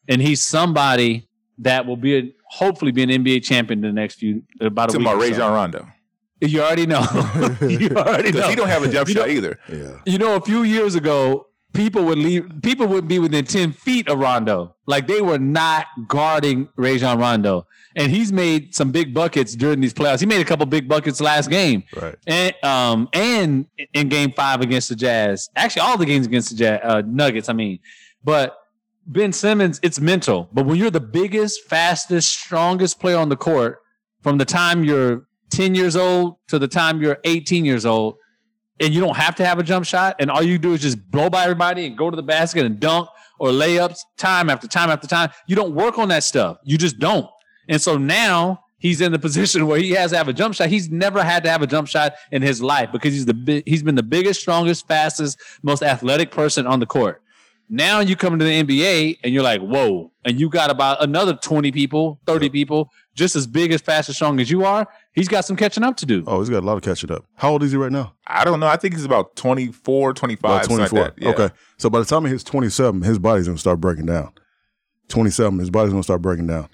and 0.09 0.20
he's 0.20 0.42
somebody 0.42 1.26
that 1.59 1.87
will 1.87 1.96
be 1.96 2.18
a, 2.18 2.22
hopefully 2.50 2.92
be 2.92 3.03
an 3.03 3.09
NBA 3.09 3.42
champion 3.42 3.83
in 3.83 3.94
the 3.94 3.98
next 4.00 4.16
few 4.16 4.42
about 4.61 4.90
a 4.90 4.92
Talking 4.92 5.00
week. 5.00 5.07
about 5.09 5.16
or 5.16 5.20
Ray 5.22 5.33
so. 5.33 5.48
Rondo 5.55 5.88
You 6.42 6.62
already 6.62 6.87
know. 6.87 7.00
you 7.62 7.88
already 7.96 8.33
know. 8.38 8.48
he 8.48 8.55
don't 8.57 8.68
have 8.68 8.83
a 8.83 8.88
jump 8.92 9.09
shot 9.09 9.31
either. 9.31 9.59
Yeah. 9.72 9.96
You 10.05 10.18
know, 10.18 10.37
a 10.37 10.40
few 10.42 10.62
years 10.62 10.94
ago, 10.94 11.46
people 11.72 12.04
would 12.04 12.18
leave. 12.18 12.50
People 12.62 12.87
would 12.88 13.06
be 13.09 13.18
within 13.18 13.44
ten 13.44 13.72
feet 13.72 14.09
of 14.09 14.18
Rondo. 14.18 14.76
Like 14.87 15.06
they 15.06 15.20
were 15.22 15.38
not 15.38 15.87
guarding 16.09 16.68
Rajon 16.76 17.18
Rondo, 17.18 17.66
and 17.96 18.11
he's 18.11 18.33
made 18.33 18.74
some 18.74 18.90
big 18.90 19.14
buckets 19.14 19.54
during 19.54 19.80
these 19.80 19.94
playoffs. 19.94 20.20
He 20.20 20.26
made 20.26 20.40
a 20.40 20.44
couple 20.44 20.66
big 20.66 20.88
buckets 20.88 21.20
last 21.20 21.48
game, 21.50 21.85
Right. 21.94 22.16
and 22.26 22.54
um, 22.64 23.09
and 23.12 23.66
in 23.94 24.09
Game 24.09 24.33
Five 24.33 24.61
against 24.61 24.88
the 24.88 24.96
Jazz. 24.96 25.48
Actually, 25.56 25.83
all 25.83 25.96
the 25.98 26.06
games 26.06 26.26
against 26.26 26.50
the 26.50 26.56
Jazz, 26.56 26.80
uh, 26.83 27.02
Nuggets. 27.06 27.48
I 27.48 27.52
mean, 27.52 27.78
but 28.24 28.56
Ben 29.06 29.33
Simmons, 29.33 29.80
it's 29.83 30.00
mental. 30.00 30.48
But 30.52 30.66
when 30.66 30.76
you're 30.76 30.90
the 30.90 31.00
biggest, 31.00 31.64
fastest, 31.68 32.30
strongest 32.30 33.00
player 33.00 33.16
on 33.16 33.28
the 33.28 33.37
court, 33.37 33.78
from 34.22 34.38
the 34.38 34.44
time 34.44 34.85
you're 34.85 35.26
10 35.50 35.74
years 35.74 35.96
old 35.96 36.37
to 36.48 36.59
the 36.61 36.68
time 36.68 37.00
you're 37.02 37.18
18 37.24 37.64
years 37.64 37.85
old, 37.87 38.16
and 38.81 38.95
you 38.95 39.01
don't 39.01 39.16
have 39.16 39.37
to 39.37 39.45
have 39.45 39.59
a 39.59 39.62
jump 39.62 39.85
shot, 39.85 40.16
and 40.19 40.31
all 40.31 40.43
you 40.43 40.59
do 40.59 40.73
is 40.73 40.81
just 40.81 41.11
blow 41.11 41.29
by 41.29 41.45
everybody 41.45 41.87
and 41.87 41.97
go 41.97 42.11
to 42.11 42.16
the 42.16 42.23
basket 42.23 42.64
and 42.64 42.81
dunk 42.81 43.09
or 43.38 43.49
layups 43.49 44.01
time 44.16 44.51
after 44.51 44.66
time 44.66 44.90
after 44.90 45.07
time. 45.07 45.31
You 45.47 45.55
don't 45.55 45.75
work 45.75 45.99
on 45.99 46.09
that 46.09 46.25
stuff. 46.25 46.59
You 46.64 46.79
just 46.79 46.99
don't. 46.99 47.29
And 47.69 47.81
so 47.81 47.99
now 47.99 48.64
he's 48.79 49.01
in 49.01 49.12
the 49.12 49.19
position 49.29 49.66
where 49.66 49.79
he 49.79 49.90
has 49.93 50.11
to 50.11 50.16
have 50.16 50.29
a 50.29 50.33
jump 50.33 50.55
shot. 50.55 50.69
He's 50.69 50.90
never 50.90 51.23
had 51.23 51.45
to 51.45 51.51
have 51.51 51.62
a 51.62 51.66
jump 51.66 51.88
shot 51.88 52.14
in 52.33 52.43
his 52.43 52.62
life 52.62 52.90
because 52.90 53.12
he's 53.12 53.27
the 53.27 53.62
he's 53.66 53.83
been 53.83 53.95
the 53.95 54.03
biggest, 54.03 54.40
strongest, 54.40 54.88
fastest, 54.88 55.38
most 55.62 55.83
athletic 55.83 56.31
person 56.31 56.66
on 56.66 56.81
the 56.81 56.87
court. 56.87 57.23
Now 57.73 58.01
you 58.01 58.16
come 58.16 58.33
into 58.33 58.45
the 58.45 58.64
NBA 58.64 59.21
and 59.23 59.33
you're 59.33 59.45
like, 59.45 59.61
whoa, 59.61 60.11
and 60.25 60.40
you 60.40 60.49
got 60.49 60.71
about 60.71 61.05
another 61.05 61.35
20 61.35 61.71
people, 61.71 62.19
30 62.27 62.49
people, 62.49 62.90
just 63.14 63.37
as 63.37 63.47
big, 63.47 63.71
as 63.71 63.81
fast, 63.81 64.09
as 64.09 64.16
strong 64.16 64.40
as 64.40 64.51
you 64.51 64.64
are. 64.64 64.88
He's 65.12 65.29
got 65.29 65.44
some 65.44 65.57
catching 65.57 65.83
up 65.83 65.96
to 65.99 66.07
do. 66.07 66.23
Oh, 66.27 66.38
he's 66.38 66.49
got 66.49 66.62
a 66.62 66.66
lot 66.66 66.77
of 66.77 66.83
catching 66.83 67.11
up. 67.11 67.25
How 67.35 67.51
old 67.51 67.62
is 67.64 67.73
he 67.73 67.77
right 67.77 67.90
now? 67.90 68.14
I 68.27 68.44
don't 68.44 68.61
know. 68.61 68.68
I 68.68 68.77
think 68.77 68.94
he's 68.94 69.05
about 69.05 69.35
24, 69.35 70.14
25. 70.14 70.38
About 70.38 70.64
something 70.64 70.79
like 70.79 71.16
that. 71.16 71.23
Yeah. 71.23 71.31
Okay. 71.31 71.51
So 71.79 71.90
by 71.90 71.99
the 71.99 72.05
time 72.05 72.25
he 72.25 72.31
hits 72.31 72.44
27, 72.44 73.03
his 73.03 73.18
body's 73.18 73.46
going 73.46 73.57
to 73.57 73.61
start 73.61 73.81
breaking 73.81 74.07
down. 74.07 74.33
27, 75.09 75.59
his 75.59 75.70
body's 75.70 75.90
going 75.90 76.03
to 76.03 76.07
start 76.07 76.23
breaking 76.23 76.46
down. 76.46 76.68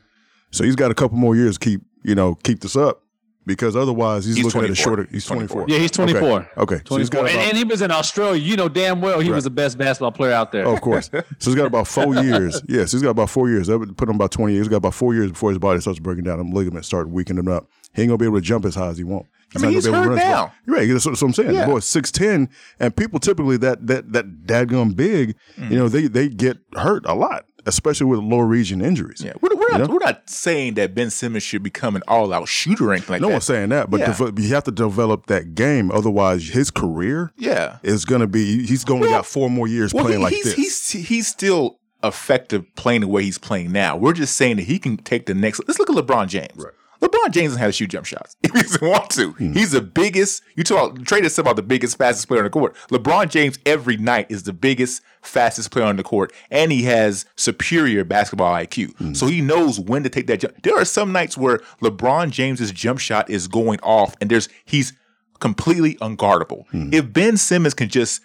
So 0.50 0.64
he's 0.64 0.76
got 0.76 0.90
a 0.90 0.94
couple 0.94 1.16
more 1.16 1.34
years 1.34 1.56
to 1.56 1.64
keep, 1.64 1.80
you 2.04 2.14
know, 2.14 2.34
keep 2.34 2.60
this 2.60 2.76
up 2.76 3.02
because 3.46 3.76
otherwise 3.76 4.24
he's, 4.24 4.36
He's 4.36 4.44
looking 4.44 4.64
at 4.64 4.70
a 4.70 4.74
shorter. 4.74 5.08
He's 5.10 5.24
24. 5.24 5.66
Yeah, 5.68 5.78
he's 5.78 5.90
24. 5.92 6.20
Okay. 6.22 6.48
okay. 6.58 6.82
So 6.88 6.96
he's 6.96 7.08
24. 7.08 7.10
got 7.10 7.30
and, 7.30 7.34
about, 7.36 7.48
and 7.48 7.56
he 7.56 7.64
was 7.64 7.80
in 7.82 7.90
Australia. 7.90 8.40
You 8.42 8.56
know 8.56 8.68
damn 8.68 9.00
well 9.00 9.20
he 9.20 9.30
Right. 9.30 9.36
was 9.36 9.44
the 9.44 9.50
best 9.50 9.78
basketball 9.78 10.12
player 10.12 10.32
out 10.32 10.52
there. 10.52 10.66
oh, 10.66 10.74
of 10.74 10.80
course. 10.80 11.08
So 11.10 11.22
he's 11.50 11.54
got 11.54 11.66
about 11.66 11.86
four 11.88 12.14
years. 12.22 12.60
Yes, 12.68 12.92
he's 12.92 13.02
got 13.02 13.10
about 13.10 13.30
four 13.30 13.48
years. 13.48 13.68
That 13.68 13.78
would 13.78 13.96
put 13.96 14.08
him 14.08 14.16
about 14.16 14.32
20 14.32 14.52
years. 14.52 14.66
He's 14.66 14.70
got 14.70 14.78
about 14.78 14.94
four 14.94 15.14
years 15.14 15.30
before 15.30 15.50
his 15.50 15.58
body 15.58 15.80
starts 15.80 15.98
breaking 16.00 16.24
down 16.24 16.40
and 16.40 16.52
ligaments 16.52 16.88
start 16.88 17.08
weakening 17.08 17.44
him 17.44 17.48
up. 17.52 17.68
He 17.94 18.02
ain't 18.02 18.08
going 18.10 18.18
to 18.18 18.22
be 18.22 18.26
able 18.26 18.36
to 18.38 18.42
jump 18.42 18.64
as 18.64 18.74
high 18.74 18.88
as 18.88 18.98
he 18.98 19.04
wants. 19.04 19.28
I 19.54 19.58
mean, 19.60 19.66
not 19.70 19.74
he's 19.74 19.86
gonna 19.86 19.98
be 19.98 20.04
able 20.06 20.16
to 20.16 20.20
hurt 20.22 20.26
run 20.26 20.32
now. 20.48 20.52
You're 20.66 20.76
right. 20.76 20.88
That's 20.88 21.04
what, 21.06 21.12
that's 21.12 21.22
what 21.22 21.28
I'm 21.28 21.34
saying. 21.34 21.54
Yeah. 21.54 21.66
The 21.66 21.72
boy's 21.72 21.86
six 21.86 22.10
ten, 22.10 22.50
and 22.80 22.94
people 22.94 23.20
typically 23.20 23.56
that 23.58 23.86
that 23.86 24.12
that 24.12 24.44
dadgum 24.44 24.96
big, 24.96 25.36
Mm. 25.56 25.70
you 25.70 25.78
know, 25.78 25.88
they 25.88 26.08
they 26.08 26.28
get 26.28 26.58
hurt 26.74 27.06
a 27.06 27.14
lot, 27.14 27.46
especially 27.66 28.06
with 28.06 28.20
lower 28.20 28.46
region 28.46 28.80
injuries. 28.80 29.22
Yeah. 29.24 29.32
We're, 29.40 29.54
we're, 29.54 29.78
not, 29.78 29.90
we're 29.90 29.98
not 29.98 30.28
saying 30.30 30.74
that 30.74 30.94
Ben 30.94 31.10
Simmons 31.10 31.42
should 31.42 31.62
become 31.62 31.96
an 31.96 32.02
all 32.08 32.32
out 32.32 32.48
shooter 32.48 32.90
or 32.90 32.92
anything 32.92 33.14
like 33.14 33.20
no 33.20 33.26
that. 33.26 33.30
No 33.30 33.34
one's 33.34 33.44
saying 33.44 33.68
that, 33.70 33.90
but 33.90 34.00
Yeah. 34.00 34.16
deve- 34.16 34.38
you 34.38 34.54
have 34.54 34.64
to 34.64 34.70
develop 34.70 35.26
that 35.26 35.54
game. 35.54 35.90
Otherwise, 35.90 36.48
his 36.48 36.70
career 36.70 37.32
Yeah. 37.36 37.78
is 37.82 38.04
going 38.04 38.20
to 38.22 38.26
be. 38.26 38.66
He's 38.66 38.88
only 38.88 39.08
Well- 39.08 39.18
got 39.18 39.26
four 39.26 39.50
more 39.50 39.68
years 39.68 39.92
Well, 39.92 40.04
playing 40.04 40.20
he- 40.20 40.24
like 40.24 40.32
he's, 40.34 40.44
this. 40.44 40.54
he's 40.54 41.08
he's 41.08 41.26
still 41.26 41.78
effective 42.04 42.64
playing 42.76 43.00
the 43.00 43.08
way 43.08 43.24
he's 43.24 43.38
playing 43.38 43.72
now. 43.72 43.96
We're 43.96 44.12
just 44.12 44.36
saying 44.36 44.56
that 44.56 44.62
he 44.66 44.78
can 44.78 44.96
take 44.98 45.26
the 45.26 45.34
next. 45.34 45.60
Let's 45.66 45.78
look 45.78 45.90
at 45.90 45.96
LeBron 45.96 46.28
James. 46.28 46.52
Right. 46.56 46.72
LeBron 47.00 47.30
James 47.30 47.50
doesn't 47.50 47.60
have 47.60 47.68
to 47.68 47.72
shoot 47.72 47.90
jump 47.90 48.06
shots 48.06 48.36
if 48.42 48.52
he 48.54 48.62
doesn't 48.62 48.86
want 48.86 49.10
to. 49.10 49.32
Hmm. 49.32 49.52
He's 49.52 49.72
the 49.72 49.80
biggest. 49.80 50.42
You 50.54 50.64
talk 50.64 51.04
Trey 51.04 51.20
just 51.20 51.38
about 51.38 51.56
the 51.56 51.62
biggest, 51.62 51.98
fastest 51.98 52.28
player 52.28 52.40
on 52.40 52.44
the 52.44 52.50
court. 52.50 52.74
LeBron 52.90 53.30
James 53.30 53.58
every 53.66 53.96
night 53.96 54.26
is 54.30 54.44
the 54.44 54.52
biggest, 54.52 55.02
fastest 55.22 55.70
player 55.70 55.84
on 55.84 55.96
the 55.96 56.02
court, 56.02 56.32
and 56.50 56.72
he 56.72 56.82
has 56.84 57.26
superior 57.36 58.04
basketball 58.04 58.52
IQ. 58.54 58.96
Hmm. 58.96 59.14
So 59.14 59.26
he 59.26 59.40
knows 59.40 59.78
when 59.80 60.02
to 60.02 60.08
take 60.08 60.26
that 60.28 60.40
jump. 60.40 60.62
There 60.62 60.76
are 60.76 60.84
some 60.84 61.12
nights 61.12 61.36
where 61.36 61.58
LeBron 61.82 62.30
James's 62.30 62.72
jump 62.72 62.98
shot 62.98 63.28
is 63.30 63.48
going 63.48 63.80
off, 63.80 64.14
and 64.20 64.30
there's 64.30 64.48
he's 64.64 64.92
completely 65.40 65.96
unguardable. 65.96 66.66
Hmm. 66.68 66.90
If 66.92 67.12
Ben 67.12 67.36
Simmons 67.36 67.74
can 67.74 67.88
just 67.88 68.20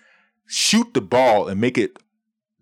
shoot 0.47 0.93
the 0.93 1.01
ball 1.01 1.47
and 1.47 1.59
make 1.59 1.77
it 1.77 1.97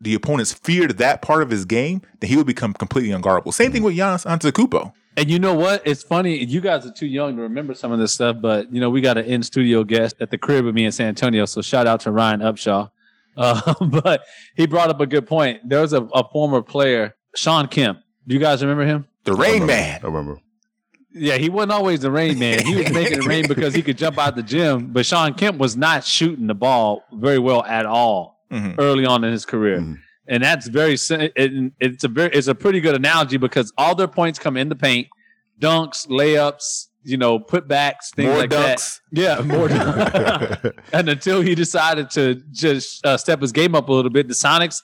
the 0.02 0.14
opponents 0.14 0.54
feared 0.54 0.98
that 0.98 1.22
part 1.22 1.42
of 1.42 1.50
his 1.50 1.66
game, 1.66 2.02
then 2.20 2.30
he 2.30 2.38
would 2.38 2.48
become 2.48 2.74
completely 2.74 3.12
unguardable. 3.12 3.54
Same 3.54 3.72
thing 3.72 3.84
with 3.84 3.98
Giannis 3.98 4.26
Antetokounmpo. 4.26 4.94
And 5.18 5.30
you 5.30 5.40
know 5.40 5.54
what? 5.54 5.82
It's 5.86 6.04
funny. 6.04 6.44
You 6.46 6.62
guys 6.62 6.86
are 6.86 6.92
too 6.94 7.08
young 7.08 7.36
to 7.36 7.42
remember 7.42 7.74
some 7.74 7.92
of 7.92 8.00
this 8.00 8.14
stuff, 8.14 8.38
but 8.42 8.72
you 8.74 8.80
know 8.80 8.90
we 8.90 9.02
got 9.02 9.18
an 9.18 9.26
in 9.26 9.44
studio 9.44 9.84
guest 9.84 10.16
at 10.22 10.30
the 10.32 10.38
crib 10.38 10.66
with 10.66 10.76
me 10.76 10.86
in 10.86 10.92
San 10.92 11.08
Antonio. 11.08 11.46
So 11.46 11.62
shout 11.62 11.88
out 11.88 12.00
to 12.02 12.12
Ryan 12.12 12.40
Upshaw. 12.42 12.92
Uh, 13.38 13.74
but 13.86 14.26
he 14.56 14.68
brought 14.68 14.90
up 14.90 15.00
a 15.00 15.06
good 15.06 15.26
point. 15.26 15.62
There 15.70 15.80
was 15.80 15.94
a, 15.94 16.02
a 16.14 16.28
former 16.30 16.62
player, 16.62 17.16
Shawn 17.38 17.68
Kemp. 17.70 18.00
Do 18.28 18.34
you 18.34 18.40
guys 18.42 18.62
remember 18.62 18.86
him? 18.86 19.08
The 19.24 19.34
Rain 19.34 19.66
Man. 19.66 20.02
I 20.04 20.06
remember. 20.08 20.42
Yeah, 21.14 21.38
he 21.38 21.48
wasn't 21.48 21.72
always 21.72 22.02
the 22.02 22.12
rain 22.12 22.38
man. 22.38 22.66
He 22.66 22.76
was 22.76 22.92
making 22.92 23.20
it 23.20 23.26
rain 23.26 23.46
because 23.48 23.74
he 23.74 23.82
could 23.82 23.98
jump 23.98 24.18
out 24.18 24.36
the 24.36 24.44
gym. 24.44 24.88
But 24.92 25.06
Shawn 25.06 25.36
Kemp 25.36 25.58
was 25.58 25.78
not 25.78 26.04
shooting 26.04 26.48
the 26.48 26.54
ball 26.54 27.04
very 27.14 27.40
well 27.40 27.64
at 27.64 27.86
all 27.86 28.42
Mhm. 28.52 28.76
early 28.78 29.06
on 29.06 29.24
in 29.24 29.32
his 29.32 29.46
career. 29.46 29.80
Mhm. 29.80 30.00
And 30.30 30.44
that's 30.44 30.68
very 30.68 30.94
it, 30.94 31.74
it's 31.80 32.04
a 32.04 32.08
very 32.08 32.30
it's 32.32 32.48
a 32.48 32.54
pretty 32.56 32.80
good 32.80 32.96
analogy 32.96 33.38
because 33.38 33.74
all 33.78 33.96
their 33.96 34.08
points 34.08 34.38
come 34.38 34.56
in 34.58 34.70
the 34.70 34.76
paint, 34.76 35.08
dunks, 35.60 36.08
layups, 36.08 36.88
you 37.04 37.18
know, 37.18 37.40
putbacks, 37.40 38.14
things 38.14 38.30
More 38.30 38.38
like 38.38 38.52
that. 38.52 38.78
dunks. 38.78 39.02
Yeah, 39.12 39.42
more. 39.42 39.68
dunks. 39.70 40.78
and 40.94 41.10
until 41.10 41.42
he 41.42 41.56
decided 41.56 42.12
to 42.12 42.36
just 42.52 43.04
uh, 43.06 43.18
step 43.18 43.42
his 43.42 43.52
game 43.52 43.74
up 43.74 43.90
a 43.90 43.92
little 43.92 44.12
bit, 44.12 44.28
the 44.28 44.36
Sonics 44.36 44.84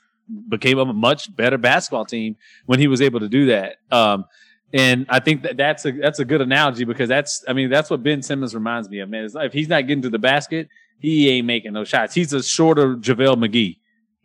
became 0.49 0.79
a 0.79 0.85
much 0.91 1.33
better 1.35 1.59
basketball 1.59 2.05
team 2.05 2.35
when 2.65 2.79
he 2.79 2.87
was 2.87 2.99
able 2.99 3.19
to 3.19 3.29
do 3.29 3.45
that. 3.45 3.75
Um, 3.91 4.25
and 4.73 5.05
I 5.09 5.19
think 5.19 5.43
that 5.43 5.57
that's 5.57 5.85
a 5.85 5.91
that's 5.91 6.17
a 6.17 6.25
good 6.25 6.41
analogy 6.41 6.85
because 6.85 7.07
that's 7.07 7.43
I 7.47 7.53
mean 7.53 7.69
that's 7.69 7.91
what 7.91 8.01
Ben 8.01 8.23
Simmons 8.23 8.55
reminds 8.55 8.89
me 8.89 8.99
of. 8.99 9.09
Man, 9.09 9.23
it's 9.25 9.35
like 9.35 9.45
if 9.45 9.53
he's 9.53 9.69
not 9.69 9.85
getting 9.87 10.01
to 10.01 10.09
the 10.09 10.17
basket, 10.19 10.69
he 10.99 11.29
ain't 11.29 11.45
making 11.45 11.73
no 11.73 11.83
shots. 11.83 12.15
He's 12.15 12.33
a 12.33 12.41
shorter 12.41 12.95
JaVale 12.95 13.35
McGee. 13.35 13.77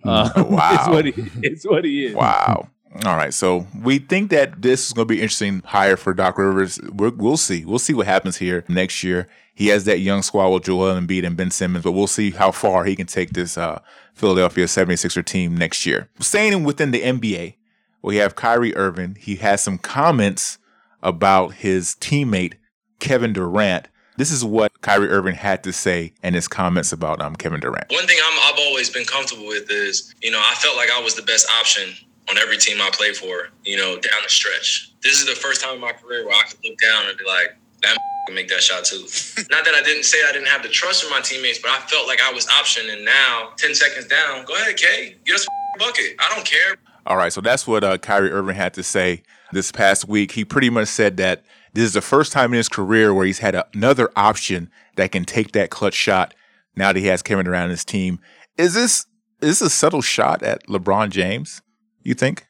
Uh, 0.04 0.30
Wow. 0.48 0.70
it's 0.74 0.88
what 0.88 1.04
he, 1.04 1.14
it's 1.42 1.64
what 1.66 1.84
he 1.84 2.06
is. 2.06 2.14
Wow. 2.14 2.68
All 3.04 3.16
right. 3.16 3.32
So 3.32 3.66
we 3.82 3.98
think 3.98 4.30
that 4.30 4.62
this 4.62 4.86
is 4.88 4.92
going 4.92 5.06
to 5.06 5.14
be 5.14 5.20
interesting 5.20 5.62
hire 5.64 5.96
for 5.96 6.12
Doc 6.12 6.38
Rivers. 6.38 6.80
We're, 6.82 7.10
we'll 7.10 7.36
see. 7.36 7.64
We'll 7.64 7.78
see 7.78 7.94
what 7.94 8.06
happens 8.06 8.38
here 8.38 8.64
next 8.68 9.04
year. 9.04 9.28
He 9.54 9.68
has 9.68 9.84
that 9.84 10.00
young 10.00 10.22
squad 10.22 10.48
with 10.48 10.64
Joel 10.64 10.94
Embiid 10.94 11.24
and 11.24 11.36
Ben 11.36 11.50
Simmons, 11.50 11.84
but 11.84 11.92
we'll 11.92 12.06
see 12.06 12.30
how 12.30 12.50
far 12.50 12.84
he 12.84 12.96
can 12.96 13.06
take 13.06 13.30
this 13.30 13.58
uh, 13.58 13.80
Philadelphia 14.14 14.64
76er 14.64 15.24
team 15.24 15.56
next 15.56 15.84
year. 15.86 16.08
Staying 16.18 16.64
within 16.64 16.90
the 16.90 17.02
NBA, 17.02 17.56
we 18.02 18.16
have 18.16 18.34
Kyrie 18.34 18.74
Irving. 18.74 19.16
He 19.20 19.36
has 19.36 19.62
some 19.62 19.78
comments 19.78 20.58
about 21.02 21.54
his 21.54 21.94
teammate, 22.00 22.54
Kevin 22.98 23.32
Durant. 23.32 23.88
This 24.20 24.30
is 24.30 24.44
what 24.44 24.82
Kyrie 24.82 25.08
Irving 25.08 25.34
had 25.34 25.64
to 25.64 25.72
say 25.72 26.12
in 26.22 26.34
his 26.34 26.46
comments 26.46 26.92
about 26.92 27.22
um, 27.22 27.34
Kevin 27.34 27.58
Durant. 27.58 27.90
One 27.90 28.06
thing 28.06 28.18
I'm, 28.22 28.52
I've 28.52 28.58
always 28.58 28.90
been 28.90 29.06
comfortable 29.06 29.46
with 29.46 29.70
is, 29.70 30.14
you 30.20 30.30
know, 30.30 30.38
I 30.38 30.52
felt 30.56 30.76
like 30.76 30.90
I 30.90 31.00
was 31.00 31.14
the 31.14 31.22
best 31.22 31.50
option 31.58 31.94
on 32.28 32.36
every 32.36 32.58
team 32.58 32.82
I 32.82 32.90
played 32.92 33.16
for, 33.16 33.48
you 33.64 33.78
know, 33.78 33.94
down 33.94 34.20
the 34.22 34.28
stretch. 34.28 34.92
This 35.02 35.22
is 35.22 35.26
the 35.26 35.34
first 35.34 35.62
time 35.62 35.76
in 35.76 35.80
my 35.80 35.92
career 35.92 36.26
where 36.26 36.36
I 36.36 36.42
could 36.42 36.58
look 36.62 36.76
down 36.78 37.08
and 37.08 37.16
be 37.16 37.24
like, 37.24 37.56
that 37.80 37.96
can 38.26 38.34
make 38.34 38.48
that 38.48 38.60
shot 38.60 38.84
too. 38.84 38.98
Not 39.50 39.64
that 39.64 39.74
I 39.74 39.82
didn't 39.82 40.04
say 40.04 40.18
I 40.28 40.32
didn't 40.32 40.48
have 40.48 40.62
the 40.62 40.68
trust 40.68 41.02
in 41.02 41.08
my 41.08 41.22
teammates, 41.22 41.58
but 41.58 41.70
I 41.70 41.78
felt 41.78 42.06
like 42.06 42.20
I 42.20 42.30
was 42.30 42.46
option. 42.48 42.90
And 42.90 43.02
now, 43.06 43.52
10 43.56 43.74
seconds 43.74 44.04
down, 44.04 44.44
go 44.44 44.52
ahead, 44.52 44.76
K, 44.76 45.16
get 45.24 45.36
us 45.36 45.46
a 45.46 45.78
bucket. 45.78 46.16
I 46.18 46.30
don't 46.34 46.44
care. 46.44 46.76
All 47.06 47.16
right, 47.16 47.32
so 47.32 47.40
that's 47.40 47.66
what 47.66 47.82
uh, 47.82 47.96
Kyrie 47.96 48.32
Irving 48.32 48.54
had 48.54 48.74
to 48.74 48.82
say 48.82 49.22
this 49.52 49.72
past 49.72 50.06
week. 50.06 50.32
He 50.32 50.44
pretty 50.44 50.68
much 50.68 50.88
said 50.88 51.16
that 51.16 51.42
this 51.72 51.84
is 51.84 51.92
the 51.92 52.00
first 52.00 52.32
time 52.32 52.52
in 52.52 52.56
his 52.58 52.68
career 52.68 53.14
where 53.14 53.26
he's 53.26 53.38
had 53.38 53.60
another 53.74 54.10
option 54.16 54.70
that 54.96 55.12
can 55.12 55.24
take 55.24 55.52
that 55.52 55.70
clutch 55.70 55.94
shot. 55.94 56.34
Now 56.76 56.92
that 56.92 56.98
he 57.00 57.06
has 57.06 57.22
Kevin 57.22 57.44
Durant 57.44 57.64
on 57.64 57.70
his 57.70 57.84
team, 57.84 58.20
is 58.56 58.74
this 58.74 59.06
is 59.40 59.58
this 59.58 59.60
a 59.62 59.70
subtle 59.70 60.02
shot 60.02 60.42
at 60.42 60.66
LeBron 60.68 61.10
James? 61.10 61.62
You 62.02 62.14
think? 62.14 62.46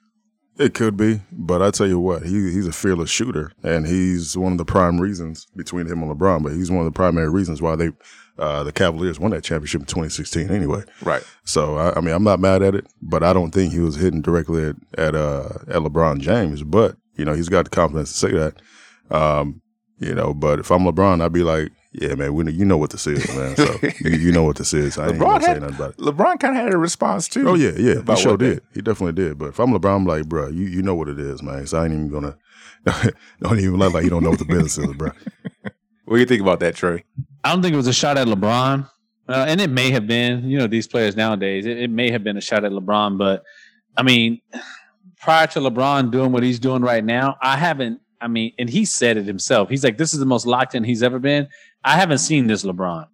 It 0.59 0.75
could 0.75 0.95
be, 0.97 1.23
but 1.33 1.62
I 1.62 1.71
tell 1.71 1.87
you 1.87 1.99
what, 1.99 2.25
he 2.25 2.53
he's 2.53 2.66
a 2.66 2.73
fearless 2.73 3.09
shooter, 3.11 3.51
and 3.62 3.87
he's 3.87 4.37
one 4.37 4.53
of 4.53 4.59
the 4.59 4.64
prime 4.66 5.01
reasons 5.01 5.47
between 5.57 5.87
him 5.87 6.03
and 6.03 6.12
LeBron. 6.14 6.43
But 6.43 6.53
he's 6.53 6.71
one 6.71 6.81
of 6.81 6.85
the 6.85 6.97
primary 6.97 7.31
reasons 7.31 7.62
why 7.62 7.77
they, 7.77 7.91
uh, 8.39 8.62
the 8.64 8.73
Cavaliers 8.73 9.18
won 9.18 9.31
that 9.31 9.43
championship 9.43 9.81
in 9.81 9.87
2016. 9.87 10.51
Anyway, 10.51 10.83
Right. 11.01 11.23
so 11.45 11.77
I, 11.79 11.97
I 11.97 12.01
mean, 12.03 12.14
I'm 12.14 12.25
not 12.25 12.41
mad 12.41 12.62
at 12.62 12.75
it, 12.75 12.87
but 13.01 13.23
I 13.23 13.33
don't 13.33 13.53
think 13.53 13.73
he 13.73 13.79
was 13.79 13.97
hitting 13.97 14.21
directly 14.21 14.64
at 14.64 14.77
at, 14.99 15.14
uh, 15.14 15.49
at 15.68 15.77
LeBron 15.83 16.21
James. 16.21 16.62
But 16.62 16.97
you 17.16 17.25
know, 17.25 17.33
he's 17.33 17.49
got 17.49 17.64
the 17.64 17.71
confidence 17.71 18.12
to 18.12 18.18
say 18.18 18.33
that. 18.33 18.61
Um, 19.11 19.61
you 19.99 20.15
know, 20.15 20.33
but 20.33 20.61
if 20.61 20.71
I'm 20.71 20.81
LeBron, 20.85 21.23
I'd 21.23 21.33
be 21.33 21.43
like, 21.43 21.73
yeah, 21.93 22.15
man, 22.15 22.33
we 22.35 22.45
know, 22.45 22.51
you 22.51 22.65
know 22.65 22.77
what 22.79 22.91
this 22.91 23.07
is, 23.07 23.27
man. 23.37 23.57
So 23.57 23.79
you, 24.01 24.11
you 24.13 24.33
know 24.33 24.45
what 24.45 24.57
this 24.57 24.73
is. 24.73 24.97
I 24.97 25.09
ain't 25.09 25.17
LeBron 25.17 25.19
gonna 25.21 25.41
say 25.43 25.49
had 25.51 25.61
nothing 25.63 25.75
about 25.77 25.91
it. 25.91 25.97
LeBron 25.99 26.41
kind 26.41 26.57
of 26.57 26.63
had 26.63 26.73
a 26.73 26.79
response 26.79 27.29
too. 27.29 27.49
Oh 27.49 27.55
yeah, 27.55 27.73
yeah, 27.77 27.95
he 27.95 27.99
about 27.99 28.19
sure 28.19 28.33
what 28.33 28.41
they- 28.41 28.51
did. 28.55 28.63
He 28.73 28.81
definitely 28.81 29.21
did. 29.23 29.39
But 29.39 29.49
if 29.49 29.59
I'm 29.59 29.71
LeBron, 29.73 29.97
I'm 29.97 30.05
like, 30.07 30.27
bro, 30.27 30.49
you 30.49 30.67
you 30.67 30.83
know 30.83 30.95
what 30.95 31.09
it 31.09 31.19
is, 31.19 31.43
man. 31.43 31.67
So 31.67 31.79
I 31.79 31.85
ain't 31.85 31.93
even 31.93 32.09
gonna 32.09 32.37
don't 33.41 33.59
even 33.59 33.77
look 33.77 33.93
like 33.93 34.05
you 34.05 34.11
don't 34.11 34.23
know 34.23 34.31
what 34.31 34.39
the 34.39 34.45
business 34.45 34.79
is, 34.79 34.93
bro. 34.95 35.11
What 36.05 36.17
do 36.17 36.21
you 36.21 36.27
think 36.27 36.41
about 36.41 36.61
that, 36.61 36.75
Trey? 36.77 37.05
I 37.45 37.53
don't 37.53 37.61
think 37.63 37.75
it 37.75 37.77
was 37.77 37.87
a 37.87 37.93
shot 37.93 38.17
at 38.17 38.27
LeBron, 38.27 38.89
uh, 39.29 39.45
and 39.49 39.61
it 39.61 39.71
may 39.71 39.91
have 39.91 40.07
been. 40.07 40.49
You 40.49 40.59
know, 40.59 40.67
these 40.67 40.87
players 40.87 41.17
nowadays, 41.17 41.67
it, 41.67 41.77
it 41.79 41.91
may 41.91 42.11
have 42.11 42.25
been 42.25 42.37
a 42.37 42.41
shot 42.41 42.65
at 42.65 42.73
LeBron. 42.73 43.19
But 43.19 43.43
I 43.97 44.03
mean, 44.03 44.41
prior 45.21 45.47
to 45.49 45.61
LeBron 45.61 46.11
doing 46.11 46.33
what 46.33 46.43
he's 46.43 46.59
doing 46.59 46.83
right 46.83 47.05
now, 47.05 47.37
I 47.43 47.57
haven't. 47.57 48.01
I 48.21 48.29
mean, 48.29 48.53
and 48.59 48.68
he 48.68 48.85
said 48.85 49.16
it 49.16 49.27
himself. 49.27 49.68
He's 49.68 49.85
like, 49.85 49.99
"This 49.99 50.12
is 50.12 50.21
the 50.21 50.27
most 50.27 50.47
locked 50.47 50.75
in 50.75 50.85
he's 50.85 51.03
ever 51.03 51.18
been." 51.18 51.49
I 51.85 51.97
haven't 51.97 52.18
seen 52.18 52.47
this 52.47 52.64
LeBron. 52.64 53.07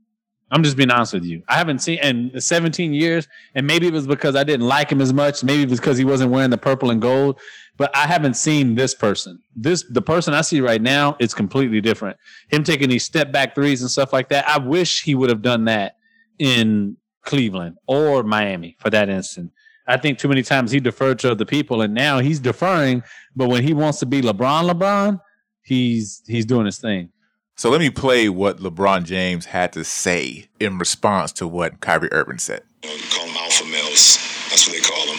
I'm 0.51 0.63
just 0.63 0.77
being 0.77 0.91
honest 0.91 1.13
with 1.13 1.25
you. 1.25 1.43
I 1.49 1.57
haven't 1.57 1.81
seen 1.81 1.99
in 1.99 2.41
17 2.41 2.95
years, 2.95 3.27
and 3.55 3.67
maybe 3.67 3.89
it 3.89 3.93
was 3.93 4.07
because 4.07 4.37
I 4.37 4.45
didn't 4.45 4.69
like 4.69 4.91
him 4.91 5.01
as 5.01 5.13
much. 5.13 5.43
Maybe 5.43 5.65
it 5.65 5.71
was 5.71 5.81
because 5.81 5.99
he 5.99 6.05
wasn't 6.05 6.31
wearing 6.31 6.51
the 6.51 6.59
purple 6.59 6.91
and 6.91 7.03
gold. 7.03 7.41
But 7.77 7.95
I 7.95 8.07
haven't 8.07 8.35
seen 8.35 8.75
this 8.75 8.95
person. 8.95 9.41
This 9.55 9.85
the 9.91 10.03
person 10.03 10.35
I 10.35 10.43
see 10.43 10.61
right 10.61 10.81
now 10.81 11.17
is 11.19 11.35
completely 11.35 11.81
different. 11.81 12.17
Him 12.49 12.63
taking 12.63 12.89
these 12.89 13.05
step 13.05 13.33
back 13.33 13.55
threes 13.55 13.83
and 13.83 13.91
stuff 13.91 14.13
like 14.13 14.29
that. 14.29 14.49
I 14.49 14.59
wish 14.59 15.03
he 15.03 15.15
would 15.15 15.31
have 15.31 15.43
done 15.43 15.65
that 15.65 15.97
in 16.39 16.97
Cleveland 17.23 17.77
or 17.87 18.23
Miami 18.23 18.77
for 18.79 18.89
that 18.91 19.09
instant. 19.09 19.51
I 19.87 19.97
think 19.97 20.19
too 20.19 20.29
many 20.29 20.43
times 20.43 20.71
he 20.71 20.81
deferred 20.81 21.19
to 21.21 21.31
other 21.31 21.45
people, 21.45 21.81
and 21.81 21.95
now 21.95 22.19
he's 22.19 22.41
deferring. 22.41 23.03
But 23.35 23.49
when 23.49 23.63
he 23.63 23.73
wants 23.73 23.99
to 24.01 24.07
be 24.07 24.21
LeBron, 24.21 24.71
LeBron, 24.71 25.21
he's 25.63 26.23
he's 26.27 26.45
doing 26.45 26.67
his 26.67 26.79
thing. 26.79 27.11
So 27.57 27.71
let 27.71 27.81
me 27.81 27.89
play 27.89 28.29
what 28.29 28.59
LeBron 28.59 29.05
James 29.05 29.47
had 29.47 29.73
to 29.73 29.85
say 29.85 30.49
in 30.61 30.77
response 30.77 31.33
to 31.41 31.49
what 31.49 31.81
Kyrie 31.81 32.13
Irving 32.13 32.39
said. 32.39 32.61
You 32.85 32.91
call 33.09 33.25
them 33.25 33.37
alpha 33.37 33.65
males. 33.65 34.21
That's 34.53 34.69
what 34.69 34.77
they 34.77 34.85
call 34.85 35.07
them. 35.07 35.17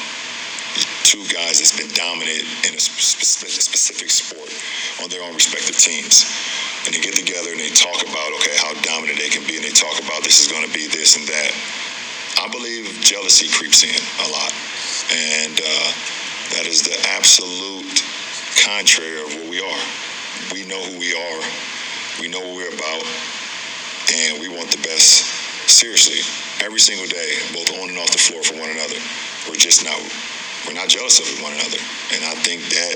Two 1.02 1.26
guys 1.34 1.58
that's 1.58 1.74
been 1.74 1.90
dominant 1.98 2.46
in 2.68 2.76
a 2.76 2.80
spe- 2.80 3.26
spe- 3.26 3.50
specific 3.50 4.12
sport 4.12 4.54
on 5.02 5.10
their 5.10 5.24
own 5.26 5.34
respective 5.34 5.82
teams. 5.82 6.30
And 6.86 6.94
they 6.94 7.02
get 7.02 7.18
together 7.18 7.50
and 7.50 7.60
they 7.60 7.74
talk 7.74 8.06
about, 8.06 8.30
okay, 8.38 8.54
how 8.62 8.70
dominant 8.86 9.18
they 9.18 9.34
can 9.34 9.42
be. 9.50 9.58
And 9.58 9.66
they 9.66 9.74
talk 9.74 9.98
about 9.98 10.22
this 10.22 10.38
is 10.38 10.52
going 10.52 10.62
to 10.62 10.74
be 10.78 10.86
this 10.86 11.18
and 11.18 11.26
that. 11.26 11.52
I 12.38 12.48
believe 12.50 12.86
jealousy 13.02 13.50
creeps 13.50 13.84
in 13.84 13.94
a 13.94 14.28
lot. 14.30 14.54
And 15.10 15.58
uh, 15.58 15.90
that 16.54 16.66
is 16.70 16.84
the 16.84 16.98
absolute 17.18 18.04
contrary 18.62 19.22
of 19.22 19.30
what 19.34 19.50
we 19.50 19.60
are. 19.62 19.84
We 20.54 20.66
know 20.66 20.80
who 20.80 21.00
we 21.00 21.14
are. 21.18 21.42
We 22.22 22.28
know 22.28 22.40
what 22.40 22.56
we're 22.56 22.74
about. 22.74 23.04
And 24.14 24.40
we 24.40 24.48
want 24.48 24.70
the 24.72 24.82
best, 24.86 25.26
seriously, 25.68 26.22
every 26.64 26.80
single 26.80 27.08
day, 27.08 27.42
both 27.54 27.70
on 27.82 27.90
and 27.90 27.98
off 27.98 28.12
the 28.12 28.22
floor 28.22 28.44
for 28.44 28.56
one 28.56 28.70
another. 28.70 29.00
We're 29.50 29.60
just 29.60 29.84
not, 29.84 29.98
we're 30.66 30.78
not 30.78 30.88
jealous 30.88 31.20
of 31.20 31.28
one 31.42 31.54
another. 31.54 31.82
And 32.14 32.24
I 32.24 32.36
think 32.46 32.62
that 32.70 32.96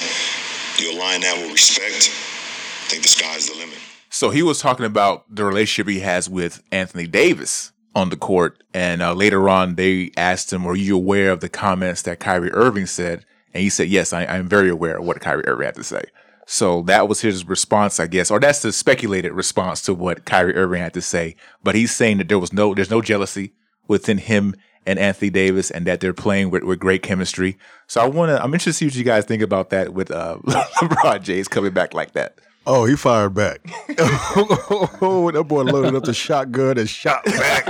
you 0.79 0.93
align 0.97 1.21
that 1.21 1.37
with 1.41 1.51
respect, 1.51 2.13
I 2.13 2.93
think 2.93 3.03
the 3.03 3.09
sky's 3.09 3.47
the 3.47 3.57
limit. 3.57 3.77
So 4.09 4.29
he 4.29 4.43
was 4.43 4.59
talking 4.59 4.85
about 4.85 5.23
the 5.33 5.45
relationship 5.45 5.89
he 5.89 6.01
has 6.01 6.29
with 6.29 6.61
Anthony 6.71 7.07
Davis 7.07 7.70
on 7.95 8.09
the 8.09 8.17
court, 8.17 8.63
and 8.73 9.01
uh, 9.01 9.13
later 9.13 9.49
on 9.49 9.75
they 9.75 10.11
asked 10.17 10.51
him, 10.53 10.63
"Were 10.63 10.75
you 10.75 10.95
aware 10.95 11.31
of 11.31 11.39
the 11.41 11.49
comments 11.49 12.01
that 12.03 12.19
Kyrie 12.19 12.51
Irving 12.51 12.85
said?" 12.85 13.25
And 13.53 13.61
he 13.61 13.69
said, 13.69 13.89
"Yes, 13.89 14.13
I, 14.13 14.25
I'm 14.25 14.47
very 14.47 14.69
aware 14.69 14.97
of 14.97 15.05
what 15.05 15.19
Kyrie 15.19 15.45
Irving 15.45 15.65
had 15.65 15.75
to 15.75 15.83
say." 15.83 16.03
So 16.45 16.81
that 16.83 17.07
was 17.07 17.21
his 17.21 17.47
response, 17.47 17.99
I 17.99 18.07
guess, 18.07 18.29
or 18.29 18.39
that's 18.39 18.61
the 18.61 18.73
speculated 18.73 19.31
response 19.31 19.81
to 19.83 19.93
what 19.93 20.25
Kyrie 20.25 20.55
Irving 20.55 20.81
had 20.81 20.93
to 20.95 21.01
say. 21.01 21.35
But 21.63 21.75
he's 21.75 21.93
saying 21.93 22.17
that 22.17 22.27
there 22.27 22.39
was 22.39 22.51
no, 22.51 22.73
there's 22.73 22.89
no 22.89 23.01
jealousy 23.01 23.53
within 23.87 24.17
him 24.17 24.55
and 24.85 24.97
Anthony 24.97 25.29
Davis, 25.29 25.69
and 25.69 25.85
that 25.85 25.99
they're 25.99 26.13
playing 26.13 26.49
with, 26.49 26.63
with 26.63 26.79
great 26.79 27.03
chemistry. 27.03 27.57
So 27.87 28.01
I 28.01 28.07
want 28.07 28.29
to, 28.29 28.43
I'm 28.43 28.53
interested 28.53 28.71
to 28.71 28.73
see 28.73 28.85
what 28.85 28.95
you 28.95 29.03
guys 29.03 29.25
think 29.25 29.43
about 29.43 29.69
that 29.69 29.93
with 29.93 30.09
uh, 30.09 30.39
LeBron 30.45 31.21
James 31.21 31.47
coming 31.47 31.71
back 31.71 31.93
like 31.93 32.13
that. 32.13 32.39
Oh, 32.67 32.85
he 32.85 32.95
fired 32.95 33.33
back. 33.33 33.61
oh, 33.97 35.31
that 35.33 35.43
boy 35.47 35.63
loaded 35.63 35.95
up 35.95 36.03
the 36.03 36.13
shotgun 36.13 36.77
and 36.77 36.89
shot 36.89 37.25
back. 37.25 37.65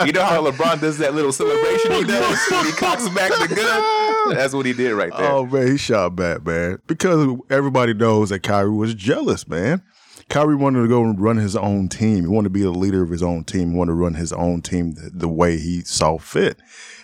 You 0.06 0.12
know 0.12 0.24
how 0.24 0.48
LeBron 0.48 0.80
does 0.80 0.98
that 0.98 1.14
little 1.14 1.32
celebration 1.32 1.92
he 1.92 2.04
does 2.04 2.38
when 2.50 2.64
he 2.66 2.72
cocks 2.72 3.08
back 3.10 3.30
the 3.32 3.54
gun? 3.54 4.34
That's 4.34 4.54
what 4.54 4.66
he 4.66 4.72
did 4.72 4.92
right 4.92 5.12
there. 5.16 5.30
Oh 5.30 5.46
man, 5.46 5.66
he 5.66 5.76
shot 5.76 6.16
back, 6.16 6.46
man. 6.46 6.78
Because 6.86 7.36
everybody 7.50 7.92
knows 7.92 8.30
that 8.30 8.40
Kyrie 8.40 8.70
was 8.70 8.94
jealous, 8.94 9.48
man. 9.48 9.82
Kyrie 10.28 10.54
wanted 10.54 10.82
to 10.82 10.88
go 10.88 11.02
and 11.02 11.20
run 11.20 11.36
his 11.36 11.56
own 11.56 11.88
team. 11.88 12.22
He 12.22 12.28
wanted 12.28 12.48
to 12.48 12.50
be 12.50 12.62
the 12.62 12.70
leader 12.70 13.02
of 13.02 13.10
his 13.10 13.22
own 13.22 13.42
team. 13.44 13.72
He 13.72 13.76
wanted 13.76 13.92
to 13.92 13.96
run 13.96 14.14
his 14.14 14.32
own 14.32 14.62
team 14.62 14.92
the, 14.92 15.10
the 15.12 15.28
way 15.28 15.58
he 15.58 15.80
saw 15.80 16.18
fit, 16.18 16.56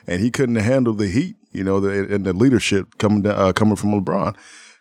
and 0.07 0.21
he 0.21 0.31
couldn't 0.31 0.57
handle 0.57 0.95
the 0.95 1.09
heat, 1.09 1.37
you 1.53 1.65
know, 1.65 1.81
the, 1.81 2.15
and 2.15 2.25
the 2.25 2.33
leadership 2.33 2.99
coming 2.99 3.23
down, 3.23 3.35
uh, 3.37 3.53
coming 3.53 3.77
from 3.77 3.91
LeBron. 3.91 4.37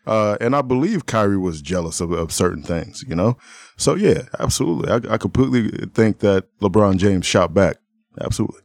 Uh, 0.06 0.38
and 0.40 0.56
I 0.56 0.62
believe 0.62 1.06
Kyrie 1.06 1.38
was 1.38 1.62
jealous 1.62 2.00
of, 2.00 2.12
of 2.12 2.32
certain 2.32 2.64
things, 2.64 3.04
you 3.08 3.16
know. 3.16 3.38
So 3.78 3.96
yeah, 3.96 4.24
absolutely, 4.40 4.92
I, 4.92 5.14
I 5.14 5.18
completely 5.18 5.88
think 5.88 6.20
that 6.20 6.46
LeBron 6.62 6.98
James 6.98 7.26
shot 7.26 7.54
back. 7.54 7.78
Absolutely. 8.22 8.62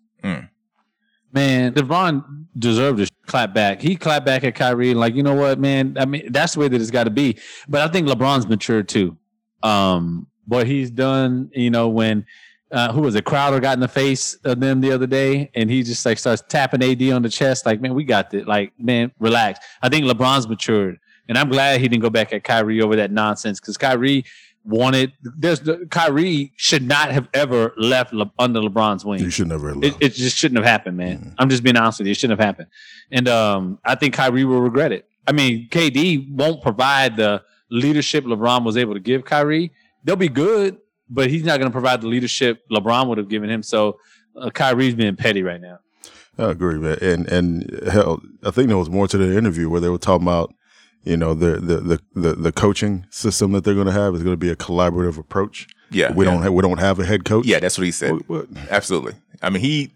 Man, 1.32 1.74
LeBron 1.74 2.46
deserved 2.58 2.98
to 2.98 3.08
clap 3.26 3.54
back. 3.54 3.80
He 3.80 3.94
clapped 3.94 4.26
back 4.26 4.42
at 4.42 4.56
Kyrie, 4.56 4.90
and, 4.90 4.98
like, 4.98 5.14
you 5.14 5.22
know 5.22 5.34
what, 5.34 5.60
man? 5.60 5.96
I 5.98 6.04
mean, 6.04 6.32
that's 6.32 6.54
the 6.54 6.60
way 6.60 6.68
that 6.68 6.80
it's 6.80 6.90
got 6.90 7.04
to 7.04 7.10
be. 7.10 7.38
But 7.68 7.82
I 7.82 7.92
think 7.92 8.08
LeBron's 8.08 8.48
matured 8.48 8.88
too. 8.88 9.16
Um, 9.62 10.26
what 10.46 10.66
he's 10.66 10.90
done, 10.90 11.50
you 11.54 11.70
know, 11.70 11.88
when 11.88 12.26
uh, 12.72 12.92
who 12.92 13.02
was 13.02 13.14
it? 13.14 13.24
Crowder 13.24 13.60
got 13.60 13.74
in 13.74 13.80
the 13.80 13.88
face 13.88 14.34
of 14.44 14.58
them 14.58 14.80
the 14.80 14.90
other 14.90 15.06
day, 15.06 15.50
and 15.54 15.70
he 15.70 15.84
just 15.84 16.04
like 16.04 16.18
starts 16.18 16.42
tapping 16.48 16.82
AD 16.82 17.02
on 17.12 17.22
the 17.22 17.28
chest, 17.28 17.64
like, 17.66 17.80
man, 17.80 17.94
we 17.94 18.02
got 18.02 18.30
this. 18.30 18.46
Like, 18.46 18.72
man, 18.78 19.12
relax. 19.20 19.64
I 19.82 19.88
think 19.88 20.06
LeBron's 20.06 20.48
matured, 20.48 20.98
and 21.30 21.38
I'm 21.38 21.48
glad 21.48 21.80
he 21.80 21.86
didn't 21.86 22.02
go 22.02 22.10
back 22.10 22.32
at 22.32 22.42
Kyrie 22.42 22.82
over 22.82 22.96
that 22.96 23.12
nonsense 23.12 23.60
because 23.60 23.78
Kyrie 23.78 24.24
wanted. 24.64 25.12
There's 25.22 25.60
the, 25.60 25.86
Kyrie 25.88 26.52
should 26.56 26.82
not 26.82 27.12
have 27.12 27.28
ever 27.32 27.72
left 27.76 28.12
Le, 28.12 28.30
under 28.36 28.58
LeBron's 28.60 29.04
wing. 29.04 29.20
You 29.20 29.30
should 29.30 29.46
never 29.46 29.68
have 29.68 29.84
It, 29.84 29.94
it 30.00 30.08
just 30.14 30.36
shouldn't 30.36 30.58
have 30.58 30.66
happened, 30.66 30.96
man. 30.96 31.36
I'm 31.38 31.48
just 31.48 31.62
being 31.62 31.76
honest 31.76 32.00
with 32.00 32.08
you. 32.08 32.10
It 32.10 32.16
shouldn't 32.16 32.40
have 32.40 32.44
happened. 32.44 32.66
And 33.12 33.28
um, 33.28 33.78
I 33.84 33.94
think 33.94 34.12
Kyrie 34.14 34.44
will 34.44 34.60
regret 34.60 34.90
it. 34.90 35.08
I 35.24 35.30
mean, 35.30 35.68
KD 35.68 36.34
won't 36.34 36.62
provide 36.62 37.16
the 37.16 37.44
leadership 37.70 38.24
LeBron 38.24 38.64
was 38.64 38.76
able 38.76 38.94
to 38.94 39.00
give 39.00 39.24
Kyrie. 39.24 39.72
They'll 40.02 40.16
be 40.16 40.28
good, 40.28 40.78
but 41.08 41.30
he's 41.30 41.44
not 41.44 41.60
going 41.60 41.70
to 41.70 41.72
provide 41.72 42.00
the 42.00 42.08
leadership 42.08 42.68
LeBron 42.72 43.06
would 43.06 43.18
have 43.18 43.28
given 43.28 43.48
him. 43.48 43.62
So 43.62 44.00
uh, 44.36 44.50
Kyrie's 44.50 44.96
being 44.96 45.14
petty 45.14 45.44
right 45.44 45.60
now. 45.60 45.78
I 46.38 46.50
agree, 46.50 46.78
man. 46.78 46.98
And 47.00 47.28
and 47.28 47.88
hell, 47.88 48.20
I 48.42 48.50
think 48.50 48.66
there 48.66 48.78
was 48.78 48.90
more 48.90 49.06
to 49.06 49.16
the 49.16 49.38
interview 49.38 49.68
where 49.68 49.80
they 49.80 49.90
were 49.90 49.98
talking 49.98 50.26
about, 50.26 50.52
you 51.04 51.16
know, 51.16 51.34
the 51.34 51.56
the 51.56 51.76
the 51.76 52.00
the, 52.14 52.34
the 52.34 52.52
coaching 52.52 53.06
system 53.10 53.52
that 53.52 53.64
they're 53.64 53.74
going 53.74 53.86
to 53.86 53.92
have 53.92 54.14
is 54.14 54.22
going 54.22 54.34
to 54.34 54.38
be 54.38 54.50
a 54.50 54.56
collaborative 54.56 55.18
approach. 55.18 55.68
Yeah, 55.90 56.12
we 56.12 56.24
yeah. 56.24 56.32
don't 56.32 56.42
have, 56.42 56.52
we 56.52 56.62
don't 56.62 56.78
have 56.78 56.98
a 56.98 57.04
head 57.04 57.24
coach. 57.24 57.46
Yeah, 57.46 57.58
that's 57.58 57.78
what 57.78 57.84
he 57.84 57.92
said. 57.92 58.20
Absolutely. 58.70 59.14
I 59.42 59.50
mean, 59.50 59.62
he 59.62 59.92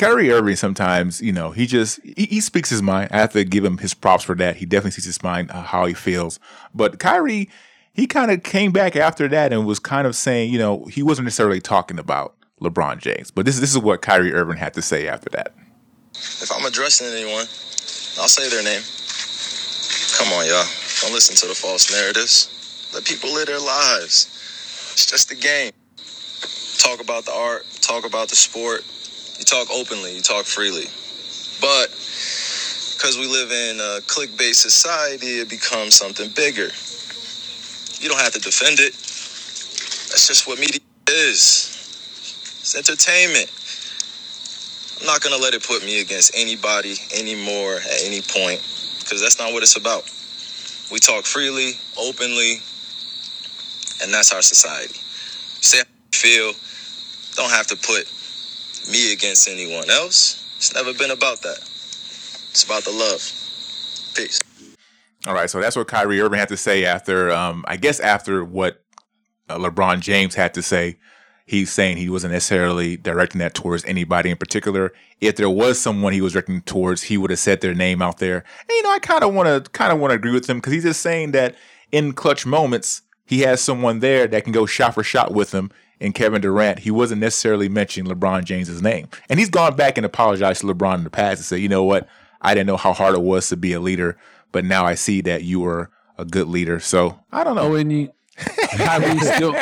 Kyrie 0.00 0.32
Irving 0.32 0.56
sometimes, 0.56 1.20
you 1.20 1.30
know, 1.30 1.50
he 1.50 1.66
just 1.66 2.00
he, 2.02 2.24
he 2.24 2.40
speaks 2.40 2.70
his 2.70 2.80
mind. 2.80 3.10
I 3.12 3.18
have 3.18 3.32
to 3.34 3.44
give 3.44 3.64
him 3.64 3.76
his 3.76 3.92
props 3.92 4.24
for 4.24 4.34
that. 4.36 4.56
He 4.56 4.64
definitely 4.64 4.92
speaks 4.92 5.04
his 5.04 5.22
mind, 5.22 5.50
uh, 5.50 5.62
how 5.62 5.84
he 5.84 5.92
feels. 5.92 6.40
But 6.74 6.98
Kyrie, 6.98 7.50
he 7.92 8.06
kind 8.06 8.30
of 8.30 8.42
came 8.42 8.72
back 8.72 8.96
after 8.96 9.28
that 9.28 9.52
and 9.52 9.66
was 9.66 9.78
kind 9.78 10.06
of 10.06 10.16
saying, 10.16 10.52
you 10.52 10.58
know, 10.58 10.86
he 10.86 11.02
wasn't 11.02 11.26
necessarily 11.26 11.60
talking 11.60 11.98
about 11.98 12.34
LeBron 12.62 12.98
James. 12.98 13.30
But 13.30 13.44
this 13.44 13.60
this 13.60 13.72
is 13.72 13.78
what 13.78 14.00
Kyrie 14.00 14.32
Irving 14.32 14.56
had 14.56 14.72
to 14.72 14.80
say 14.80 15.06
after 15.06 15.28
that. 15.30 15.54
If 16.14 16.50
I'm 16.50 16.64
addressing 16.64 17.08
anyone, 17.08 17.44
I'll 18.18 18.28
say 18.28 18.48
their 18.48 18.64
name. 18.64 18.80
Come 20.20 20.34
on, 20.34 20.44
y'all. 20.46 20.68
Don't 21.00 21.14
listen 21.16 21.34
to 21.36 21.46
the 21.48 21.54
false 21.54 21.90
narratives. 21.90 22.90
Let 22.92 23.06
people 23.06 23.32
live 23.32 23.46
their 23.46 23.58
lives. 23.58 24.28
It's 24.92 25.06
just 25.06 25.32
a 25.32 25.34
game. 25.34 25.72
Talk 26.76 27.00
about 27.00 27.24
the 27.24 27.32
art, 27.32 27.64
talk 27.80 28.04
about 28.04 28.28
the 28.28 28.36
sport. 28.36 28.84
You 29.38 29.46
talk 29.46 29.68
openly, 29.72 30.14
you 30.14 30.20
talk 30.20 30.44
freely. 30.44 30.84
But 31.64 31.88
because 32.92 33.16
we 33.16 33.28
live 33.32 33.50
in 33.50 33.80
a 33.80 34.00
click-based 34.06 34.60
society, 34.60 35.40
it 35.40 35.48
becomes 35.48 35.94
something 35.94 36.28
bigger. 36.36 36.68
You 38.04 38.12
don't 38.12 38.20
have 38.20 38.36
to 38.36 38.40
defend 38.40 38.78
it. 38.78 38.92
That's 40.12 40.28
just 40.28 40.46
what 40.46 40.60
media 40.60 40.80
is. 41.08 41.64
It's 42.60 42.76
entertainment. 42.76 43.48
I'm 45.00 45.06
not 45.06 45.22
gonna 45.22 45.40
let 45.40 45.54
it 45.54 45.64
put 45.64 45.82
me 45.82 46.02
against 46.02 46.36
anybody 46.36 46.96
anymore 47.16 47.76
at 47.76 48.04
any 48.04 48.20
point, 48.20 48.60
because 49.10 49.20
that's 49.20 49.40
not 49.40 49.52
what 49.52 49.64
it's 49.64 49.76
about. 49.76 50.04
We 50.92 51.00
talk 51.00 51.24
freely, 51.24 51.72
openly, 51.98 52.62
and 54.00 54.14
that's 54.14 54.32
our 54.32 54.40
society. 54.40 54.94
Say 55.60 55.78
how 55.78 55.84
you 55.84 56.16
feel. 56.16 56.52
Don't 57.34 57.50
have 57.50 57.66
to 57.66 57.76
put 57.76 58.06
me 58.88 59.12
against 59.12 59.48
anyone 59.48 59.90
else. 59.90 60.54
It's 60.58 60.72
never 60.74 60.94
been 60.94 61.10
about 61.10 61.42
that. 61.42 61.58
It's 61.58 62.62
about 62.62 62.84
the 62.84 62.92
love. 62.92 63.20
Peace. 64.14 64.38
All 65.26 65.34
right, 65.34 65.50
so 65.50 65.60
that's 65.60 65.74
what 65.74 65.88
Kyrie 65.88 66.20
Irving 66.20 66.38
had 66.38 66.48
to 66.48 66.56
say 66.56 66.84
after, 66.84 67.32
um, 67.32 67.64
I 67.66 67.78
guess, 67.78 67.98
after 67.98 68.44
what 68.44 68.84
uh, 69.48 69.58
LeBron 69.58 70.00
James 70.00 70.36
had 70.36 70.54
to 70.54 70.62
say. 70.62 70.98
He's 71.50 71.72
saying 71.72 71.96
he 71.96 72.08
wasn't 72.08 72.32
necessarily 72.32 72.96
directing 72.96 73.40
that 73.40 73.54
towards 73.54 73.84
anybody 73.84 74.30
in 74.30 74.36
particular. 74.36 74.92
If 75.20 75.34
there 75.34 75.50
was 75.50 75.80
someone 75.80 76.12
he 76.12 76.20
was 76.20 76.34
directing 76.34 76.60
towards, 76.60 77.02
he 77.02 77.18
would 77.18 77.30
have 77.30 77.40
said 77.40 77.60
their 77.60 77.74
name 77.74 78.00
out 78.00 78.18
there. 78.18 78.44
And 78.60 78.70
you 78.70 78.82
know, 78.84 78.92
I 78.92 79.00
kind 79.00 79.24
of 79.24 79.34
want 79.34 79.48
to 79.64 79.68
kind 79.72 79.92
of 79.92 79.98
want 79.98 80.12
to 80.12 80.14
agree 80.14 80.30
with 80.30 80.48
him 80.48 80.58
because 80.58 80.74
he's 80.74 80.84
just 80.84 81.00
saying 81.00 81.32
that 81.32 81.56
in 81.90 82.12
clutch 82.12 82.46
moments 82.46 83.02
he 83.26 83.40
has 83.40 83.60
someone 83.60 83.98
there 83.98 84.28
that 84.28 84.44
can 84.44 84.52
go 84.52 84.64
shot 84.64 84.94
for 84.94 85.02
shot 85.02 85.34
with 85.34 85.50
him. 85.50 85.72
And 86.00 86.14
Kevin 86.14 86.40
Durant, 86.40 86.78
he 86.78 86.92
wasn't 86.92 87.20
necessarily 87.20 87.68
mentioning 87.68 88.14
LeBron 88.14 88.44
James's 88.44 88.80
name, 88.80 89.08
and 89.28 89.40
he's 89.40 89.50
gone 89.50 89.74
back 89.74 89.96
and 89.96 90.06
apologized 90.06 90.60
to 90.60 90.68
LeBron 90.68 90.98
in 90.98 91.04
the 91.04 91.10
past 91.10 91.40
and 91.40 91.44
said, 91.46 91.56
you 91.56 91.68
know 91.68 91.82
what, 91.82 92.06
I 92.40 92.54
didn't 92.54 92.68
know 92.68 92.76
how 92.76 92.92
hard 92.92 93.16
it 93.16 93.22
was 93.22 93.48
to 93.48 93.56
be 93.56 93.72
a 93.72 93.80
leader, 93.80 94.16
but 94.52 94.64
now 94.64 94.86
I 94.86 94.94
see 94.94 95.20
that 95.22 95.42
you 95.42 95.58
were 95.58 95.90
a 96.16 96.24
good 96.24 96.46
leader. 96.46 96.78
So 96.78 97.18
I 97.32 97.42
don't 97.42 97.56
know. 97.56 97.72
Oh, 97.72 97.74
and 97.74 97.90
you, 97.90 98.12
Kyrie 98.36 99.18
still, 99.18 99.56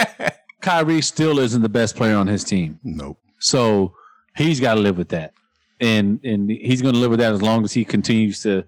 Kyrie 0.61 1.01
still 1.03 1.39
isn't 1.39 1.63
the 1.63 1.69
best 1.69 1.97
player 1.97 2.17
on 2.17 2.27
his 2.27 2.45
team. 2.45 2.79
Nope. 2.83 3.19
So 3.39 3.95
he's 4.37 4.61
got 4.61 4.75
to 4.75 4.81
live 4.81 4.99
with 4.99 5.09
that, 5.11 5.35
and 5.81 6.19
and 6.25 6.51
he's 6.51 6.83
going 6.83 6.95
to 6.95 7.01
live 7.01 7.11
with 7.11 7.21
that 7.21 7.33
as 7.33 7.43
long 7.43 7.65
as 7.65 7.73
he 7.73 7.85
continues 7.85 8.43
to 8.43 8.65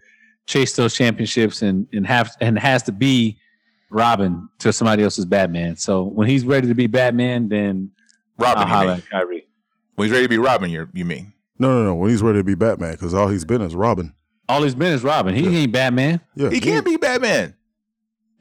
chase 0.47 0.75
those 0.77 0.95
championships 0.95 1.63
and 1.63 1.87
and 1.93 2.07
have 2.07 2.31
and 2.41 2.59
has 2.59 2.83
to 2.85 2.93
be 2.93 3.39
Robin 3.91 4.49
to 4.59 4.73
somebody 4.73 5.03
else's 5.03 5.25
Batman. 5.25 5.77
So 5.77 6.05
when 6.05 6.29
he's 6.29 6.45
ready 6.45 6.69
to 6.69 6.75
be 6.75 6.87
Batman, 6.87 7.49
then 7.49 7.91
Robin, 8.39 8.63
I'll 8.63 8.69
holler 8.69 8.93
at 8.93 9.11
Kyrie. 9.11 9.47
When 9.97 10.07
he's 10.07 10.13
ready 10.13 10.25
to 10.25 10.29
be 10.29 10.39
Robin, 10.39 10.71
you 10.71 10.89
you 10.93 11.05
mean? 11.05 11.33
No, 11.59 11.69
no, 11.69 11.85
no. 11.85 11.95
When 11.97 12.11
he's 12.11 12.23
ready 12.23 12.39
to 12.39 12.45
be 12.45 12.55
Batman, 12.55 12.93
because 12.93 13.13
all 13.13 13.29
he's 13.29 13.45
been 13.45 13.61
is 13.61 13.75
Robin. 13.75 14.15
All 14.49 14.63
he's 14.63 14.75
been 14.75 14.93
is 14.93 15.05
Robin. 15.05 15.35
He 15.35 15.57
ain't 15.59 15.73
Batman. 15.73 16.21
Yeah, 16.35 16.51
He 16.51 16.61
can't 16.61 16.85
be 16.85 16.97
Batman. 16.97 17.55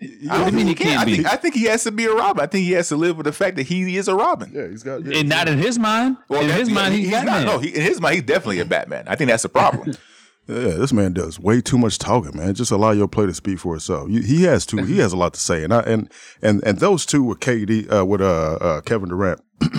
I 0.02 0.06
What 0.06 0.10
do 0.10 0.16
you 0.24 0.30
don't 0.30 0.56
mean 0.56 0.66
think 0.68 0.78
he 0.80 0.84
can't 0.86 1.02
I 1.02 1.06
be? 1.06 1.16
think, 1.18 1.28
I 1.28 1.36
think 1.36 1.56
he 1.56 1.64
has 1.66 1.84
to 1.84 1.91
be 1.91 2.06
a 2.06 2.14
Robin. 2.14 2.41
I 2.43 2.47
think 2.47 2.66
he 2.66 2.72
has 2.74 2.88
to 2.89 2.95
live 2.95 3.18
with 3.18 3.26
the 3.26 3.34
fact 3.34 3.58
that 3.58 3.64
he 3.64 3.97
is 3.97 4.08
a 4.08 4.16
Robin. 4.16 4.52
Yeah, 4.54 4.68
he's 4.68 4.84
got. 4.84 5.02
And 5.02 5.28
not 5.28 5.47
in 5.50 5.58
his 5.58 5.78
mind. 5.78 6.18
in 6.30 6.50
his 6.50 6.70
mind, 6.70 6.93
he- 6.93 7.02
he's 7.02 7.10
he's 7.10 7.16
Batman. 7.18 7.45
not. 7.45 7.52
No, 7.54 7.60
he, 7.60 7.70
in 7.76 7.82
his 7.82 8.00
mind, 8.00 8.16
he's 8.16 8.24
definitely 8.24 8.60
a 8.60 8.66
Batman. 8.66 9.06
I 9.08 9.16
think 9.16 9.30
that's 9.30 9.43
the 9.43 9.50
problem. 9.50 9.93
Yeah, 10.47 10.78
this 10.78 10.91
man 10.91 11.14
does 11.14 11.39
way 11.39 11.62
too 11.62 11.78
much 11.78 12.00
talking, 12.00 12.36
man. 12.36 12.56
Just 12.56 12.72
allow 12.72 12.89
your 12.89 13.08
play 13.08 13.28
to 13.28 13.34
speak 13.36 13.60
for 13.60 13.76
itself. 13.76 14.10
You, 14.10 14.24
he 14.24 14.45
has 14.45 14.66
to. 14.68 14.78
He 14.84 14.97
has 14.97 15.14
a 15.14 15.16
lot 15.16 15.36
to 15.36 15.39
say, 15.39 15.64
and 15.64 15.72
I 15.72 15.82
and 15.82 16.12
and 16.41 16.64
and 16.64 16.80
those 16.80 17.06
two 17.06 17.22
with 17.22 17.39
KD, 17.39 17.93
uh, 17.93 18.04
with 18.04 18.20
uh, 18.20 18.54
uh, 18.60 18.82
Kevin 18.82 19.10
Durant 19.10 19.41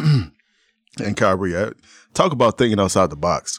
and 1.02 1.16
Kyrie, 1.16 1.56
uh, 1.56 1.70
talk 2.14 2.30
about 2.32 2.58
thinking 2.58 2.78
outside 2.78 3.10
the 3.10 3.16
box. 3.16 3.58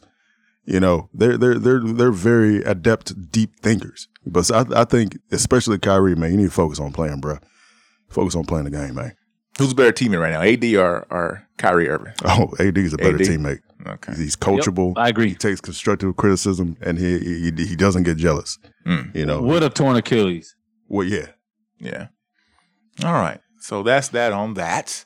You 0.65 0.79
know, 0.79 1.09
they're 1.13 1.37
they're 1.37 1.57
they're 1.57 1.79
they're 1.83 2.11
very 2.11 2.57
adept, 2.63 3.31
deep 3.31 3.59
thinkers. 3.61 4.07
But 4.25 4.51
I, 4.51 4.81
I 4.81 4.85
think, 4.85 5.17
especially 5.31 5.79
Kyrie, 5.79 6.15
man, 6.15 6.31
you 6.31 6.37
need 6.37 6.45
to 6.45 6.51
focus 6.51 6.79
on 6.79 6.93
playing, 6.93 7.19
bro. 7.19 7.39
Focus 8.09 8.35
on 8.35 8.45
playing 8.45 8.65
the 8.65 8.71
game, 8.71 8.95
man. 8.95 9.15
Who's 9.57 9.71
a 9.71 9.75
better 9.75 9.91
teammate 9.91 10.21
right 10.21 10.31
now, 10.31 10.41
AD 10.41 10.63
or, 10.75 11.05
or 11.09 11.47
Kyrie 11.57 11.89
Irving? 11.89 12.13
Oh, 12.25 12.53
AD 12.59 12.77
is 12.77 12.93
a 12.93 12.97
better 12.97 13.15
AD? 13.15 13.21
teammate. 13.21 13.59
Okay. 13.85 14.13
He's 14.15 14.35
coachable. 14.35 14.93
I 14.95 15.09
agree. 15.09 15.29
He 15.29 15.35
takes 15.35 15.59
constructive 15.59 16.15
criticism, 16.15 16.77
and 16.81 16.97
he 16.99 17.17
he, 17.19 17.51
he 17.65 17.75
doesn't 17.75 18.03
get 18.03 18.17
jealous. 18.17 18.59
Mm. 18.85 19.15
You 19.15 19.25
know, 19.25 19.41
Would 19.41 19.63
have 19.63 19.73
torn 19.73 19.95
Achilles. 19.95 20.55
well, 20.87 21.05
yeah. 21.07 21.27
Yeah. 21.79 22.07
All 23.03 23.13
right. 23.13 23.39
So 23.59 23.81
that's 23.81 24.09
that 24.09 24.31
on 24.31 24.53
that. 24.53 25.05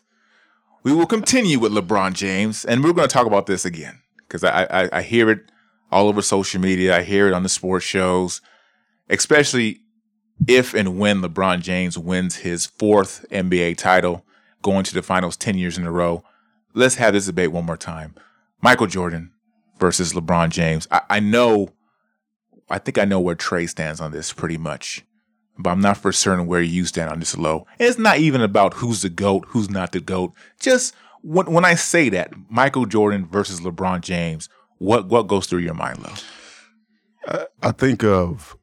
We 0.83 0.93
will 0.93 1.07
continue 1.07 1.57
with 1.59 1.71
LeBron 1.71 2.13
James, 2.13 2.65
and 2.65 2.83
we're 2.83 2.93
going 2.93 3.07
to 3.07 3.13
talk 3.13 3.25
about 3.25 3.45
this 3.47 3.65
again 3.65 3.99
because 4.27 4.43
I, 4.43 4.63
I 4.69 4.89
I 4.93 5.01
hear 5.01 5.29
it 5.29 5.51
all 5.91 6.07
over 6.07 6.21
social 6.21 6.61
media. 6.61 6.97
I 6.97 7.03
hear 7.03 7.27
it 7.27 7.33
on 7.33 7.43
the 7.43 7.49
sports 7.49 7.85
shows, 7.85 8.41
especially 9.09 9.81
if 10.47 10.73
and 10.73 10.99
when 10.99 11.21
LeBron 11.21 11.61
James 11.61 11.97
wins 11.97 12.37
his 12.37 12.65
fourth 12.65 13.25
NBA 13.31 13.77
title, 13.77 14.25
going 14.61 14.83
to 14.83 14.93
the 14.93 15.01
finals 15.01 15.37
ten 15.37 15.57
years 15.57 15.77
in 15.77 15.85
a 15.85 15.91
row. 15.91 16.23
Let's 16.73 16.95
have 16.95 17.13
this 17.13 17.27
debate 17.27 17.51
one 17.51 17.65
more 17.65 17.77
time. 17.77 18.15
Michael 18.61 18.87
Jordan 18.87 19.31
versus 19.79 20.13
LeBron 20.13 20.49
James. 20.49 20.87
I, 20.91 21.01
I 21.09 21.19
know, 21.21 21.69
I 22.69 22.79
think 22.79 22.97
I 22.97 23.05
know 23.05 23.19
where 23.19 23.35
Trey 23.35 23.65
stands 23.67 24.01
on 24.01 24.11
this 24.11 24.33
pretty 24.33 24.57
much 24.57 25.05
but 25.57 25.69
I'm 25.69 25.81
not 25.81 25.97
for 25.97 26.11
certain 26.11 26.47
where 26.47 26.61
you 26.61 26.85
stand 26.85 27.09
on 27.09 27.19
this 27.19 27.37
low. 27.37 27.65
And 27.79 27.87
it's 27.87 27.99
not 27.99 28.17
even 28.17 28.41
about 28.41 28.75
who's 28.75 29.01
the 29.01 29.09
GOAT, 29.09 29.45
who's 29.49 29.69
not 29.69 29.91
the 29.91 30.01
GOAT. 30.01 30.33
Just 30.59 30.93
when, 31.25 31.51
when 31.51 31.65
I 31.65 31.73
say 31.75 32.09
that, 32.09 32.33
Michael 32.49 32.85
Jordan 32.85 33.27
versus 33.27 33.61
LeBron 33.61 34.01
James, 34.01 34.47
what, 34.77 35.07
what 35.07 35.27
goes 35.27 35.47
through 35.47 35.59
your 35.59 35.73
mind, 35.73 36.03
Low? 36.03 36.13
I 37.63 37.71
think 37.71 38.03
of 38.03 38.55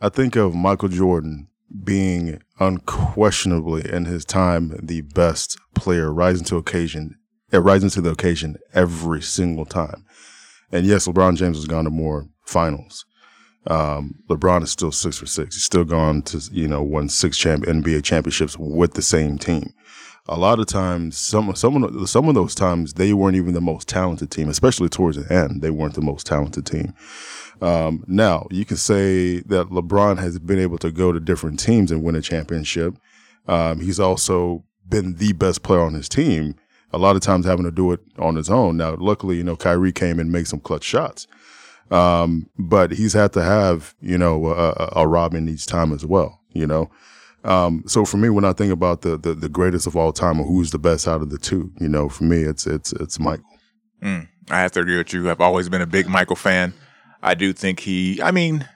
I 0.00 0.08
think 0.08 0.34
of 0.34 0.54
Michael 0.54 0.88
Jordan 0.88 1.46
being 1.84 2.42
unquestionably 2.58 3.88
in 3.88 4.06
his 4.06 4.24
time 4.24 4.74
the 4.82 5.02
best 5.02 5.56
player, 5.74 6.12
rising 6.12 6.44
to 6.46 6.56
occasion, 6.56 7.16
uh, 7.52 7.60
rising 7.60 7.90
to 7.90 8.00
the 8.00 8.10
occasion 8.10 8.56
every 8.74 9.22
single 9.22 9.64
time. 9.64 10.04
And 10.72 10.86
yes, 10.86 11.06
LeBron 11.06 11.36
James 11.36 11.58
has 11.58 11.66
gone 11.66 11.84
to 11.84 11.90
more 11.90 12.26
finals. 12.44 13.04
Um, 13.68 14.16
LeBron 14.28 14.62
is 14.64 14.72
still 14.72 14.90
six 14.90 15.18
for 15.18 15.26
six. 15.26 15.54
He's 15.54 15.64
still 15.64 15.84
gone 15.84 16.22
to 16.22 16.40
you 16.50 16.66
know 16.66 16.82
won 16.82 17.08
six 17.08 17.38
champ- 17.38 17.66
NBA 17.66 18.02
championships 18.02 18.56
with 18.58 18.94
the 18.94 19.02
same 19.02 19.38
team. 19.38 19.72
A 20.28 20.36
lot 20.38 20.60
of 20.60 20.66
times, 20.66 21.16
some 21.18 21.54
some 21.56 21.82
of 21.82 22.08
some 22.08 22.28
of 22.28 22.34
those 22.34 22.54
times 22.54 22.94
they 22.94 23.12
weren't 23.12 23.36
even 23.36 23.54
the 23.54 23.60
most 23.60 23.88
talented 23.88 24.30
team, 24.30 24.48
especially 24.48 24.88
towards 24.88 25.16
the 25.16 25.32
end. 25.32 25.62
They 25.62 25.70
weren't 25.70 25.94
the 25.94 26.02
most 26.02 26.26
talented 26.26 26.66
team. 26.66 26.94
Um, 27.60 28.04
now 28.06 28.46
you 28.50 28.64
can 28.64 28.76
say 28.76 29.40
that 29.40 29.68
LeBron 29.70 30.18
has 30.18 30.38
been 30.38 30.58
able 30.58 30.78
to 30.78 30.90
go 30.90 31.12
to 31.12 31.20
different 31.20 31.58
teams 31.58 31.90
and 31.90 32.02
win 32.02 32.14
a 32.16 32.22
championship. 32.22 32.94
Um, 33.48 33.80
he's 33.80 33.98
also 34.00 34.64
been 34.88 35.16
the 35.16 35.32
best 35.32 35.62
player 35.62 35.80
on 35.80 35.94
his 35.94 36.08
team. 36.08 36.54
A 36.92 36.98
lot 36.98 37.16
of 37.16 37.22
times 37.22 37.46
having 37.46 37.64
to 37.64 37.70
do 37.70 37.92
it 37.92 38.00
on 38.18 38.34
his 38.36 38.50
own. 38.50 38.76
Now, 38.76 38.96
luckily, 38.98 39.36
you 39.36 39.44
know, 39.44 39.56
Kyrie 39.56 39.92
came 39.92 40.18
and 40.18 40.32
made 40.32 40.48
some 40.48 40.60
clutch 40.60 40.84
shots. 40.84 41.26
Um, 41.90 42.48
but 42.58 42.92
he's 42.92 43.12
had 43.12 43.32
to 43.34 43.42
have, 43.42 43.94
you 44.00 44.16
know, 44.18 44.46
a, 44.46 44.70
a- 44.70 44.92
a 45.02 45.06
Robin 45.08 45.48
each 45.48 45.66
time 45.66 45.92
as 45.92 46.04
well, 46.06 46.40
you 46.52 46.66
know. 46.66 46.90
Um, 47.44 47.82
so 47.86 48.04
for 48.04 48.16
me, 48.16 48.28
when 48.28 48.44
I 48.44 48.52
think 48.52 48.72
about 48.72 49.02
the, 49.02 49.16
the 49.16 49.34
the 49.34 49.48
greatest 49.48 49.86
of 49.86 49.96
all 49.96 50.12
time 50.12 50.40
or 50.40 50.46
who's 50.46 50.70
the 50.70 50.78
best 50.78 51.08
out 51.08 51.22
of 51.22 51.30
the 51.30 51.38
two, 51.38 51.72
you 51.80 51.88
know, 51.88 52.08
for 52.08 52.24
me, 52.24 52.42
it's 52.42 52.66
it's 52.66 52.92
it's 52.94 53.18
Michael. 53.18 53.44
Mm, 54.02 54.28
I 54.50 54.60
have 54.60 54.72
to 54.72 54.80
agree 54.80 54.98
with 54.98 55.12
you. 55.12 55.30
I've 55.30 55.40
always 55.40 55.68
been 55.68 55.82
a 55.82 55.86
big 55.86 56.08
Michael 56.08 56.36
fan. 56.36 56.74
I 57.22 57.34
do 57.34 57.52
think 57.52 57.80
he, 57.80 58.20
I 58.22 58.30
mean, 58.30 58.66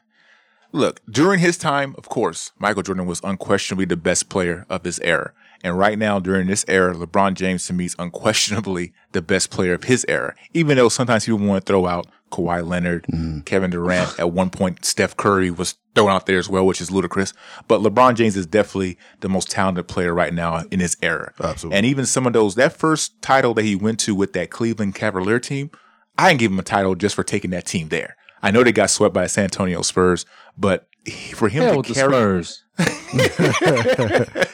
look, 0.73 1.01
during 1.11 1.41
his 1.41 1.57
time, 1.57 1.95
of 1.97 2.09
course, 2.09 2.53
Michael 2.59 2.83
Jordan 2.83 3.07
was 3.07 3.21
unquestionably 3.25 3.87
the 3.87 3.97
best 3.97 4.29
player 4.29 4.67
of 4.69 4.85
his 4.85 5.01
era. 5.01 5.33
And 5.63 5.79
right 5.79 5.99
now, 5.99 6.21
during 6.21 6.47
this 6.47 6.65
era, 6.69 6.95
LeBron 6.95 7.35
James 7.35 7.67
to 7.67 7.73
me 7.73 7.87
is 7.87 7.97
unquestionably 7.99 8.93
the 9.13 9.23
best 9.23 9.51
player 9.51 9.73
of 9.73 9.85
his 9.85 10.05
era. 10.09 10.35
Even 10.53 10.77
though 10.77 10.91
sometimes 10.91 11.25
people 11.25 11.39
want 11.39 11.65
to 11.65 11.71
throw 11.71 11.87
out 11.87 12.07
Kawhi 12.35 12.67
Leonard, 12.67 13.07
mm-hmm. 13.07 13.41
Kevin 13.41 13.71
Durant. 13.71 14.19
At 14.19 14.33
one 14.33 14.51
point, 14.51 14.85
Steph 14.85 15.17
Curry 15.17 15.51
was 15.51 15.77
thrown 15.95 16.11
out 16.11 16.27
there 16.27 16.39
as 16.39 16.49
well, 16.49 16.67
which 16.67 16.81
is 16.81 16.91
ludicrous. 16.91 17.33
But 17.69 17.81
LeBron 17.81 18.17
James 18.17 18.37
is 18.37 18.47
definitely 18.47 18.99
the 19.21 19.29
most 19.29 19.51
talented 19.51 19.87
player 19.87 20.13
right 20.13 20.35
now 20.35 20.65
in 20.71 20.81
his 20.81 20.97
era. 21.03 21.33
Absolutely. 21.41 21.77
And 21.77 21.87
even 21.87 22.07
some 22.07 22.27
of 22.27 22.33
those, 22.33 22.57
that 22.57 22.73
first 22.73 23.21
title 23.23 23.55
that 23.55 23.65
he 23.65 23.77
went 23.77 24.01
to 24.01 24.15
with 24.15 24.33
that 24.33 24.51
Cleveland 24.51 24.97
Cavalier 24.97 25.39
team, 25.39 25.71
I 26.19 26.29
didn't 26.29 26.41
give 26.41 26.53
him 26.53 26.59
a 26.59 26.63
title 26.65 26.95
just 26.97 27.15
for 27.15 27.23
taking 27.23 27.53
that 27.53 27.67
team 27.67 27.89
there. 27.89 28.17
I 28.43 28.51
know 28.51 28.65
they 28.65 28.73
got 28.73 28.91
swept 28.91 29.15
by 29.15 29.23
the 29.23 29.29
San 29.29 29.45
Antonio 29.45 29.83
Spurs, 29.83 30.27
but 30.59 30.89
for 31.35 31.49
him 31.49 31.63
Hell 31.63 31.73
to 31.73 31.79
with 31.79 31.87
the 31.87 31.95
carry, 31.95 32.45
Spurs. 32.45 32.65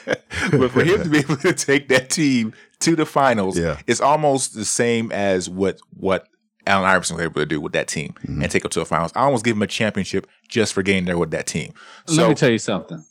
but 0.51 0.71
for 0.71 0.83
him 0.83 1.03
to 1.03 1.09
be 1.09 1.19
able 1.19 1.37
to 1.37 1.53
take 1.53 1.87
that 1.89 2.09
team 2.09 2.53
to 2.79 2.95
the 2.95 3.05
finals, 3.05 3.57
Yeah. 3.57 3.77
it's 3.87 4.01
almost 4.01 4.55
the 4.55 4.65
same 4.65 5.11
as 5.11 5.49
what 5.49 5.79
what 5.97 6.27
Allen 6.67 6.85
Iverson 6.89 7.15
was 7.17 7.25
able 7.25 7.41
to 7.41 7.45
do 7.45 7.59
with 7.59 7.73
that 7.73 7.87
team 7.87 8.13
Mm-hmm. 8.23 8.41
and 8.41 8.51
take 8.51 8.63
them 8.63 8.71
to 8.71 8.79
the 8.79 8.85
finals. 8.85 9.11
I 9.15 9.21
almost 9.21 9.43
give 9.45 9.55
him 9.55 9.61
a 9.61 9.67
championship 9.67 10.27
just 10.47 10.73
for 10.73 10.83
getting 10.83 11.05
there 11.05 11.17
with 11.17 11.31
that 11.31 11.47
team. 11.47 11.73
Let 12.07 12.29
me 12.29 12.35
tell 12.35 12.49
you 12.51 12.57
something. 12.59 13.03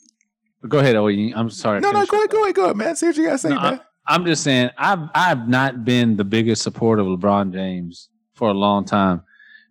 Go 0.69 0.79
ahead. 0.79 0.95
I'm 0.97 1.51
sorry. 1.51 1.81
no, 1.81 1.91
no, 1.91 2.05
go 2.07 2.19
ahead, 2.19 2.31
go 2.31 2.43
ahead, 2.45 2.55
go 2.55 2.65
ahead, 2.65 2.77
man. 2.77 2.97
See 2.97 3.07
what 3.07 3.17
you 3.17 3.25
gotta 3.25 3.39
say, 3.39 3.49
No, 3.49 3.61
man. 3.61 3.81
I, 4.07 4.15
am 4.15 4.27
just 4.27 4.43
saying 4.45 4.71
I've 4.77 5.09
I've 5.15 5.49
not 5.49 5.85
been 5.85 6.17
the 6.17 6.25
biggest 6.25 6.63
supporter 6.63 7.01
of 7.03 7.09
LeBron 7.09 7.53
James 7.53 8.09
for 8.35 8.51
a 8.51 8.55
long 8.55 8.85
time, 8.85 9.23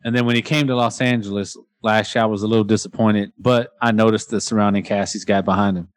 and 0.03 0.15
then 0.15 0.25
when 0.25 0.35
he 0.35 0.41
came 0.41 0.65
to 0.67 0.75
Los 0.75 0.99
Angeles 0.99 1.55
last 1.83 2.15
year, 2.15 2.23
I 2.23 2.27
was 2.27 2.41
a 2.43 2.47
little 2.47 2.63
disappointed. 2.63 3.31
But 3.37 3.71
I 3.81 3.91
noticed 3.91 4.29
the 4.31 4.41
surrounding 4.41 4.83
cast 4.83 5.13
he's 5.13 5.25
got 5.25 5.45
behind 5.45 5.77
him. 5.77 5.89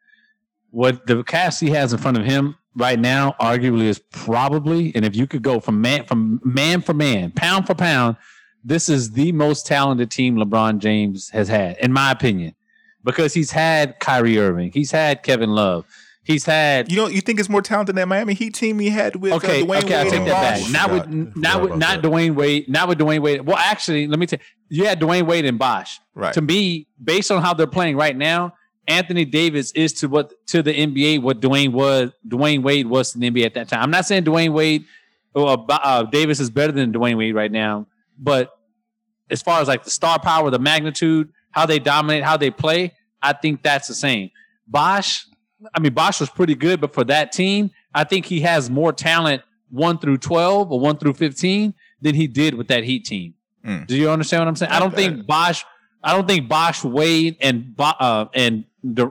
What 0.69 1.07
the 1.07 1.23
cast 1.23 1.59
he 1.59 1.69
has 1.71 1.91
in 1.93 1.99
front 1.99 2.17
of 2.17 2.25
him 2.25 2.55
right 2.75 2.99
now, 2.99 3.35
arguably, 3.39 3.83
is 3.83 3.99
probably, 3.99 4.91
and 4.95 5.05
if 5.05 5.15
you 5.15 5.27
could 5.27 5.41
go 5.41 5.59
from 5.59 5.81
man 5.81 6.05
from 6.05 6.41
man 6.43 6.81
for 6.81 6.93
man, 6.93 7.31
pound 7.31 7.67
for 7.67 7.75
pound, 7.75 8.17
this 8.63 8.89
is 8.89 9.11
the 9.11 9.31
most 9.31 9.65
talented 9.67 10.09
team 10.11 10.35
LeBron 10.37 10.79
James 10.79 11.29
has 11.29 11.47
had, 11.47 11.77
in 11.79 11.91
my 11.93 12.11
opinion, 12.11 12.55
because 13.03 13.33
he's 13.33 13.51
had 13.51 13.99
Kyrie 13.99 14.39
Irving, 14.39 14.71
he's 14.73 14.91
had 14.91 15.21
Kevin 15.23 15.49
Love, 15.51 15.85
he's 16.23 16.45
had 16.45 16.89
You 16.89 16.97
know, 16.97 17.07
you 17.07 17.21
think 17.21 17.39
it's 17.39 17.49
more 17.49 17.61
talented 17.61 17.95
than 17.95 18.07
Miami 18.09 18.33
Heat 18.33 18.53
team 18.53 18.79
he 18.79 18.89
had 18.89 19.17
with 19.17 19.33
Okay, 19.33 19.61
uh, 19.61 19.65
Dwyane 19.65 19.83
okay, 19.83 19.95
I'll 19.95 20.03
Wade 20.05 20.13
take 20.13 20.25
that 20.25 20.57
Bosh? 20.59 20.63
back. 20.63 20.71
Not 20.71 20.89
Forgot- 20.89 21.09
with, 21.09 21.33
forgot 21.33 21.41
not 21.53 21.61
with, 21.61 21.71
not 21.79 22.01
that. 22.01 22.09
Dwyane 22.09 22.35
Wade, 22.35 22.69
not 22.69 22.87
with 22.87 22.97
Dwyane 22.99 23.21
Wade. 23.21 23.41
Well, 23.45 23.57
actually, 23.57 24.07
let 24.07 24.17
me 24.19 24.25
tell 24.25 24.39
you, 24.69 24.81
you 24.83 24.87
had 24.87 24.99
Dwyane 24.99 25.27
Wade 25.27 25.45
and 25.45 25.59
Bosh. 25.59 25.99
Right. 26.15 26.33
To 26.33 26.41
me, 26.41 26.87
based 27.03 27.29
on 27.31 27.41
how 27.41 27.53
they're 27.53 27.67
playing 27.67 27.97
right 27.97 28.15
now, 28.15 28.53
Anthony 28.87 29.25
Davis 29.25 29.71
is 29.71 29.93
to 29.93 30.07
what 30.07 30.33
to 30.47 30.61
the 30.61 30.73
NBA 30.73 31.21
what 31.21 31.39
Dwyane 31.39 31.71
was. 31.71 32.11
Dwyane 32.27 32.63
Wade 32.63 32.87
was 32.87 33.13
to 33.13 33.19
the 33.19 33.29
NBA 33.29 33.45
at 33.45 33.53
that 33.53 33.69
time. 33.69 33.81
I'm 33.81 33.91
not 33.91 34.05
saying 34.05 34.23
Dwyane 34.23 34.53
Wade 34.53 34.85
or 35.33 35.49
uh, 35.49 35.55
uh, 35.69 36.03
Davis 36.03 36.39
is 36.39 36.49
better 36.49 36.71
than 36.71 36.91
Dwyane 36.91 37.17
Wade 37.17 37.35
right 37.35 37.51
now, 37.51 37.87
but 38.17 38.57
as 39.29 39.41
far 39.41 39.61
as 39.61 39.67
like 39.67 39.83
the 39.83 39.89
star 39.89 40.19
power, 40.19 40.49
the 40.49 40.59
magnitude, 40.59 41.31
how 41.51 41.65
they 41.65 41.79
dominate, 41.79 42.23
how 42.23 42.37
they 42.37 42.51
play, 42.51 42.93
I 43.21 43.33
think 43.33 43.63
that's 43.63 43.87
the 43.87 43.95
same. 43.95 44.31
Bosh, 44.67 45.25
I 45.73 45.79
mean, 45.79 45.93
Bosh 45.93 46.19
was 46.19 46.29
pretty 46.29 46.55
good, 46.55 46.81
but 46.81 46.93
for 46.93 47.03
that 47.05 47.31
team, 47.31 47.71
I 47.93 48.03
think 48.03 48.25
he 48.25 48.41
has 48.41 48.69
more 48.69 48.91
talent 48.91 49.41
one 49.69 49.97
through 49.97 50.17
12 50.17 50.71
or 50.71 50.79
one 50.79 50.97
through 50.97 51.13
15 51.13 51.73
than 52.01 52.15
he 52.15 52.27
did 52.27 52.53
with 52.53 52.67
that 52.67 52.83
Heat 52.83 53.05
team. 53.05 53.33
Mm. 53.65 53.87
Do 53.87 53.95
you 53.95 54.09
understand 54.09 54.41
what 54.41 54.47
I'm 54.49 54.55
saying? 54.55 54.71
I 54.71 54.79
don't 54.79 54.93
think 54.93 55.25
Bosh, 55.25 55.65
I 56.03 56.13
don't 56.13 56.27
think 56.27 56.49
Bosh, 56.49 56.83
Wade, 56.83 57.37
and 57.39 57.73
uh, 57.79 58.25
and 58.33 58.65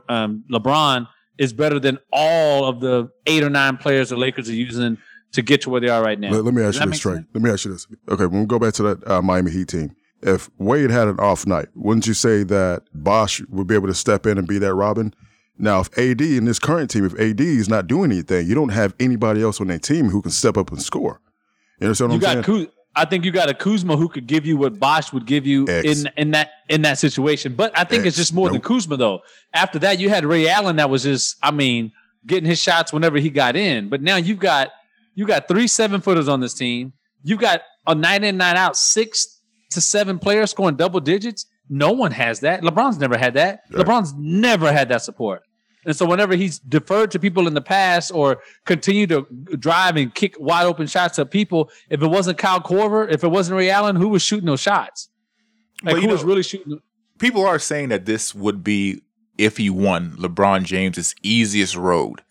um, 0.08 0.44
LeBron 0.50 1.08
is 1.38 1.52
better 1.52 1.78
than 1.78 1.98
all 2.12 2.66
of 2.66 2.80
the 2.80 3.10
eight 3.26 3.42
or 3.42 3.50
nine 3.50 3.76
players 3.76 4.10
the 4.10 4.16
Lakers 4.16 4.48
are 4.48 4.54
using 4.54 4.98
to 5.32 5.42
get 5.42 5.62
to 5.62 5.70
where 5.70 5.80
they 5.80 5.88
are 5.88 6.02
right 6.02 6.20
now. 6.20 6.30
Let, 6.30 6.44
let 6.44 6.54
me 6.54 6.62
ask 6.62 6.78
that 6.78 6.84
you 6.84 6.90
this 6.90 6.98
straight. 6.98 7.14
sense? 7.16 7.26
Let 7.32 7.42
me 7.42 7.50
ask 7.50 7.64
you 7.64 7.72
this. 7.72 7.86
Okay, 8.08 8.26
when 8.26 8.40
we 8.40 8.46
go 8.46 8.58
back 8.58 8.74
to 8.74 8.82
that 8.82 9.10
uh, 9.10 9.22
Miami 9.22 9.50
Heat 9.50 9.68
team, 9.68 9.96
if 10.22 10.50
Wade 10.58 10.90
had 10.90 11.08
an 11.08 11.18
off 11.18 11.46
night, 11.46 11.68
wouldn't 11.74 12.06
you 12.06 12.14
say 12.14 12.42
that 12.44 12.82
Bosh 12.94 13.40
would 13.48 13.66
be 13.66 13.74
able 13.74 13.88
to 13.88 13.94
step 13.94 14.26
in 14.26 14.38
and 14.38 14.46
be 14.46 14.58
that 14.58 14.74
Robin? 14.74 15.14
Now, 15.58 15.80
if 15.80 15.96
AD 15.98 16.20
in 16.20 16.44
this 16.44 16.58
current 16.58 16.90
team, 16.90 17.04
if 17.04 17.14
AD 17.18 17.40
is 17.40 17.68
not 17.68 17.86
doing 17.86 18.10
anything, 18.12 18.46
you 18.46 18.54
don't 18.54 18.70
have 18.70 18.94
anybody 19.00 19.42
else 19.42 19.60
on 19.60 19.68
that 19.68 19.82
team 19.82 20.08
who 20.10 20.22
can 20.22 20.30
step 20.30 20.56
up 20.56 20.70
and 20.70 20.80
score. 20.82 21.20
You 21.80 21.86
understand 21.86 22.10
what 22.10 22.20
You 22.20 22.28
I'm 22.28 22.42
got 22.42 22.46
saying? 22.46 22.66
Kuz- 22.66 22.72
I 22.94 23.04
think 23.06 23.24
you 23.24 23.30
got 23.30 23.48
a 23.48 23.54
Kuzma 23.54 23.96
who 23.96 24.08
could 24.08 24.26
give 24.26 24.44
you 24.44 24.56
what 24.56 24.78
Bosh 24.78 25.12
would 25.12 25.26
give 25.26 25.46
you 25.46 25.66
X. 25.68 25.86
in 25.86 26.10
in 26.16 26.30
that 26.32 26.50
in 26.68 26.82
that 26.82 26.98
situation. 26.98 27.54
But 27.54 27.76
I 27.78 27.84
think 27.84 28.04
it's 28.04 28.16
just 28.16 28.34
more 28.34 28.50
than 28.50 28.60
Kuzma 28.60 28.96
though. 28.96 29.20
After 29.54 29.78
that, 29.80 29.98
you 29.98 30.08
had 30.10 30.24
Ray 30.24 30.48
Allen 30.48 30.76
that 30.76 30.90
was 30.90 31.04
just, 31.04 31.36
I 31.42 31.50
mean, 31.50 31.92
getting 32.26 32.48
his 32.48 32.60
shots 32.60 32.92
whenever 32.92 33.18
he 33.18 33.30
got 33.30 33.56
in. 33.56 33.88
But 33.88 34.02
now 34.02 34.16
you've 34.16 34.38
got 34.38 34.70
you 35.14 35.26
got 35.26 35.48
three 35.48 35.66
seven 35.66 36.00
footers 36.00 36.28
on 36.28 36.40
this 36.40 36.54
team. 36.54 36.92
You've 37.22 37.40
got 37.40 37.62
a 37.86 37.94
night 37.94 38.24
in 38.24 38.36
night 38.36 38.56
out 38.56 38.76
six 38.76 39.40
to 39.70 39.80
seven 39.80 40.18
players 40.18 40.50
scoring 40.50 40.76
double 40.76 41.00
digits. 41.00 41.46
No 41.68 41.92
one 41.92 42.12
has 42.12 42.40
that. 42.40 42.60
LeBron's 42.62 42.98
never 42.98 43.16
had 43.16 43.34
that. 43.34 43.60
Right. 43.70 43.86
LeBron's 43.86 44.12
never 44.18 44.70
had 44.70 44.90
that 44.90 45.02
support. 45.02 45.42
And 45.84 45.96
so 45.96 46.06
whenever 46.06 46.36
he's 46.36 46.58
deferred 46.60 47.10
to 47.10 47.18
people 47.18 47.46
in 47.48 47.54
the 47.54 47.60
past 47.60 48.12
or 48.14 48.40
continue 48.64 49.06
to 49.08 49.26
drive 49.58 49.96
and 49.96 50.14
kick 50.14 50.36
wide 50.38 50.64
open 50.64 50.86
shots 50.86 51.18
at 51.18 51.30
people, 51.30 51.70
if 51.90 52.02
it 52.02 52.06
wasn't 52.06 52.38
Kyle 52.38 52.60
Korver, 52.60 53.10
if 53.10 53.24
it 53.24 53.28
wasn't 53.28 53.58
Ray 53.58 53.70
Allen, 53.70 53.96
who 53.96 54.08
was 54.08 54.22
shooting 54.22 54.46
those 54.46 54.60
shots? 54.60 55.08
Like 55.82 55.94
But 55.94 56.02
who 56.02 56.08
you 56.08 56.12
was 56.12 56.22
really 56.24 56.42
shooting? 56.44 56.78
people 57.18 57.44
are 57.44 57.58
saying 57.58 57.88
that 57.88 58.06
this 58.06 58.34
would 58.34 58.62
be 58.62 59.02
if 59.38 59.56
he 59.56 59.70
won 59.70 60.12
LeBron 60.18 60.64
James's 60.64 61.14
easiest 61.22 61.74
road 61.76 62.22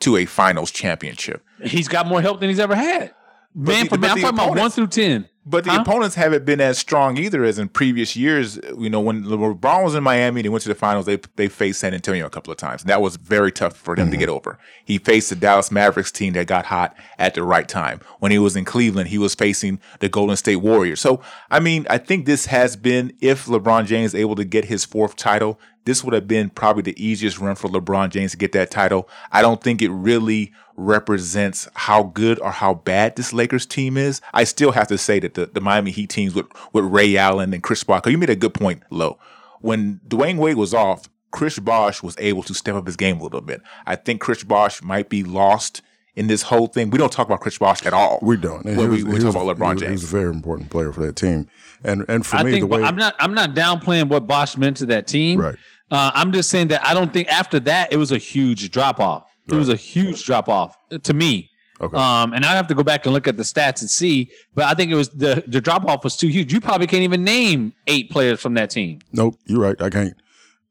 to 0.00 0.16
a 0.16 0.24
finals 0.24 0.70
championship. 0.70 1.42
He's 1.62 1.88
got 1.88 2.06
more 2.06 2.20
help 2.20 2.40
than 2.40 2.48
he's 2.48 2.58
ever 2.58 2.74
had. 2.74 3.14
Man 3.54 3.84
the- 3.84 3.90
for 3.90 3.98
man, 3.98 4.10
I'm 4.12 4.20
talking 4.20 4.38
about 4.38 4.56
one 4.56 4.70
through 4.70 4.88
ten. 4.88 5.28
But 5.48 5.62
the 5.64 5.70
Huh? 5.70 5.82
opponents 5.82 6.16
haven't 6.16 6.44
been 6.44 6.60
as 6.60 6.76
strong 6.76 7.16
either 7.16 7.44
as 7.44 7.56
in 7.58 7.68
previous 7.68 8.16
years. 8.16 8.58
You 8.76 8.90
know, 8.90 9.00
when 9.00 9.22
LeBron 9.22 9.84
was 9.84 9.94
in 9.94 10.02
Miami, 10.02 10.42
they 10.42 10.48
went 10.48 10.62
to 10.62 10.68
the 10.68 10.74
finals. 10.74 11.06
They 11.06 11.20
they 11.36 11.48
faced 11.48 11.78
San 11.78 11.94
Antonio 11.94 12.26
a 12.26 12.30
couple 12.30 12.50
of 12.50 12.58
times, 12.58 12.82
and 12.82 12.90
that 12.90 13.00
was 13.00 13.14
very 13.16 13.52
tough 13.52 13.76
for 13.76 13.94
them 13.94 14.10
to 14.10 14.16
get 14.16 14.28
mm-hmm. 14.28 14.36
over. 14.36 14.58
He 14.84 14.98
faced 14.98 15.30
the 15.30 15.36
Dallas 15.36 15.70
Mavericks 15.70 16.10
team 16.10 16.32
that 16.32 16.48
got 16.48 16.66
hot 16.66 16.96
at 17.16 17.34
the 17.34 17.44
right 17.44 17.68
time. 17.68 18.00
When 18.18 18.32
he 18.32 18.40
was 18.40 18.56
in 18.56 18.64
Cleveland, 18.64 19.08
he 19.08 19.18
was 19.18 19.36
facing 19.36 19.78
the 20.00 20.08
Golden 20.08 20.36
State 20.36 20.56
Warriors. 20.56 21.00
So, 21.00 21.22
I 21.48 21.60
mean, 21.60 21.86
I 21.88 21.98
think 21.98 22.26
this 22.26 22.46
has 22.46 22.74
been 22.74 23.12
if 23.20 23.46
LeBron 23.46 23.86
James 23.86 24.14
is 24.14 24.20
able 24.20 24.34
to 24.34 24.44
get 24.44 24.64
his 24.64 24.84
fourth 24.84 25.14
title, 25.14 25.60
this 25.84 26.02
would 26.02 26.12
have 26.12 26.26
been 26.26 26.50
probably 26.50 26.82
the 26.82 27.02
easiest 27.02 27.38
run 27.38 27.54
for 27.54 27.68
LeBron 27.68 28.10
James 28.10 28.32
to 28.32 28.36
get 28.36 28.50
that 28.52 28.72
title. 28.72 29.08
I 29.30 29.40
don't 29.42 29.62
think 29.62 29.80
it 29.80 29.90
really 29.90 30.52
represents 30.76 31.68
how 31.74 32.04
good 32.04 32.38
or 32.40 32.50
how 32.50 32.74
bad 32.74 33.16
this 33.16 33.32
Lakers 33.32 33.66
team 33.66 33.96
is. 33.96 34.20
I 34.32 34.44
still 34.44 34.72
have 34.72 34.88
to 34.88 34.98
say 34.98 35.18
that 35.20 35.34
the, 35.34 35.46
the 35.46 35.60
Miami 35.60 35.90
Heat 35.90 36.10
teams 36.10 36.34
with, 36.34 36.46
with 36.72 36.84
Ray 36.84 37.16
Allen 37.16 37.52
and 37.54 37.62
Chris 37.62 37.82
Bosh, 37.84 38.06
you 38.06 38.18
made 38.18 38.30
a 38.30 38.36
good 38.36 38.54
point, 38.54 38.82
Low. 38.90 39.18
When 39.60 40.00
Dwyane 40.06 40.36
Wade 40.38 40.56
was 40.56 40.74
off, 40.74 41.08
Chris 41.32 41.58
Bosh 41.58 42.02
was 42.02 42.14
able 42.18 42.42
to 42.44 42.54
step 42.54 42.74
up 42.76 42.86
his 42.86 42.96
game 42.96 43.18
a 43.20 43.22
little 43.22 43.40
bit. 43.40 43.60
I 43.86 43.96
think 43.96 44.20
Chris 44.20 44.44
Bosh 44.44 44.82
might 44.82 45.08
be 45.08 45.24
lost 45.24 45.82
in 46.14 46.28
this 46.28 46.42
whole 46.42 46.66
thing. 46.66 46.88
We 46.90 46.98
don't 46.98 47.12
talk 47.12 47.26
about 47.26 47.40
Chris 47.40 47.58
Bosh 47.58 47.84
at 47.84 47.92
all. 47.92 48.18
We 48.22 48.36
don't. 48.36 48.64
When 48.64 48.78
he 48.78 48.82
we, 48.86 48.88
was- 48.88 49.04
we 49.04 49.10
talk 49.18 49.34
was- 49.34 49.34
about 49.34 49.56
LeBron 49.58 49.68
he 49.68 49.74
was- 49.74 49.82
He 49.82 49.90
was 49.90 50.04
a 50.04 50.06
very 50.06 50.30
important 50.30 50.70
player 50.70 50.92
for 50.92 51.04
that 51.06 51.16
team. 51.16 51.48
And 51.84 52.04
and 52.08 52.24
for 52.24 52.36
I 52.36 52.42
me, 52.42 52.52
think 52.52 52.62
the 52.62 52.66
way 52.68 52.82
I'm 52.82 52.96
not 52.96 53.14
I'm 53.18 53.34
not 53.34 53.50
downplaying 53.54 54.08
what 54.08 54.26
Bosh 54.26 54.56
meant 54.56 54.78
to 54.78 54.86
that 54.86 55.06
team. 55.06 55.40
Right. 55.40 55.56
Uh, 55.90 56.10
I'm 56.14 56.32
just 56.32 56.48
saying 56.48 56.68
that 56.68 56.84
I 56.86 56.94
don't 56.94 57.12
think 57.12 57.28
after 57.28 57.60
that 57.60 57.92
it 57.92 57.96
was 57.96 58.12
a 58.12 58.18
huge 58.18 58.70
drop 58.70 58.98
off. 58.98 59.30
It 59.48 59.54
was 59.54 59.68
a 59.68 59.76
huge 59.76 60.24
drop 60.24 60.48
off 60.48 60.76
to 61.02 61.14
me. 61.14 61.50
Okay. 61.80 61.96
Um, 61.96 62.32
and 62.32 62.44
I 62.44 62.54
have 62.54 62.66
to 62.68 62.74
go 62.74 62.82
back 62.82 63.04
and 63.04 63.12
look 63.12 63.28
at 63.28 63.36
the 63.36 63.42
stats 63.42 63.82
and 63.82 63.90
see, 63.90 64.30
but 64.54 64.64
I 64.64 64.74
think 64.74 64.90
it 64.90 64.94
was 64.94 65.10
the 65.10 65.44
the 65.46 65.60
drop 65.60 65.84
off 65.84 66.04
was 66.04 66.16
too 66.16 66.28
huge. 66.28 66.52
You 66.52 66.60
probably 66.60 66.86
can't 66.86 67.02
even 67.02 67.22
name 67.22 67.74
eight 67.86 68.10
players 68.10 68.40
from 68.40 68.54
that 68.54 68.70
team. 68.70 69.00
Nope, 69.12 69.36
you're 69.44 69.60
right. 69.60 69.80
I 69.80 69.90
can't. 69.90 70.14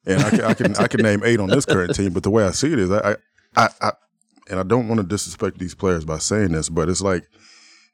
And 0.07 0.21
I 0.21 0.29
can, 0.29 0.41
I 0.41 0.53
can, 0.53 0.75
I 0.75 0.87
can 0.87 1.01
name 1.01 1.23
eight 1.23 1.39
on 1.39 1.49
this 1.49 1.65
current 1.65 1.95
team. 1.95 2.13
But 2.13 2.23
the 2.23 2.29
way 2.29 2.43
I 2.43 2.51
see 2.51 2.71
it 2.73 2.79
is, 2.79 2.91
I, 2.91 3.15
I, 3.55 3.69
I, 3.81 3.91
and 4.49 4.59
I 4.59 4.63
don't 4.63 4.87
want 4.87 4.99
to 4.99 5.05
disrespect 5.07 5.57
these 5.57 5.73
players 5.73 6.05
by 6.05 6.19
saying 6.19 6.51
this, 6.51 6.69
but 6.69 6.89
it's 6.89 7.01
like, 7.01 7.23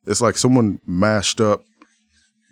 it's 0.05 0.19
like 0.19 0.37
someone 0.37 0.81
mashed 0.85 1.39
up 1.39 1.63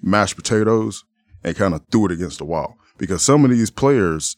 mashed 0.01 0.36
potatoes 0.36 1.03
and 1.43 1.55
kind 1.55 1.73
of 1.73 1.82
threw 1.91 2.05
it 2.05 2.11
against 2.11 2.38
the 2.38 2.45
wall 2.45 2.77
because 2.97 3.21
some 3.21 3.43
of 3.43 3.51
these 3.51 3.69
players, 3.69 4.36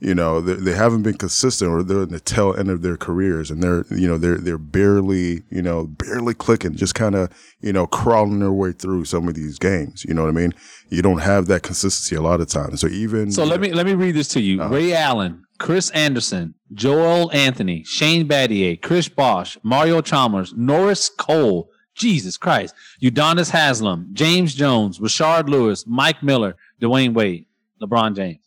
you 0.00 0.14
know, 0.14 0.40
they, 0.40 0.54
they 0.54 0.74
haven't 0.74 1.02
been 1.02 1.18
consistent 1.18 1.70
or 1.70 1.82
they're 1.82 2.04
in 2.04 2.10
the 2.10 2.20
tail 2.20 2.54
end 2.56 2.70
of 2.70 2.82
their 2.82 2.96
careers 2.96 3.50
and 3.50 3.60
they're, 3.62 3.84
you 3.90 4.06
know, 4.06 4.16
they're 4.16 4.38
they're 4.38 4.58
barely, 4.58 5.42
you 5.50 5.60
know, 5.60 5.86
barely 5.86 6.34
clicking, 6.34 6.76
just 6.76 6.94
kind 6.94 7.16
of, 7.16 7.30
you 7.60 7.72
know, 7.72 7.86
crawling 7.86 8.38
their 8.38 8.52
way 8.52 8.70
through 8.70 9.04
some 9.04 9.26
of 9.26 9.34
these 9.34 9.58
games. 9.58 10.04
You 10.04 10.14
know 10.14 10.22
what 10.22 10.28
I 10.28 10.32
mean? 10.32 10.54
You 10.88 11.02
don't 11.02 11.18
have 11.18 11.46
that 11.46 11.62
consistency 11.62 12.14
a 12.14 12.22
lot 12.22 12.40
of 12.40 12.48
times. 12.48 12.80
So 12.80 12.86
even 12.86 13.32
So 13.32 13.44
let 13.44 13.60
me 13.60 13.72
let 13.72 13.86
me 13.86 13.94
read 13.94 14.14
this 14.14 14.28
to 14.28 14.40
you. 14.40 14.62
Uh-huh. 14.62 14.72
Ray 14.72 14.92
Allen, 14.92 15.44
Chris 15.58 15.90
Andersen, 15.90 16.54
Joel 16.72 17.32
Anthony, 17.32 17.82
Shane 17.82 18.28
Battier, 18.28 18.80
Chris 18.80 19.08
Bosh, 19.08 19.58
Mario 19.64 20.00
Chalmers, 20.00 20.54
Norris 20.56 21.08
Cole, 21.08 21.70
Jesus 21.96 22.36
Christ, 22.36 22.72
Udonis 23.02 23.50
Haslem, 23.50 24.10
James 24.12 24.54
Jones, 24.54 25.00
Rashard 25.00 25.48
Lewis, 25.48 25.84
Mike 25.88 26.22
Miller, 26.22 26.54
Dwyane 26.80 27.14
Wade, 27.14 27.46
LeBron 27.82 28.14
James. 28.14 28.38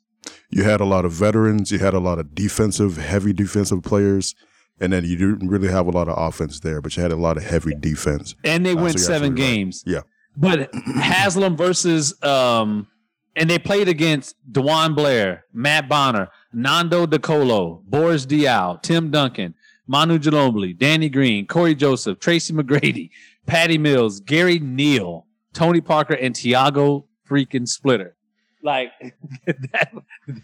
You 0.52 0.64
had 0.64 0.82
a 0.82 0.86
lot 0.86 1.06
of 1.06 1.12
veterans, 1.12 1.72
you 1.72 1.80
had 1.80 1.93
a 1.93 1.99
lot 1.99 2.20
of 2.20 2.36
defensive, 2.36 2.97
heavy 2.97 3.34
defensive 3.34 3.84
players, 3.84 4.36
and 4.80 4.91
then 4.91 5.06
you 5.06 5.16
didn't 5.16 5.47
really 5.47 5.70
have 5.70 5.88
a 5.88 5.91
lot 5.91 6.08
of 6.10 6.18
offense 6.18 6.60
there, 6.60 6.82
but 6.82 6.95
you 6.97 7.04
had 7.04 7.12
a 7.12 7.16
lot 7.16 7.38
of 7.38 7.43
heavy 7.43 7.74
defense. 7.80 8.36
And 8.43 8.66
they 8.66 8.74
Uh, 8.74 8.82
went 8.84 8.99
so 8.99 9.06
seven 9.06 9.32
absolutely 9.34 9.43
right. 9.43 9.49
games. 9.54 9.84
Yeah. 9.86 10.02
But 10.38 10.74
Haslem 10.74 11.56
versus 11.58 12.22
um 12.24 12.88
and 13.36 13.49
they 13.49 13.60
played 13.60 13.88
against 13.88 14.36
DeJuan 14.52 14.93
Blair, 14.93 15.45
Matt 15.54 15.88
Bonner, 15.88 16.28
Nando 16.52 17.06
DeColo, 17.06 17.82
Boris 17.86 18.26
Diaw, 18.26 18.82
Tim 18.82 19.10
Duncan, 19.10 19.54
Manu 19.88 20.18
Ginobili, 20.20 20.78
Danny 20.78 21.08
Green, 21.08 21.47
Cory 21.47 21.74
Joseph, 21.76 22.20
Tracy 22.20 22.54
McGrady, 22.54 23.10
Patty 23.45 23.78
Mills, 23.78 24.20
Gary 24.20 24.60
Neal, 24.60 25.28
Tony 25.54 25.80
Parker, 25.80 26.14
and 26.16 26.36
Tiago 26.36 27.06
freaking 27.30 27.68
Splitter. 27.68 28.16
Like 28.64 28.91
that, 29.45 29.91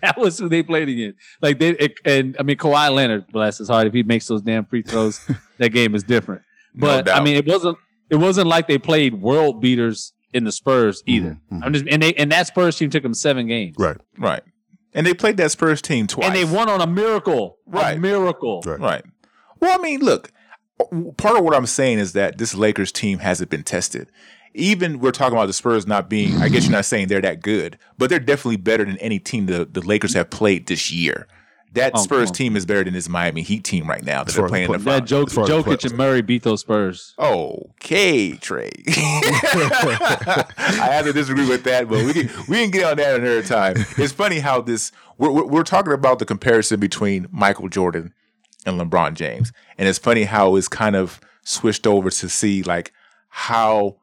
that 0.02 0.18
was 0.18 0.38
who 0.40 0.50
they 0.50 0.64
played 0.64 0.90
against. 0.90 1.20
Like 1.42 1.60
they 1.60 1.90
and 2.06 2.36
I 2.40 2.44
mean 2.44 2.58
Kawhi 2.58 2.94
Leonard, 2.94 3.28
bless 3.32 3.58
his 3.60 3.70
heart, 3.70 3.88
if 3.88 3.94
he 3.94 4.04
makes 4.04 4.28
those 4.28 4.42
damn 4.42 4.66
free 4.66 4.82
throws, 4.82 5.20
that 5.58 5.70
game 5.70 5.94
is 5.96 6.04
different. 6.04 6.42
No 6.74 6.88
But 6.88 7.10
I 7.10 7.24
mean, 7.24 7.36
it 7.36 7.46
wasn't 7.46 7.78
it 8.10 8.16
wasn't 8.16 8.48
like 8.48 8.68
they 8.68 8.78
played 8.78 9.22
world 9.22 9.62
beaters 9.62 10.14
in 10.34 10.44
the 10.44 10.52
Spurs 10.52 11.04
either. 11.06 11.38
Mhm, 11.52 11.62
I'm 11.64 11.74
just 11.74 11.86
and 11.88 12.02
they 12.02 12.14
and 12.14 12.32
that 12.32 12.48
Spurs 12.48 12.78
team 12.78 12.90
took 12.90 13.04
them 13.04 13.14
seven 13.14 13.48
games, 13.48 13.76
Right. 13.78 13.98
Right. 14.18 14.42
And 14.94 15.06
they 15.06 15.14
played 15.14 15.38
that 15.38 15.52
Spurs 15.52 15.82
team 15.82 16.08
twice. 16.08 16.26
and 16.28 16.36
they 16.36 16.46
won 16.46 16.70
on 16.70 16.82
a 16.82 16.88
miracle, 16.88 17.58
Right. 17.68 17.98
A 17.98 18.00
miracle. 18.00 18.64
Right. 18.66 18.80
Right. 18.80 19.06
Well, 19.60 19.78
I 19.78 19.82
mean, 19.82 20.00
look, 20.02 20.32
part 21.18 21.38
of 21.38 21.44
what 21.44 21.56
I'm 21.56 21.66
saying 21.66 22.00
is 22.00 22.14
that 22.14 22.38
this 22.38 22.54
Lakers 22.56 22.92
team 22.92 23.20
hasn't 23.20 23.50
been 23.50 23.64
tested. 23.64 24.10
Even 24.58 25.00
we're 25.00 25.12
talking 25.12 25.38
about 25.38 25.48
the 25.48 25.54
Spurs 25.54 25.88
not 25.88 26.10
being, 26.10 26.36
I 26.42 26.50
guess 26.50 26.64
you're 26.64 26.72
not 26.72 26.86
saying 26.86 27.08
they're 27.08 27.22
that 27.22 27.42
good, 27.42 27.78
but 27.98 28.10
they're 28.10 28.20
definitely 28.20 28.58
better 28.58 28.86
than 28.86 28.98
any 28.98 29.20
team 29.20 29.46
the, 29.46 29.66
the 29.66 29.82
Lakers 29.82 30.14
have 30.14 30.30
played 30.30 30.68
this 30.68 30.92
year. 30.92 31.28
That 31.74 31.92
Oh, 31.96 32.02
Spurs 32.02 32.30
come 32.30 32.36
team 32.36 32.56
is 32.56 32.66
better 32.66 32.84
than 32.86 32.94
this 32.94 33.10
Miami 33.10 33.42
Heat 33.44 33.64
team 33.64 33.88
right 33.88 34.04
now 34.04 34.24
that 34.24 34.34
they're 34.34 34.48
playing 34.48 34.66
in 34.66 34.72
the 34.72 34.80
play- 34.80 35.00
That 35.00 35.10
finals. 35.10 35.10
Joe, 35.10 35.24
As 35.24 35.34
far 35.34 35.44
as 35.44 35.50
the 35.66 35.72
Jokic 35.72 35.86
and 35.90 35.98
Murray 35.98 36.22
beat 36.22 36.44
those 36.44 36.62
Spurs. 36.62 37.14
Okay, 37.20 38.32
Trey. 38.38 38.72
I 38.88 40.90
have 40.92 41.06
to 41.06 41.14
disagree 41.14 41.48
with 41.48 41.64
that, 41.66 41.88
but 41.90 42.04
we 42.06 42.14
can 42.14 42.30
we 42.48 42.58
can 42.62 42.72
get 42.72 42.84
on 42.86 42.98
that 42.98 43.20
another 43.20 43.44
time. 43.44 43.76
It's 43.98 44.14
funny 44.14 44.40
how 44.40 44.62
this 44.62 44.92
we're, 45.18 45.32
we're 45.32 45.46
we're 45.46 45.64
talking 45.64 45.94
about 45.94 46.20
the 46.20 46.26
comparison 46.26 46.80
between 46.80 47.28
Michael 47.32 47.70
Jordan 47.70 48.14
and 48.66 48.80
LeBron 48.80 49.14
James, 49.14 49.52
and 49.78 49.88
it's 49.88 50.00
funny 50.00 50.24
how 50.24 50.56
it's 50.56 50.68
kind 50.68 50.96
of 50.96 51.20
switched 51.44 51.88
over 51.88 52.10
to 52.10 52.30
see 52.30 52.64
like 52.64 52.94
how 53.30 53.98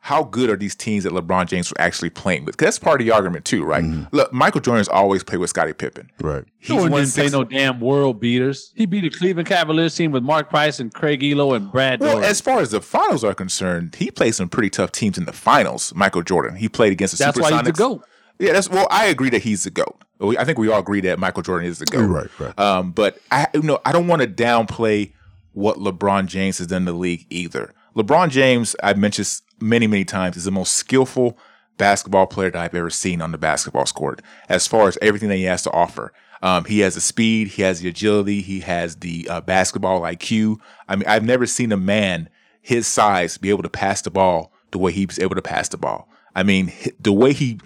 how 0.00 0.22
good 0.24 0.48
are 0.48 0.56
these 0.56 0.74
teams 0.74 1.04
that 1.04 1.12
LeBron 1.12 1.46
James 1.46 1.68
was 1.70 1.74
actually 1.78 2.08
playing 2.10 2.44
with? 2.44 2.56
'Cause 2.56 2.66
that's 2.66 2.78
part 2.78 3.00
of 3.00 3.06
the 3.06 3.12
argument 3.12 3.44
too, 3.44 3.64
right? 3.64 3.84
Look, 4.12 4.32
Michael 4.32 4.60
Jordan's 4.60 4.88
always 4.88 5.22
played 5.24 5.38
with 5.38 5.50
Scottie 5.50 5.72
Pippen. 5.72 6.10
Right. 6.20 6.44
He 6.58 6.68
Jordan 6.68 6.92
won 6.92 7.02
didn't 7.02 7.14
play 7.14 7.28
no 7.28 7.44
damn 7.44 7.80
world 7.80 8.20
beaters. 8.20 8.72
He 8.74 8.86
beat 8.86 9.00
the 9.02 9.10
Cleveland 9.10 9.48
Cavaliers 9.48 9.94
team 9.94 10.12
with 10.12 10.22
Mark 10.22 10.50
Price 10.50 10.78
and 10.80 10.92
Craig 10.94 11.20
Ehlo 11.20 11.54
and 11.56 11.70
Brad. 11.70 12.00
Well, 12.00 12.12
Doran. 12.16 12.28
as 12.30 12.40
far 12.40 12.60
as 12.60 12.70
the 12.70 12.80
finals 12.80 13.24
are 13.24 13.34
concerned, 13.34 13.96
he 13.98 14.10
played 14.10 14.34
some 14.34 14.48
pretty 14.48 14.70
tough 14.70 14.92
teams 14.92 15.18
in 15.18 15.24
the 15.24 15.32
finals. 15.32 15.92
Michael 15.94 16.22
Jordan, 16.22 16.56
he 16.56 16.68
played 16.68 16.92
against 16.92 17.18
the 17.18 17.24
that's 17.24 17.38
why 17.38 17.50
he's 17.52 17.62
the 17.62 17.72
goat. 17.72 18.02
Yeah, 18.38 18.52
that's 18.52 18.70
well. 18.70 18.86
I 18.90 19.06
agree 19.06 19.30
that 19.30 19.42
he's 19.42 19.64
the 19.64 19.70
goat. 19.70 19.96
I 20.38 20.44
think 20.44 20.58
we 20.58 20.68
all 20.70 20.78
agree 20.80 21.00
that 21.02 21.18
Michael 21.18 21.42
Jordan 21.42 21.68
is 21.68 21.80
the 21.80 21.86
goat. 21.86 22.06
Right, 22.06 22.28
right. 22.38 22.58
Um, 22.58 22.92
but 22.92 23.18
I, 23.32 23.48
you 23.54 23.62
know, 23.62 23.78
I 23.84 23.92
don't 23.92 24.06
want 24.06 24.22
to 24.22 24.28
downplay 24.28 25.12
what 25.52 25.78
LeBron 25.78 26.26
James 26.26 26.58
has 26.58 26.68
done 26.68 26.82
in 26.82 26.84
the 26.86 26.92
league 26.92 27.26
either. 27.30 27.72
LeBron 27.96 28.28
James, 28.30 28.76
I've 28.82 28.96
mentioned 28.98 29.24
this 29.26 29.42
many, 29.60 29.86
many 29.86 30.04
times, 30.04 30.36
is 30.36 30.44
the 30.44 30.50
most 30.50 30.72
skillful 30.72 31.38
basketball 31.76 32.26
player 32.26 32.50
that 32.50 32.60
I've 32.60 32.74
ever 32.74 32.90
seen 32.90 33.22
on 33.22 33.32
the 33.32 33.38
basketball 33.38 33.84
court. 33.86 34.20
As 34.48 34.66
far 34.66 34.88
as 34.88 34.98
everything 35.00 35.28
that 35.28 35.36
he 35.36 35.44
has 35.44 35.62
to 35.62 35.70
offer, 35.70 36.12
um, 36.42 36.64
he 36.64 36.80
has 36.80 36.94
the 36.94 37.00
speed, 37.00 37.48
he 37.48 37.62
has 37.62 37.80
the 37.80 37.88
agility, 37.88 38.42
he 38.42 38.60
has 38.60 38.96
the 38.96 39.28
uh, 39.28 39.40
basketball 39.40 40.02
IQ. 40.02 40.58
I 40.88 40.96
mean, 40.96 41.08
I've 41.08 41.24
never 41.24 41.46
seen 41.46 41.72
a 41.72 41.76
man 41.76 42.28
his 42.60 42.86
size 42.86 43.38
be 43.38 43.50
able 43.50 43.62
to 43.62 43.68
pass 43.68 44.02
the 44.02 44.10
ball 44.10 44.52
the 44.70 44.78
way 44.78 44.92
he's 44.92 45.18
able 45.18 45.34
to 45.34 45.42
pass 45.42 45.68
the 45.68 45.78
ball. 45.78 46.08
I 46.34 46.42
mean, 46.42 46.72
the 47.00 47.12
way 47.12 47.32
he 47.32 47.58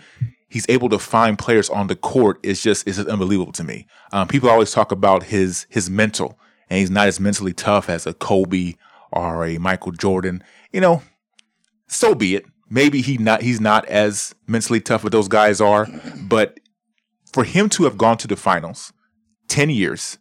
he's 0.49 0.67
able 0.69 0.89
to 0.91 0.99
find 0.99 1.39
players 1.39 1.69
on 1.71 1.89
the 1.89 1.97
court 1.97 2.39
is 2.43 2.63
just 2.63 2.87
is 2.87 2.99
unbelievable 2.99 3.53
to 3.53 3.65
me. 3.65 3.87
Um, 4.13 4.29
people 4.29 4.49
always 4.49 4.73
talk 4.73 4.93
about 4.93 5.25
his 5.25 5.67
his 5.69 5.91
mental, 5.91 6.39
and 6.71 6.79
he's 6.79 6.91
not 6.91 7.09
as 7.09 7.21
mentally 7.21 7.53
tough 7.53 7.89
as 7.91 8.07
a 8.07 8.15
Kobe 8.15 8.75
or 9.11 9.45
a 9.45 9.59
Michael 9.59 9.93
Jordan. 9.93 10.43
You 10.73 10.81
know, 10.81 11.03
so 11.93 12.15
be 12.15 12.35
it. 12.35 12.45
Maybe 12.71 13.03
he 13.03 13.19
not 13.19 13.43
he's 13.43 13.61
not 13.61 13.85
as 13.87 14.35
mentally 14.47 14.81
tough 14.81 15.05
as 15.05 15.11
those 15.11 15.29
guys 15.29 15.61
are, 15.61 15.87
but 16.23 16.59
for 17.33 17.45
him 17.45 17.69
to 17.71 17.85
have 17.85 17.99
gone 17.99 18.17
to 18.19 18.27
the 18.29 18.37
finals, 18.37 18.93
ten 19.49 19.69
years, 19.71 20.19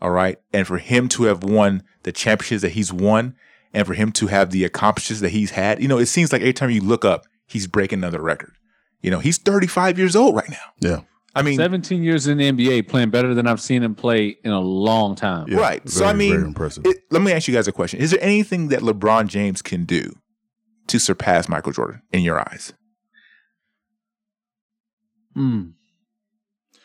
all 0.00 0.10
right, 0.10 0.38
and 0.52 0.66
for 0.66 0.78
him 0.78 1.08
to 1.10 1.24
have 1.24 1.42
won 1.44 1.82
the 2.04 2.12
championships 2.12 2.62
that 2.62 2.72
he's 2.72 2.92
won, 2.92 3.34
and 3.74 3.86
for 3.86 3.94
him 3.94 4.12
to 4.12 4.28
have 4.28 4.50
the 4.50 4.64
accomplishments 4.64 5.20
that 5.20 5.30
he's 5.30 5.50
had, 5.50 5.82
you 5.82 5.88
know, 5.88 5.98
it 5.98 6.06
seems 6.06 6.32
like 6.32 6.40
every 6.40 6.52
time 6.54 6.70
you 6.70 6.80
look 6.80 7.04
up, 7.04 7.24
he's 7.46 7.66
breaking 7.66 7.98
another 7.98 8.22
record. 8.22 8.52
You 9.02 9.10
know, 9.10 9.18
he's 9.18 9.36
35 9.36 9.98
years 9.98 10.16
old 10.16 10.34
right 10.34 10.48
now. 10.48 10.56
Yeah. 10.80 11.00
I 11.34 11.42
mean, 11.42 11.56
17 11.56 12.02
years 12.02 12.26
in 12.28 12.38
the 12.38 12.50
NBA, 12.50 12.88
playing 12.88 13.10
better 13.10 13.34
than 13.34 13.46
I've 13.46 13.60
seen 13.60 13.82
him 13.82 13.94
play 13.94 14.36
in 14.44 14.52
a 14.52 14.60
long 14.60 15.16
time. 15.16 15.48
Yeah. 15.48 15.58
right. 15.58 15.86
so 15.88 16.06
I 16.06 16.12
mean, 16.14 16.32
very 16.32 16.44
impressive. 16.44 16.86
it- 16.86 16.98
let 17.10 17.20
me 17.22 17.32
ask 17.32 17.48
you 17.48 17.52
guys 17.54 17.66
a 17.68 17.72
question: 17.72 18.00
Is 18.00 18.12
there 18.12 18.22
anything 18.22 18.68
that 18.68 18.80
LeBron 18.80 19.26
James 19.26 19.60
can 19.60 19.84
do 19.84 20.14
to 20.88 20.98
surpass 20.98 21.48
Michael 21.48 21.72
Jordan 21.72 22.02
in 22.12 22.20
your 22.22 22.40
eyes? 22.40 22.72
Hmm. 25.34 25.62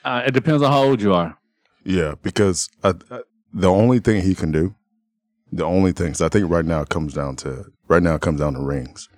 Uh, 0.04 0.24
it 0.26 0.32
depends 0.32 0.64
on 0.64 0.72
how 0.72 0.84
old 0.84 1.02
you 1.02 1.14
are. 1.14 1.38
Yeah, 1.84 2.16
because 2.24 2.70
I, 2.84 2.94
I, 3.12 3.20
the 3.54 3.70
only 3.70 4.00
thing 4.00 4.22
he 4.24 4.36
can 4.36 4.52
do, 4.52 4.76
the 5.52 5.66
only 5.66 5.92
thing, 5.92 6.14
so 6.14 6.26
I 6.26 6.30
think 6.30 6.50
right 6.50 6.66
now 6.66 6.82
it 6.82 6.90
comes 6.90 7.14
down 7.14 7.36
to 7.38 7.66
right 7.88 8.02
now 8.04 8.16
it 8.16 8.22
comes 8.22 8.40
down 8.40 8.54
to 8.54 8.62
rings, 8.62 9.10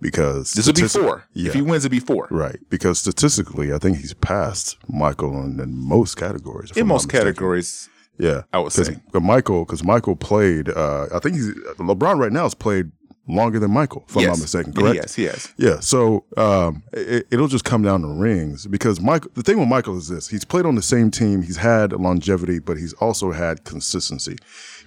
because 0.00 0.52
This 0.52 0.66
will 0.66 0.72
be 0.74 0.82
four. 0.88 1.24
Yeah, 1.32 1.48
If 1.48 1.54
he 1.54 1.62
wins, 1.62 1.84
it'll 1.84 1.92
be 1.92 2.00
four. 2.00 2.28
right. 2.30 2.58
Because 2.70 2.98
statistically, 2.98 3.72
I 3.72 3.78
think 3.78 3.98
he's 3.98 4.14
passed 4.14 4.76
Michael 4.88 5.42
in, 5.42 5.58
in 5.60 5.76
most 5.76 6.16
categories. 6.16 6.70
In 6.76 6.86
most 6.86 7.08
categories, 7.08 7.88
Yeah, 8.18 8.42
I 8.52 8.58
would 8.58 8.72
Cause, 8.72 8.86
say. 8.86 8.96
'cause 9.12 9.22
Michael, 9.22 9.64
because 9.64 9.82
Michael 9.84 10.16
played. 10.16 10.68
Uh, 10.68 11.06
I 11.14 11.18
think 11.18 11.34
he's 11.36 11.52
LeBron 11.78 12.18
right 12.18 12.32
now 12.32 12.44
has 12.44 12.54
played 12.54 12.90
longer 13.28 13.58
than 13.58 13.70
Michael, 13.72 14.04
if 14.08 14.16
I'm 14.16 14.22
not 14.22 14.28
Yes. 14.30 14.40
mistaken. 14.40 14.72
Correct? 14.72 14.94
Yes, 14.94 15.18
yes. 15.18 15.52
Yeah, 15.56 15.80
so 15.80 16.24
um, 16.36 16.82
it, 16.92 17.26
it'll 17.30 17.48
just 17.48 17.64
come 17.64 17.82
down 17.82 18.02
to 18.02 18.08
rings 18.08 18.66
because 18.66 19.00
Michael. 19.00 19.30
The 19.34 19.42
thing 19.42 19.58
with 19.58 19.68
Michael 19.68 19.96
is 19.98 20.08
this: 20.08 20.28
he's 20.28 20.44
played 20.44 20.64
on 20.66 20.74
the 20.76 20.82
same 20.82 21.10
team, 21.10 21.42
he's 21.42 21.56
had 21.56 21.92
longevity, 21.92 22.58
but 22.60 22.76
he's 22.76 22.92
also 22.94 23.32
had 23.32 23.64
consistency. 23.64 24.36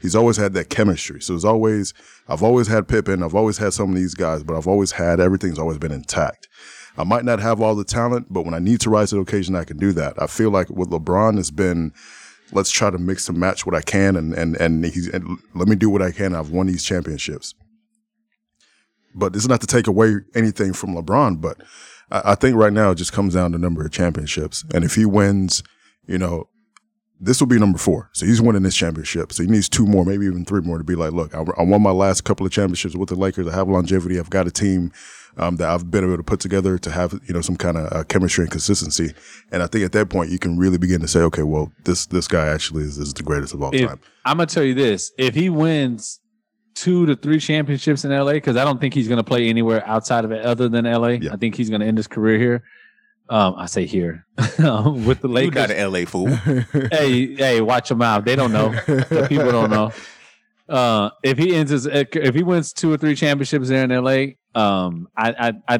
He's 0.01 0.15
always 0.15 0.37
had 0.37 0.53
that 0.53 0.69
chemistry. 0.69 1.21
So 1.21 1.35
it's 1.35 1.43
always, 1.43 1.93
I've 2.29 2.41
always 2.43 2.67
had 2.67 2.87
Pippen, 2.87 3.21
I've 3.21 3.35
always 3.35 3.57
had 3.57 3.73
some 3.73 3.89
of 3.89 3.95
these 3.95 4.13
guys, 4.15 4.43
but 4.43 4.55
I've 4.55 4.67
always 4.67 4.93
had 4.93 5.19
everything's 5.19 5.59
always 5.59 5.77
been 5.77 5.91
intact. 5.91 6.47
I 6.97 7.03
might 7.03 7.25
not 7.25 7.39
have 7.39 7.61
all 7.61 7.75
the 7.75 7.83
talent, 7.83 8.27
but 8.29 8.43
when 8.45 8.53
I 8.53 8.59
need 8.59 8.79
to 8.81 8.89
rise 8.89 9.09
to 9.09 9.15
the 9.15 9.21
occasion, 9.21 9.55
I 9.55 9.63
can 9.65 9.77
do 9.77 9.91
that. 9.93 10.21
I 10.21 10.27
feel 10.27 10.49
like 10.49 10.69
with 10.69 10.89
LeBron, 10.89 11.37
it's 11.37 11.51
been 11.51 11.91
let's 12.51 12.71
try 12.71 12.89
to 12.89 12.97
mix 12.97 13.27
and 13.29 13.37
match 13.37 13.65
what 13.65 13.75
I 13.75 13.81
can, 13.81 14.15
and 14.15 14.33
and 14.33 14.55
and 14.55 14.85
he's 14.85 15.07
and 15.09 15.37
let 15.53 15.67
me 15.67 15.75
do 15.75 15.89
what 15.89 16.01
I 16.01 16.11
can. 16.11 16.33
I've 16.33 16.49
won 16.49 16.67
these 16.67 16.83
championships. 16.83 17.53
But 19.13 19.33
this 19.33 19.43
is 19.43 19.49
not 19.49 19.61
to 19.61 19.67
take 19.67 19.87
away 19.87 20.15
anything 20.35 20.73
from 20.73 20.95
LeBron, 20.95 21.41
but 21.41 21.61
I, 22.11 22.31
I 22.31 22.35
think 22.35 22.55
right 22.55 22.73
now 22.73 22.91
it 22.91 22.95
just 22.95 23.13
comes 23.13 23.33
down 23.33 23.51
to 23.51 23.57
number 23.57 23.85
of 23.85 23.91
championships. 23.91 24.63
And 24.73 24.83
if 24.83 24.95
he 24.95 25.05
wins, 25.05 25.63
you 26.07 26.17
know, 26.17 26.49
this 27.19 27.41
will 27.41 27.47
be 27.47 27.59
number 27.59 27.77
four. 27.77 28.09
So 28.13 28.25
he's 28.25 28.41
winning 28.41 28.63
this 28.63 28.75
championship. 28.75 29.33
So 29.33 29.43
he 29.43 29.49
needs 29.49 29.67
two 29.67 29.85
more, 29.85 30.05
maybe 30.05 30.25
even 30.25 30.45
three 30.45 30.61
more 30.61 30.77
to 30.77 30.83
be 30.83 30.95
like, 30.95 31.11
look, 31.11 31.35
I, 31.35 31.43
I 31.57 31.63
won 31.63 31.81
my 31.81 31.91
last 31.91 32.23
couple 32.23 32.45
of 32.45 32.51
championships 32.51 32.95
with 32.95 33.09
the 33.09 33.15
Lakers. 33.15 33.47
I 33.47 33.55
have 33.55 33.67
longevity. 33.67 34.17
I've 34.17 34.29
got 34.29 34.47
a 34.47 34.51
team 34.51 34.93
um, 35.37 35.57
that 35.57 35.69
I've 35.69 35.91
been 35.91 36.05
able 36.05 36.17
to 36.17 36.23
put 36.23 36.39
together 36.39 36.77
to 36.77 36.91
have, 36.91 37.19
you 37.27 37.33
know, 37.33 37.41
some 37.41 37.57
kind 37.57 37.77
of 37.77 37.91
uh, 37.91 38.03
chemistry 38.05 38.43
and 38.43 38.51
consistency. 38.51 39.13
And 39.51 39.61
I 39.61 39.67
think 39.67 39.83
at 39.83 39.91
that 39.91 40.09
point 40.09 40.31
you 40.31 40.39
can 40.39 40.57
really 40.57 40.77
begin 40.77 41.01
to 41.01 41.07
say, 41.07 41.19
okay, 41.21 41.43
well, 41.43 41.71
this 41.83 42.05
this 42.05 42.27
guy 42.27 42.47
actually 42.47 42.83
is, 42.83 42.97
is 42.97 43.13
the 43.13 43.23
greatest 43.23 43.53
of 43.53 43.61
all 43.61 43.75
If, 43.75 43.87
time. 43.87 43.99
I'm 44.25 44.37
gonna 44.37 44.47
tell 44.47 44.63
you 44.63 44.73
this: 44.73 45.11
if 45.17 45.35
he 45.35 45.49
wins 45.49 46.21
two 46.75 47.05
to 47.05 47.15
three 47.15 47.39
championships 47.39 48.05
in 48.05 48.11
LA, 48.11 48.33
because 48.33 48.57
I 48.57 48.63
don't 48.63 48.79
think 48.79 48.93
he's 48.93 49.07
gonna 49.07 49.23
play 49.23 49.49
anywhere 49.49 49.85
outside 49.87 50.25
of 50.25 50.31
it 50.31 50.45
other 50.45 50.69
than 50.69 50.85
LA. 50.85 51.07
Yeah. 51.09 51.33
I 51.33 51.37
think 51.37 51.55
he's 51.55 51.69
gonna 51.69 51.85
end 51.85 51.97
his 51.97 52.07
career 52.07 52.37
here. 52.37 52.63
Um, 53.29 53.55
I 53.57 53.67
say 53.67 53.85
here 53.85 54.25
with 54.37 55.21
the 55.21 55.27
Lakers. 55.27 55.55
You 55.55 55.61
not 55.61 55.71
an 55.71 55.93
LA 55.93 56.05
fool. 56.05 56.27
hey, 56.91 57.35
hey, 57.35 57.61
watch 57.61 57.91
him 57.91 58.01
out. 58.01 58.25
They 58.25 58.35
don't 58.35 58.51
know. 58.51 58.69
the 58.69 59.27
people 59.29 59.51
don't 59.51 59.69
know. 59.69 59.91
Uh, 60.67 61.09
if 61.23 61.37
he 61.37 61.55
ends 61.55 61.71
his, 61.71 61.85
if 61.87 62.35
he 62.35 62.43
wins 62.43 62.73
two 62.73 62.91
or 62.91 62.97
three 62.97 63.15
championships 63.15 63.69
there 63.69 63.83
in 63.83 63.89
LA, 63.91 64.33
um, 64.59 65.07
I, 65.15 65.31
I, 65.31 65.53
I, 65.75 65.79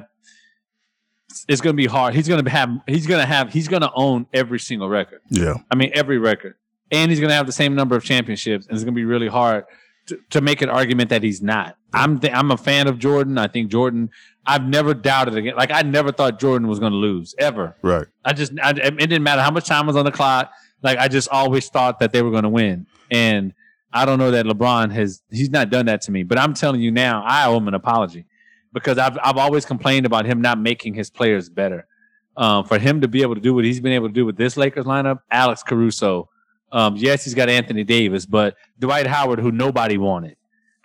it's 1.47 1.61
gonna 1.61 1.73
be 1.73 1.85
hard. 1.87 2.13
He's 2.13 2.27
gonna 2.27 2.47
have, 2.49 2.69
he's 2.87 3.07
gonna 3.07 3.25
have, 3.25 3.51
he's 3.51 3.67
gonna 3.67 3.91
own 3.95 4.27
every 4.33 4.59
single 4.59 4.89
record. 4.89 5.21
Yeah. 5.29 5.55
I 5.71 5.75
mean, 5.75 5.91
every 5.93 6.17
record, 6.17 6.55
and 6.91 7.09
he's 7.09 7.19
gonna 7.19 7.33
have 7.33 7.45
the 7.45 7.51
same 7.51 7.75
number 7.75 7.95
of 7.95 8.03
championships, 8.03 8.67
and 8.67 8.75
it's 8.75 8.83
gonna 8.83 8.95
be 8.95 9.05
really 9.05 9.27
hard 9.27 9.65
to, 10.09 10.19
to 10.31 10.41
make 10.41 10.61
an 10.61 10.69
argument 10.69 11.09
that 11.09 11.23
he's 11.23 11.41
not. 11.41 11.77
I'm, 11.93 12.19
th- 12.19 12.33
I'm 12.33 12.51
a 12.51 12.57
fan 12.57 12.87
of 12.87 12.99
Jordan. 12.99 13.37
I 13.37 13.47
think 13.47 13.71
Jordan. 13.71 14.09
I've 14.45 14.67
never 14.67 14.93
doubted 14.93 15.35
again. 15.35 15.55
Like 15.55 15.69
I 15.71 15.83
never 15.83 16.11
thought 16.11 16.39
Jordan 16.39 16.67
was 16.67 16.79
gonna 16.79 16.95
lose 16.95 17.35
ever. 17.37 17.75
Right. 17.83 18.07
I 18.25 18.33
just 18.33 18.51
I, 18.61 18.71
it 18.71 18.97
didn't 18.97 19.21
matter 19.21 19.41
how 19.41 19.51
much 19.51 19.67
time 19.67 19.85
was 19.85 19.95
on 19.95 20.05
the 20.05 20.11
clock. 20.11 20.51
Like 20.81 20.97
I 20.97 21.07
just 21.07 21.29
always 21.29 21.69
thought 21.69 21.99
that 21.99 22.13
they 22.13 22.21
were 22.21 22.31
going 22.31 22.43
to 22.43 22.49
win, 22.49 22.87
and 23.11 23.53
I 23.93 24.05
don't 24.05 24.17
know 24.17 24.31
that 24.31 24.45
LeBron 24.45 24.91
has 24.91 25.21
he's 25.29 25.49
not 25.49 25.69
done 25.69 25.85
that 25.87 26.01
to 26.01 26.11
me. 26.11 26.23
But 26.23 26.39
I'm 26.39 26.53
telling 26.53 26.81
you 26.81 26.89
now, 26.89 27.23
I 27.25 27.45
owe 27.47 27.57
him 27.57 27.67
an 27.67 27.73
apology 27.73 28.25
because 28.73 28.97
I've 28.97 29.17
I've 29.21 29.37
always 29.37 29.65
complained 29.65 30.05
about 30.05 30.25
him 30.25 30.41
not 30.41 30.59
making 30.59 30.95
his 30.95 31.09
players 31.09 31.49
better. 31.49 31.85
Um, 32.37 32.63
for 32.63 32.79
him 32.79 33.01
to 33.01 33.07
be 33.07 33.21
able 33.21 33.35
to 33.35 33.41
do 33.41 33.53
what 33.53 33.65
he's 33.65 33.81
been 33.81 33.91
able 33.91 34.07
to 34.07 34.13
do 34.13 34.25
with 34.25 34.37
this 34.37 34.55
Lakers 34.55 34.85
lineup, 34.85 35.19
Alex 35.29 35.61
Caruso. 35.61 36.29
Um, 36.71 36.95
yes, 36.95 37.23
he's 37.23 37.33
got 37.33 37.49
Anthony 37.49 37.83
Davis, 37.83 38.25
but 38.25 38.55
Dwight 38.79 39.07
Howard, 39.07 39.39
who 39.39 39.51
nobody 39.51 39.97
wanted, 39.97 40.35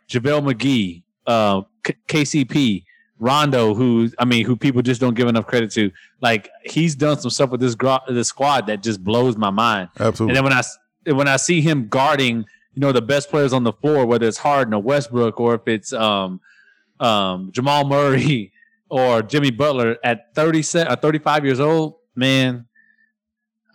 JaVale 0.08 0.52
McGee, 0.54 1.02
uh, 1.26 1.62
K- 1.82 1.96
KCP, 2.08 2.84
Rondo, 3.18 3.74
who 3.74 4.10
I 4.18 4.24
mean, 4.24 4.44
who 4.46 4.56
people 4.56 4.82
just 4.82 5.00
don't 5.00 5.14
give 5.14 5.28
enough 5.28 5.46
credit 5.46 5.70
to. 5.72 5.90
Like 6.20 6.50
he's 6.64 6.94
done 6.96 7.18
some 7.20 7.30
stuff 7.30 7.50
with 7.50 7.60
this 7.60 7.74
gro- 7.74 7.98
this 8.08 8.28
squad 8.28 8.66
that 8.66 8.82
just 8.82 9.02
blows 9.04 9.36
my 9.36 9.50
mind. 9.50 9.88
Absolutely. 10.00 10.30
And 10.30 10.36
then 10.36 10.44
when 10.44 10.52
I 10.52 10.62
when 11.14 11.28
I 11.28 11.36
see 11.36 11.60
him 11.60 11.88
guarding, 11.88 12.38
you 12.74 12.80
know, 12.80 12.90
the 12.92 13.02
best 13.02 13.28
players 13.30 13.52
on 13.52 13.62
the 13.62 13.72
floor, 13.72 14.04
whether 14.06 14.26
it's 14.26 14.38
Harden 14.38 14.72
or 14.74 14.82
Westbrook 14.82 15.38
or 15.38 15.54
if 15.54 15.68
it's 15.68 15.92
um, 15.92 16.40
um, 16.98 17.50
Jamal 17.52 17.84
Murray 17.86 18.52
or 18.88 19.22
Jimmy 19.22 19.50
Butler 19.50 19.96
at 20.02 20.34
37 20.34 20.92
or 20.92 20.96
35 20.96 21.44
years 21.44 21.60
old, 21.60 21.96
man, 22.16 22.66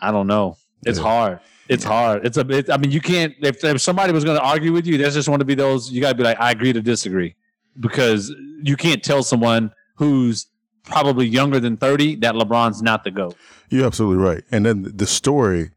I 0.02 0.12
don't 0.12 0.28
know. 0.28 0.58
It's 0.86 0.98
Yeah. 1.00 1.04
hard. 1.06 1.40
It's 1.70 1.84
hard. 1.84 2.26
It's 2.26 2.38
a 2.38 2.44
bit. 2.44 2.70
I 2.70 2.78
mean, 2.78 2.92
you 2.92 3.00
can't. 3.00 3.34
If, 3.42 3.64
if 3.64 3.80
somebody 3.80 4.12
was 4.12 4.24
going 4.24 4.38
to 4.38 4.44
argue 4.44 4.74
with 4.74 4.88
you, 4.88 4.98
there's 4.98 5.14
just 5.14 5.30
want 5.30 5.42
to 5.42 5.46
be 5.46 5.54
those. 5.56 5.92
You 5.92 6.02
got 6.02 6.10
to 6.10 6.16
be 6.16 6.24
like, 6.24 6.40
I 6.40 6.50
agree 6.50 6.74
to 6.74 6.82
disagree, 6.82 7.36
because 7.80 8.34
you 8.64 8.76
can't 8.76 9.04
tell 9.04 9.22
someone 9.22 9.72
who's 9.96 10.48
probably 10.84 11.28
younger 11.28 11.60
than 11.60 11.78
30 11.78 12.16
that 12.18 12.34
LeBron's 12.34 12.82
not 12.82 13.04
the 13.04 13.12
goat. 13.12 13.36
You're 13.70 13.86
absolutely 13.86 14.24
right. 14.24 14.44
And 14.52 14.66
then 14.66 14.92
the 14.96 15.06
story, 15.06 15.70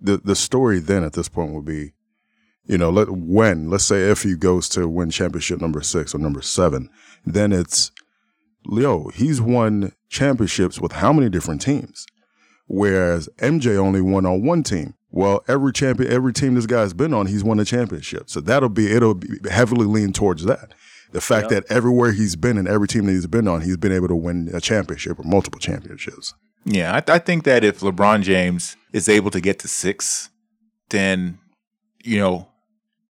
the 0.00 0.18
the 0.18 0.36
story 0.36 0.78
then 0.78 1.02
at 1.02 1.14
this 1.14 1.28
point 1.28 1.52
would 1.52 1.64
be, 1.64 1.94
you 2.64 2.78
know, 2.78 2.90
let 2.90 3.10
when 3.10 3.68
let's 3.68 3.84
say 3.84 4.02
if 4.02 4.22
he 4.22 4.36
goes 4.36 4.68
to 4.70 4.86
win 4.86 5.10
championship 5.10 5.60
number 5.60 5.82
six 5.82 6.14
or 6.14 6.18
number 6.18 6.42
seven, 6.42 6.88
then 7.24 7.52
it's 7.52 7.90
Leo. 8.66 9.08
He's 9.08 9.40
won 9.40 9.92
championships 10.08 10.80
with 10.80 10.92
how 10.92 11.12
many 11.12 11.28
different 11.28 11.60
teams, 11.60 12.06
whereas 12.68 13.28
MJ 13.38 13.76
only 13.76 14.00
won 14.00 14.24
on 14.24 14.44
one 14.44 14.62
team. 14.62 14.94
Well, 15.12 15.42
every 15.48 15.72
champion, 15.72 16.12
every 16.12 16.32
team 16.32 16.54
this 16.54 16.66
guy's 16.66 16.92
been 16.92 17.12
on, 17.12 17.26
he's 17.26 17.42
won 17.42 17.58
a 17.58 17.64
championship. 17.64 18.30
So 18.30 18.40
that'll 18.40 18.68
be 18.68 18.92
it'll 18.92 19.14
be 19.14 19.28
heavily 19.50 19.86
lean 19.86 20.12
towards 20.12 20.44
that. 20.44 20.72
The 21.12 21.20
fact 21.20 21.48
that 21.48 21.64
everywhere 21.68 22.12
he's 22.12 22.36
been 22.36 22.56
and 22.56 22.68
every 22.68 22.86
team 22.86 23.06
that 23.06 23.12
he's 23.12 23.26
been 23.26 23.48
on, 23.48 23.62
he's 23.62 23.76
been 23.76 23.90
able 23.90 24.06
to 24.08 24.14
win 24.14 24.48
a 24.54 24.60
championship 24.60 25.18
or 25.18 25.24
multiple 25.24 25.58
championships. 25.58 26.34
Yeah, 26.64 26.94
I, 26.94 27.14
I 27.14 27.18
think 27.18 27.44
that 27.44 27.64
if 27.64 27.80
LeBron 27.80 28.22
James 28.22 28.76
is 28.92 29.08
able 29.08 29.32
to 29.32 29.40
get 29.40 29.58
to 29.60 29.68
six, 29.68 30.30
then 30.90 31.38
you 32.04 32.18
know, 32.18 32.48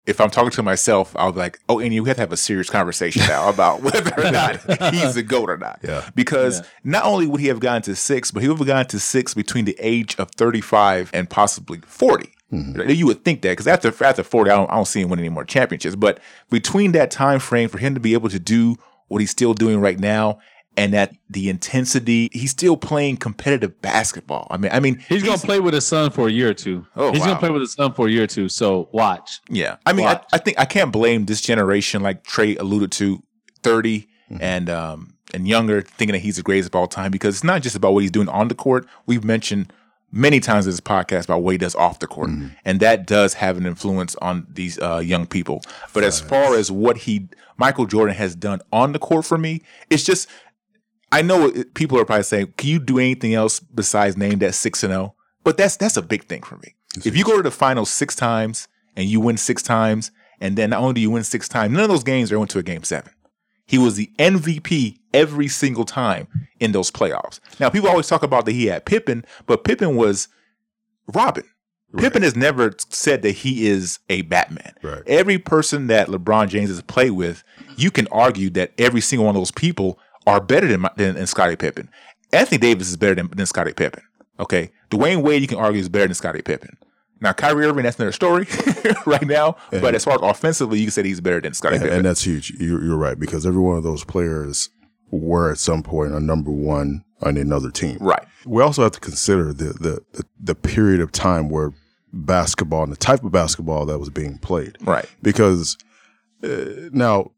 if 0.10 0.20
I'm 0.20 0.32
talking 0.32 0.49
to 0.51 0.64
myself, 0.64 1.16
I'll 1.16 1.32
be 1.32 1.39
like, 1.39 1.60
"Oh, 1.70 1.80
and 1.80 1.93
you 1.93 2.03
have 2.05 2.18
to 2.18 2.22
have 2.22 2.32
a 2.32 2.38
serious 2.38 2.70
conversation 2.70 3.22
now 3.28 3.47
about 3.49 3.82
whether 3.84 4.12
or 4.18 4.32
not 4.32 4.60
he's 4.93 5.16
a 5.16 5.24
goat 5.24 5.49
or 5.49 5.57
not." 5.57 5.80
Yeah. 5.84 6.10
Because 6.16 6.64
not 6.84 7.05
only 7.05 7.28
would 7.28 7.39
he 7.39 7.47
have 7.47 7.60
gotten 7.60 7.84
to 7.84 7.95
six, 7.95 8.32
but 8.32 8.41
he 8.41 8.49
would 8.49 8.57
have 8.57 8.68
gotten 8.68 8.88
to 8.88 8.99
six 8.99 9.34
between 9.34 9.66
the 9.66 9.78
age 9.80 10.18
of 10.18 10.32
35 10.32 11.12
and 11.14 11.30
possibly 11.30 11.80
40. 11.86 12.34
Mm-hmm. 12.51 12.89
You 12.89 13.05
would 13.05 13.24
think 13.24 13.43
that 13.43 13.51
because 13.51 13.68
after 13.68 13.93
after 14.03 14.24
40, 14.24 14.49
I 14.49 14.55
don't, 14.55 14.72
I 14.72 14.76
don't 14.76 14.86
see 14.86 15.01
him 15.01 15.10
winning 15.10 15.26
any 15.26 15.34
more 15.34 15.45
championships. 15.45 15.95
But 15.95 16.20
between 16.49 16.93
that 16.93 17.12
time 17.12 17.39
frame, 17.39 17.70
for 17.70 17.78
him 17.78 17.93
to 17.93 17.99
be 17.99 18.14
able 18.14 18.30
to 18.30 18.39
do 18.39 18.76
what 19.07 19.22
he's 19.22 19.32
still 19.32 19.53
doing 19.53 19.80
right 19.80 19.99
now, 19.99 20.39
and 20.78 20.93
that 20.93 21.13
the 21.30 21.49
intensity, 21.49 22.30
he's 22.32 22.51
still 22.51 22.78
playing 22.78 23.17
competitive 23.17 23.82
basketball. 23.82 24.47
I 24.49 24.57
mean, 24.57 24.72
I 24.72 24.80
mean, 24.80 25.03
He's, 25.09 25.24
gonna 25.24 25.38
play 25.38 25.59
with 25.59 25.74
his 25.74 25.86
son 25.86 26.11
for 26.11 26.28
a 26.28 26.32
year 26.32 26.49
or 26.49 26.53
two. 26.53 26.86
Oh, 26.95 27.11
he's 27.11 27.22
wow. 27.22 27.28
gonna 27.28 27.39
play 27.39 27.49
with 27.49 27.61
his 27.61 27.74
son 27.74 27.93
for 27.93 28.07
a 28.07 28.11
year 28.11 28.24
or 28.24 28.28
two. 28.28 28.49
So 28.49 28.89
watch. 28.91 29.41
Yeah, 29.49 29.78
I 29.86 29.93
mean, 29.93 30.07
I, 30.07 30.22
I 30.32 30.38
think 30.38 30.59
I 30.59 30.65
can't 30.65 30.91
blame 30.91 31.26
this 31.26 31.41
generation, 31.41 32.01
like 32.01 32.24
Trey 32.24 32.55
alluded 32.55 32.91
to, 32.93 33.24
30 33.63 34.07
and 34.39 34.70
um 34.70 35.13
and 35.34 35.47
younger, 35.47 35.82
thinking 35.82 36.13
that 36.13 36.20
he's 36.20 36.38
the 36.38 36.43
greatest 36.43 36.70
of 36.70 36.76
all 36.76 36.88
time 36.88 37.11
because 37.11 37.36
it's 37.36 37.43
not 37.43 37.61
just 37.61 37.76
about 37.76 37.93
what 37.93 38.01
he's 38.01 38.11
doing 38.11 38.30
on 38.30 38.47
the 38.47 38.55
court. 38.55 38.88
We've 39.05 39.24
mentioned 39.24 39.72
many 40.11 40.39
times 40.39 40.65
in 40.65 40.72
this 40.72 40.80
podcast 40.80 41.26
about 41.26 41.43
what 41.43 41.51
he 41.51 41.57
does 41.59 41.76
off 41.76 41.99
the 41.99 42.07
court, 42.07 42.32
and 42.65 42.80
that 42.80 43.05
does 43.05 43.36
have 43.36 43.57
an 43.57 43.67
influence 43.67 44.15
on 44.24 44.47
these 44.51 44.80
uh, 44.80 44.97
young 44.97 45.28
people. 45.28 45.61
But 45.93 46.03
as 46.03 46.20
far 46.20 46.55
as 46.55 46.72
what 46.72 46.97
he, 46.97 47.30
Michael 47.57 47.86
Jordan, 47.86 48.15
has 48.15 48.34
done 48.34 48.59
on 48.72 48.93
the 48.93 48.97
court 48.97 49.26
for 49.26 49.38
me, 49.38 49.61
it's 49.91 50.03
just 50.03 50.28
I 51.12 51.22
know 51.22 51.47
it- 51.47 51.74
people 51.74 51.97
are 51.99 52.05
probably 52.05 52.24
saying, 52.24 52.53
"Can 52.57 52.70
you 52.70 52.80
do 52.80 52.99
anything 52.99 53.34
else 53.34 53.60
besides 53.60 54.16
name 54.18 54.39
that 54.39 54.55
six 54.55 54.84
and 54.84 54.91
zero?" 54.91 55.16
But 55.43 55.57
that's 55.57 55.76
that's 55.78 55.97
a 55.97 56.01
big 56.01 56.26
thing 56.26 56.43
for 56.43 56.57
me. 56.57 56.76
If 57.05 57.16
you 57.18 57.24
go 57.24 57.38
to 57.38 57.43
the 57.43 57.51
finals 57.51 57.89
six 57.89 58.16
times 58.16 58.68
and 58.95 59.07
you 59.07 59.20
win 59.20 59.38
six 59.38 59.62
times, 59.64 60.12
and 60.41 60.57
then 60.57 60.72
not 60.72 60.82
only 60.82 60.95
do 60.95 61.01
you 61.01 61.12
win 61.12 61.24
six 61.24 61.47
times, 61.47 61.74
none 61.74 61.84
of 61.84 61.89
those 61.89 62.03
games 62.03 62.32
are 62.32 62.39
went 62.39 62.51
to 62.51 62.60
a 62.60 62.64
game 62.64 62.84
seven. 62.84 63.12
He 63.66 63.78
was 63.78 63.95
the 63.95 64.12
MVP 64.18 64.99
every 65.14 65.47
single 65.47 65.86
time 65.86 66.28
in 66.60 66.72
those 66.72 66.89
playoffs. 66.91 67.39
Now 67.60 67.70
people 67.70 67.89
always 67.89 68.07
talk 68.07 68.24
about 68.24 68.45
that 68.45 68.51
he 68.53 68.66
had 68.68 68.86
Pippen, 68.86 69.24
but 69.45 69.64
Pippen 69.64 69.95
was 69.95 70.28
Robin. 71.14 71.43
Pippen 71.97 72.22
has 72.22 72.36
never 72.36 72.72
said 72.89 73.24
that 73.24 73.32
he 73.32 73.68
is 73.68 73.97
a 74.10 74.22
Batman. 74.24 74.74
Right. 74.84 75.01
Every 75.07 75.39
person 75.39 75.88
that 75.88 76.07
LeBron 76.07 76.47
James 76.49 76.70
has 76.70 76.82
played 76.84 77.12
with, 77.12 77.43
you 77.78 77.89
can 77.89 78.07
argue 78.12 78.51
that 78.51 78.74
every 78.78 79.01
single 79.01 79.26
one 79.26 79.36
of 79.36 79.39
those 79.39 79.49
people 79.51 79.97
are 80.30 80.39
better 80.39 80.67
than, 80.67 80.86
than, 80.95 81.15
than 81.15 81.27
Scottie 81.27 81.55
Pippen. 81.55 81.89
Anthony 82.32 82.57
Davis 82.57 82.89
is 82.89 82.97
better 82.97 83.15
than, 83.15 83.30
than 83.30 83.45
Scottie 83.45 83.73
Pippen. 83.73 84.03
Okay. 84.39 84.71
Dwayne 84.91 85.23
Wade, 85.23 85.41
you 85.41 85.47
can 85.47 85.57
argue, 85.57 85.82
is 85.82 85.89
better 85.89 86.07
than 86.07 86.15
Scottie 86.15 86.41
Pippen. 86.41 86.77
Now, 87.21 87.34
Kyrie 87.34 87.65
Irving, 87.65 87.84
that's 87.84 87.97
another 87.97 88.13
story 88.13 88.47
right 89.05 89.27
now. 89.27 89.57
But 89.71 89.93
as 89.93 90.05
far 90.05 90.13
as 90.13 90.21
offensively, 90.21 90.80
you 90.80 90.86
can 90.86 90.91
say 90.91 91.03
he's 91.03 91.19
better 91.19 91.41
than 91.41 91.53
Scottie 91.53 91.75
and, 91.75 91.84
Pippen. 91.84 91.97
and 91.97 92.05
that's 92.05 92.25
huge. 92.25 92.51
You're, 92.51 92.82
you're 92.84 92.97
right 92.97 93.19
because 93.19 93.45
every 93.45 93.59
one 93.59 93.75
of 93.75 93.84
those 93.84 94.05
players 94.05 94.69
were 95.11 95.51
at 95.51 95.57
some 95.57 95.84
point 95.84 96.13
a 96.13 96.19
number 96.19 96.51
one 96.51 97.03
on 97.21 97.36
another 97.36 97.71
team. 97.71 97.97
right. 97.99 98.25
We 98.45 98.61
also 98.61 98.84
have 98.84 98.93
to 98.93 98.99
consider 99.01 99.51
the, 99.51 99.73
the 99.73 99.99
the 100.13 100.23
the 100.39 100.55
period 100.55 101.01
of 101.01 101.11
time 101.11 101.49
where 101.49 101.73
basketball 102.13 102.84
and 102.84 102.91
the 102.91 102.97
type 102.97 103.23
of 103.23 103.32
basketball 103.32 103.86
that 103.88 103.99
was 103.99 104.09
being 104.09 104.38
played. 104.38 104.77
Right. 104.82 105.05
Because 105.21 105.77
uh, 106.41 106.88
now 106.93 107.32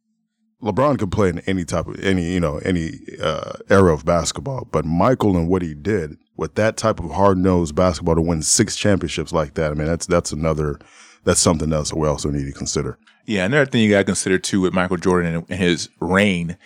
LeBron 0.62 1.00
could 1.00 1.12
play 1.12 1.30
in 1.30 1.40
any 1.40 1.66
type 1.66 1.88
of 1.88 2.00
any 2.04 2.32
you 2.34 2.40
know 2.40 2.58
any 2.60 3.00
uh, 3.22 3.54
era 3.70 3.94
of 3.94 4.06
basketball, 4.06 4.68
but 4.72 4.86
Michael 4.86 5.36
and 5.36 5.48
what 5.48 5.62
he 5.62 5.74
did 5.74 6.18
with 6.38 6.56
that 6.56 6.78
type 6.78 7.00
of 7.00 7.12
hard 7.12 7.38
nosed 7.38 7.76
basketball 7.76 8.16
to 8.16 8.22
win 8.22 8.42
six 8.42 8.76
championships 8.76 9.32
like 9.34 9.56
that, 9.56 9.72
I 9.72 9.74
mean 9.74 9.88
that's 9.88 10.06
that's 10.06 10.32
another 10.32 10.80
that's 11.24 11.40
something 11.40 11.72
else 11.74 11.90
that 11.90 11.98
we 11.98 12.08
also 12.08 12.30
need 12.30 12.46
to 12.46 12.52
consider. 12.52 12.98
Yeah, 13.26 13.46
another 13.46 13.66
thing 13.66 13.82
you 13.82 13.92
got 13.92 14.00
to 14.00 14.04
consider 14.06 14.40
too 14.40 14.62
with 14.62 14.74
Michael 14.74 14.98
Jordan 14.98 15.36
and, 15.36 15.46
and 15.50 15.60
his 15.60 15.90
reign 16.00 16.58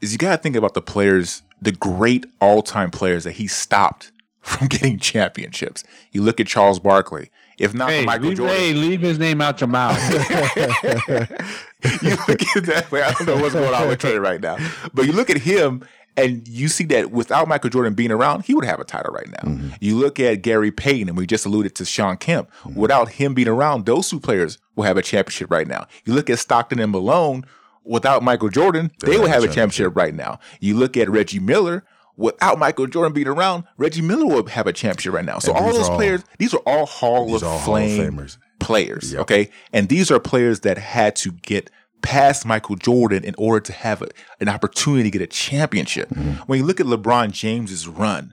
is 0.00 0.12
you 0.12 0.18
got 0.18 0.36
to 0.36 0.42
think 0.42 0.56
about 0.56 0.74
the 0.74 0.82
players, 0.82 1.42
the 1.60 1.72
great 1.72 2.26
all-time 2.40 2.90
players 2.90 3.24
that 3.24 3.32
he 3.32 3.46
stopped 3.46 4.12
from 4.40 4.66
getting 4.66 4.98
championships. 4.98 5.84
You 6.10 6.22
look 6.22 6.40
at 6.40 6.46
Charles 6.46 6.78
Barkley. 6.78 7.30
If 7.58 7.74
not 7.74 7.90
Hey, 7.90 8.00
for 8.00 8.06
Michael 8.06 8.28
leave, 8.28 8.36
Jordan, 8.38 8.56
hey, 8.56 8.72
leave 8.72 9.00
his 9.00 9.18
name 9.18 9.40
out 9.40 9.60
your 9.60 9.68
mouth. 9.68 9.96
you 12.02 12.16
look 12.28 12.42
at 12.56 12.64
that. 12.66 12.90
Way, 12.90 13.02
I 13.02 13.12
don't 13.12 13.26
know 13.26 13.36
what's 13.36 13.54
going 13.54 13.74
on 13.74 13.88
with 13.88 13.98
Trey 13.98 14.18
right 14.18 14.40
now, 14.40 14.56
but 14.94 15.06
you 15.06 15.12
look 15.12 15.30
at 15.30 15.38
him 15.38 15.82
And 16.16 16.46
you 16.46 16.68
see 16.68 16.84
that 16.84 17.10
without 17.10 17.48
Michael 17.48 17.70
Jordan 17.70 17.94
being 17.94 18.10
around, 18.10 18.44
he 18.44 18.54
would 18.54 18.66
have 18.66 18.80
a 18.80 18.84
title 18.84 19.14
right 19.14 19.28
now. 19.28 19.50
Mm-hmm. 19.50 19.68
You 19.80 19.96
look 19.96 20.20
at 20.20 20.42
Gary 20.42 20.70
Payton, 20.70 21.08
and 21.08 21.16
we 21.16 21.26
just 21.26 21.46
alluded 21.46 21.74
to 21.76 21.84
Shawn 21.86 22.18
Kemp. 22.18 22.50
Mm-hmm. 22.64 22.78
Without 22.78 23.08
him 23.10 23.32
being 23.32 23.48
around, 23.48 23.86
those 23.86 24.10
two 24.10 24.20
players 24.20 24.58
will 24.76 24.84
have 24.84 24.98
a 24.98 25.02
championship 25.02 25.50
right 25.50 25.66
now. 25.66 25.86
You 26.04 26.12
look 26.12 26.28
at 26.28 26.38
Stockton 26.38 26.80
and 26.80 26.92
Malone, 26.92 27.46
without 27.84 28.22
Michael 28.22 28.50
Jordan, 28.50 28.90
they 29.00 29.18
would 29.18 29.30
have 29.30 29.42
a 29.42 29.48
championship 29.48 29.96
right 29.96 30.14
now. 30.14 30.38
You 30.60 30.76
look 30.76 30.96
at 30.96 31.08
Reggie 31.08 31.40
Miller, 31.40 31.82
without 32.16 32.58
Michael 32.58 32.86
Jordan 32.86 33.12
being 33.12 33.28
around, 33.28 33.64
Reggie 33.76 34.02
Miller 34.02 34.26
would 34.26 34.48
have 34.50 34.66
a 34.66 34.72
championship 34.72 35.12
right 35.12 35.24
now. 35.24 35.38
So 35.38 35.52
all 35.52 35.72
those 35.72 35.88
all- 35.88 35.96
players, 35.96 36.22
these 36.38 36.54
are 36.54 36.60
all 36.66 36.86
Hall 36.86 37.34
of 37.34 37.42
all 37.42 37.58
Hall 37.58 37.76
of 37.76 38.38
players. 38.60 39.14
Okay. 39.14 39.50
And 39.72 39.88
these 39.88 40.10
are 40.10 40.20
players 40.20 40.60
that 40.60 40.78
had 40.78 41.16
to 41.16 41.32
get 41.32 41.70
past 42.02 42.44
Michael 42.44 42.76
Jordan 42.76 43.24
in 43.24 43.34
order 43.38 43.60
to 43.60 43.72
have 43.72 44.02
a, 44.02 44.08
an 44.40 44.48
opportunity 44.48 45.04
to 45.04 45.10
get 45.10 45.22
a 45.22 45.26
championship. 45.26 46.10
When 46.46 46.58
you 46.58 46.64
look 46.64 46.80
at 46.80 46.86
LeBron 46.86 47.30
James's 47.32 47.86
run, 47.88 48.32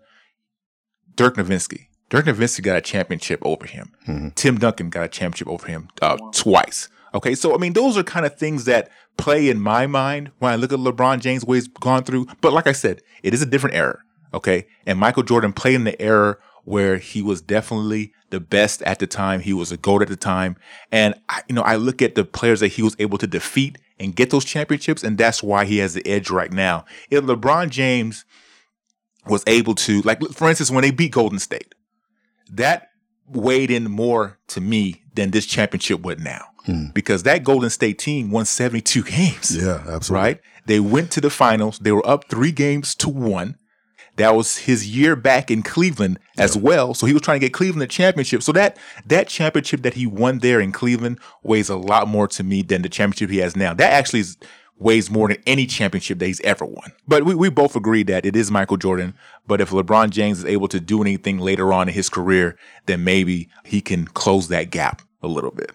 Dirk 1.15 1.35
Nowitzki, 1.35 1.87
Dirk 2.09 2.25
Nowitzki 2.25 2.63
got 2.63 2.77
a 2.77 2.81
championship 2.81 3.39
over 3.43 3.65
him. 3.67 4.31
Tim 4.35 4.57
Duncan 4.57 4.89
got 4.89 5.03
a 5.05 5.07
championship 5.09 5.47
over 5.47 5.67
him 5.67 5.89
uh, 6.01 6.17
twice. 6.33 6.89
Okay. 7.13 7.35
So, 7.35 7.55
I 7.55 7.57
mean, 7.57 7.73
those 7.73 7.97
are 7.97 8.03
kind 8.03 8.25
of 8.25 8.35
things 8.35 8.65
that 8.65 8.89
play 9.17 9.49
in 9.49 9.59
my 9.59 9.87
mind 9.87 10.31
when 10.39 10.51
I 10.51 10.55
look 10.55 10.71
at 10.71 10.79
LeBron 10.79 11.19
James, 11.19 11.43
what 11.43 11.55
he's 11.55 11.67
gone 11.67 12.03
through. 12.03 12.27
But 12.41 12.53
like 12.53 12.67
I 12.67 12.71
said, 12.71 13.01
it 13.23 13.33
is 13.33 13.41
a 13.41 13.45
different 13.45 13.75
era. 13.75 13.99
Okay. 14.33 14.67
And 14.85 14.99
Michael 14.99 15.23
Jordan 15.23 15.53
played 15.53 15.75
in 15.75 15.83
the 15.83 15.99
era 16.01 16.37
where 16.63 16.97
he 16.97 17.21
was 17.21 17.41
definitely 17.41 18.13
the 18.29 18.39
best 18.39 18.83
at 18.83 18.99
the 18.99 19.07
time. 19.07 19.39
He 19.39 19.53
was 19.53 19.71
a 19.71 19.77
GOAT 19.77 20.03
at 20.03 20.07
the 20.07 20.15
time. 20.15 20.55
And, 20.91 21.15
I, 21.27 21.41
you 21.47 21.55
know, 21.55 21.63
I 21.63 21.77
look 21.77 22.01
at 22.01 22.13
the 22.13 22.23
players 22.23 22.59
that 22.59 22.67
he 22.67 22.83
was 22.83 22.95
able 22.99 23.17
to 23.17 23.27
defeat 23.27 23.79
and 23.99 24.15
get 24.15 24.29
those 24.29 24.45
championships. 24.45 25.03
And 25.03 25.17
that's 25.17 25.41
why 25.41 25.65
he 25.65 25.79
has 25.79 25.95
the 25.95 26.05
edge 26.07 26.29
right 26.29 26.51
now. 26.51 26.85
If 27.09 27.23
LeBron 27.23 27.69
James 27.71 28.23
was 29.25 29.43
able 29.47 29.73
to, 29.75 30.01
like, 30.01 30.21
for 30.31 30.47
instance, 30.47 30.69
when 30.69 30.83
they 30.83 30.91
beat 30.91 31.11
Golden 31.11 31.39
State, 31.39 31.73
that 32.51 32.89
weighed 33.27 33.71
in 33.71 33.89
more 33.89 34.37
to 34.47 34.61
me 34.61 35.03
than 35.15 35.31
this 35.31 35.45
championship 35.45 36.01
would 36.01 36.19
now. 36.19 36.45
Mm. 36.69 36.93
Because 36.93 37.23
that 37.23 37.43
Golden 37.43 37.69
State 37.69 37.99
team 37.99 38.31
won 38.31 38.45
72 38.45 39.03
games 39.03 39.55
Yeah, 39.55 39.83
absolutely. 39.87 40.13
right? 40.13 40.41
They 40.65 40.79
went 40.79 41.11
to 41.11 41.21
the 41.21 41.29
finals. 41.29 41.79
They 41.79 41.91
were 41.91 42.07
up 42.07 42.29
three 42.29 42.51
games 42.51 42.95
to 42.95 43.09
one. 43.09 43.57
That 44.17 44.35
was 44.35 44.57
his 44.57 44.93
year 44.93 45.15
back 45.15 45.49
in 45.49 45.63
Cleveland 45.63 46.19
as 46.37 46.57
well. 46.57 46.93
So 46.93 47.05
he 47.05 47.13
was 47.13 47.21
trying 47.21 47.39
to 47.39 47.45
get 47.45 47.53
Cleveland 47.53 47.81
the 47.81 47.87
championship. 47.87 48.43
So 48.43 48.51
that 48.51 48.77
that 49.05 49.29
championship 49.29 49.81
that 49.83 49.93
he 49.93 50.05
won 50.05 50.39
there 50.39 50.59
in 50.59 50.73
Cleveland 50.73 51.19
weighs 51.41 51.69
a 51.69 51.77
lot 51.77 52.07
more 52.09 52.27
to 52.27 52.43
me 52.43 52.61
than 52.61 52.81
the 52.81 52.89
championship 52.89 53.29
he 53.29 53.37
has 53.37 53.55
now. 53.55 53.73
That 53.73 53.93
actually 53.93 54.19
is, 54.19 54.37
weighs 54.77 55.09
more 55.09 55.29
than 55.29 55.37
any 55.47 55.65
championship 55.65 56.19
that 56.19 56.25
he's 56.27 56.41
ever 56.41 56.65
won. 56.65 56.91
But 57.07 57.23
we, 57.23 57.33
we 57.33 57.49
both 57.49 57.75
agree 57.75 58.03
that 58.03 58.25
it 58.25 58.35
is 58.35 58.51
Michael 58.51 58.77
Jordan. 58.77 59.13
But 59.47 59.61
if 59.61 59.69
LeBron 59.69 60.09
James 60.09 60.39
is 60.39 60.45
able 60.45 60.67
to 60.69 60.79
do 60.79 61.01
anything 61.01 61.37
later 61.37 61.71
on 61.71 61.87
in 61.87 61.93
his 61.93 62.09
career, 62.09 62.57
then 62.87 63.03
maybe 63.03 63.49
he 63.65 63.79
can 63.81 64.05
close 64.05 64.49
that 64.49 64.69
gap 64.69 65.01
a 65.21 65.27
little 65.27 65.51
bit. 65.51 65.71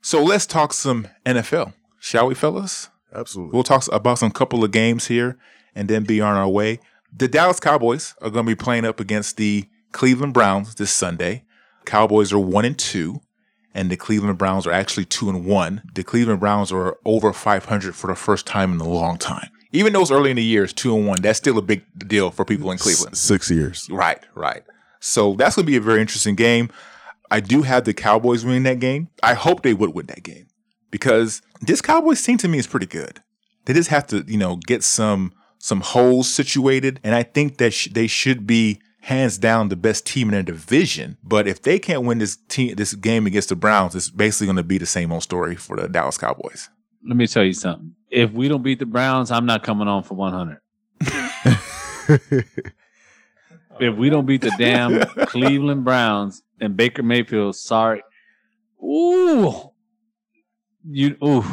So 0.00 0.22
let's 0.22 0.46
talk 0.46 0.72
some 0.72 1.08
NFL, 1.26 1.74
shall 1.98 2.26
we, 2.28 2.34
fellas? 2.34 2.88
Absolutely. 3.14 3.54
We'll 3.54 3.64
talk 3.64 3.84
about 3.92 4.18
some 4.18 4.30
couple 4.30 4.64
of 4.64 4.70
games 4.70 5.06
here 5.06 5.38
and 5.74 5.88
then 5.88 6.04
be 6.04 6.20
on 6.20 6.36
our 6.36 6.48
way. 6.48 6.80
The 7.16 7.28
Dallas 7.28 7.60
Cowboys 7.60 8.14
are 8.20 8.30
going 8.30 8.44
to 8.46 8.50
be 8.50 8.54
playing 8.54 8.84
up 8.84 9.00
against 9.00 9.36
the 9.36 9.66
Cleveland 9.92 10.34
Browns 10.34 10.74
this 10.74 10.90
Sunday. 10.90 11.44
Cowboys 11.86 12.32
are 12.32 12.38
one 12.38 12.64
and 12.64 12.78
two, 12.78 13.20
and 13.74 13.90
the 13.90 13.96
Cleveland 13.96 14.38
Browns 14.38 14.66
are 14.66 14.72
actually 14.72 15.06
two 15.06 15.28
and 15.28 15.46
one. 15.46 15.82
The 15.94 16.04
Cleveland 16.04 16.40
Browns 16.40 16.70
are 16.70 16.98
over 17.04 17.32
500 17.32 17.94
for 17.94 18.08
the 18.08 18.14
first 18.14 18.46
time 18.46 18.72
in 18.72 18.80
a 18.80 18.88
long 18.88 19.16
time. 19.16 19.50
Even 19.72 19.92
though 19.92 20.02
it's 20.02 20.10
early 20.10 20.30
in 20.30 20.36
the 20.36 20.42
year, 20.42 20.64
it's 20.64 20.72
two 20.72 20.96
and 20.96 21.06
one. 21.06 21.20
That's 21.20 21.38
still 21.38 21.58
a 21.58 21.62
big 21.62 21.82
deal 22.06 22.30
for 22.30 22.44
people 22.44 22.70
in 22.70 22.78
Cleveland. 22.78 23.16
Six 23.16 23.50
years. 23.50 23.88
Right, 23.90 24.22
right. 24.34 24.62
So 25.00 25.34
that's 25.34 25.56
going 25.56 25.66
to 25.66 25.70
be 25.70 25.76
a 25.76 25.80
very 25.80 26.00
interesting 26.00 26.34
game. 26.34 26.70
I 27.30 27.40
do 27.40 27.62
have 27.62 27.84
the 27.84 27.94
Cowboys 27.94 28.44
winning 28.44 28.62
that 28.64 28.80
game. 28.80 29.08
I 29.22 29.34
hope 29.34 29.62
they 29.62 29.74
would 29.74 29.94
win 29.94 30.06
that 30.06 30.22
game 30.22 30.46
because 30.90 31.42
this 31.60 31.80
Cowboys 31.80 32.22
team 32.22 32.38
to 32.38 32.48
me 32.48 32.58
is 32.58 32.66
pretty 32.66 32.86
good. 32.86 33.20
They 33.64 33.74
just 33.74 33.90
have 33.90 34.06
to, 34.08 34.24
you 34.26 34.38
know, 34.38 34.56
get 34.56 34.82
some 34.82 35.32
some 35.58 35.80
holes 35.80 36.32
situated, 36.32 37.00
and 37.02 37.14
I 37.14 37.24
think 37.24 37.58
that 37.58 37.72
sh- 37.72 37.88
they 37.92 38.06
should 38.06 38.46
be 38.46 38.80
hands 39.00 39.38
down 39.38 39.68
the 39.68 39.76
best 39.76 40.06
team 40.06 40.28
in 40.28 40.32
their 40.32 40.42
division. 40.42 41.18
But 41.22 41.46
if 41.46 41.62
they 41.62 41.78
can't 41.78 42.04
win 42.04 42.18
this 42.18 42.36
team 42.48 42.74
this 42.76 42.94
game 42.94 43.26
against 43.26 43.50
the 43.50 43.56
Browns, 43.56 43.94
it's 43.94 44.10
basically 44.10 44.46
going 44.46 44.56
to 44.56 44.62
be 44.62 44.78
the 44.78 44.86
same 44.86 45.12
old 45.12 45.22
story 45.22 45.56
for 45.56 45.76
the 45.76 45.88
Dallas 45.88 46.16
Cowboys. 46.16 46.70
Let 47.06 47.16
me 47.16 47.26
tell 47.26 47.44
you 47.44 47.52
something. 47.52 47.94
If 48.10 48.32
we 48.32 48.48
don't 48.48 48.62
beat 48.62 48.78
the 48.78 48.86
Browns, 48.86 49.30
I'm 49.30 49.46
not 49.46 49.62
coming 49.62 49.88
on 49.88 50.02
for 50.02 50.14
100. 50.14 50.60
if 53.80 53.96
we 53.96 54.10
don't 54.10 54.26
beat 54.26 54.42
the 54.42 54.52
damn 54.58 55.00
Cleveland 55.26 55.84
Browns 55.84 56.42
and 56.60 56.76
Baker 56.76 57.02
Mayfield, 57.02 57.56
sorry. 57.56 58.02
Ooh. 58.82 59.70
You 60.84 61.16
ooh. 61.24 61.44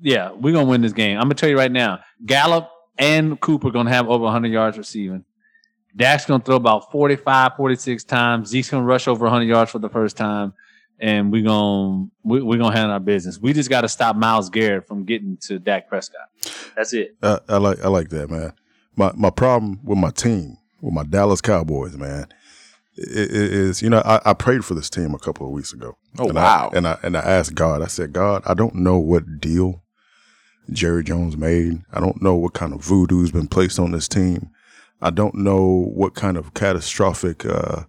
Yeah, 0.00 0.32
we're 0.32 0.52
gonna 0.52 0.66
win 0.66 0.82
this 0.82 0.92
game. 0.92 1.16
I'm 1.16 1.24
gonna 1.24 1.34
tell 1.34 1.48
you 1.48 1.58
right 1.58 1.72
now. 1.72 2.00
Gallup 2.24 2.70
and 2.98 3.40
Cooper 3.40 3.70
gonna 3.70 3.90
have 3.90 4.08
over 4.08 4.24
100 4.24 4.48
yards 4.48 4.78
receiving. 4.78 5.24
Dak's 5.94 6.26
gonna 6.26 6.42
throw 6.42 6.56
about 6.56 6.90
45, 6.92 7.56
46 7.56 8.04
times. 8.04 8.48
Zeke's 8.48 8.70
gonna 8.70 8.84
rush 8.84 9.08
over 9.08 9.24
100 9.24 9.44
yards 9.44 9.70
for 9.70 9.78
the 9.78 9.88
first 9.88 10.16
time, 10.16 10.52
and 11.00 11.32
we're 11.32 11.42
gonna 11.44 12.06
we, 12.22 12.42
we're 12.42 12.58
gonna 12.58 12.76
handle 12.76 12.92
our 12.92 13.00
business. 13.00 13.38
We 13.38 13.52
just 13.52 13.70
got 13.70 13.80
to 13.80 13.88
stop 13.88 14.14
Myles 14.14 14.50
Garrett 14.50 14.86
from 14.86 15.04
getting 15.04 15.36
to 15.42 15.58
Dak 15.58 15.88
Prescott. 15.88 16.28
That's 16.76 16.92
it. 16.92 17.16
I, 17.22 17.38
I 17.48 17.56
like 17.56 17.82
I 17.82 17.88
like 17.88 18.10
that, 18.10 18.30
man. 18.30 18.52
My 18.94 19.12
my 19.14 19.30
problem 19.30 19.80
with 19.84 19.98
my 19.98 20.10
team, 20.10 20.58
with 20.86 20.94
my 20.94 21.04
Dallas 21.04 21.40
Cowboys, 21.40 21.96
man, 21.96 22.26
i- 22.98 23.02
i- 23.02 23.28
is 23.30 23.82
you 23.82 23.90
know 23.90 24.00
I, 24.04 24.20
I 24.24 24.32
prayed 24.34 24.64
for 24.64 24.74
this 24.74 24.88
team 24.88 25.14
a 25.14 25.18
couple 25.18 25.46
of 25.46 25.52
weeks 25.52 25.72
ago. 25.72 25.96
Oh, 26.18 26.28
and 26.28 26.38
I- 26.38 26.42
wow. 26.42 26.70
and 26.72 26.86
I 26.88 26.98
and 27.02 27.16
I 27.16 27.20
asked 27.20 27.54
God. 27.54 27.82
I 27.82 27.86
said, 27.88 28.12
God, 28.12 28.42
I 28.46 28.54
don't 28.54 28.74
know 28.76 28.98
what 28.98 29.40
deal 29.40 29.82
Jerry 30.70 31.04
Jones 31.04 31.36
made. 31.36 31.82
I 31.92 32.00
don't 32.00 32.22
know 32.22 32.34
what 32.34 32.54
kind 32.54 32.72
of 32.72 32.80
voodoo's 32.82 33.30
been 33.30 33.48
placed 33.48 33.78
on 33.78 33.90
this 33.92 34.08
team. 34.08 34.50
I 35.02 35.10
don't 35.10 35.34
know 35.34 35.90
what 35.94 36.14
kind 36.14 36.36
of 36.36 36.54
catastrophic 36.54 37.44
uh, 37.44 37.82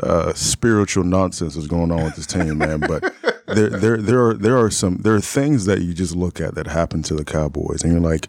uh, 0.00 0.32
spiritual 0.34 1.04
nonsense 1.04 1.56
is 1.56 1.66
going 1.66 1.90
on 1.90 2.04
with 2.04 2.16
this 2.16 2.26
team, 2.26 2.58
man. 2.58 2.80
But 2.80 3.12
there, 3.48 3.68
there, 3.70 3.96
there 3.96 4.26
are 4.28 4.34
there 4.34 4.56
are 4.58 4.70
some 4.70 4.98
there 4.98 5.14
are 5.14 5.20
things 5.20 5.64
that 5.66 5.80
you 5.82 5.92
just 5.92 6.14
look 6.14 6.40
at 6.40 6.54
that 6.54 6.66
happen 6.68 7.02
to 7.04 7.14
the 7.14 7.24
Cowboys, 7.24 7.82
and 7.82 7.92
you're 7.92 8.00
like, 8.00 8.28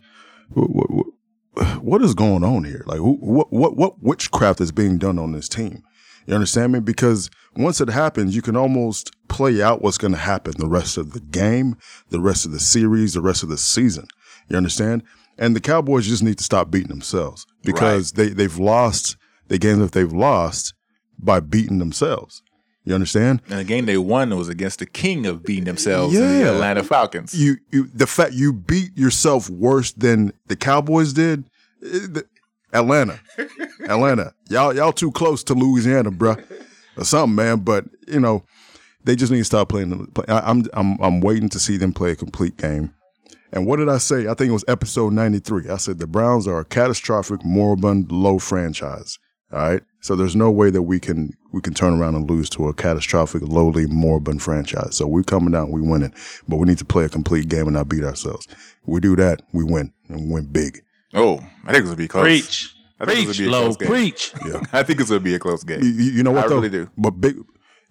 what, 0.49 0.70
what, 0.89 1.05
what 1.82 2.01
is 2.01 2.14
going 2.14 2.43
on 2.43 2.64
here? 2.64 2.84
Like, 2.86 2.99
what 2.99 3.51
what 3.51 3.76
what 3.76 4.01
witchcraft 4.01 4.62
is 4.62 4.72
being 4.72 4.97
done 4.97 5.20
on 5.20 5.32
this 5.32 5.49
team? 5.49 5.84
You 6.26 6.36
understand 6.36 6.74
me? 6.74 6.80
Because 6.82 7.30
once 7.55 7.80
it 7.80 7.89
happens, 7.89 8.36
you 8.36 8.41
can 8.41 8.58
almost 8.58 9.12
play 9.30 9.62
out 9.62 9.82
what's 9.82 9.97
going 9.97 10.12
to 10.12 10.20
happen 10.20 10.53
the 10.58 10.68
rest 10.68 10.97
of 10.97 11.14
the 11.14 11.22
game, 11.22 11.78
the 12.10 12.20
rest 12.20 12.45
of 12.45 12.51
the 12.51 12.60
series, 12.60 13.14
the 13.14 13.22
rest 13.22 13.43
of 13.43 13.49
the 13.49 13.58
season. 13.58 14.08
You 14.49 14.58
understand? 14.58 15.03
And 15.38 15.55
the 15.55 15.62
Cowboys 15.62 16.08
just 16.08 16.24
need 16.24 16.38
to 16.39 16.43
stop 16.43 16.70
beating 16.70 16.89
themselves 16.89 17.45
because 17.64 18.14
they, 18.14 18.30
they've 18.30 18.58
lost 18.58 19.16
the 19.47 19.58
games 19.58 19.80
that 19.80 19.91
they've 19.93 20.12
lost 20.12 20.74
by 21.18 21.39
beating 21.39 21.80
themselves. 21.80 22.41
You 22.88 22.95
understand? 22.95 23.41
And 23.49 23.59
the 23.59 23.63
game 23.63 23.85
they 23.85 23.97
won 23.97 24.35
was 24.38 24.49
against 24.49 24.79
the 24.79 24.85
king 24.85 25.25
of 25.25 25.43
beating 25.43 25.65
themselves, 25.65 26.15
in 26.15 26.21
the 26.21 26.39
Yeah. 26.39 26.51
Atlanta 26.53 26.83
Falcons. 26.83 27.33
You, 27.33 27.57
you, 27.71 27.88
the 27.93 28.07
fact 28.07 28.33
you 28.33 28.53
beat 28.53 28.97
yourself 28.97 29.49
worse 29.49 29.91
than 29.91 30.31
the 30.47 30.55
Cowboys 30.55 31.13
did, 31.13 31.43
eh, 31.83 32.07
the- 32.09 32.25
Atlanta, 32.73 33.19
Atlanta, 33.88 34.33
y'all, 34.49 34.75
y'all 34.75 34.91
too 34.91 35.11
close 35.11 35.43
to 35.45 35.53
Louisiana, 35.53 36.11
bruh, 36.11 36.41
or 36.97 37.03
something, 37.05 37.35
man. 37.35 37.59
But 37.59 37.85
you 38.07 38.19
know, 38.19 38.43
they 39.03 39.15
just 39.15 39.31
need 39.31 39.39
to 39.39 39.45
stop 39.45 39.69
playing. 39.69 40.05
play- 40.07 40.25
I, 40.27 40.39
I'm, 40.49 40.65
I'm, 40.73 40.97
I'm 41.01 41.21
waiting 41.21 41.49
to 41.49 41.59
see 41.59 41.77
them 41.77 41.93
play 41.93 42.11
a 42.11 42.15
complete 42.15 42.57
game. 42.57 42.93
And 43.53 43.65
what 43.65 43.77
did 43.77 43.88
I 43.88 43.97
say? 43.97 44.27
I 44.27 44.33
think 44.33 44.49
it 44.49 44.53
was 44.53 44.65
episode 44.67 45.13
93. 45.13 45.69
I 45.69 45.77
said 45.77 45.99
the 45.99 46.07
Browns 46.07 46.47
are 46.47 46.59
a 46.59 46.65
catastrophic, 46.65 47.45
moribund, 47.45 48.11
low 48.11 48.39
franchise. 48.39 49.17
All 49.53 49.59
right. 49.59 49.81
So 50.08 50.16
there's 50.16 50.38
no 50.38 50.49
way 50.49 50.70
that 50.70 50.84
we 50.84 51.01
can 51.01 51.34
we 51.51 51.60
can 51.60 51.74
turn 51.74 51.99
around 51.99 52.16
and 52.16 52.30
lose 52.30 52.49
to 52.51 52.70
a 52.70 52.74
catastrophic, 52.74 53.41
lowly, 53.43 53.88
moribund 53.88 54.41
franchise. 54.41 54.95
So 54.95 55.05
we're 55.05 55.24
coming 55.24 55.53
out, 55.53 55.70
we 55.70 55.82
winning, 55.82 56.14
but 56.47 56.55
we 56.58 56.66
need 56.66 56.78
to 56.78 56.86
play 56.86 57.03
a 57.03 57.10
complete 57.10 57.49
game 57.49 57.68
and 57.68 57.74
not 57.74 57.89
beat 57.89 58.05
ourselves. 58.05 58.47
If 58.49 58.58
we 58.86 59.01
do 59.01 59.18
that, 59.18 59.41
we 59.51 59.66
win 59.66 59.91
and 60.08 60.22
we 60.22 60.34
win 60.36 60.45
big. 60.45 60.82
Oh, 61.14 61.39
I 61.66 61.72
think 61.74 61.80
it's 61.82 61.88
gonna 61.89 61.95
be 61.97 62.08
close. 62.08 62.24
Preach, 62.24 62.74
I 63.01 63.05
think 63.05 63.26
preach, 63.26 63.38
be 63.38 63.47
a 63.47 63.49
low, 63.49 63.64
close 63.64 63.78
game. 63.78 63.88
preach. 63.89 64.34
Yeah. 64.45 64.62
I 64.72 64.82
think 64.84 65.01
it's 65.01 65.10
gonna 65.10 65.20
be 65.20 65.36
a 65.36 65.39
close 65.39 65.66
game. 65.66 65.82
You, 65.84 65.89
you- 65.89 66.12
you 66.14 66.24
know 66.24 66.32
what 66.32 66.45
I 66.45 66.47
though? 66.47 66.55
really 66.55 66.70
do. 66.70 66.89
But 66.97 67.12
big, 67.20 67.36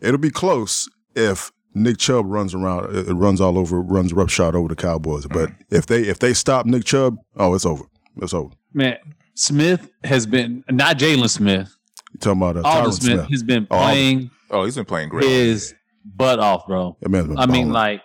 it'll 0.01 0.17
be 0.17 0.31
close 0.31 0.89
if 1.15 1.53
Nick 1.75 1.99
Chubb 1.99 2.25
runs 2.27 2.55
around, 2.55 2.97
uh, 2.97 3.15
runs 3.15 3.43
all 3.43 3.59
over, 3.59 3.79
runs 3.83 4.15
roughshod 4.15 4.55
over 4.55 4.69
the 4.69 4.77
Cowboys. 4.77 5.27
But 5.27 5.51
Mm. 5.51 5.57
if 5.71 5.85
they 5.85 6.01
if 6.05 6.19
they 6.21 6.33
stop 6.33 6.65
Nick 6.65 6.85
Chubb, 6.85 7.19
oh, 7.37 7.53
it's 7.53 7.67
over. 7.67 7.85
It's 8.23 8.33
over. 8.33 8.55
Man, 8.73 8.97
Smith 9.35 9.91
has 10.05 10.25
been 10.27 10.65
not 10.71 10.97
Jaylon 10.97 11.29
Smith. 11.29 11.76
You 12.17 12.35
talking 12.35 12.43
about 12.43 12.57
uh, 12.57 12.69
Aldon 12.69 12.91
Tyron 12.91 12.95
Smith, 12.95 13.19
Smith? 13.19 13.31
has 13.31 13.43
been 13.43 13.67
Oh, 13.71 13.77
playing 13.79 14.31
Oh, 14.51 14.65
he's 14.65 14.77
been 14.77 14.85
playing 14.85 15.09
great. 15.09 15.25
his 15.29 15.75
butt 16.05 16.39
off, 16.39 16.67
bro. 16.67 16.97
That 17.01 17.09
man's 17.09 17.29
been 17.29 17.39
I 17.39 17.47
mean, 17.47 17.71
like 17.73 18.01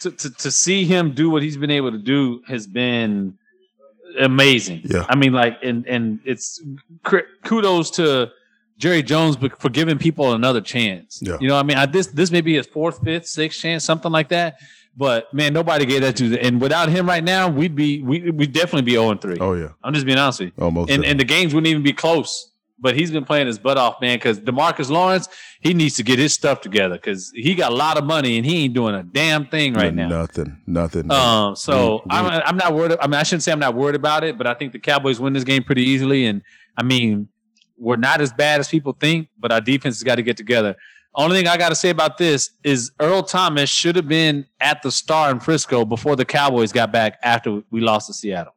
to, 0.00 0.10
to 0.10 0.30
to 0.30 0.50
see 0.50 0.84
him 0.84 1.12
do 1.12 1.30
what 1.30 1.42
he's 1.42 1.56
been 1.56 1.70
able 1.70 1.90
to 1.92 1.98
do 1.98 2.42
has 2.48 2.66
been 2.66 3.38
amazing. 4.20 4.82
Yeah. 4.84 5.04
I 5.08 5.16
mean, 5.16 5.32
like, 5.32 5.58
and 5.62 5.86
and 5.86 6.20
it's 6.24 6.62
cr- 7.04 7.28
kudos 7.44 7.90
to 7.92 8.30
Jerry 8.78 9.02
Jones 9.02 9.36
for 9.58 9.68
giving 9.70 9.98
people 9.98 10.32
another 10.34 10.60
chance. 10.60 11.20
Yeah. 11.22 11.36
You 11.40 11.48
know, 11.48 11.54
what 11.54 11.60
I 11.64 11.66
mean, 11.66 11.78
I, 11.78 11.86
this 11.86 12.08
this 12.08 12.30
may 12.30 12.40
be 12.40 12.54
his 12.54 12.66
fourth, 12.66 13.02
fifth, 13.04 13.26
sixth 13.26 13.60
chance, 13.60 13.84
something 13.84 14.12
like 14.12 14.28
that. 14.28 14.56
But 14.96 15.32
man, 15.32 15.52
nobody 15.52 15.86
gave 15.86 16.00
that 16.02 16.16
to. 16.16 16.38
And 16.40 16.60
without 16.60 16.88
him 16.88 17.06
right 17.06 17.22
now, 17.22 17.48
we'd 17.48 17.76
be 17.76 18.02
we 18.02 18.30
we 18.30 18.46
definitely 18.46 18.82
be 18.82 18.92
zero 18.92 19.10
and 19.10 19.20
three. 19.20 19.38
Oh 19.40 19.54
yeah, 19.54 19.68
I'm 19.84 19.94
just 19.94 20.06
being 20.06 20.18
honest 20.18 20.40
with 20.40 20.52
you. 20.56 20.64
almost. 20.64 20.90
and 20.90 21.04
and 21.04 21.18
the 21.20 21.24
games 21.24 21.54
wouldn't 21.54 21.68
even 21.68 21.82
be 21.82 21.92
close. 21.92 22.50
But 22.80 22.94
he's 22.96 23.10
been 23.10 23.24
playing 23.24 23.48
his 23.48 23.58
butt 23.58 23.76
off, 23.76 24.00
man. 24.00 24.16
Because 24.18 24.38
DeMarcus 24.38 24.88
Lawrence, 24.88 25.28
he 25.60 25.74
needs 25.74 25.96
to 25.96 26.02
get 26.04 26.18
his 26.18 26.32
stuff 26.32 26.60
together 26.60 26.94
because 26.94 27.32
he 27.34 27.54
got 27.56 27.72
a 27.72 27.74
lot 27.74 27.98
of 27.98 28.04
money 28.04 28.36
and 28.36 28.46
he 28.46 28.64
ain't 28.64 28.74
doing 28.74 28.94
a 28.94 29.02
damn 29.02 29.46
thing 29.46 29.74
right 29.74 29.92
now. 29.94 30.08
nothing, 30.08 30.58
nothing. 30.66 31.10
Um, 31.10 31.56
so 31.56 32.02
We- 32.06 32.10
we- 32.10 32.16
I'm, 32.16 32.42
I'm 32.46 32.56
not 32.56 32.74
worried. 32.74 32.96
I 33.00 33.06
mean, 33.08 33.14
I 33.14 33.24
shouldn't 33.24 33.42
say 33.42 33.50
I'm 33.50 33.58
not 33.58 33.74
worried 33.74 33.96
about 33.96 34.22
it, 34.22 34.38
but 34.38 34.46
I 34.46 34.54
think 34.54 34.72
the 34.72 34.78
Cowboys 34.78 35.18
win 35.18 35.32
this 35.32 35.44
game 35.44 35.64
pretty 35.64 35.82
easily. 35.82 36.26
And 36.26 36.42
I 36.76 36.84
mean, 36.84 37.28
we're 37.76 37.96
not 37.96 38.20
as 38.20 38.32
bad 38.32 38.60
as 38.60 38.68
people 38.68 38.92
think, 38.98 39.28
but 39.38 39.50
our 39.50 39.60
defense 39.60 39.96
has 39.96 40.02
got 40.04 40.14
to 40.16 40.22
get 40.22 40.36
together. 40.36 40.76
Only 41.14 41.36
thing 41.38 41.48
I 41.48 41.56
got 41.56 41.70
to 41.70 41.74
say 41.74 41.90
about 41.90 42.16
this 42.18 42.50
is 42.62 42.92
Earl 43.00 43.24
Thomas 43.24 43.68
should 43.70 43.96
have 43.96 44.06
been 44.06 44.46
at 44.60 44.82
the 44.82 44.92
Star 44.92 45.30
in 45.32 45.40
Frisco 45.40 45.84
before 45.84 46.14
the 46.14 46.24
Cowboys 46.24 46.70
got 46.70 46.92
back 46.92 47.18
after 47.24 47.62
we 47.72 47.80
lost 47.80 48.06
to 48.06 48.14
Seattle. 48.14 48.52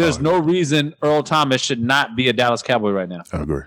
There's 0.00 0.18
Oh, 0.18 0.22
no 0.22 0.38
reason 0.38 0.94
Earl 1.02 1.22
Thomas 1.22 1.60
should 1.60 1.80
not 1.80 2.16
be 2.16 2.28
a 2.28 2.32
Dallas 2.32 2.62
Cowboy 2.62 2.90
right 2.90 3.08
now, 3.08 3.22
I 3.32 3.42
agree. 3.42 3.62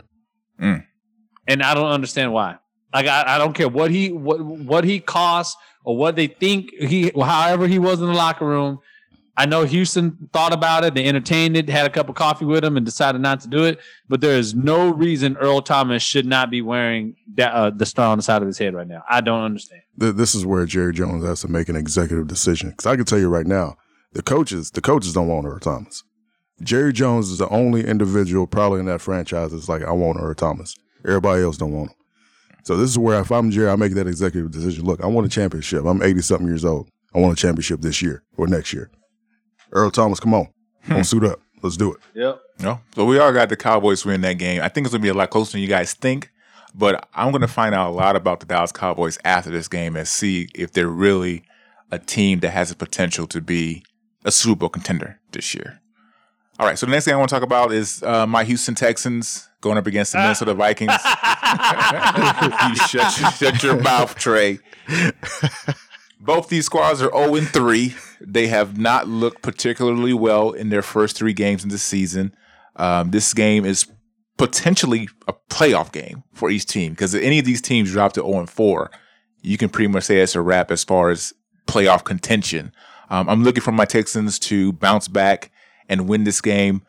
and 0.60 1.62
I 1.64 1.74
don't 1.74 1.92
understand 1.92 2.34
why. 2.34 2.58
Like 2.94 3.08
I, 3.08 3.36
I 3.36 3.38
don't 3.38 3.54
care 3.54 3.68
what 3.70 3.92
he 3.92 4.12
what 4.12 4.40
what 4.42 4.84
he 4.84 5.00
costs 5.00 5.58
or 5.84 5.98
what 5.98 6.16
they 6.16 6.28
think 6.28 6.72
he 6.74 7.12
however 7.20 7.68
he 7.68 7.80
was 7.80 8.00
in 8.00 8.08
the 8.08 8.14
locker 8.14 8.46
room. 8.46 8.80
I 9.36 9.48
know 9.48 9.64
Houston 9.64 10.30
thought 10.32 10.54
about 10.54 10.84
it, 10.84 10.94
they 10.94 11.06
entertained 11.08 11.58
it, 11.58 11.68
had 11.68 11.88
a 11.88 11.90
cup 11.90 12.08
of 12.08 12.14
coffee 12.14 12.46
with 12.46 12.64
him, 12.64 12.78
and 12.78 12.86
decided 12.86 13.20
not 13.20 13.42
to 13.42 13.48
do 13.48 13.64
it. 13.64 13.80
But 14.08 14.22
there 14.22 14.38
is 14.38 14.54
no 14.54 14.94
reason 14.94 15.38
Earl 15.38 15.62
Thomas 15.64 16.04
should 16.04 16.28
not 16.28 16.52
be 16.52 16.62
wearing 16.62 17.16
that, 17.34 17.52
uh, 17.52 17.72
the 17.72 17.88
star 17.88 18.10
on 18.12 18.20
the 18.20 18.22
side 18.22 18.44
of 18.44 18.48
his 18.48 18.60
head 18.60 18.76
right 18.76 18.88
now. 18.88 19.02
I 19.10 19.22
don't 19.22 19.42
understand. 19.42 19.82
Th- 20.00 20.14
This 20.14 20.36
is 20.36 20.46
where 20.46 20.68
Jerry 20.68 20.94
Jones 20.94 21.26
has 21.26 21.42
to 21.42 21.48
make 21.48 21.68
an 21.68 21.76
executive 21.76 22.28
decision. 22.28 22.70
Because 22.70 22.86
I 22.86 22.96
can 22.96 23.06
tell 23.06 23.18
you 23.18 23.28
right 23.28 23.48
now, 23.48 23.76
the 24.12 24.22
coaches, 24.22 24.70
the 24.70 24.82
coaches 24.82 25.14
don't 25.14 25.28
want 25.28 25.48
Earl 25.48 25.58
Thomas. 25.58 26.04
Jerry 26.64 26.94
Jones 26.94 27.30
is 27.30 27.38
the 27.38 27.50
only 27.50 27.86
individual 27.86 28.48
probably 28.48 28.80
in 28.80 28.86
that 28.88 29.02
franchise 29.02 29.52
that's 29.52 29.70
like, 29.70 29.84
I 29.84 29.92
want 29.92 30.20
Earl 30.20 30.34
Thomas. 30.34 30.76
Everybody 31.06 31.44
else 31.44 31.58
don't 31.58 31.74
want 31.74 31.92
him. 31.92 31.98
So 32.64 32.78
this 32.78 32.90
is 32.90 32.98
where 32.98 33.20
if 33.20 33.32
I'm 33.32 33.52
Jerry, 33.52 33.70
I 33.70 33.76
make 33.76 33.94
that 33.96 34.08
executive 34.08 34.52
decision. 34.52 34.86
Look, 34.86 35.04
I 35.04 35.08
want 35.08 35.28
a 35.28 35.30
championship. 35.30 35.84
I'm 35.86 36.02
80 36.02 36.22
something 36.22 36.48
years 36.48 36.64
old. 36.64 36.90
I 37.14 37.20
want 37.20 37.38
a 37.38 37.42
championship 37.42 37.82
this 37.82 38.02
year 38.02 38.24
or 38.38 38.48
next 38.48 38.72
year. 38.74 38.90
Earl 39.72 39.92
Thomas, 39.92 40.20
come 40.20 40.34
on. 40.34 40.48
Don't 40.88 41.00
hmm. 41.00 41.04
suit 41.04 41.24
up. 41.26 41.40
Let's 41.62 41.78
do 41.78 41.94
it. 41.94 42.00
Yep. 42.14 42.42
No. 42.60 42.80
So 42.96 43.06
we 43.06 43.20
all 43.20 43.32
got 43.32 43.50
the 43.50 43.56
Cowboys 43.56 44.06
win 44.06 44.22
that 44.22 44.34
game. 44.34 44.62
I 44.62 44.70
think 44.70 44.86
it's 44.86 44.94
gonna 44.94 45.02
be 45.02 45.10
a 45.10 45.14
lot 45.14 45.30
closer 45.30 45.54
than 45.54 45.62
you 45.62 45.68
guys 45.68 45.94
think. 45.94 46.30
But 46.76 47.08
I'm 47.14 47.32
gonna 47.32 47.48
find 47.48 47.74
out 47.74 47.90
a 47.90 47.94
lot 47.94 48.16
about 48.16 48.40
the 48.40 48.46
Dallas 48.46 48.72
Cowboys 48.72 49.18
after 49.24 49.50
this 49.50 49.68
game 49.68 49.96
and 49.96 50.08
see 50.08 50.50
if 50.54 50.74
they're 50.74 50.88
really 50.88 51.44
a 51.92 52.00
team 52.00 52.40
that 52.40 52.50
has 52.52 52.70
the 52.70 52.76
potential 52.76 53.28
to 53.28 53.40
be 53.40 53.84
a 54.26 54.32
Super 54.32 54.60
Bowl 54.60 54.70
contender 54.70 55.20
this 55.32 55.54
year. 55.56 55.80
All 56.60 56.68
right. 56.68 56.78
So 56.78 56.86
the 56.86 56.92
next 56.92 57.06
thing 57.06 57.14
I 57.14 57.18
want 57.18 57.30
to 57.30 57.36
talk 57.36 57.44
about 57.44 57.72
is 57.72 58.04
uh, 58.04 58.28
my 58.28 58.44
Houston 58.44 58.76
Texans 58.76 59.50
going 59.62 59.78
up 59.78 59.88
against 59.88 60.12
the 60.12 60.20
Minnesota 60.20 60.54
Vikings. 60.54 60.92
you 62.70 62.76
shut, 62.88 63.20
your- 63.20 63.32
shut 63.32 63.64
your 63.64 63.82
mouth, 63.82 64.16
Trey. 64.16 64.60
Both 66.20 66.48
these 66.50 66.66
squads 66.66 67.02
are 67.02 67.12
0 67.12 67.42
3. 67.42 67.96
They 68.22 68.48
have 68.48 68.78
not 68.78 69.08
looked 69.08 69.42
particularly 69.42 70.14
well 70.14 70.52
in 70.52 70.70
their 70.70 70.82
first 70.82 71.18
three 71.18 71.34
games 71.34 71.64
in 71.64 71.70
the 71.70 71.78
season. 71.78 72.34
Um, 72.78 73.12
this 73.12 73.34
game 73.34 73.66
is 73.66 73.88
potentially 74.38 75.10
a 75.28 75.34
playoff 75.50 75.92
game 75.92 76.24
for 76.34 76.50
each 76.50 76.66
team 76.66 76.94
because 76.94 77.14
if 77.14 77.24
any 77.24 77.40
of 77.40 77.46
these 77.46 77.62
teams 77.62 77.92
drop 77.92 78.14
to 78.14 78.22
0 78.22 78.46
4, 78.46 78.90
you 79.42 79.58
can 79.58 79.70
pretty 79.70 79.88
much 79.90 80.06
say 80.06 80.20
it's 80.20 80.36
a 80.36 80.42
wrap 80.42 80.72
as 80.72 80.84
far 80.84 81.10
as 81.10 81.34
playoff 81.68 82.04
contention. 82.04 82.72
Um, 83.10 83.28
I'm 83.30 83.44
looking 83.44 83.62
for 83.62 83.72
my 83.74 83.86
Texans 83.86 84.40
to 84.40 84.72
bounce 84.74 85.08
back 85.08 85.52
and 85.94 86.10
win 86.10 86.26
this 86.26 86.42
game. 86.42 86.82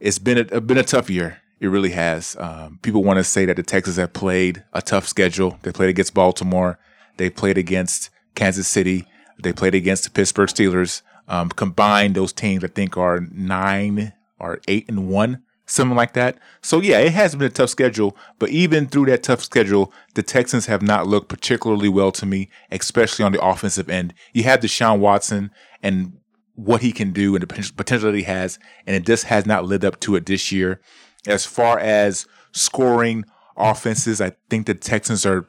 It's 0.00 0.18
been 0.18 0.38
a, 0.38 0.60
been 0.60 0.78
a 0.78 0.82
tough 0.82 1.08
year. 1.10 1.40
It 1.60 1.68
really 1.68 1.90
has. 1.90 2.36
Um, 2.38 2.78
people 2.82 3.04
want 3.04 3.18
to 3.18 3.24
say 3.24 3.44
that 3.46 3.56
the 3.56 3.62
Texans 3.62 3.96
have 3.96 4.12
played 4.12 4.64
a 4.72 4.80
tough 4.80 5.06
schedule. 5.06 5.58
They 5.62 5.72
played 5.72 5.90
against 5.90 6.14
Baltimore. 6.14 6.78
They 7.16 7.30
played 7.30 7.58
against 7.58 8.10
Kansas 8.34 8.68
City. 8.68 9.06
They 9.42 9.52
played 9.52 9.74
against 9.74 10.04
the 10.04 10.10
Pittsburgh 10.10 10.48
Steelers. 10.48 11.02
Um, 11.26 11.50
combined, 11.50 12.14
those 12.14 12.32
teams 12.32 12.64
I 12.64 12.68
think 12.68 12.96
are 12.96 13.20
nine 13.32 14.12
or 14.38 14.60
eight 14.68 14.88
and 14.88 15.08
one, 15.08 15.42
something 15.66 15.96
like 15.96 16.14
that. 16.14 16.38
So 16.62 16.80
yeah, 16.80 17.00
it 17.00 17.12
has 17.12 17.34
been 17.34 17.48
a 17.48 17.50
tough 17.50 17.70
schedule. 17.70 18.16
But 18.38 18.50
even 18.50 18.86
through 18.86 19.06
that 19.06 19.24
tough 19.24 19.42
schedule, 19.42 19.92
the 20.14 20.22
Texans 20.22 20.66
have 20.66 20.80
not 20.80 21.06
looked 21.06 21.28
particularly 21.28 21.88
well 21.88 22.12
to 22.12 22.24
me, 22.24 22.48
especially 22.70 23.24
on 23.24 23.32
the 23.32 23.44
offensive 23.44 23.90
end. 23.90 24.14
You 24.32 24.44
have 24.44 24.60
Deshaun 24.60 25.00
Watson 25.00 25.50
and 25.82 26.17
what 26.58 26.82
he 26.82 26.90
can 26.90 27.12
do 27.12 27.36
and 27.36 27.42
the 27.42 27.72
potential 27.76 28.10
that 28.10 28.18
he 28.18 28.24
has, 28.24 28.58
and 28.84 28.96
it 28.96 29.06
just 29.06 29.24
has 29.24 29.46
not 29.46 29.64
lived 29.64 29.84
up 29.84 30.00
to 30.00 30.16
it 30.16 30.26
this 30.26 30.50
year. 30.50 30.80
As 31.26 31.46
far 31.46 31.78
as 31.78 32.26
scoring 32.52 33.24
offenses, 33.56 34.20
I 34.20 34.32
think 34.50 34.66
the 34.66 34.74
Texans 34.74 35.24
are 35.24 35.46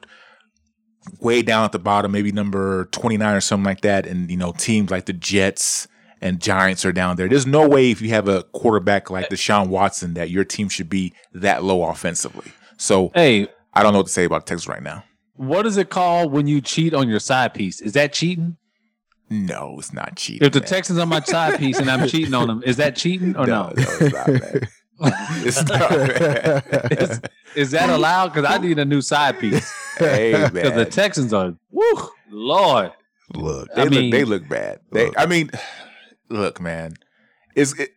way 1.20 1.42
down 1.42 1.64
at 1.64 1.72
the 1.72 1.80
bottom, 1.80 2.12
maybe 2.12 2.30
number 2.30 2.84
29 2.92 3.34
or 3.34 3.40
something 3.40 3.64
like 3.64 3.80
that. 3.80 4.06
And, 4.06 4.30
you 4.30 4.36
know, 4.36 4.52
teams 4.52 4.92
like 4.92 5.06
the 5.06 5.12
Jets 5.12 5.88
and 6.20 6.40
Giants 6.40 6.84
are 6.84 6.92
down 6.92 7.16
there. 7.16 7.28
There's 7.28 7.46
no 7.46 7.68
way 7.68 7.90
if 7.90 8.00
you 8.00 8.10
have 8.10 8.28
a 8.28 8.44
quarterback 8.44 9.10
like 9.10 9.30
Deshaun 9.30 9.66
Watson 9.68 10.14
that 10.14 10.30
your 10.30 10.44
team 10.44 10.68
should 10.68 10.88
be 10.88 11.12
that 11.32 11.64
low 11.64 11.82
offensively. 11.82 12.52
So 12.76 13.10
Hey, 13.14 13.48
I 13.74 13.82
don't 13.82 13.92
know 13.92 13.98
what 13.98 14.06
to 14.06 14.12
say 14.12 14.24
about 14.24 14.46
Texas 14.46 14.68
right 14.68 14.82
now. 14.82 15.02
what 15.34 15.66
is 15.66 15.76
it 15.76 15.90
called 15.90 16.30
when 16.30 16.46
you 16.46 16.60
cheat 16.60 16.94
on 16.94 17.08
your 17.08 17.20
side 17.20 17.52
piece? 17.54 17.80
Is 17.80 17.94
that 17.94 18.12
cheating? 18.12 18.58
No, 19.30 19.76
it's 19.78 19.92
not 19.92 20.16
cheating. 20.16 20.44
If 20.46 20.52
the 20.52 20.60
man. 20.60 20.68
Texans 20.68 20.98
on 20.98 21.08
my 21.08 21.20
side 21.20 21.58
piece 21.58 21.78
and 21.78 21.88
I'm 21.90 22.08
cheating 22.08 22.34
on 22.34 22.48
them, 22.48 22.62
is 22.66 22.76
that 22.78 22.96
cheating 22.96 23.36
or 23.36 23.46
no? 23.46 23.72
no, 23.76 23.82
no, 23.82 23.82
it's 24.00 24.12
not, 24.12 24.28
man. 24.28 24.68
It's 25.46 25.64
not, 25.66 25.90
man. 25.90 26.62
is, 26.90 27.20
is 27.56 27.70
that 27.70 27.88
allowed? 27.88 28.34
Because 28.34 28.44
I 28.44 28.58
need 28.58 28.78
a 28.78 28.84
new 28.84 29.00
side 29.00 29.38
piece. 29.38 29.72
Hey, 29.98 30.32
Because 30.52 30.74
the. 30.74 30.84
Texans 30.84 31.32
are, 31.32 31.54
woo, 31.70 31.84
Lord. 32.30 32.92
Look, 33.34 33.68
They 33.74 33.80
I 33.82 33.84
look 33.84 33.92
mean- 33.92 34.10
they 34.10 34.24
look 34.24 34.46
bad. 34.48 34.80
They 34.92 35.10
I 35.16 35.26
mean, 35.26 35.50
look, 36.28 36.60
man. 36.60 36.94
Is 37.54 37.78
it, 37.78 37.90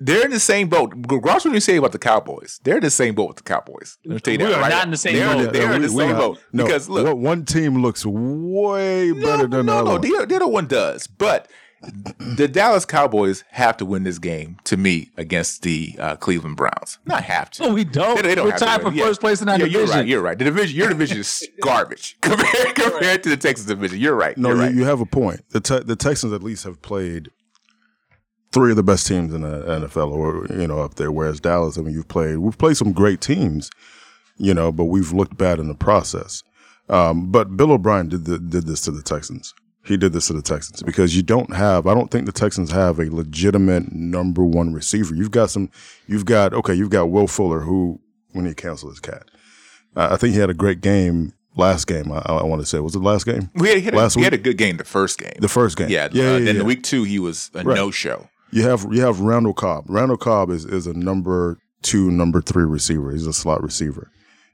they're 0.00 0.24
in 0.24 0.30
the 0.30 0.40
same 0.40 0.68
boat. 0.68 0.92
Regardless 1.08 1.44
what 1.44 1.54
you 1.54 1.60
say 1.60 1.76
about 1.76 1.92
the 1.92 1.98
Cowboys, 1.98 2.60
they're 2.64 2.76
in 2.76 2.82
the 2.82 2.90
same 2.90 3.14
boat 3.14 3.28
with 3.28 3.36
the 3.38 3.42
Cowboys. 3.42 3.98
Let 4.04 4.14
me 4.14 4.20
tell 4.20 4.32
you 4.34 4.38
We 4.40 4.44
that 4.46 4.54
are 4.58 4.60
right 4.60 4.70
not 4.70 4.84
in 4.84 4.90
the 4.92 4.96
same 4.96 5.14
they're, 5.16 5.34
boat. 5.34 5.52
They're 5.52 5.72
in 5.74 5.82
the 5.82 5.88
we- 5.88 5.94
we 5.94 6.00
same 6.02 6.12
are- 6.12 6.18
boat 6.18 6.38
no, 6.52 6.64
because 6.64 6.88
look, 6.88 7.06
one- 7.06 7.22
one 7.22 7.44
team 7.44 7.82
looks 7.82 8.04
way 8.06 9.12
better 9.12 9.46
than 9.46 9.66
the 9.66 9.72
other. 9.72 9.84
no, 9.84 9.92
one. 9.92 10.00
the, 10.00 10.26
the 10.28 10.36
other 10.36 10.46
one 10.48 10.66
does, 10.66 11.06
but 11.06 11.48
the 12.18 12.48
Dallas 12.48 12.84
Cowboys 12.84 13.44
have 13.50 13.76
to 13.76 13.84
win 13.84 14.02
this 14.02 14.18
game 14.18 14.56
to 14.64 14.76
me 14.76 15.10
against 15.16 15.62
the 15.62 15.94
uh, 16.00 16.16
Cleveland 16.16 16.56
Browns. 16.56 16.98
Not 17.06 17.22
have 17.22 17.50
to. 17.52 17.62
No, 17.68 17.74
we 17.74 17.84
don't. 17.84 18.16
They- 18.16 18.22
they 18.30 18.34
don't 18.34 18.46
We're 18.46 18.50
have 18.52 18.60
tied 18.60 18.82
win. 18.82 18.92
for 18.92 18.98
Yeah. 18.98 19.04
first 19.04 19.20
place 19.20 19.40
in 19.40 19.48
our 19.48 19.58
yeah, 19.58 19.64
division. 19.66 19.78
You're 19.86 19.96
right. 19.96 20.06
You're 20.08 20.22
right. 20.22 20.38
The 20.38 20.44
division, 20.44 20.76
your 20.76 20.88
division 20.88 21.18
is 21.18 21.48
garbage 21.62 22.16
compared 22.22 22.74
compared 22.74 23.22
to 23.22 23.28
the 23.28 23.36
Texas 23.36 23.66
division. 23.66 23.98
You're 24.00 24.16
right. 24.16 24.36
No, 24.36 24.48
you're 24.48 24.56
you, 24.56 24.62
right. 24.64 24.74
you 24.74 24.84
have 24.86 25.00
a 25.00 25.06
point. 25.06 25.42
The 25.50 25.60
te- 25.60 25.84
the 25.84 25.94
Texans 25.96 26.32
at 26.32 26.42
least 26.42 26.64
have 26.64 26.82
played 26.82 27.30
three 28.52 28.70
of 28.70 28.76
the 28.76 28.82
best 28.82 29.06
teams 29.06 29.34
in 29.34 29.42
the 29.42 29.62
NFL, 29.62 30.10
or 30.12 30.46
you 30.58 30.66
know, 30.66 30.80
up 30.80 30.94
there. 30.94 31.12
Whereas 31.12 31.40
Dallas, 31.40 31.78
I 31.78 31.82
mean, 31.82 31.94
you've 31.94 32.08
played 32.08 32.38
we've 32.38 32.58
played 32.58 32.76
some 32.76 32.92
great 32.92 33.20
teams, 33.20 33.70
you 34.36 34.54
know, 34.54 34.72
but 34.72 34.84
we've 34.84 35.12
looked 35.12 35.36
bad 35.36 35.58
in 35.58 35.68
the 35.68 35.74
process. 35.74 36.42
Um, 36.88 37.30
but 37.30 37.56
Bill 37.56 37.72
O'Brien 37.72 38.08
did 38.08 38.24
the, 38.24 38.38
did 38.38 38.66
this 38.66 38.80
to 38.82 38.90
the 38.90 39.02
Texans. 39.02 39.54
He 39.84 39.96
did 39.96 40.12
this 40.12 40.26
to 40.26 40.32
the 40.34 40.42
Texans 40.42 40.82
because 40.82 41.16
you 41.16 41.22
don't 41.22 41.54
have. 41.54 41.86
I 41.86 41.94
don't 41.94 42.10
think 42.10 42.26
the 42.26 42.32
Texans 42.32 42.70
have 42.72 42.98
a 42.98 43.14
legitimate 43.14 43.92
number 43.92 44.44
one 44.44 44.72
receiver. 44.72 45.14
You've 45.14 45.30
got 45.30 45.50
some. 45.50 45.70
You've 46.06 46.26
got 46.26 46.52
okay. 46.52 46.74
You've 46.74 46.90
got 46.90 47.10
Will 47.10 47.26
Fuller, 47.26 47.60
who 47.60 48.00
when 48.32 48.44
he 48.44 48.54
canceled 48.54 48.92
his 48.92 49.00
cat, 49.00 49.24
uh, 49.96 50.08
I 50.10 50.16
think 50.16 50.34
he 50.34 50.40
had 50.40 50.50
a 50.50 50.54
great 50.54 50.80
game 50.82 51.32
last 51.56 51.86
game. 51.86 52.10
I, 52.12 52.18
I 52.18 52.44
want 52.44 52.60
to 52.62 52.66
say 52.66 52.80
was 52.80 52.94
it 52.94 53.00
last 53.00 53.24
game? 53.24 53.50
We 53.54 53.68
had, 53.68 53.78
he, 53.78 53.84
had 53.84 53.94
a, 53.94 53.96
Last 53.96 54.14
he 54.14 54.22
had 54.22 54.34
a 54.34 54.38
good 54.38 54.56
game 54.58 54.76
the 54.76 54.84
first 54.84 55.18
game. 55.18 55.34
The 55.38 55.48
first 55.48 55.76
game. 55.76 55.88
yeah, 55.88 56.08
yeah, 56.12 56.32
uh, 56.32 56.36
yeah, 56.36 56.44
Then 56.44 56.56
yeah. 56.56 56.62
week 56.62 56.82
two 56.82 57.04
he 57.04 57.18
was 57.18 57.50
a 57.54 57.62
Right. 57.64 57.74
no 57.74 57.90
show. 57.90 58.28
You 58.50 58.62
have 58.62 58.86
you 58.90 59.00
have 59.02 59.20
Randall 59.20 59.54
Cobb. 59.54 59.84
Randall 59.88 60.16
Cobb 60.16 60.50
is 60.50 60.64
is 60.64 60.86
a 60.86 60.94
number 60.94 61.58
two, 61.82 62.10
number 62.10 62.40
three 62.40 62.64
receiver. 62.64 63.12
He's 63.12 63.26
a 63.26 63.32
slot 63.32 63.62
receiver. 63.62 64.10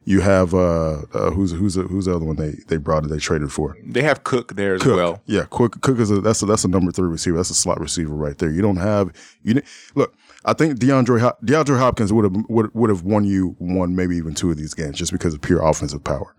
You 0.07 0.21
have 0.21 0.53
uh, 0.53 1.03
uh 1.15 1.31
who's 1.31 1.53
who's 1.53 1.77
who's 1.77 2.05
the 2.05 2.15
other 2.15 2.27
one 2.27 2.37
they 2.37 2.57
they 2.69 2.77
brought 2.77 3.09
they 3.09 3.19
traded 3.19 3.51
for 3.53 3.77
They 3.85 4.03
have 4.03 4.23
Cook 4.25 4.55
there 4.57 4.75
as 4.75 4.83
Cook. 4.83 4.97
well. 4.97 5.23
Yeah, 5.27 5.47
Cook 5.49 5.81
Cook 5.81 5.99
is 5.99 6.11
a 6.11 6.21
that's 6.21 6.43
a 6.43 6.47
that's 6.47 6.65
a 6.65 6.69
number 6.69 6.93
three 6.93 7.09
receiver. 7.09 7.37
That's 7.39 7.51
a 7.51 7.55
slot 7.55 7.81
receiver 7.81 8.15
right 8.15 8.37
there. 8.37 8.51
You 8.51 8.61
don't 8.63 8.77
have 8.77 9.13
you 9.43 9.63
look. 9.95 10.15
I 10.45 10.53
think 10.53 10.79
DeAndre 10.79 11.33
DeAndre 11.43 11.79
Hopkins 11.79 12.13
would 12.13 12.25
have 12.25 12.45
would 12.51 12.75
would 12.75 12.91
have 12.91 13.03
won 13.03 13.25
you 13.25 13.55
one 13.59 13.97
maybe 13.97 14.17
even 14.17 14.35
two 14.35 14.51
of 14.51 14.59
these 14.59 14.75
games 14.75 14.99
just 14.99 15.13
because 15.13 15.33
of 15.33 15.41
pure 15.41 15.65
offensive 15.65 16.05
power. 16.05 16.35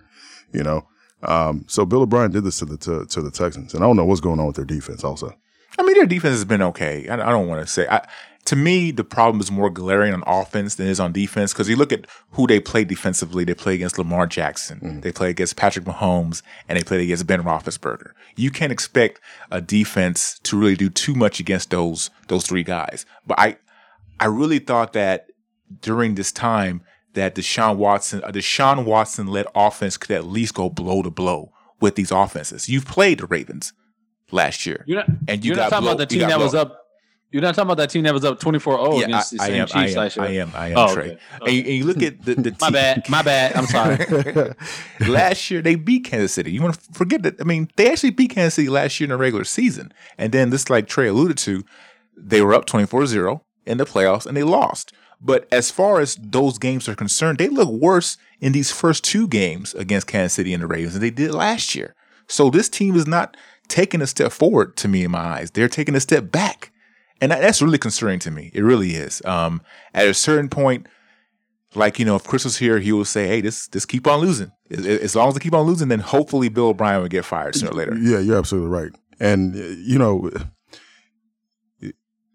You 0.53 0.63
know. 0.63 0.87
Um, 1.23 1.65
so 1.67 1.85
Bill 1.87 2.03
O'Brien 2.03 2.29
did 2.29 2.43
this 2.43 2.59
to 2.59 2.65
the 2.65 2.77
to, 2.77 3.05
to 3.07 3.21
the 3.21 3.31
Texans, 3.31 3.73
and 3.73 3.83
I 3.83 3.87
don't 3.87 3.95
know 3.95 4.05
what's 4.05 4.21
going 4.21 4.39
on 4.39 4.45
with 4.45 4.57
their 4.57 4.65
defense. 4.65 5.03
Also, 5.03 5.35
I 5.77 5.83
mean, 5.83 5.95
their 5.95 6.05
defense 6.05 6.33
has 6.33 6.45
been 6.45 6.61
okay. 6.61 7.07
I, 7.07 7.15
I 7.15 7.31
don't 7.31 7.47
want 7.47 7.65
to 7.65 7.71
say 7.71 7.87
I, 7.87 8.07
to 8.45 8.55
me, 8.55 8.91
the 8.91 9.03
problem 9.03 9.41
is 9.41 9.51
more 9.51 9.71
glaring 9.71 10.13
on 10.13 10.23
offense 10.27 10.75
than 10.75 10.87
it 10.87 10.91
is 10.91 10.99
on 10.99 11.11
defense. 11.11 11.51
Because 11.51 11.67
you 11.67 11.75
look 11.75 11.91
at 11.91 12.05
who 12.31 12.45
they 12.45 12.59
play 12.59 12.83
defensively, 12.83 13.43
they 13.43 13.55
play 13.55 13.73
against 13.73 13.97
Lamar 13.97 14.27
Jackson, 14.27 14.79
mm. 14.79 15.01
they 15.01 15.11
play 15.11 15.31
against 15.31 15.55
Patrick 15.55 15.85
Mahomes, 15.85 16.43
and 16.69 16.77
they 16.77 16.83
play 16.83 17.03
against 17.03 17.27
Ben 17.27 17.41
Roethlisberger. 17.41 18.11
You 18.35 18.51
can't 18.51 18.71
expect 18.71 19.19
a 19.51 19.61
defense 19.61 20.39
to 20.43 20.57
really 20.57 20.75
do 20.75 20.89
too 20.89 21.15
much 21.15 21.39
against 21.39 21.71
those 21.71 22.11
those 22.27 22.45
three 22.45 22.63
guys. 22.63 23.05
But 23.25 23.39
I 23.39 23.57
I 24.19 24.25
really 24.25 24.59
thought 24.59 24.93
that 24.93 25.27
during 25.81 26.15
this 26.15 26.31
time 26.31 26.81
that 27.13 27.33
Deshaun 27.35 27.77
Watson, 27.77 28.21
a 28.23 28.31
Deshaun 28.31 28.85
Watson 28.85 29.27
led 29.27 29.47
offense 29.55 29.97
could 29.97 30.11
at 30.11 30.25
least 30.25 30.53
go 30.53 30.69
blow 30.69 31.01
to 31.01 31.09
blow 31.09 31.51
with 31.79 31.95
these 31.95 32.11
offenses. 32.11 32.69
You've 32.69 32.85
played 32.85 33.19
the 33.19 33.25
Ravens 33.25 33.73
last 34.31 34.65
year, 34.65 34.83
You're 34.87 34.97
not, 34.97 35.07
and 35.27 35.43
you 35.43 35.49
you're 35.49 35.57
not 35.57 35.69
talking 35.69 35.83
blow- 35.83 35.91
about 35.93 36.09
the 36.09 36.15
team 36.15 36.27
that 36.27 36.39
was 36.39 36.53
up. 36.55 36.81
You're 37.31 37.41
not 37.41 37.53
talking 37.55 37.67
about 37.67 37.77
that 37.79 37.89
team 37.89 38.03
that 38.03 38.13
was 38.13 38.23
up 38.23 38.39
24-0 38.39 38.99
Yeah, 38.99 39.05
against 39.07 39.31
the 39.31 39.41
I, 39.41 39.43
I 39.43 39.47
same 39.47 39.55
am. 39.55 39.61
I 39.63 39.65
Chiefs 39.65 39.93
am. 39.95 39.97
last 39.99 40.15
year. 40.15 40.25
I 40.25 40.29
am. 40.35 40.51
I 40.55 40.67
am. 40.69 40.77
Oh, 40.77 40.93
Trey. 40.93 41.03
okay. 41.11 41.19
And, 41.41 41.51
you, 41.53 41.59
and 41.63 41.69
you 41.73 41.83
look 41.83 42.01
at 42.01 42.21
the 42.23 42.35
the 42.35 42.55
My 42.61 42.69
bad. 42.69 43.09
My 43.09 43.21
bad. 43.23 43.55
I'm 43.57 43.65
sorry. 43.65 44.53
last 45.09 45.51
year 45.51 45.61
they 45.61 45.75
beat 45.75 46.05
Kansas 46.05 46.31
City. 46.33 46.51
You 46.51 46.61
want 46.61 46.75
to 46.75 46.93
forget 46.93 47.23
that? 47.23 47.41
I 47.41 47.43
mean, 47.43 47.69
they 47.75 47.91
actually 47.91 48.11
beat 48.11 48.29
Kansas 48.31 48.53
City 48.53 48.69
last 48.69 48.99
year 48.99 49.05
in 49.05 49.09
the 49.09 49.17
regular 49.17 49.43
season. 49.43 49.91
And 50.17 50.31
then 50.31 50.49
this, 50.49 50.69
like 50.69 50.87
Trey 50.87 51.07
alluded 51.07 51.37
to, 51.39 51.63
they 52.15 52.41
were 52.41 52.53
up 52.53 52.67
24-0 52.67 53.41
in 53.65 53.77
the 53.79 53.85
playoffs 53.85 54.25
and 54.25 54.37
they 54.37 54.43
lost. 54.43 54.93
But 55.19 55.47
as 55.51 55.71
far 55.71 55.99
as 55.99 56.15
those 56.21 56.57
games 56.57 56.87
are 56.87 56.95
concerned, 56.95 57.37
they 57.39 57.49
look 57.49 57.69
worse 57.69 58.17
in 58.39 58.51
these 58.53 58.71
first 58.71 59.03
two 59.03 59.27
games 59.27 59.73
against 59.73 60.07
Kansas 60.07 60.33
City 60.33 60.53
and 60.53 60.61
the 60.63 60.67
Ravens 60.67 60.93
than 60.93 61.01
they 61.01 61.09
did 61.09 61.31
last 61.31 61.75
year. 61.75 61.95
So 62.27 62.49
this 62.49 62.69
team 62.69 62.95
is 62.95 63.07
not 63.07 63.35
taking 63.67 64.01
a 64.01 64.07
step 64.07 64.31
forward 64.31 64.75
to 64.77 64.87
me 64.87 65.03
in 65.03 65.11
my 65.11 65.19
eyes. 65.19 65.51
They're 65.51 65.67
taking 65.69 65.95
a 65.95 65.99
step 65.99 66.31
back. 66.31 66.71
And 67.21 67.31
that- 67.31 67.41
that's 67.41 67.61
really 67.61 67.77
concerning 67.77 68.19
to 68.19 68.31
me. 68.31 68.51
It 68.53 68.61
really 68.61 68.91
is. 68.95 69.21
Um, 69.25 69.61
at 69.93 70.07
a 70.07 70.13
certain 70.13 70.49
point, 70.49 70.87
like 71.73 71.97
you 71.99 72.05
know, 72.05 72.15
if 72.15 72.23
Chris 72.23 72.43
was 72.45 72.57
here, 72.57 72.79
he 72.79 72.91
would 72.93 73.07
say, 73.07 73.27
"Hey, 73.27 73.41
this 73.41 73.67
this 73.67 73.85
keep 73.85 74.07
on 74.07 74.19
losing. 74.19 74.51
As, 74.71 75.15
long 75.15 75.27
as 75.29 75.33
they 75.33 75.39
keep 75.41 75.53
on 75.53 75.65
losing, 75.65 75.89
then 75.89 75.99
hopefully 75.99 76.47
Bill 76.49 76.67
O'Brien 76.67 77.01
will 77.01 77.07
get 77.09 77.25
fired 77.25 77.55
sooner 77.55 77.71
or 77.71 77.73
later." 77.75 77.95
Yeah, 77.97 78.19
you're 78.19 78.37
absolutely 78.37 78.69
right. 78.69 78.91
And 79.19 79.55
you 79.55 79.97
know, 79.97 80.29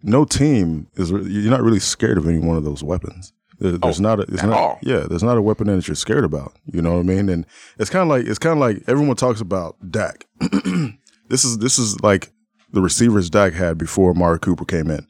no 0.02 0.24
team 0.24 0.88
is 0.96 1.10
you're 1.10 1.50
not 1.50 1.62
really 1.62 1.78
scared 1.78 2.18
of 2.18 2.26
any 2.28 2.38
one 2.38 2.56
of 2.56 2.64
those 2.64 2.82
weapons. 2.82 3.32
There's 3.58 3.78
Oh, 4.00 4.02
not 4.02 4.20
a, 4.20 4.22
it's 4.22 4.42
at 4.42 4.48
not, 4.48 4.58
all. 4.58 4.78
yeah, 4.82 5.00
there's 5.00 5.22
not 5.22 5.36
a 5.36 5.42
weapon 5.42 5.66
that 5.66 5.86
you're 5.86 5.94
scared 5.94 6.24
about. 6.24 6.54
You 6.64 6.80
know 6.80 6.92
what 6.94 7.00
I 7.00 7.02
mean? 7.02 7.28
And 7.28 7.44
it's 7.78 7.90
kind 7.90 8.02
of 8.02 8.08
like 8.08 8.26
it's 8.26 8.38
kind 8.38 8.52
of 8.54 8.58
like 8.58 8.82
everyone 8.88 9.16
talks 9.16 9.40
about 9.42 9.76
Dak. 9.90 10.24
this 11.30 11.44
is 11.44 11.58
this 11.58 11.78
is 11.78 12.00
like 12.02 12.30
the 12.72 12.80
receivers 12.80 13.30
Dak 13.30 13.54
had 13.54 13.78
before 13.78 14.10
Amari 14.10 14.38
Cooper 14.38 14.64
came 14.64 14.90
in. 14.90 15.06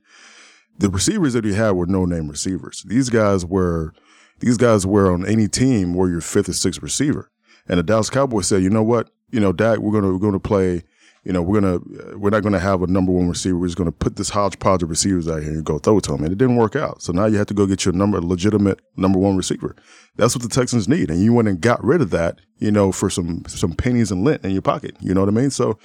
The 0.78 0.88
receivers 0.88 1.32
that 1.32 1.44
he 1.44 1.54
had 1.54 1.72
were 1.72 1.86
no 1.86 2.04
name 2.04 2.28
receivers. 2.28 2.84
These 2.86 3.10
guys 3.10 3.44
were 3.44 3.92
these 4.40 4.56
guys 4.56 4.86
were 4.86 5.12
on 5.12 5.26
any 5.26 5.48
team 5.48 5.94
were 5.94 6.08
your 6.08 6.20
fifth 6.20 6.48
or 6.48 6.52
sixth 6.52 6.82
receiver. 6.82 7.30
And 7.68 7.78
the 7.78 7.82
Dallas 7.82 8.10
Cowboys 8.10 8.46
said, 8.46 8.62
you 8.62 8.70
know 8.70 8.82
what, 8.82 9.10
you 9.30 9.40
know, 9.40 9.52
Dak, 9.52 9.78
we're 9.78 9.92
gonna 9.92 10.12
we're 10.12 10.18
gonna 10.18 10.40
play. 10.40 10.84
You 11.22 11.34
know, 11.34 11.42
we're 11.42 11.60
gonna 11.60 11.76
uh, 11.76 12.18
we're 12.18 12.30
not 12.30 12.42
gonna 12.42 12.58
have 12.58 12.82
a 12.82 12.86
number 12.86 13.12
one 13.12 13.28
receiver. 13.28 13.58
We're 13.58 13.66
just 13.66 13.76
gonna 13.76 13.92
put 13.92 14.16
this 14.16 14.30
hodgepodge 14.30 14.82
of 14.82 14.88
receivers 14.88 15.28
out 15.28 15.42
here 15.42 15.52
and 15.52 15.64
go 15.64 15.78
throw 15.78 15.98
it 15.98 16.04
to 16.04 16.12
them. 16.12 16.24
And 16.24 16.32
it 16.32 16.38
didn't 16.38 16.56
work 16.56 16.74
out. 16.74 17.02
So 17.02 17.12
now 17.12 17.26
you 17.26 17.36
have 17.36 17.46
to 17.48 17.54
go 17.54 17.66
get 17.66 17.84
your 17.84 17.92
number 17.92 18.22
legitimate 18.22 18.80
number 18.96 19.18
one 19.18 19.36
receiver. 19.36 19.76
That's 20.16 20.34
what 20.34 20.42
the 20.42 20.48
Texans 20.48 20.88
need. 20.88 21.10
And 21.10 21.22
you 21.22 21.34
went 21.34 21.46
and 21.48 21.60
got 21.60 21.84
rid 21.84 22.00
of 22.00 22.08
that. 22.10 22.40
You 22.56 22.70
know, 22.70 22.90
for 22.90 23.10
some 23.10 23.44
some 23.46 23.74
pennies 23.74 24.10
and 24.10 24.24
lint 24.24 24.46
in 24.46 24.52
your 24.52 24.62
pocket. 24.62 24.96
You 25.00 25.12
know 25.12 25.20
what 25.20 25.28
I 25.28 25.32
mean? 25.32 25.50
So, 25.50 25.78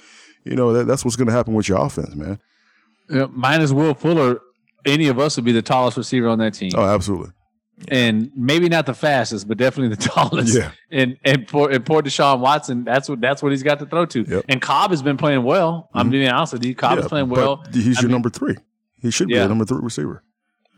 you 0.46 0.56
know, 0.56 0.72
that, 0.72 0.86
that's 0.86 1.04
what's 1.04 1.16
gonna 1.16 1.32
happen 1.32 1.52
with 1.54 1.68
your 1.68 1.78
offense, 1.84 2.14
man. 2.14 2.38
Yeah, 3.10 3.26
minus 3.30 3.72
Will 3.72 3.94
Fuller, 3.94 4.40
any 4.84 5.08
of 5.08 5.18
us 5.18 5.36
would 5.36 5.44
be 5.44 5.52
the 5.52 5.62
tallest 5.62 5.96
receiver 5.96 6.28
on 6.28 6.38
that 6.38 6.54
team. 6.54 6.72
Oh, 6.74 6.84
absolutely. 6.84 7.30
and 7.88 8.30
maybe 8.34 8.68
not 8.68 8.86
the 8.86 8.94
fastest, 8.94 9.46
but 9.48 9.58
definitely 9.58 9.94
the 9.94 10.02
tallest. 10.08 10.56
Yeah. 10.56 10.70
And 10.90 11.18
and 11.24 11.46
poor 11.46 11.70
and 11.70 11.84
poor 11.84 12.02
Deshaun 12.02 12.40
Watson, 12.40 12.84
that's 12.84 13.08
what 13.08 13.20
that's 13.20 13.42
what 13.42 13.52
he's 13.52 13.62
got 13.62 13.78
to 13.80 13.86
throw 13.86 14.06
to. 14.06 14.20
Yep. 14.20 14.28
Mm-hmm. 14.28 14.40
And 14.50 14.62
Cobb 14.62 14.90
has 14.90 15.02
been 15.02 15.16
playing 15.16 15.42
well. 15.44 15.88
I'm 15.94 16.10
being 16.10 16.28
honest 16.28 16.52
with 16.54 16.64
you. 16.64 16.74
Cobb 16.74 16.98
is 16.98 17.06
playing 17.06 17.28
well. 17.28 17.64
He's 17.72 17.98
I 17.98 18.00
your 18.00 18.08
mean- 18.08 18.12
number 18.12 18.30
three. 18.30 18.56
He 19.02 19.10
should 19.10 19.28
be 19.28 19.34
Yeah. 19.34 19.44
a 19.44 19.48
number 19.48 19.64
three 19.66 19.78
receiver. 19.82 20.22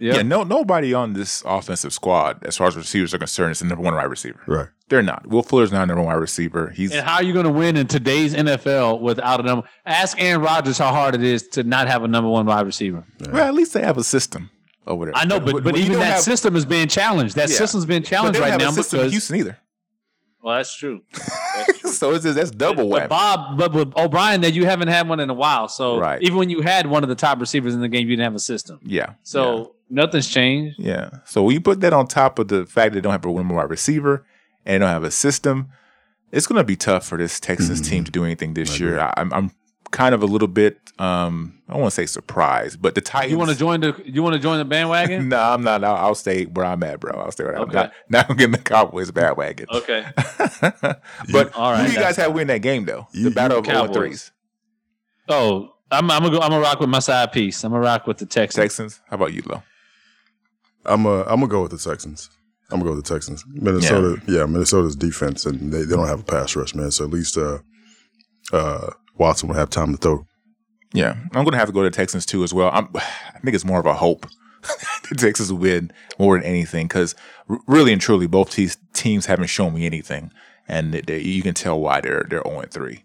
Yeah. 0.00 0.16
Yeah, 0.16 0.22
no, 0.22 0.44
nobody 0.44 0.94
on 0.94 1.12
this 1.14 1.42
offensive 1.44 1.92
squad, 1.92 2.44
as 2.44 2.56
far 2.56 2.68
as 2.68 2.76
receivers 2.76 3.12
are 3.14 3.18
concerned, 3.18 3.52
is 3.52 3.58
the 3.58 3.64
number 3.66 3.82
one 3.82 3.94
wide 3.94 4.04
receiver. 4.04 4.40
Right. 4.46 4.68
They're 4.88 5.02
not. 5.02 5.26
Will 5.26 5.42
Fuller's 5.42 5.72
not 5.72 5.82
a 5.82 5.86
number 5.86 6.02
one 6.02 6.12
wide 6.14 6.20
receiver. 6.20 6.70
He's 6.70 6.92
And 6.92 7.04
how 7.06 7.16
are 7.16 7.22
you 7.22 7.32
going 7.32 7.46
to 7.46 7.52
win 7.52 7.76
in 7.76 7.86
today's 7.88 8.32
NFL 8.34 9.00
without 9.00 9.40
a 9.40 9.42
number? 9.42 9.68
Ask 9.84 10.20
Aaron 10.20 10.40
Rodgers 10.40 10.78
how 10.78 10.92
hard 10.92 11.14
it 11.14 11.22
is 11.24 11.48
to 11.48 11.62
not 11.64 11.88
have 11.88 12.04
a 12.04 12.08
number 12.08 12.30
one 12.30 12.46
wide 12.46 12.64
receiver. 12.64 13.04
well, 13.30 13.46
at 13.48 13.54
least 13.54 13.74
they 13.74 13.82
have 13.82 13.98
a 13.98 14.04
system 14.04 14.50
over 14.86 15.06
there. 15.06 15.16
I 15.16 15.24
know, 15.24 15.40
but 15.40 15.52
but, 15.52 15.64
when 15.64 15.74
you 15.76 15.82
even 15.82 15.98
that 15.98 16.04
have- 16.14 16.20
system 16.20 16.54
is 16.56 16.64
being 16.64 16.88
challenged. 16.88 17.34
That 17.34 17.50
Yeah. 17.50 17.56
system's 17.56 17.84
being 17.84 18.02
but 18.02 18.08
challenged 18.08 18.36
they 18.36 18.40
don't 18.40 18.50
right 18.50 18.52
have 18.52 18.60
now 18.60 18.68
a 18.70 18.72
system 18.72 19.00
in 19.00 19.06
because 19.06 19.12
Houston 19.12 19.36
either. 19.36 19.58
well, 20.42 20.56
that's 20.56 20.74
true. 20.76 21.02
so 21.92 22.14
it's 22.14 22.24
just, 22.24 22.36
that's 22.36 22.50
double 22.52 22.88
But 22.88 23.02
whammy. 23.04 23.08
Bob, 23.08 23.58
but 23.58 23.72
with 23.72 23.92
O'Brien, 23.96 24.40
that 24.42 24.54
you 24.54 24.64
haven't 24.64 24.88
had 24.88 25.08
one 25.08 25.20
in 25.20 25.28
a 25.28 25.34
while. 25.34 25.68
So 25.68 25.98
Right. 25.98 26.22
even 26.22 26.38
when 26.38 26.48
you 26.50 26.62
had 26.62 26.86
one 26.86 27.02
of 27.02 27.08
the 27.08 27.14
top 27.14 27.40
receivers 27.40 27.74
in 27.74 27.80
the 27.80 27.88
game, 27.88 28.08
you 28.08 28.16
didn't 28.16 28.24
have 28.24 28.34
a 28.34 28.38
system. 28.38 28.78
yeah. 28.84 29.14
So 29.24 29.74
nothing's 29.90 30.28
changed. 30.28 30.76
Yeah. 30.78 31.10
So 31.24 31.42
when 31.42 31.54
you 31.54 31.60
put 31.60 31.80
that 31.80 31.92
on 31.92 32.06
top 32.06 32.38
of 32.38 32.48
the 32.48 32.66
fact 32.66 32.94
they 32.94 33.00
don't 33.00 33.12
have 33.12 33.24
a 33.24 33.28
number 33.28 33.42
one 33.42 33.48
wide 33.56 33.70
receiver 33.70 34.24
and 34.64 34.74
they 34.74 34.78
don't 34.78 34.88
have 34.92 35.04
a 35.04 35.10
system, 35.10 35.68
it's 36.32 36.46
going 36.46 36.58
to 36.58 36.64
be 36.64 36.76
tough 36.76 37.06
for 37.06 37.16
this 37.18 37.40
Texans 37.40 37.80
Mm-hmm. 37.80 37.90
team 37.90 38.04
to 38.04 38.10
do 38.10 38.24
anything 38.24 38.54
this 38.54 38.78
year. 38.78 39.00
I, 39.00 39.14
I'm, 39.16 39.32
I'm 39.32 39.50
kind 39.90 40.14
of 40.14 40.22
a 40.22 40.26
little 40.26 40.48
bit, 40.48 40.78
um, 40.98 41.62
I 41.68 41.72
don't 41.72 41.80
want 41.82 41.92
to 41.92 41.94
say 41.96 42.04
surprised, 42.06 42.82
but 42.82 42.94
the 42.94 43.00
Titans. 43.00 43.32
You 43.32 43.38
want 43.38 43.50
to 43.50 43.56
join 43.56 43.80
the 43.80 43.94
you 44.04 44.22
want 44.22 44.34
to 44.34 44.38
join 44.38 44.58
the 44.58 44.64
bandwagon? 44.66 45.28
No, 45.30 45.38
I'm 45.40 45.62
not. 45.62 45.82
I'll, 45.84 45.96
I'll 45.96 46.14
stay 46.14 46.44
where 46.44 46.66
I'm 46.66 46.82
at, 46.82 47.00
bro. 47.00 47.18
I'll 47.18 47.30
stay 47.32 47.44
where 47.44 47.54
I'm 47.56 47.62
Okay. 47.62 47.72
not. 47.72 47.92
Not 48.10 48.28
gonna 48.28 48.38
get 48.38 48.44
in 48.46 48.50
the 48.52 48.58
Cowboys 48.58 49.10
bandwagon. 49.10 49.66
okay. 49.70 50.04
but 51.32 51.54
All 51.54 51.72
right, 51.72 51.80
who 51.80 51.86
do 51.86 51.92
you 51.92 51.98
guys 51.98 52.16
that's- 52.16 52.16
have 52.16 52.34
win 52.34 52.46
that 52.48 52.58
game 52.62 52.84
though? 52.84 53.06
You- 53.12 53.24
the 53.24 53.30
battle 53.30 53.58
of 53.58 53.64
Cowboys. 53.64 53.92
0 53.92 53.92
threes. 53.94 54.32
Oh, 55.28 55.74
I'm 55.90 56.10
I'm 56.10 56.22
gonna 56.22 56.36
go, 56.36 56.42
I'm 56.42 56.50
gonna 56.50 56.60
rock 56.62 56.80
with 56.80 56.88
my 56.90 56.98
side 56.98 57.32
piece. 57.32 57.62
I'm 57.64 57.72
gonna 57.72 57.82
rock 57.82 58.06
with 58.06 58.18
the 58.18 58.26
Texans. 58.26 58.62
Texans. 58.62 59.00
How 59.08 59.16
about 59.16 59.32
you, 59.32 59.42
Lo? 59.46 59.62
I'm 60.86 61.06
a, 61.06 61.20
I'm 61.22 61.40
gonna 61.40 61.48
go 61.48 61.62
with 61.62 61.70
the 61.72 61.78
Texans. 61.78 62.30
I'm 62.70 62.78
gonna 62.80 62.90
go 62.90 62.96
with 62.96 63.04
the 63.06 63.14
Texans. 63.14 63.44
Minnesota, 63.48 64.20
yeah, 64.28 64.44
Minnesota's 64.46 64.96
defense, 64.96 65.46
and 65.46 65.72
they, 65.72 65.82
they 65.82 65.96
don't 65.96 66.06
have 66.08 66.20
a 66.20 66.24
pass 66.24 66.54
rush, 66.56 66.74
man. 66.74 66.90
So 66.90 67.04
at 67.04 67.10
least 67.10 67.36
uh, 67.38 67.58
uh, 68.52 68.90
Watson 69.16 69.48
will 69.48 69.56
have 69.56 69.70
time 69.70 69.92
to 69.92 69.98
throw. 69.98 70.26
Yeah, 70.92 71.16
I'm 71.34 71.44
gonna 71.44 71.56
have 71.58 71.68
to 71.68 71.72
go 71.74 71.82
to 71.82 71.90
Texans 71.90 72.24
too 72.26 72.44
as 72.44 72.54
well. 72.54 72.70
I'm, 72.72 72.88
I 72.94 73.38
think 73.42 73.54
it's 73.54 73.64
more 73.64 73.80
of 73.80 73.86
a 73.86 73.94
hope. 73.94 74.26
the 75.08 75.14
Texans 75.16 75.52
will 75.52 75.60
win 75.60 75.92
more 76.18 76.36
than 76.38 76.46
anything 76.46 76.86
because 76.88 77.14
really 77.66 77.92
and 77.92 78.00
truly, 78.02 78.26
both 78.26 78.50
te- 78.50 78.70
teams 78.92 79.26
haven't 79.26 79.46
shown 79.48 79.74
me 79.74 79.86
anything, 79.86 80.30
and 80.66 80.92
they, 80.94 81.00
they- 81.02 81.20
you 81.20 81.42
can 81.42 81.54
tell 81.54 81.78
why 81.80 82.00
they're 82.00 82.26
they're 82.28 82.42
0 82.46 82.64
3. 82.70 83.04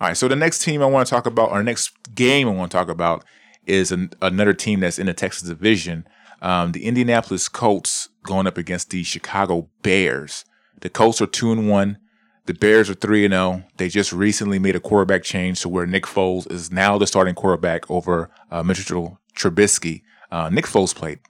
All 0.00 0.08
right, 0.08 0.16
so 0.16 0.28
the 0.28 0.36
next 0.36 0.62
team 0.62 0.82
I 0.82 0.86
want 0.86 1.06
to 1.06 1.10
talk 1.10 1.24
about, 1.26 1.50
or 1.50 1.62
next 1.62 1.92
game 2.14 2.48
I 2.48 2.52
want 2.52 2.70
to 2.72 2.76
talk 2.76 2.88
about, 2.88 3.24
is 3.66 3.92
an, 3.92 4.10
another 4.20 4.52
team 4.52 4.80
that's 4.80 4.98
in 4.98 5.06
the 5.06 5.14
Texas 5.14 5.48
division. 5.48 6.06
Um, 6.44 6.72
the 6.72 6.84
Indianapolis 6.84 7.48
Colts 7.48 8.10
going 8.22 8.46
up 8.46 8.58
against 8.58 8.90
the 8.90 9.02
Chicago 9.02 9.70
Bears. 9.82 10.44
The 10.82 10.90
Colts 10.90 11.22
are 11.22 11.26
two 11.26 11.50
and 11.50 11.70
one. 11.70 11.96
The 12.44 12.52
Bears 12.52 12.90
are 12.90 12.94
three 12.94 13.24
and 13.24 13.32
zero. 13.32 13.64
They 13.78 13.88
just 13.88 14.12
recently 14.12 14.58
made 14.58 14.76
a 14.76 14.80
quarterback 14.80 15.22
change 15.22 15.62
to 15.62 15.70
where 15.70 15.86
Nick 15.86 16.04
Foles 16.04 16.50
is 16.52 16.70
now 16.70 16.98
the 16.98 17.06
starting 17.06 17.34
quarterback 17.34 17.90
over 17.90 18.30
uh, 18.50 18.62
Mitchell 18.62 19.18
Trubisky. 19.34 20.02
Uh, 20.30 20.50
Nick 20.50 20.66
Foles 20.66 20.94
played 20.94 21.20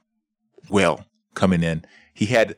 well 0.68 1.04
coming 1.34 1.62
in. 1.62 1.84
He 2.12 2.26
had. 2.26 2.56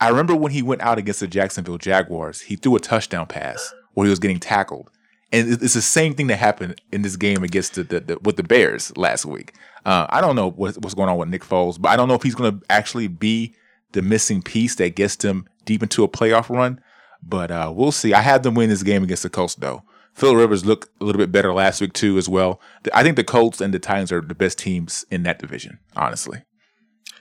I 0.00 0.08
remember 0.08 0.34
when 0.34 0.50
he 0.50 0.62
went 0.62 0.82
out 0.82 0.98
against 0.98 1.20
the 1.20 1.28
Jacksonville 1.28 1.78
Jaguars, 1.78 2.40
he 2.40 2.56
threw 2.56 2.74
a 2.74 2.80
touchdown 2.80 3.28
pass 3.28 3.72
where 3.94 4.06
he 4.06 4.10
was 4.10 4.18
getting 4.18 4.40
tackled, 4.40 4.90
and 5.32 5.62
it's 5.62 5.74
the 5.74 5.82
same 5.82 6.14
thing 6.14 6.26
that 6.28 6.36
happened 6.36 6.80
in 6.92 7.02
this 7.02 7.16
game 7.16 7.42
against 7.42 7.74
the, 7.74 7.84
the, 7.84 8.00
the 8.00 8.18
with 8.22 8.36
the 8.36 8.42
Bears 8.42 8.96
last 8.96 9.24
week. 9.24 9.54
Uh, 9.84 10.06
I 10.10 10.20
don't 10.20 10.36
know 10.36 10.50
what, 10.50 10.76
what's 10.78 10.94
going 10.94 11.08
on 11.08 11.18
with 11.18 11.28
Nick 11.28 11.42
Foles, 11.42 11.80
but 11.80 11.88
I 11.88 11.96
don't 11.96 12.08
know 12.08 12.14
if 12.14 12.22
he's 12.22 12.34
going 12.34 12.60
to 12.60 12.66
actually 12.70 13.08
be 13.08 13.54
the 13.92 14.02
missing 14.02 14.42
piece 14.42 14.76
that 14.76 14.94
gets 14.94 15.16
them 15.16 15.48
deep 15.64 15.82
into 15.82 16.04
a 16.04 16.08
playoff 16.08 16.48
run. 16.48 16.80
But 17.22 17.50
uh, 17.50 17.72
we'll 17.74 17.92
see. 17.92 18.14
I 18.14 18.20
had 18.20 18.42
them 18.42 18.54
win 18.54 18.68
this 18.68 18.82
game 18.82 19.04
against 19.04 19.22
the 19.22 19.30
Colts, 19.30 19.54
though. 19.54 19.82
Phil 20.14 20.36
Rivers 20.36 20.66
looked 20.66 20.88
a 21.00 21.04
little 21.04 21.18
bit 21.18 21.32
better 21.32 21.54
last 21.54 21.80
week 21.80 21.92
too, 21.92 22.18
as 22.18 22.28
well. 22.28 22.60
I 22.92 23.02
think 23.02 23.16
the 23.16 23.24
Colts 23.24 23.60
and 23.60 23.72
the 23.72 23.78
Titans 23.78 24.12
are 24.12 24.20
the 24.20 24.34
best 24.34 24.58
teams 24.58 25.04
in 25.10 25.22
that 25.22 25.38
division, 25.38 25.78
honestly. 25.96 26.42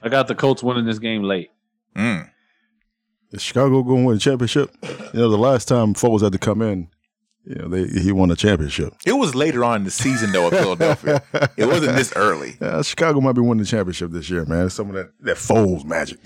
I 0.04 0.10
got 0.10 0.28
the 0.28 0.36
Colts 0.36 0.64
winning 0.64 0.86
this 0.86 1.00
game 1.00 1.24
late. 1.24 1.52
Mm. 1.96 2.30
Is 3.32 3.42
Chicago 3.42 3.82
going 3.84 4.02
to 4.02 4.08
win 4.08 4.18
a 4.18 4.20
championship? 4.20 4.76
You 5.14 5.20
know, 5.20 5.30
the 5.30 5.38
last 5.38 5.68
time 5.68 5.94
Foles 5.94 6.22
had 6.22 6.34
to 6.34 6.40
come 6.40 6.62
in, 6.62 6.90
you 7.46 7.56
know, 7.56 7.68
they, 7.68 7.88
he 8.00 8.12
won 8.12 8.30
a 8.32 8.36
championship. 8.36 8.94
It 9.06 9.14
was 9.14 9.34
later 9.36 9.64
on 9.64 9.78
in 9.78 9.84
the 9.84 9.92
season, 9.92 10.32
though, 10.32 10.48
at 10.48 10.54
Philadelphia. 10.54 11.22
it 11.58 11.66
wasn't 11.66 11.96
this 11.96 12.14
early. 12.16 12.58
Uh, 12.62 12.84
Chicago 12.84 13.20
might 13.20 13.34
be 13.34 13.42
winning 13.42 13.64
the 13.64 13.66
championship 13.66 14.12
this 14.12 14.30
year, 14.30 14.46
man. 14.46 14.70
Some 14.70 14.90
of 14.90 14.96
that 14.96 15.12
that 15.22 15.36
Foles 15.38 15.84
magic. 15.84 16.20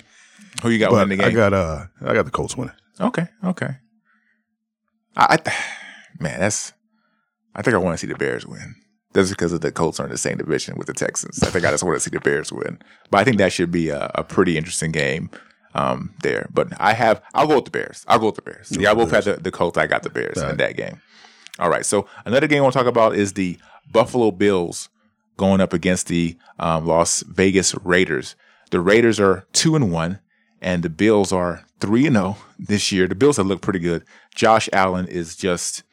Who 0.62 0.70
you 0.70 0.80
got 0.80 0.92
But 0.92 1.08
winning 1.08 1.18
the 1.18 1.24
game? 1.24 1.32
I 1.32 1.36
got 1.36 1.54
uh, 1.54 1.86
I 2.02 2.14
got 2.14 2.26
the 2.26 2.32
Colts 2.32 2.56
winning. 2.58 2.76
okay, 3.00 3.28
okay. 3.44 3.78
I, 5.16 5.38
I 5.46 5.54
man, 6.20 6.40
that's. 6.40 6.74
I 7.56 7.62
think 7.62 7.74
I 7.74 7.78
want 7.78 7.94
to 7.94 7.98
see 7.98 8.12
the 8.12 8.18
Bears 8.18 8.46
win. 8.46 8.76
That's 9.14 9.30
because 9.30 9.54
of 9.54 9.62
the 9.62 9.72
Colts 9.72 10.00
are 10.02 10.06
in 10.06 10.12
the 10.12 10.18
same 10.18 10.38
division 10.38 10.76
with 10.78 10.88
the 10.88 10.94
Texans. 10.94 11.42
I 11.42 11.48
think 11.50 11.66
I 11.66 11.72
just 11.72 11.84
want 11.84 11.96
to 11.96 12.02
see 12.02 12.10
the 12.10 12.20
Bears 12.20 12.52
win. 12.52 12.80
But 13.10 13.20
I 13.20 13.24
think 13.24 13.38
that 13.38 13.54
should 13.54 13.72
be 13.72 13.88
a, 13.90 14.12
a 14.16 14.24
pretty 14.26 14.58
interesting 14.58 14.92
game 14.92 15.30
um, 15.74 16.14
there. 16.22 16.50
But 16.54 16.70
I 16.82 16.94
have, 16.94 17.22
I'll 17.34 17.48
go 17.48 17.56
with 17.56 17.66
the 17.66 17.72
Bears. 17.72 18.04
I'll 18.10 18.20
go 18.20 18.26
with 18.28 18.36
the 18.36 18.42
Bears. 18.42 18.76
Yeah, 18.78 18.92
I 18.92 18.94
both 18.94 19.12
had 19.12 19.24
the, 19.24 19.38
the 19.38 19.52
Colts. 19.52 19.78
I 19.78 19.88
got 19.88 20.04
the 20.04 20.10
Bears 20.10 20.38
in 20.38 20.58
that 20.58 20.76
game. 20.76 21.00
All 21.60 21.70
right. 21.70 21.86
So 21.86 22.08
another 22.26 22.48
game 22.48 22.60
I 22.60 22.62
want 22.62 22.74
to 22.74 22.80
talk 22.80 22.88
about 22.88 23.16
is 23.16 23.34
the 23.34 23.58
Buffalo 23.92 24.32
Bills 24.32 24.90
going 25.38 25.62
up 25.62 25.74
against 25.74 26.08
the 26.08 26.38
um, 26.60 26.86
Las 26.86 27.24
Vegas 27.24 27.76
Raiders. 27.84 28.36
The 28.72 28.80
Raiders 28.80 29.20
are 29.20 29.46
two 29.54 29.76
and 29.76 29.92
one, 29.92 30.20
and 30.62 30.84
the 30.84 30.90
Bills 30.90 31.32
are 31.32 31.66
three 31.80 32.06
and 32.08 32.16
zero 32.16 32.38
this 32.58 32.92
year. 32.92 33.08
The 33.08 33.16
Bills 33.16 33.38
have 33.38 33.48
looked 33.48 33.62
pretty 33.62 33.80
good. 33.80 34.04
Josh 34.34 34.70
Allen 34.74 35.08
is 35.08 35.36
just 35.36 35.84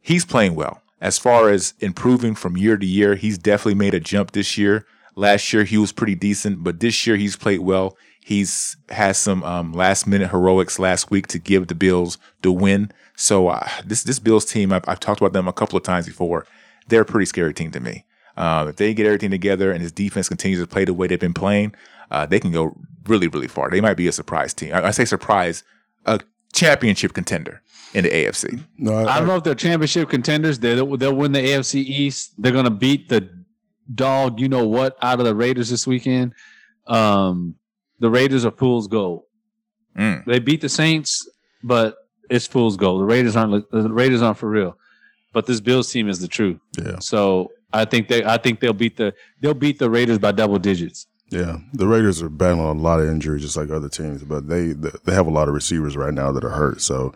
he's 0.00 0.24
playing 0.24 0.54
well. 0.54 0.82
As 1.00 1.18
far 1.18 1.50
as 1.50 1.74
improving 1.78 2.34
from 2.34 2.56
year 2.56 2.76
to 2.76 2.86
year, 2.86 3.14
he's 3.14 3.38
definitely 3.38 3.74
made 3.74 3.94
a 3.94 4.00
jump 4.00 4.32
this 4.32 4.58
year. 4.58 4.84
Last 5.14 5.52
year 5.52 5.64
he 5.64 5.78
was 5.78 5.92
pretty 5.92 6.14
decent, 6.14 6.64
but 6.64 6.80
this 6.80 7.06
year 7.06 7.16
he's 7.16 7.36
played 7.36 7.60
well. 7.60 7.96
He's 8.28 8.76
had 8.90 9.16
some 9.16 9.42
um, 9.42 9.72
last 9.72 10.06
minute 10.06 10.28
heroics 10.28 10.78
last 10.78 11.10
week 11.10 11.28
to 11.28 11.38
give 11.38 11.68
the 11.68 11.74
Bills 11.74 12.18
the 12.42 12.52
win. 12.52 12.92
So 13.16 13.48
uh, 13.48 13.66
this 13.86 14.02
this 14.02 14.18
Bills 14.18 14.44
team, 14.44 14.70
I've, 14.70 14.84
I've 14.86 15.00
talked 15.00 15.22
about 15.22 15.32
them 15.32 15.48
a 15.48 15.52
couple 15.54 15.78
of 15.78 15.82
times 15.82 16.04
before. 16.04 16.44
They're 16.88 17.00
a 17.00 17.06
pretty 17.06 17.24
scary 17.24 17.54
team 17.54 17.70
to 17.70 17.80
me. 17.80 18.04
Um, 18.36 18.68
if 18.68 18.76
they 18.76 18.92
get 18.92 19.06
everything 19.06 19.30
together 19.30 19.72
and 19.72 19.80
his 19.80 19.92
defense 19.92 20.28
continues 20.28 20.60
to 20.60 20.66
play 20.66 20.84
the 20.84 20.92
way 20.92 21.06
they've 21.06 21.18
been 21.18 21.32
playing, 21.32 21.74
uh, 22.10 22.26
they 22.26 22.38
can 22.38 22.52
go 22.52 22.76
really, 23.06 23.28
really 23.28 23.48
far. 23.48 23.70
They 23.70 23.80
might 23.80 23.96
be 23.96 24.08
a 24.08 24.12
surprise 24.12 24.52
team. 24.52 24.74
I, 24.74 24.88
I 24.88 24.90
say 24.90 25.06
surprise, 25.06 25.64
a 26.04 26.20
championship 26.52 27.14
contender 27.14 27.62
in 27.94 28.04
the 28.04 28.10
AFC. 28.10 28.62
No, 28.76 28.92
I, 28.92 29.14
I 29.14 29.18
don't 29.20 29.28
know 29.28 29.36
if 29.36 29.44
they're 29.44 29.54
championship 29.54 30.10
contenders. 30.10 30.58
They'll, 30.58 30.98
they'll 30.98 31.16
win 31.16 31.32
the 31.32 31.40
AFC 31.40 31.76
East. 31.76 32.34
They're 32.36 32.52
going 32.52 32.66
to 32.66 32.70
beat 32.70 33.08
the 33.08 33.26
dog, 33.94 34.38
you 34.38 34.50
know 34.50 34.68
what, 34.68 34.98
out 35.00 35.18
of 35.18 35.24
the 35.24 35.34
Raiders 35.34 35.70
this 35.70 35.86
weekend. 35.86 36.34
Um, 36.86 37.54
the 38.00 38.10
Raiders 38.10 38.44
are 38.44 38.50
fool's 38.50 38.86
gold. 38.88 39.22
Mm. 39.96 40.24
They 40.26 40.38
beat 40.38 40.60
the 40.60 40.68
Saints, 40.68 41.28
but 41.62 41.96
it's 42.30 42.46
fool's 42.46 42.76
gold. 42.76 43.00
The 43.00 43.04
Raiders 43.06 43.36
aren't. 43.36 43.70
The 43.70 43.90
Raiders 43.90 44.22
aren't 44.22 44.38
for 44.38 44.48
real. 44.48 44.76
But 45.32 45.46
this 45.46 45.60
Bills 45.60 45.90
team 45.92 46.08
is 46.08 46.20
the 46.20 46.28
truth. 46.28 46.58
Yeah. 46.82 46.98
So 47.00 47.50
I 47.72 47.84
think 47.84 48.08
they. 48.08 48.24
I 48.24 48.36
think 48.38 48.60
they'll 48.60 48.72
beat 48.72 48.96
the. 48.96 49.14
They'll 49.40 49.54
beat 49.54 49.78
the 49.78 49.90
Raiders 49.90 50.18
by 50.18 50.32
double 50.32 50.58
digits. 50.58 51.06
Yeah, 51.30 51.58
the 51.74 51.86
Raiders 51.86 52.22
are 52.22 52.30
battling 52.30 52.64
a 52.66 52.72
lot 52.72 53.00
of 53.00 53.08
injuries, 53.08 53.42
just 53.42 53.56
like 53.56 53.70
other 53.70 53.90
teams, 53.90 54.24
but 54.24 54.48
they 54.48 54.72
they 54.72 55.12
have 55.12 55.26
a 55.26 55.30
lot 55.30 55.48
of 55.48 55.54
receivers 55.54 55.94
right 55.96 56.14
now 56.14 56.32
that 56.32 56.42
are 56.44 56.48
hurt. 56.50 56.80
So 56.80 57.12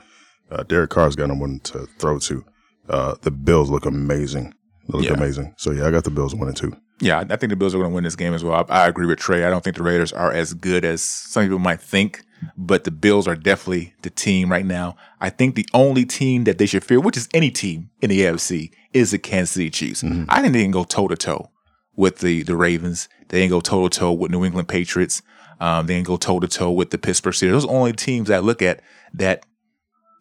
uh, 0.50 0.64
Derek 0.64 0.90
Carr's 0.90 1.16
got 1.16 1.28
no 1.28 1.34
one 1.34 1.60
to 1.60 1.86
throw 1.98 2.18
to. 2.18 2.44
Uh, 2.90 3.14
the 3.22 3.30
Bills 3.30 3.70
look 3.70 3.86
amazing. 3.86 4.52
They 4.88 4.98
look 4.98 5.06
Yeah. 5.06 5.14
amazing. 5.14 5.54
So 5.56 5.70
yeah, 5.70 5.86
I 5.86 5.90
got 5.90 6.04
the 6.04 6.10
Bills 6.10 6.34
winning 6.34 6.54
too. 6.54 6.76
Yeah, 7.00 7.24
I 7.28 7.36
think 7.36 7.50
the 7.50 7.56
Bills 7.56 7.74
are 7.74 7.78
going 7.78 7.90
to 7.90 7.94
win 7.94 8.04
this 8.04 8.16
game 8.16 8.32
as 8.34 8.44
well. 8.44 8.64
I, 8.68 8.84
I 8.84 8.88
agree 8.88 9.06
with 9.06 9.18
Trey. 9.18 9.44
I 9.44 9.50
don't 9.50 9.64
think 9.64 9.76
the 9.76 9.82
Raiders 9.82 10.12
are 10.12 10.32
as 10.32 10.54
good 10.54 10.84
as 10.84 11.02
some 11.02 11.42
people 11.42 11.58
might 11.58 11.80
think, 11.80 12.24
but 12.56 12.84
the 12.84 12.90
Bills 12.92 13.26
are 13.26 13.34
definitely 13.34 13.94
the 14.02 14.10
team 14.10 14.50
right 14.50 14.64
now. 14.64 14.96
I 15.20 15.30
think 15.30 15.54
the 15.56 15.66
only 15.74 16.04
team 16.04 16.44
that 16.44 16.58
they 16.58 16.66
should 16.66 16.84
fear, 16.84 17.00
which 17.00 17.16
is 17.16 17.28
any 17.34 17.50
team 17.50 17.90
in 18.00 18.10
the 18.10 18.20
AFC, 18.20 18.70
is 18.92 19.10
the 19.10 19.18
Kansas 19.18 19.54
City 19.54 19.70
Chiefs. 19.70 20.04
I 20.28 20.40
think 20.42 20.52
they 20.52 20.62
can 20.62 20.70
go 20.70 20.84
toe 20.84 21.08
to 21.08 21.16
toe 21.16 21.50
with 21.96 22.18
the 22.18 22.42
the 22.42 22.56
Ravens. 22.56 23.08
They 23.28 23.40
can 23.40 23.50
go 23.50 23.60
toe 23.60 23.88
to 23.88 23.98
toe 23.98 24.12
with 24.12 24.30
New 24.30 24.44
England 24.44 24.68
Patriots. 24.68 25.22
Um, 25.60 25.86
they 25.86 25.94
can 25.94 26.04
go 26.04 26.16
toe 26.16 26.40
to 26.40 26.48
toe 26.48 26.70
with 26.70 26.90
the 26.90 26.98
Pittsburgh 26.98 27.34
Steelers. 27.34 27.52
Those 27.52 27.64
are 27.64 27.68
the 27.68 27.72
only 27.72 27.92
teams 27.92 28.28
that 28.28 28.36
I 28.36 28.40
look 28.40 28.62
at 28.62 28.80
that 29.14 29.44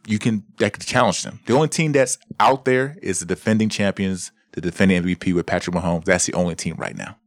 you 0.08 0.20
can 0.20 0.44
that 0.58 0.74
could 0.74 0.84
challenge 0.84 1.24
them. 1.24 1.40
The 1.46 1.54
only 1.54 1.68
team 1.68 1.92
that's 1.92 2.18
out 2.40 2.66
there 2.66 2.98
is 3.02 3.20
the 3.20 3.26
defending 3.26 3.70
champions, 3.70 4.32
the 4.54 4.62
defending 4.62 5.04
MVP 5.04 5.34
with 5.34 5.46
Patrick 5.46 5.76
Mahomes. 5.76 6.06
That's 6.06 6.26
the 6.26 6.34
only 6.34 6.56
team 6.56 6.76
right 6.78 6.96
now. 6.96 7.18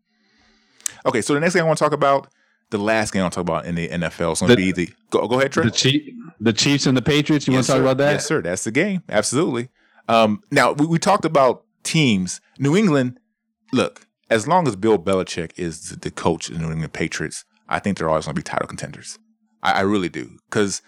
Okay, 1.06 1.20
so 1.20 1.34
the 1.34 1.40
next 1.40 1.52
thing 1.52 1.62
I 1.62 1.66
want 1.66 1.78
to 1.78 1.84
talk 1.84 1.92
about, 1.92 2.28
the 2.70 2.78
last 2.78 3.12
game 3.12 3.20
I 3.20 3.24
want 3.24 3.34
to 3.34 3.36
talk 3.36 3.48
about 3.48 3.66
in 3.66 3.74
the 3.74 3.88
NFL 3.88 4.32
is 4.32 4.40
going 4.40 4.50
to 4.50 4.56
be 4.56 4.72
the 4.72 4.88
go, 5.10 5.26
go 5.28 5.38
ahead, 5.38 5.52
Trey. 5.52 5.64
The 5.64 5.70
Chief, 5.70 6.14
the 6.40 6.52
Chiefs 6.52 6.86
and 6.86 6.96
the 6.96 7.02
Patriots. 7.02 7.46
You 7.46 7.54
want 7.54 7.66
to 7.66 7.72
talk 7.72 7.78
sir. 7.78 7.82
about 7.82 7.98
that? 7.98 8.12
Yes, 8.12 8.26
sir. 8.26 8.42
That's 8.42 8.64
the 8.64 8.70
game. 8.70 9.02
Absolutely. 9.08 9.68
Um, 10.08 10.42
now 10.50 10.72
we, 10.72 10.86
we 10.86 10.98
talked 10.98 11.24
about 11.24 11.64
teams. 11.82 12.40
New 12.58 12.76
England. 12.76 13.18
Look, 13.72 14.06
as 14.30 14.48
long 14.48 14.66
as 14.66 14.76
Bill 14.76 14.98
Belichick 14.98 15.52
is 15.56 15.90
the 15.90 16.10
coach 16.10 16.48
of 16.48 16.54
the 16.54 16.60
New 16.60 16.70
England 16.70 16.92
Patriots, 16.92 17.44
I 17.68 17.78
think 17.78 17.98
they're 17.98 18.08
always 18.08 18.24
going 18.24 18.34
to 18.34 18.38
be 18.38 18.42
title 18.42 18.68
contenders. 18.68 19.18
I, 19.62 19.72
I 19.72 19.80
really 19.80 20.08
do. 20.08 20.38
Because 20.48 20.82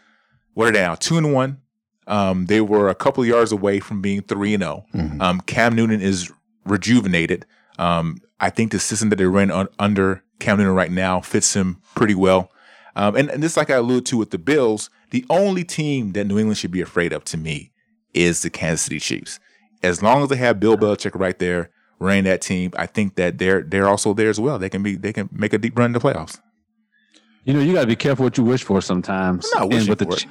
what 0.55 0.69
are 0.69 0.73
they 0.73 0.81
now? 0.81 0.95
Two 0.95 1.19
and 1.19 1.33
one. 1.33 1.61
Um, 2.07 2.47
they 2.47 2.61
were 2.61 2.89
a 2.89 2.95
couple 2.95 3.23
of 3.23 3.29
yards 3.29 3.51
away 3.53 3.81
from 3.81 4.01
being 4.01 4.23
three 4.23 4.55
and 4.55 4.63
zero. 4.63 4.85
Um, 5.21 5.41
Cam 5.43 5.75
Newton 5.75 6.01
is 6.01 6.31
rejuvenated. 6.65 7.47
Um, 7.79 8.19
I 8.41 8.51
think 8.51 8.73
the 8.73 8.79
system 8.79 9.09
that 9.11 9.17
they 9.17 9.25
run 9.25 9.51
un- 9.51 9.69
under 9.79 10.23
Cam 10.39 10.59
Newton 10.59 10.75
right 10.75 10.91
now 10.91 11.21
fits 11.21 11.55
him 11.55 11.81
pretty 11.95 12.15
well. 12.15 12.51
Um, 12.95 13.17
and, 13.17 13.31
and 13.31 13.43
this, 13.43 13.57
like 13.57 13.71
I 13.71 13.75
alluded 13.77 14.07
to 14.07 14.17
with 14.17 14.31
the 14.31 14.39
Bills, 14.39 14.89
the 15.11 15.25
only 15.29 15.65
team 15.65 16.13
that 16.13 16.27
New 16.27 16.39
England 16.39 16.59
should 16.59 16.71
be 16.71 16.81
afraid 16.81 17.13
of 17.13 17.25
to 17.25 17.37
me 17.37 17.73
is 18.15 18.43
the 18.43 18.51
Kansas 18.51 18.83
City 18.83 18.99
Chiefs. 18.99 19.39
As 19.83 20.03
long 20.03 20.23
as 20.23 20.29
they 20.31 20.37
have 20.37 20.59
Bill 20.59 20.77
Belichick 20.77 21.19
right 21.19 21.39
there 21.39 21.71
running 21.99 22.25
that 22.25 22.41
team, 22.41 22.73
I 22.77 22.87
think 22.87 23.17
that 23.17 23.39
they're 23.39 23.63
they're 23.63 23.89
also 23.89 24.15
there 24.15 24.31
as 24.31 24.41
well. 24.41 24.59
They 24.59 24.71
can 24.71 24.83
be 24.83 24.97
they 24.97 25.13
can 25.13 25.29
make 25.31 25.53
a 25.53 25.59
deep 25.59 25.79
run 25.79 25.87
in 25.87 25.93
the 25.93 26.01
playoffs. 26.01 26.41
You 27.45 27.53
know, 27.53 27.61
you 27.61 27.75
got 27.75 27.83
to 27.83 27.87
be 27.87 27.97
careful 27.97 28.25
what 28.25 28.37
you 28.39 28.45
wish 28.45 28.65
for 28.65 28.81
sometimes. 28.81 29.49
I'm 29.55 29.61
not 29.61 29.69
wishing 29.69 29.91
and 29.91 29.99
the, 29.99 30.05
for 30.07 30.15
it. 30.15 30.27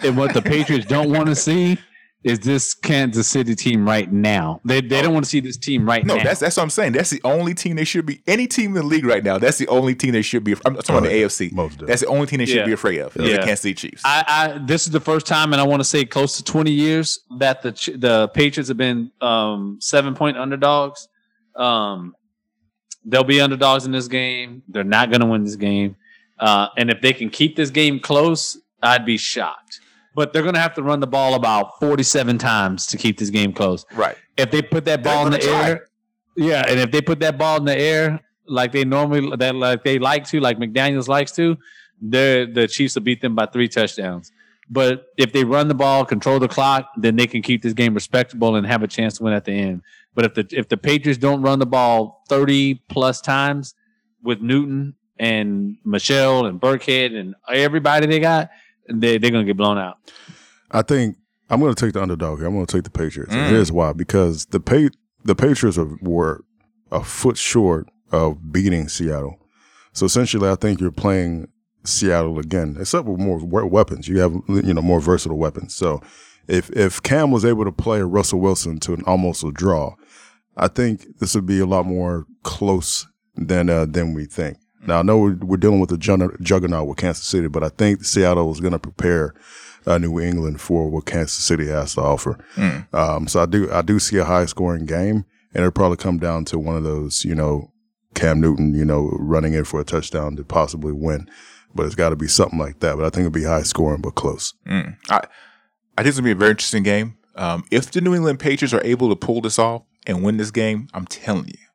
Ch- 0.00 0.04
and 0.04 0.16
what 0.16 0.34
the 0.34 0.42
Patriots 0.42 0.86
don't 0.86 1.10
want 1.10 1.26
to 1.26 1.34
see 1.34 1.78
is 2.24 2.40
this 2.40 2.74
Kansas 2.74 3.28
City 3.28 3.54
team 3.54 3.86
right 3.86 4.10
now. 4.12 4.60
They 4.64 4.80
they 4.80 5.00
don't 5.02 5.12
want 5.14 5.24
to 5.24 5.30
see 5.30 5.38
this 5.40 5.56
team 5.56 5.86
right 5.86 6.04
No, 6.04 6.14
now. 6.14 6.18
No, 6.18 6.24
that's 6.28 6.40
that's 6.40 6.56
what 6.56 6.64
I'm 6.64 6.70
saying. 6.70 6.92
That's 6.92 7.10
the 7.10 7.20
only 7.22 7.54
team 7.54 7.76
they 7.76 7.84
should 7.84 8.06
be. 8.06 8.20
Any 8.26 8.48
team 8.48 8.70
in 8.70 8.74
the 8.74 8.82
league 8.82 9.04
right 9.06 9.22
now, 9.22 9.38
that's 9.38 9.56
the 9.58 9.68
only 9.68 9.94
team 9.94 10.10
they 10.12 10.22
should 10.22 10.42
be. 10.42 10.52
I'm 10.64 10.74
talking 10.74 10.96
about 10.96 11.06
Oh, 11.06 11.08
the. 11.08 11.22
AFC. 11.22 11.52
Most 11.52 11.72
definitely. 11.74 11.86
That's 11.86 12.00
the 12.02 12.08
only 12.08 12.26
team 12.26 12.38
they 12.40 12.46
should 12.46 12.56
Yeah. 12.56 12.64
be 12.66 12.72
afraid 12.72 12.98
of. 12.98 13.16
is 13.16 13.24
Yeah. 13.24 13.36
The 13.36 13.38
Kansas 13.44 13.60
City 13.60 13.74
Chiefs. 13.74 14.02
I, 14.04 14.24
I 14.26 14.58
this 14.66 14.84
is 14.86 14.90
the 14.92 15.00
first 15.00 15.26
time, 15.26 15.52
and 15.52 15.60
I 15.60 15.64
want 15.64 15.78
to 15.80 15.84
say 15.84 16.04
close 16.04 16.36
to 16.38 16.44
20 16.44 16.72
years 16.72 17.20
that 17.38 17.62
the 17.62 17.70
the 17.96 18.28
Patriots 18.34 18.68
have 18.68 18.76
been 18.76 19.12
um, 19.20 19.78
seven 19.80 20.14
point 20.14 20.36
underdogs. 20.36 21.06
Um, 21.54 22.14
they'll 23.04 23.22
be 23.24 23.40
underdogs 23.40 23.86
in 23.86 23.92
this 23.92 24.08
game. 24.08 24.62
They're 24.68 24.82
not 24.84 25.10
going 25.10 25.20
to 25.20 25.26
win 25.26 25.44
this 25.44 25.56
game, 25.56 25.94
uh, 26.40 26.66
and 26.76 26.90
if 26.90 27.00
they 27.00 27.12
can 27.12 27.30
keep 27.30 27.54
this 27.54 27.70
game 27.70 28.00
close, 28.00 28.58
I'd 28.82 29.06
be 29.06 29.16
shocked. 29.16 29.80
But 30.18 30.32
they're 30.32 30.42
going 30.42 30.56
to 30.56 30.60
have 30.60 30.74
to 30.74 30.82
run 30.82 30.98
the 30.98 31.06
ball 31.06 31.34
about 31.34 31.78
47 31.78 32.38
times 32.38 32.88
to 32.88 32.96
keep 32.96 33.20
this 33.20 33.30
game 33.30 33.52
close. 33.52 33.86
right. 33.94 34.16
If 34.36 34.50
they 34.50 34.62
put 34.62 34.84
that 34.86 35.04
ball 35.04 35.26
in 35.26 35.32
the 35.32 35.38
try. 35.38 35.68
air, 35.68 35.86
yeah, 36.34 36.64
and 36.66 36.80
if 36.80 36.90
they 36.90 37.00
put 37.00 37.20
that 37.20 37.38
ball 37.38 37.58
in 37.58 37.64
the 37.64 37.78
air 37.78 38.20
like 38.48 38.72
they 38.72 38.84
normally 38.84 39.36
that 39.36 39.54
like 39.54 39.84
they 39.84 40.00
like 40.00 40.26
to, 40.30 40.40
like 40.40 40.58
McDaniels 40.58 41.06
likes 41.06 41.30
to, 41.36 41.56
the 42.02 42.50
the 42.52 42.66
Chiefs 42.66 42.96
will 42.96 43.02
beat 43.02 43.20
them 43.20 43.36
by 43.36 43.46
three 43.46 43.68
touchdowns. 43.68 44.32
But 44.68 45.06
if 45.16 45.32
they 45.32 45.44
run 45.44 45.68
the 45.68 45.74
ball, 45.74 46.04
control 46.04 46.40
the 46.40 46.48
clock, 46.48 46.90
then 46.96 47.14
they 47.14 47.28
can 47.28 47.40
keep 47.40 47.62
this 47.62 47.72
game 47.72 47.94
respectable 47.94 48.56
and 48.56 48.66
have 48.66 48.82
a 48.82 48.88
chance 48.88 49.18
to 49.18 49.22
win 49.22 49.34
at 49.34 49.44
the 49.44 49.52
end. 49.52 49.82
But 50.16 50.24
if 50.24 50.34
the 50.34 50.48
if 50.50 50.68
the 50.68 50.76
Patriots 50.76 51.18
don't 51.18 51.42
run 51.42 51.60
the 51.60 51.66
ball 51.66 52.24
thirty 52.28 52.74
plus 52.88 53.20
times 53.20 53.76
with 54.22 54.40
Newton 54.40 54.96
and 55.16 55.76
Michel 55.84 56.46
and 56.46 56.60
Burkhead 56.60 57.16
and 57.16 57.36
everybody 57.48 58.06
they 58.06 58.18
got, 58.20 58.50
they 58.88 59.18
they're 59.18 59.30
gonna 59.30 59.44
get 59.44 59.56
blown 59.56 59.78
out. 59.78 59.98
I 60.70 60.82
think 60.82 61.16
I'm 61.50 61.60
going 61.60 61.74
to 61.74 61.84
take 61.84 61.94
the 61.94 62.02
underdog 62.02 62.38
here. 62.38 62.46
I'm 62.46 62.54
going 62.54 62.66
to 62.66 62.76
take 62.76 62.84
the 62.84 62.90
Patriots. 62.90 63.34
Mm. 63.34 63.48
Here's 63.48 63.72
why: 63.72 63.92
because 63.92 64.46
the 64.46 64.60
pa- 64.60 64.94
the 65.24 65.34
Patriots 65.34 65.78
are, 65.78 65.88
were 66.02 66.44
a 66.90 67.02
foot 67.02 67.36
short 67.36 67.88
of 68.12 68.52
beating 68.52 68.88
Seattle. 68.88 69.38
So 69.92 70.06
essentially, 70.06 70.48
I 70.48 70.54
think 70.54 70.80
you're 70.80 70.90
playing 70.90 71.48
Seattle 71.84 72.38
again, 72.38 72.76
except 72.78 73.06
with 73.06 73.18
more 73.18 73.66
weapons. 73.66 74.08
You 74.08 74.18
have 74.18 74.32
you 74.48 74.74
know 74.74 74.82
more 74.82 75.00
versatile 75.00 75.38
weapons. 75.38 75.74
So 75.74 76.02
if 76.46 76.70
if 76.70 77.02
Cam 77.02 77.30
was 77.30 77.44
able 77.44 77.64
to 77.64 77.72
play 77.72 78.00
Russell 78.02 78.40
Wilson 78.40 78.78
to 78.80 78.94
an 78.94 79.02
almost 79.06 79.42
a 79.44 79.50
draw, 79.50 79.94
I 80.56 80.68
think 80.68 81.18
this 81.18 81.34
would 81.34 81.46
be 81.46 81.60
a 81.60 81.66
lot 81.66 81.86
more 81.86 82.26
close 82.42 83.06
than 83.36 83.70
uh, 83.70 83.86
than 83.86 84.14
we 84.14 84.26
think. 84.26 84.58
Now 84.86 85.00
I 85.00 85.02
know 85.02 85.18
we're, 85.18 85.36
we're 85.36 85.56
dealing 85.56 85.80
with 85.80 85.92
a 85.92 85.98
juggernaut 85.98 86.86
with 86.86 86.98
Kansas 86.98 87.24
City, 87.24 87.48
but 87.48 87.64
I 87.64 87.68
think 87.68 88.04
Seattle 88.04 88.50
is 88.52 88.60
going 88.60 88.72
to 88.72 88.78
prepare 88.78 89.34
uh, 89.86 89.98
New 89.98 90.20
England 90.20 90.60
for 90.60 90.88
what 90.88 91.06
Kansas 91.06 91.32
City 91.32 91.66
has 91.68 91.94
to 91.94 92.02
offer. 92.02 92.38
Um, 92.92 93.26
so 93.28 93.42
I 93.42 93.46
do 93.46 93.70
I 93.72 93.82
do 93.82 93.98
see 93.98 94.18
a 94.18 94.24
high 94.24 94.46
scoring 94.46 94.86
game, 94.86 95.24
and 95.52 95.56
it'll 95.56 95.70
probably 95.70 95.96
come 95.96 96.18
down 96.18 96.44
to 96.46 96.58
one 96.58 96.76
of 96.76 96.84
those 96.84 97.24
you 97.24 97.34
know 97.34 97.72
Cam 98.14 98.40
Newton 98.40 98.74
you 98.74 98.84
know 98.84 99.10
running 99.18 99.54
in 99.54 99.64
for 99.64 99.80
a 99.80 99.84
touchdown 99.84 100.36
to 100.36 100.44
possibly 100.44 100.92
win. 100.92 101.28
But 101.74 101.86
it's 101.86 101.94
got 101.94 102.10
to 102.10 102.16
be 102.16 102.28
something 102.28 102.58
like 102.58 102.80
that. 102.80 102.96
But 102.96 103.04
I 103.04 103.10
think 103.10 103.26
it'll 103.26 103.30
be 103.30 103.44
high 103.44 103.62
scoring 103.62 104.00
but 104.00 104.14
close. 104.14 104.54
Mm. 104.66 104.96
I, 105.10 105.16
I 105.96 106.02
think 106.02 106.08
it's 106.08 106.16
gonna 106.18 106.24
be 106.24 106.32
a 106.32 106.34
very 106.34 106.50
interesting 106.50 106.82
game. 106.82 107.16
Um, 107.34 107.64
if 107.70 107.90
the 107.90 108.00
New 108.00 108.14
England 108.14 108.40
Patriots 108.40 108.74
are 108.74 108.84
able 108.84 109.08
to 109.10 109.16
pull 109.16 109.40
this 109.40 109.58
off 109.58 109.82
and 110.06 110.24
win 110.24 110.38
this 110.38 110.50
game, 110.50 110.88
I'm 110.92 111.06
telling 111.06 111.46
you, 111.46 111.66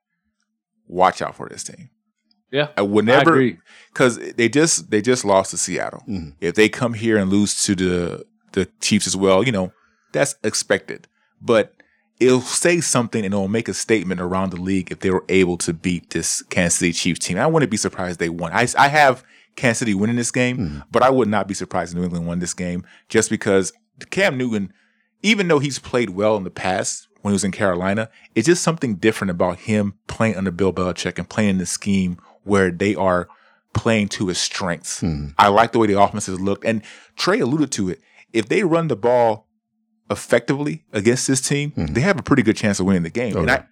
watch 0.88 1.22
out 1.22 1.36
for 1.36 1.48
this 1.48 1.64
team. 1.64 1.90
Yeah, 2.54 2.68
I 2.78 2.84
would 2.84 3.06
never 3.06 3.32
because 3.92 4.18
they 4.36 4.48
just 4.48 4.92
they 4.92 5.02
just 5.02 5.26
lost 5.26 5.52
to 5.52 5.58
Seattle. 5.58 6.04
Mhm. 6.08 6.36
If 6.40 6.54
they 6.54 6.70
come 6.70 6.94
here 6.94 7.18
and 7.18 7.30
lose 7.32 7.64
to 7.66 7.76
the 7.76 8.26
the 8.54 8.68
Chiefs 8.80 9.08
as 9.08 9.18
well, 9.18 9.44
you 9.44 9.52
know 9.52 9.74
that's 10.12 10.36
expected. 10.44 11.08
But 11.42 11.74
it'll 12.20 12.42
say 12.42 12.80
something 12.80 13.26
and 13.26 13.34
it'll 13.34 13.48
make 13.48 13.68
a 13.68 13.74
statement 13.74 14.22
around 14.22 14.52
the 14.52 14.62
league 14.62 14.92
if 14.92 15.00
they 15.00 15.10
were 15.10 15.26
able 15.30 15.58
to 15.58 15.74
beat 15.74 16.12
this 16.12 16.44
Kansas 16.44 16.78
City 16.80 16.94
Chiefs 16.94 17.26
team. 17.26 17.40
I 17.40 17.48
wouldn't 17.48 17.72
be 17.72 17.76
surprised 17.78 18.20
they 18.20 18.30
won. 18.30 18.52
I, 18.54 18.68
I 18.78 18.88
have 18.88 19.24
Kansas 19.56 19.80
City 19.80 19.96
winning 19.96 20.16
this 20.16 20.32
game, 20.32 20.84
but 20.92 21.02
I 21.02 21.10
would 21.10 21.28
not 21.28 21.48
be 21.48 21.56
surprised 21.56 21.92
if 21.92 21.98
New 21.98 22.04
England 22.04 22.28
won 22.28 22.38
this 22.40 22.54
game 22.54 22.86
just 23.10 23.32
because 23.32 23.74
Cam 24.12 24.38
Newton, 24.38 24.72
even 25.24 25.48
though 25.48 25.60
he's 25.60 25.80
played 25.80 26.12
well 26.12 26.38
in 26.38 26.44
the 26.44 26.52
past 26.52 27.08
when 27.24 27.32
he 27.32 27.36
was 27.36 27.44
in 27.44 27.52
Carolina, 27.52 28.10
it's 28.36 28.46
just 28.46 28.64
something 28.64 28.96
different 28.96 29.32
about 29.32 29.58
him 29.60 29.96
playing 30.08 30.36
under 30.36 30.52
Bill 30.52 30.72
Belichick 30.72 31.18
and 31.18 31.28
playing 31.28 31.50
in 31.52 31.58
the 31.58 31.66
scheme 31.66 32.18
where 32.44 32.72
they 32.72 32.96
are 32.96 33.28
playing 33.74 34.08
to 34.08 34.28
his 34.28 34.38
strengths. 34.38 35.02
I 35.38 35.48
like 35.48 35.72
the 35.72 35.80
way 35.80 35.88
the 35.88 36.00
offenses 36.00 36.40
looked. 36.40 36.66
And 36.66 36.84
Trey 37.16 37.40
alluded 37.40 37.72
to 37.74 37.90
it. 37.90 38.02
If 38.32 38.48
they 38.48 38.64
run 38.64 38.88
the 38.88 38.96
ball 38.96 39.48
effectively 40.10 40.84
against 40.92 41.28
this 41.28 41.42
team, 41.42 41.72
mm-hmm. 41.72 41.94
they 41.94 42.02
have 42.02 42.20
a 42.20 42.24
pretty 42.24 42.44
good 42.44 42.58
chance 42.58 42.80
of 42.80 42.86
winning 42.86 43.04
the 43.04 43.10
game. 43.10 43.36
and 43.38 43.50
oh, 43.50 43.54
I, 43.54 43.66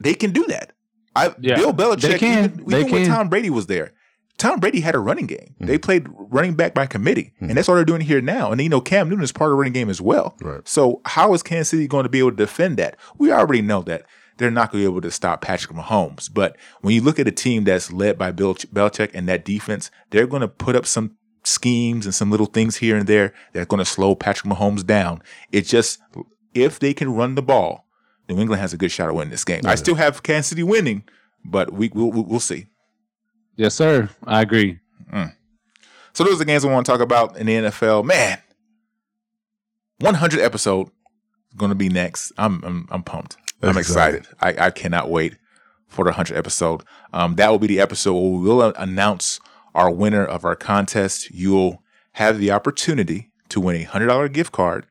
they 0.00 0.14
can 0.14 0.32
do 0.32 0.44
that. 0.46 0.72
I, 1.16 1.34
Yeah, 1.38 1.56
Bill 1.56 1.72
Belichick, 1.72 2.00
they 2.00 2.18
can. 2.18 2.44
even, 2.44 2.64
They 2.66 2.80
even 2.80 2.92
when 2.92 3.04
can. 3.04 3.14
Tom 3.14 3.28
Brady 3.28 3.50
was 3.50 3.66
there, 3.66 3.92
Tom 4.36 4.58
Brady 4.58 4.80
had 4.80 4.94
a 4.94 4.98
running 4.98 5.26
game. 5.26 5.54
Mm-hmm. 5.54 5.66
They 5.66 5.78
played 5.78 6.06
running 6.08 6.54
back 6.54 6.74
by 6.74 6.86
committee, 6.86 7.32
mm-hmm. 7.36 7.46
and 7.46 7.56
that's 7.56 7.68
what 7.68 7.74
they're 7.74 7.84
doing 7.84 8.00
here 8.00 8.20
now. 8.20 8.50
And 8.50 8.60
you 8.60 8.68
know, 8.68 8.80
Cam 8.80 9.08
Newton 9.08 9.24
is 9.24 9.32
part 9.32 9.50
of 9.50 9.52
the 9.52 9.58
running 9.58 9.72
game 9.72 9.88
as 9.88 10.00
well. 10.00 10.36
Right. 10.40 10.66
So 10.66 11.00
how 11.04 11.34
is 11.34 11.42
Kansas 11.42 11.68
City 11.68 11.86
going 11.86 12.02
to 12.02 12.08
be 12.08 12.18
able 12.18 12.32
to 12.32 12.36
defend 12.36 12.76
that? 12.78 12.96
We 13.16 13.30
already 13.30 13.62
know 13.62 13.82
that 13.82 14.06
they're 14.36 14.50
not 14.50 14.72
going 14.72 14.82
to 14.82 14.88
be 14.88 14.92
able 14.92 15.00
to 15.02 15.10
stop 15.10 15.40
Patrick 15.40 15.76
Mahomes. 15.76 16.32
But 16.32 16.56
when 16.80 16.94
you 16.94 17.00
look 17.00 17.18
at 17.18 17.28
a 17.28 17.32
team 17.32 17.64
that's 17.64 17.92
led 17.92 18.18
by 18.18 18.32
Bill 18.32 18.54
Belichick 18.54 19.10
and 19.14 19.28
that 19.28 19.44
defense, 19.44 19.90
they're 20.10 20.26
going 20.26 20.42
to 20.42 20.48
put 20.48 20.76
up 20.76 20.86
some 20.86 21.16
schemes 21.44 22.06
and 22.06 22.14
some 22.14 22.30
little 22.30 22.46
things 22.46 22.76
here 22.76 22.96
and 22.96 23.06
there 23.06 23.32
that's 23.52 23.66
going 23.66 23.78
to 23.78 23.84
slow 23.84 24.14
Patrick 24.14 24.52
Mahomes 24.52 24.84
down. 24.84 25.22
It's 25.52 25.70
just 25.70 26.00
if 26.54 26.78
they 26.78 26.94
can 26.94 27.14
run 27.14 27.34
the 27.34 27.42
ball, 27.42 27.86
New 28.28 28.38
England 28.38 28.60
has 28.60 28.72
a 28.72 28.76
good 28.76 28.90
shot 28.90 29.08
at 29.08 29.14
winning 29.14 29.30
this 29.30 29.44
game. 29.44 29.62
I 29.64 29.74
still 29.74 29.96
have 29.96 30.22
Kansas 30.22 30.48
City 30.48 30.62
winning, 30.62 31.04
but 31.44 31.72
we 31.72 31.90
we'll, 31.94 32.10
we'll 32.10 32.40
see. 32.40 32.66
Yes, 33.56 33.74
sir. 33.74 34.08
I 34.24 34.42
agree. 34.42 34.80
Mm. 35.12 35.34
So 36.12 36.24
those 36.24 36.34
are 36.34 36.38
the 36.38 36.44
games 36.44 36.64
I 36.64 36.72
want 36.72 36.86
to 36.86 36.92
talk 36.92 37.00
about 37.00 37.36
in 37.36 37.46
the 37.46 37.54
NFL. 37.54 38.04
Man, 38.04 38.38
100 39.98 40.40
episode 40.40 40.88
is 40.88 40.92
going 41.56 41.70
to 41.70 41.76
be 41.76 41.88
next. 41.88 42.32
I'm 42.38 42.62
I'm, 42.64 42.88
I'm 42.90 43.02
pumped. 43.02 43.36
I'm 43.62 43.74
That's 43.74 43.88
excited. 43.88 44.26
I, 44.40 44.66
I 44.66 44.70
cannot 44.70 45.10
wait 45.10 45.36
for 45.88 46.04
the 46.04 46.10
100 46.10 46.36
episode. 46.36 46.82
Um, 47.12 47.36
that 47.36 47.50
will 47.50 47.58
be 47.58 47.66
the 47.66 47.80
episode 47.80 48.14
where 48.14 48.30
we 48.32 48.48
will 48.48 48.62
announce 48.76 49.40
our 49.74 49.90
winner 49.90 50.24
of 50.24 50.44
our 50.44 50.56
contest. 50.56 51.30
You'll 51.30 51.82
have 52.12 52.38
the 52.38 52.50
opportunity 52.50 53.30
to 53.48 53.60
win 53.60 53.76
a 53.76 53.84
hundred 53.84 54.06
dollar 54.06 54.28
gift 54.28 54.52
card 54.52 54.86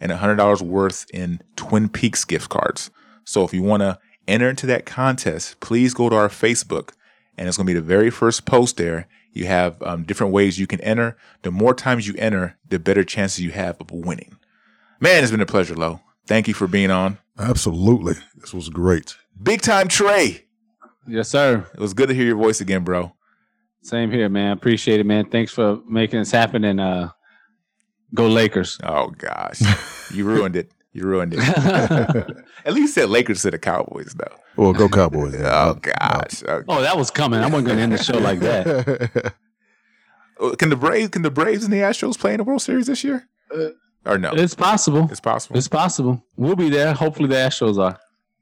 and 0.00 0.12
a 0.12 0.16
hundred 0.16 0.36
dollars 0.36 0.62
worth 0.62 1.06
in 1.12 1.40
Twin 1.56 1.88
Peaks 1.88 2.24
gift 2.24 2.48
cards. 2.48 2.90
So 3.24 3.44
if 3.44 3.52
you 3.52 3.62
want 3.62 3.82
to 3.82 3.98
enter 4.26 4.50
into 4.50 4.66
that 4.66 4.86
contest, 4.86 5.60
please 5.60 5.94
go 5.94 6.08
to 6.08 6.16
our 6.16 6.28
Facebook 6.28 6.90
and 7.36 7.46
it's 7.46 7.56
going 7.56 7.66
to 7.66 7.72
be 7.72 7.78
the 7.78 7.84
very 7.84 8.10
first 8.10 8.44
post 8.44 8.76
there. 8.76 9.06
You 9.32 9.46
have 9.46 9.80
um, 9.82 10.02
different 10.02 10.32
ways 10.32 10.58
you 10.58 10.66
can 10.66 10.80
enter. 10.80 11.16
The 11.42 11.50
more 11.50 11.74
times 11.74 12.08
you 12.08 12.14
enter, 12.18 12.58
the 12.68 12.78
better 12.78 13.04
chances 13.04 13.40
you 13.40 13.52
have 13.52 13.80
of 13.80 13.90
winning. 13.90 14.36
Man, 15.00 15.22
it's 15.22 15.30
been 15.30 15.40
a 15.40 15.46
pleasure, 15.46 15.76
Lo. 15.76 16.00
Thank 16.28 16.46
you 16.46 16.54
for 16.54 16.66
being 16.66 16.90
on. 16.90 17.18
Absolutely. 17.38 18.14
This 18.36 18.52
was 18.52 18.68
great. 18.68 19.16
Big 19.42 19.62
time 19.62 19.88
Trey. 19.88 20.44
Yes, 21.06 21.28
sir. 21.30 21.66
It 21.74 21.80
was 21.80 21.94
good 21.94 22.08
to 22.10 22.14
hear 22.14 22.26
your 22.26 22.36
voice 22.36 22.60
again, 22.60 22.84
bro. 22.84 23.12
Same 23.82 24.10
here, 24.10 24.28
man. 24.28 24.52
Appreciate 24.52 25.00
it, 25.00 25.06
man. 25.06 25.30
Thanks 25.30 25.52
for 25.52 25.80
making 25.88 26.18
this 26.18 26.30
happen 26.30 26.64
and 26.64 26.80
uh 26.80 27.08
go 28.14 28.28
Lakers. 28.28 28.78
Oh 28.82 29.08
gosh, 29.10 29.62
you 30.12 30.24
ruined 30.24 30.54
it. 30.56 30.70
You 30.92 31.04
ruined 31.04 31.34
it. 31.36 31.40
At 32.64 32.74
least 32.74 32.94
said 32.94 33.08
Lakers 33.08 33.42
to 33.42 33.50
the 33.50 33.58
Cowboys, 33.58 34.14
though. 34.14 34.36
Well, 34.56 34.72
go 34.72 34.88
Cowboys. 34.88 35.34
Oh 35.38 35.74
gosh. 35.80 36.42
Okay. 36.42 36.64
Oh, 36.68 36.82
that 36.82 36.96
was 36.98 37.10
coming. 37.10 37.40
I 37.40 37.46
wasn't 37.46 37.68
gonna 37.68 37.80
end 37.80 37.92
the 37.92 38.02
show 38.02 38.18
like 38.18 38.40
that. 38.40 39.32
Uh, 40.40 40.54
Can 40.54 40.68
the 40.70 40.76
Braves? 40.76 41.08
Can 41.08 41.22
the 41.22 41.32
Braves 41.32 41.64
and 41.64 41.72
the 41.72 41.78
Astros 41.78 42.16
play 42.16 42.30
in 42.32 42.36
the 42.36 42.44
World 42.44 42.62
Series 42.62 42.86
this 42.86 43.02
year? 43.02 43.26
Or 44.08 44.18
no? 44.18 44.32
It's 44.32 44.54
possible. 44.54 45.08
It's 45.10 45.20
possible. 45.20 45.56
It's 45.56 45.68
possible. 45.68 46.24
We'll 46.36 46.56
be 46.56 46.70
there. 46.70 46.94
Hopefully 46.94 47.28
the 47.28 47.36
Astros 47.36 47.78
are. 47.78 47.98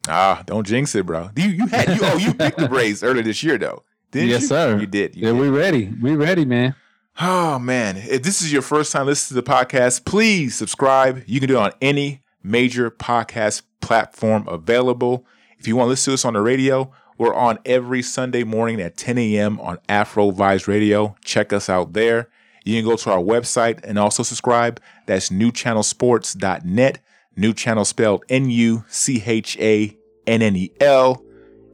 Ah, 0.09 0.43
don't 0.47 0.66
jinx 0.66 0.94
it, 0.94 1.05
bro. 1.05 1.30
You 1.36 1.48
you 1.48 1.66
had 1.66 1.88
you 1.88 1.98
oh 2.02 2.16
you 2.16 2.32
picked 2.32 2.59
the 2.59 2.68
Braves 2.68 3.02
earlier 3.02 3.22
this 3.22 3.43
year 3.43 3.59
though. 3.59 3.82
Didn't 4.12 4.28
yes, 4.28 4.43
you? 4.43 4.48
sir. 4.48 4.78
You 4.78 4.86
did. 4.86 5.16
You 5.16 5.26
yeah, 5.26 5.32
did. 5.32 5.40
we 5.40 5.48
ready. 5.48 5.93
We 6.01 6.14
ready, 6.14 6.44
man. 6.44 6.74
Oh 7.20 7.59
man, 7.59 7.97
if 7.97 8.22
this 8.22 8.43
is 8.43 8.52
your 8.52 8.62
first 8.62 8.93
time 8.93 9.06
listening 9.06 9.40
to 9.40 9.47
the 9.47 9.52
podcast, 9.52 10.05
please 10.05 10.55
subscribe. 10.55 11.24
You 11.26 11.40
can 11.40 11.48
do 11.48 11.56
it 11.56 11.60
on 11.60 11.72
any 11.80 12.22
major 12.43 12.90
podcast 12.90 13.62
platform 13.80 14.47
available. 14.48 15.26
If 15.59 15.66
you 15.66 15.76
want 15.76 15.86
to 15.86 15.90
listen 15.90 16.12
to 16.12 16.14
us 16.14 16.24
on 16.24 16.34
the 16.34 16.40
radio, 16.40 16.93
we're 17.18 17.34
on 17.34 17.59
every 17.64 18.02
Sunday 18.02 18.44
morning 18.44 18.80
at 18.80 18.97
10 18.97 19.16
a.m. 19.18 19.59
on 19.60 19.78
Afro 19.88 20.30
Vibes 20.30 20.68
Radio. 20.68 21.16
Check 21.24 21.52
us 21.52 21.70
out 21.70 21.94
there. 21.94 22.28
You 22.66 22.82
can 22.82 22.90
go 22.90 22.97
to 22.97 23.12
our 23.12 23.20
website 23.20 23.84
and 23.84 23.97
also 23.97 24.24
subscribe. 24.24 24.80
That's 25.06 25.30
nuchannelsports.net. 25.30 26.98
New 27.36 27.55
channel 27.55 27.84
spelled 27.84 28.24
N 28.28 28.51
U 28.51 28.84
C 28.88 29.22
H 29.24 29.56
A 29.60 29.97
N 30.26 30.43
N 30.43 30.56
E 30.56 30.72
L. 30.80 31.22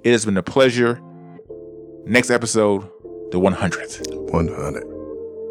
It 0.04 0.12
has 0.12 0.26
been 0.26 0.36
a 0.36 0.42
pleasure. 0.42 1.00
Next 2.04 2.30
episode, 2.30 2.82
the 3.30 3.40
100th. 3.40 4.32
100. 4.32 4.84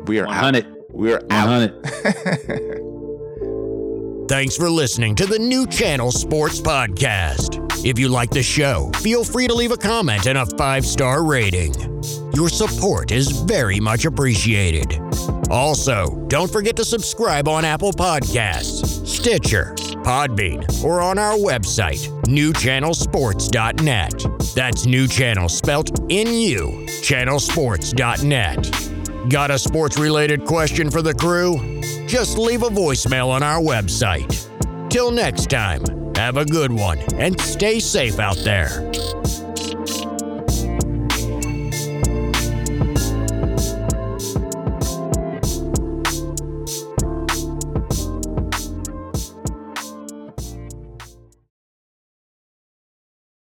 We 0.07 0.19
are 0.19 0.27
out. 0.27 0.43
100. 0.43 0.76
We 0.91 1.11
are 1.13 1.23
out. 1.31 1.49
100. 1.49 4.27
Thanks 4.30 4.55
for 4.55 4.69
listening 4.69 5.15
to 5.15 5.26
the 5.26 5.39
New 5.39 5.65
Channel 5.65 6.11
Sports 6.11 6.61
Podcast. 6.61 7.61
If 7.84 7.98
you 7.98 8.10
like 8.10 8.30
the 8.30 8.44
show, 8.44 8.91
feel 8.98 9.24
free 9.24 9.48
to 9.48 9.56
leave 9.56 9.72
a 9.72 9.78
comment 9.78 10.28
and 10.28 10.38
a 10.38 10.45
five 10.45 10.86
star 10.86 11.26
rating. 11.26 11.74
Your 12.34 12.48
support 12.48 13.12
is 13.12 13.32
very 13.32 13.80
much 13.80 14.06
appreciated. 14.06 15.02
Also, 15.49 16.24
don't 16.28 16.52
forget 16.52 16.76
to 16.76 16.86
subscribe 16.86 17.48
on 17.48 17.66
Apple 17.66 17.91
Podcasts, 17.91 19.08
Stitcher, 19.08 19.74
Podbean, 20.03 20.84
or 20.84 21.02
on 21.02 21.18
our 21.18 21.34
website, 21.34 22.08
nuchannelsports.net. 22.26 24.56
That's 24.56 24.86
new 24.86 25.08
channel 25.08 25.49
spelt 25.49 25.99
N 26.12 26.32
U, 26.34 26.86
channelsports.net. 27.02 29.30
Got 29.30 29.49
a 29.49 29.58
sports 29.58 29.98
related 29.98 30.45
question 30.45 30.91
for 30.91 31.02
the 31.02 31.16
crew? 31.16 31.82
Just 32.08 32.38
leave 32.38 32.62
a 32.62 32.70
voicemail 32.70 33.30
on 33.30 33.41
our 33.41 33.60
website. 33.60 34.51
Till 34.91 35.09
next 35.09 35.49
time, 35.49 35.81
have 36.15 36.35
a 36.35 36.43
good 36.43 36.69
one 36.69 36.99
and 37.13 37.39
stay 37.39 37.80
safe 37.80 38.19
out 38.19 38.35
there. 38.39 38.91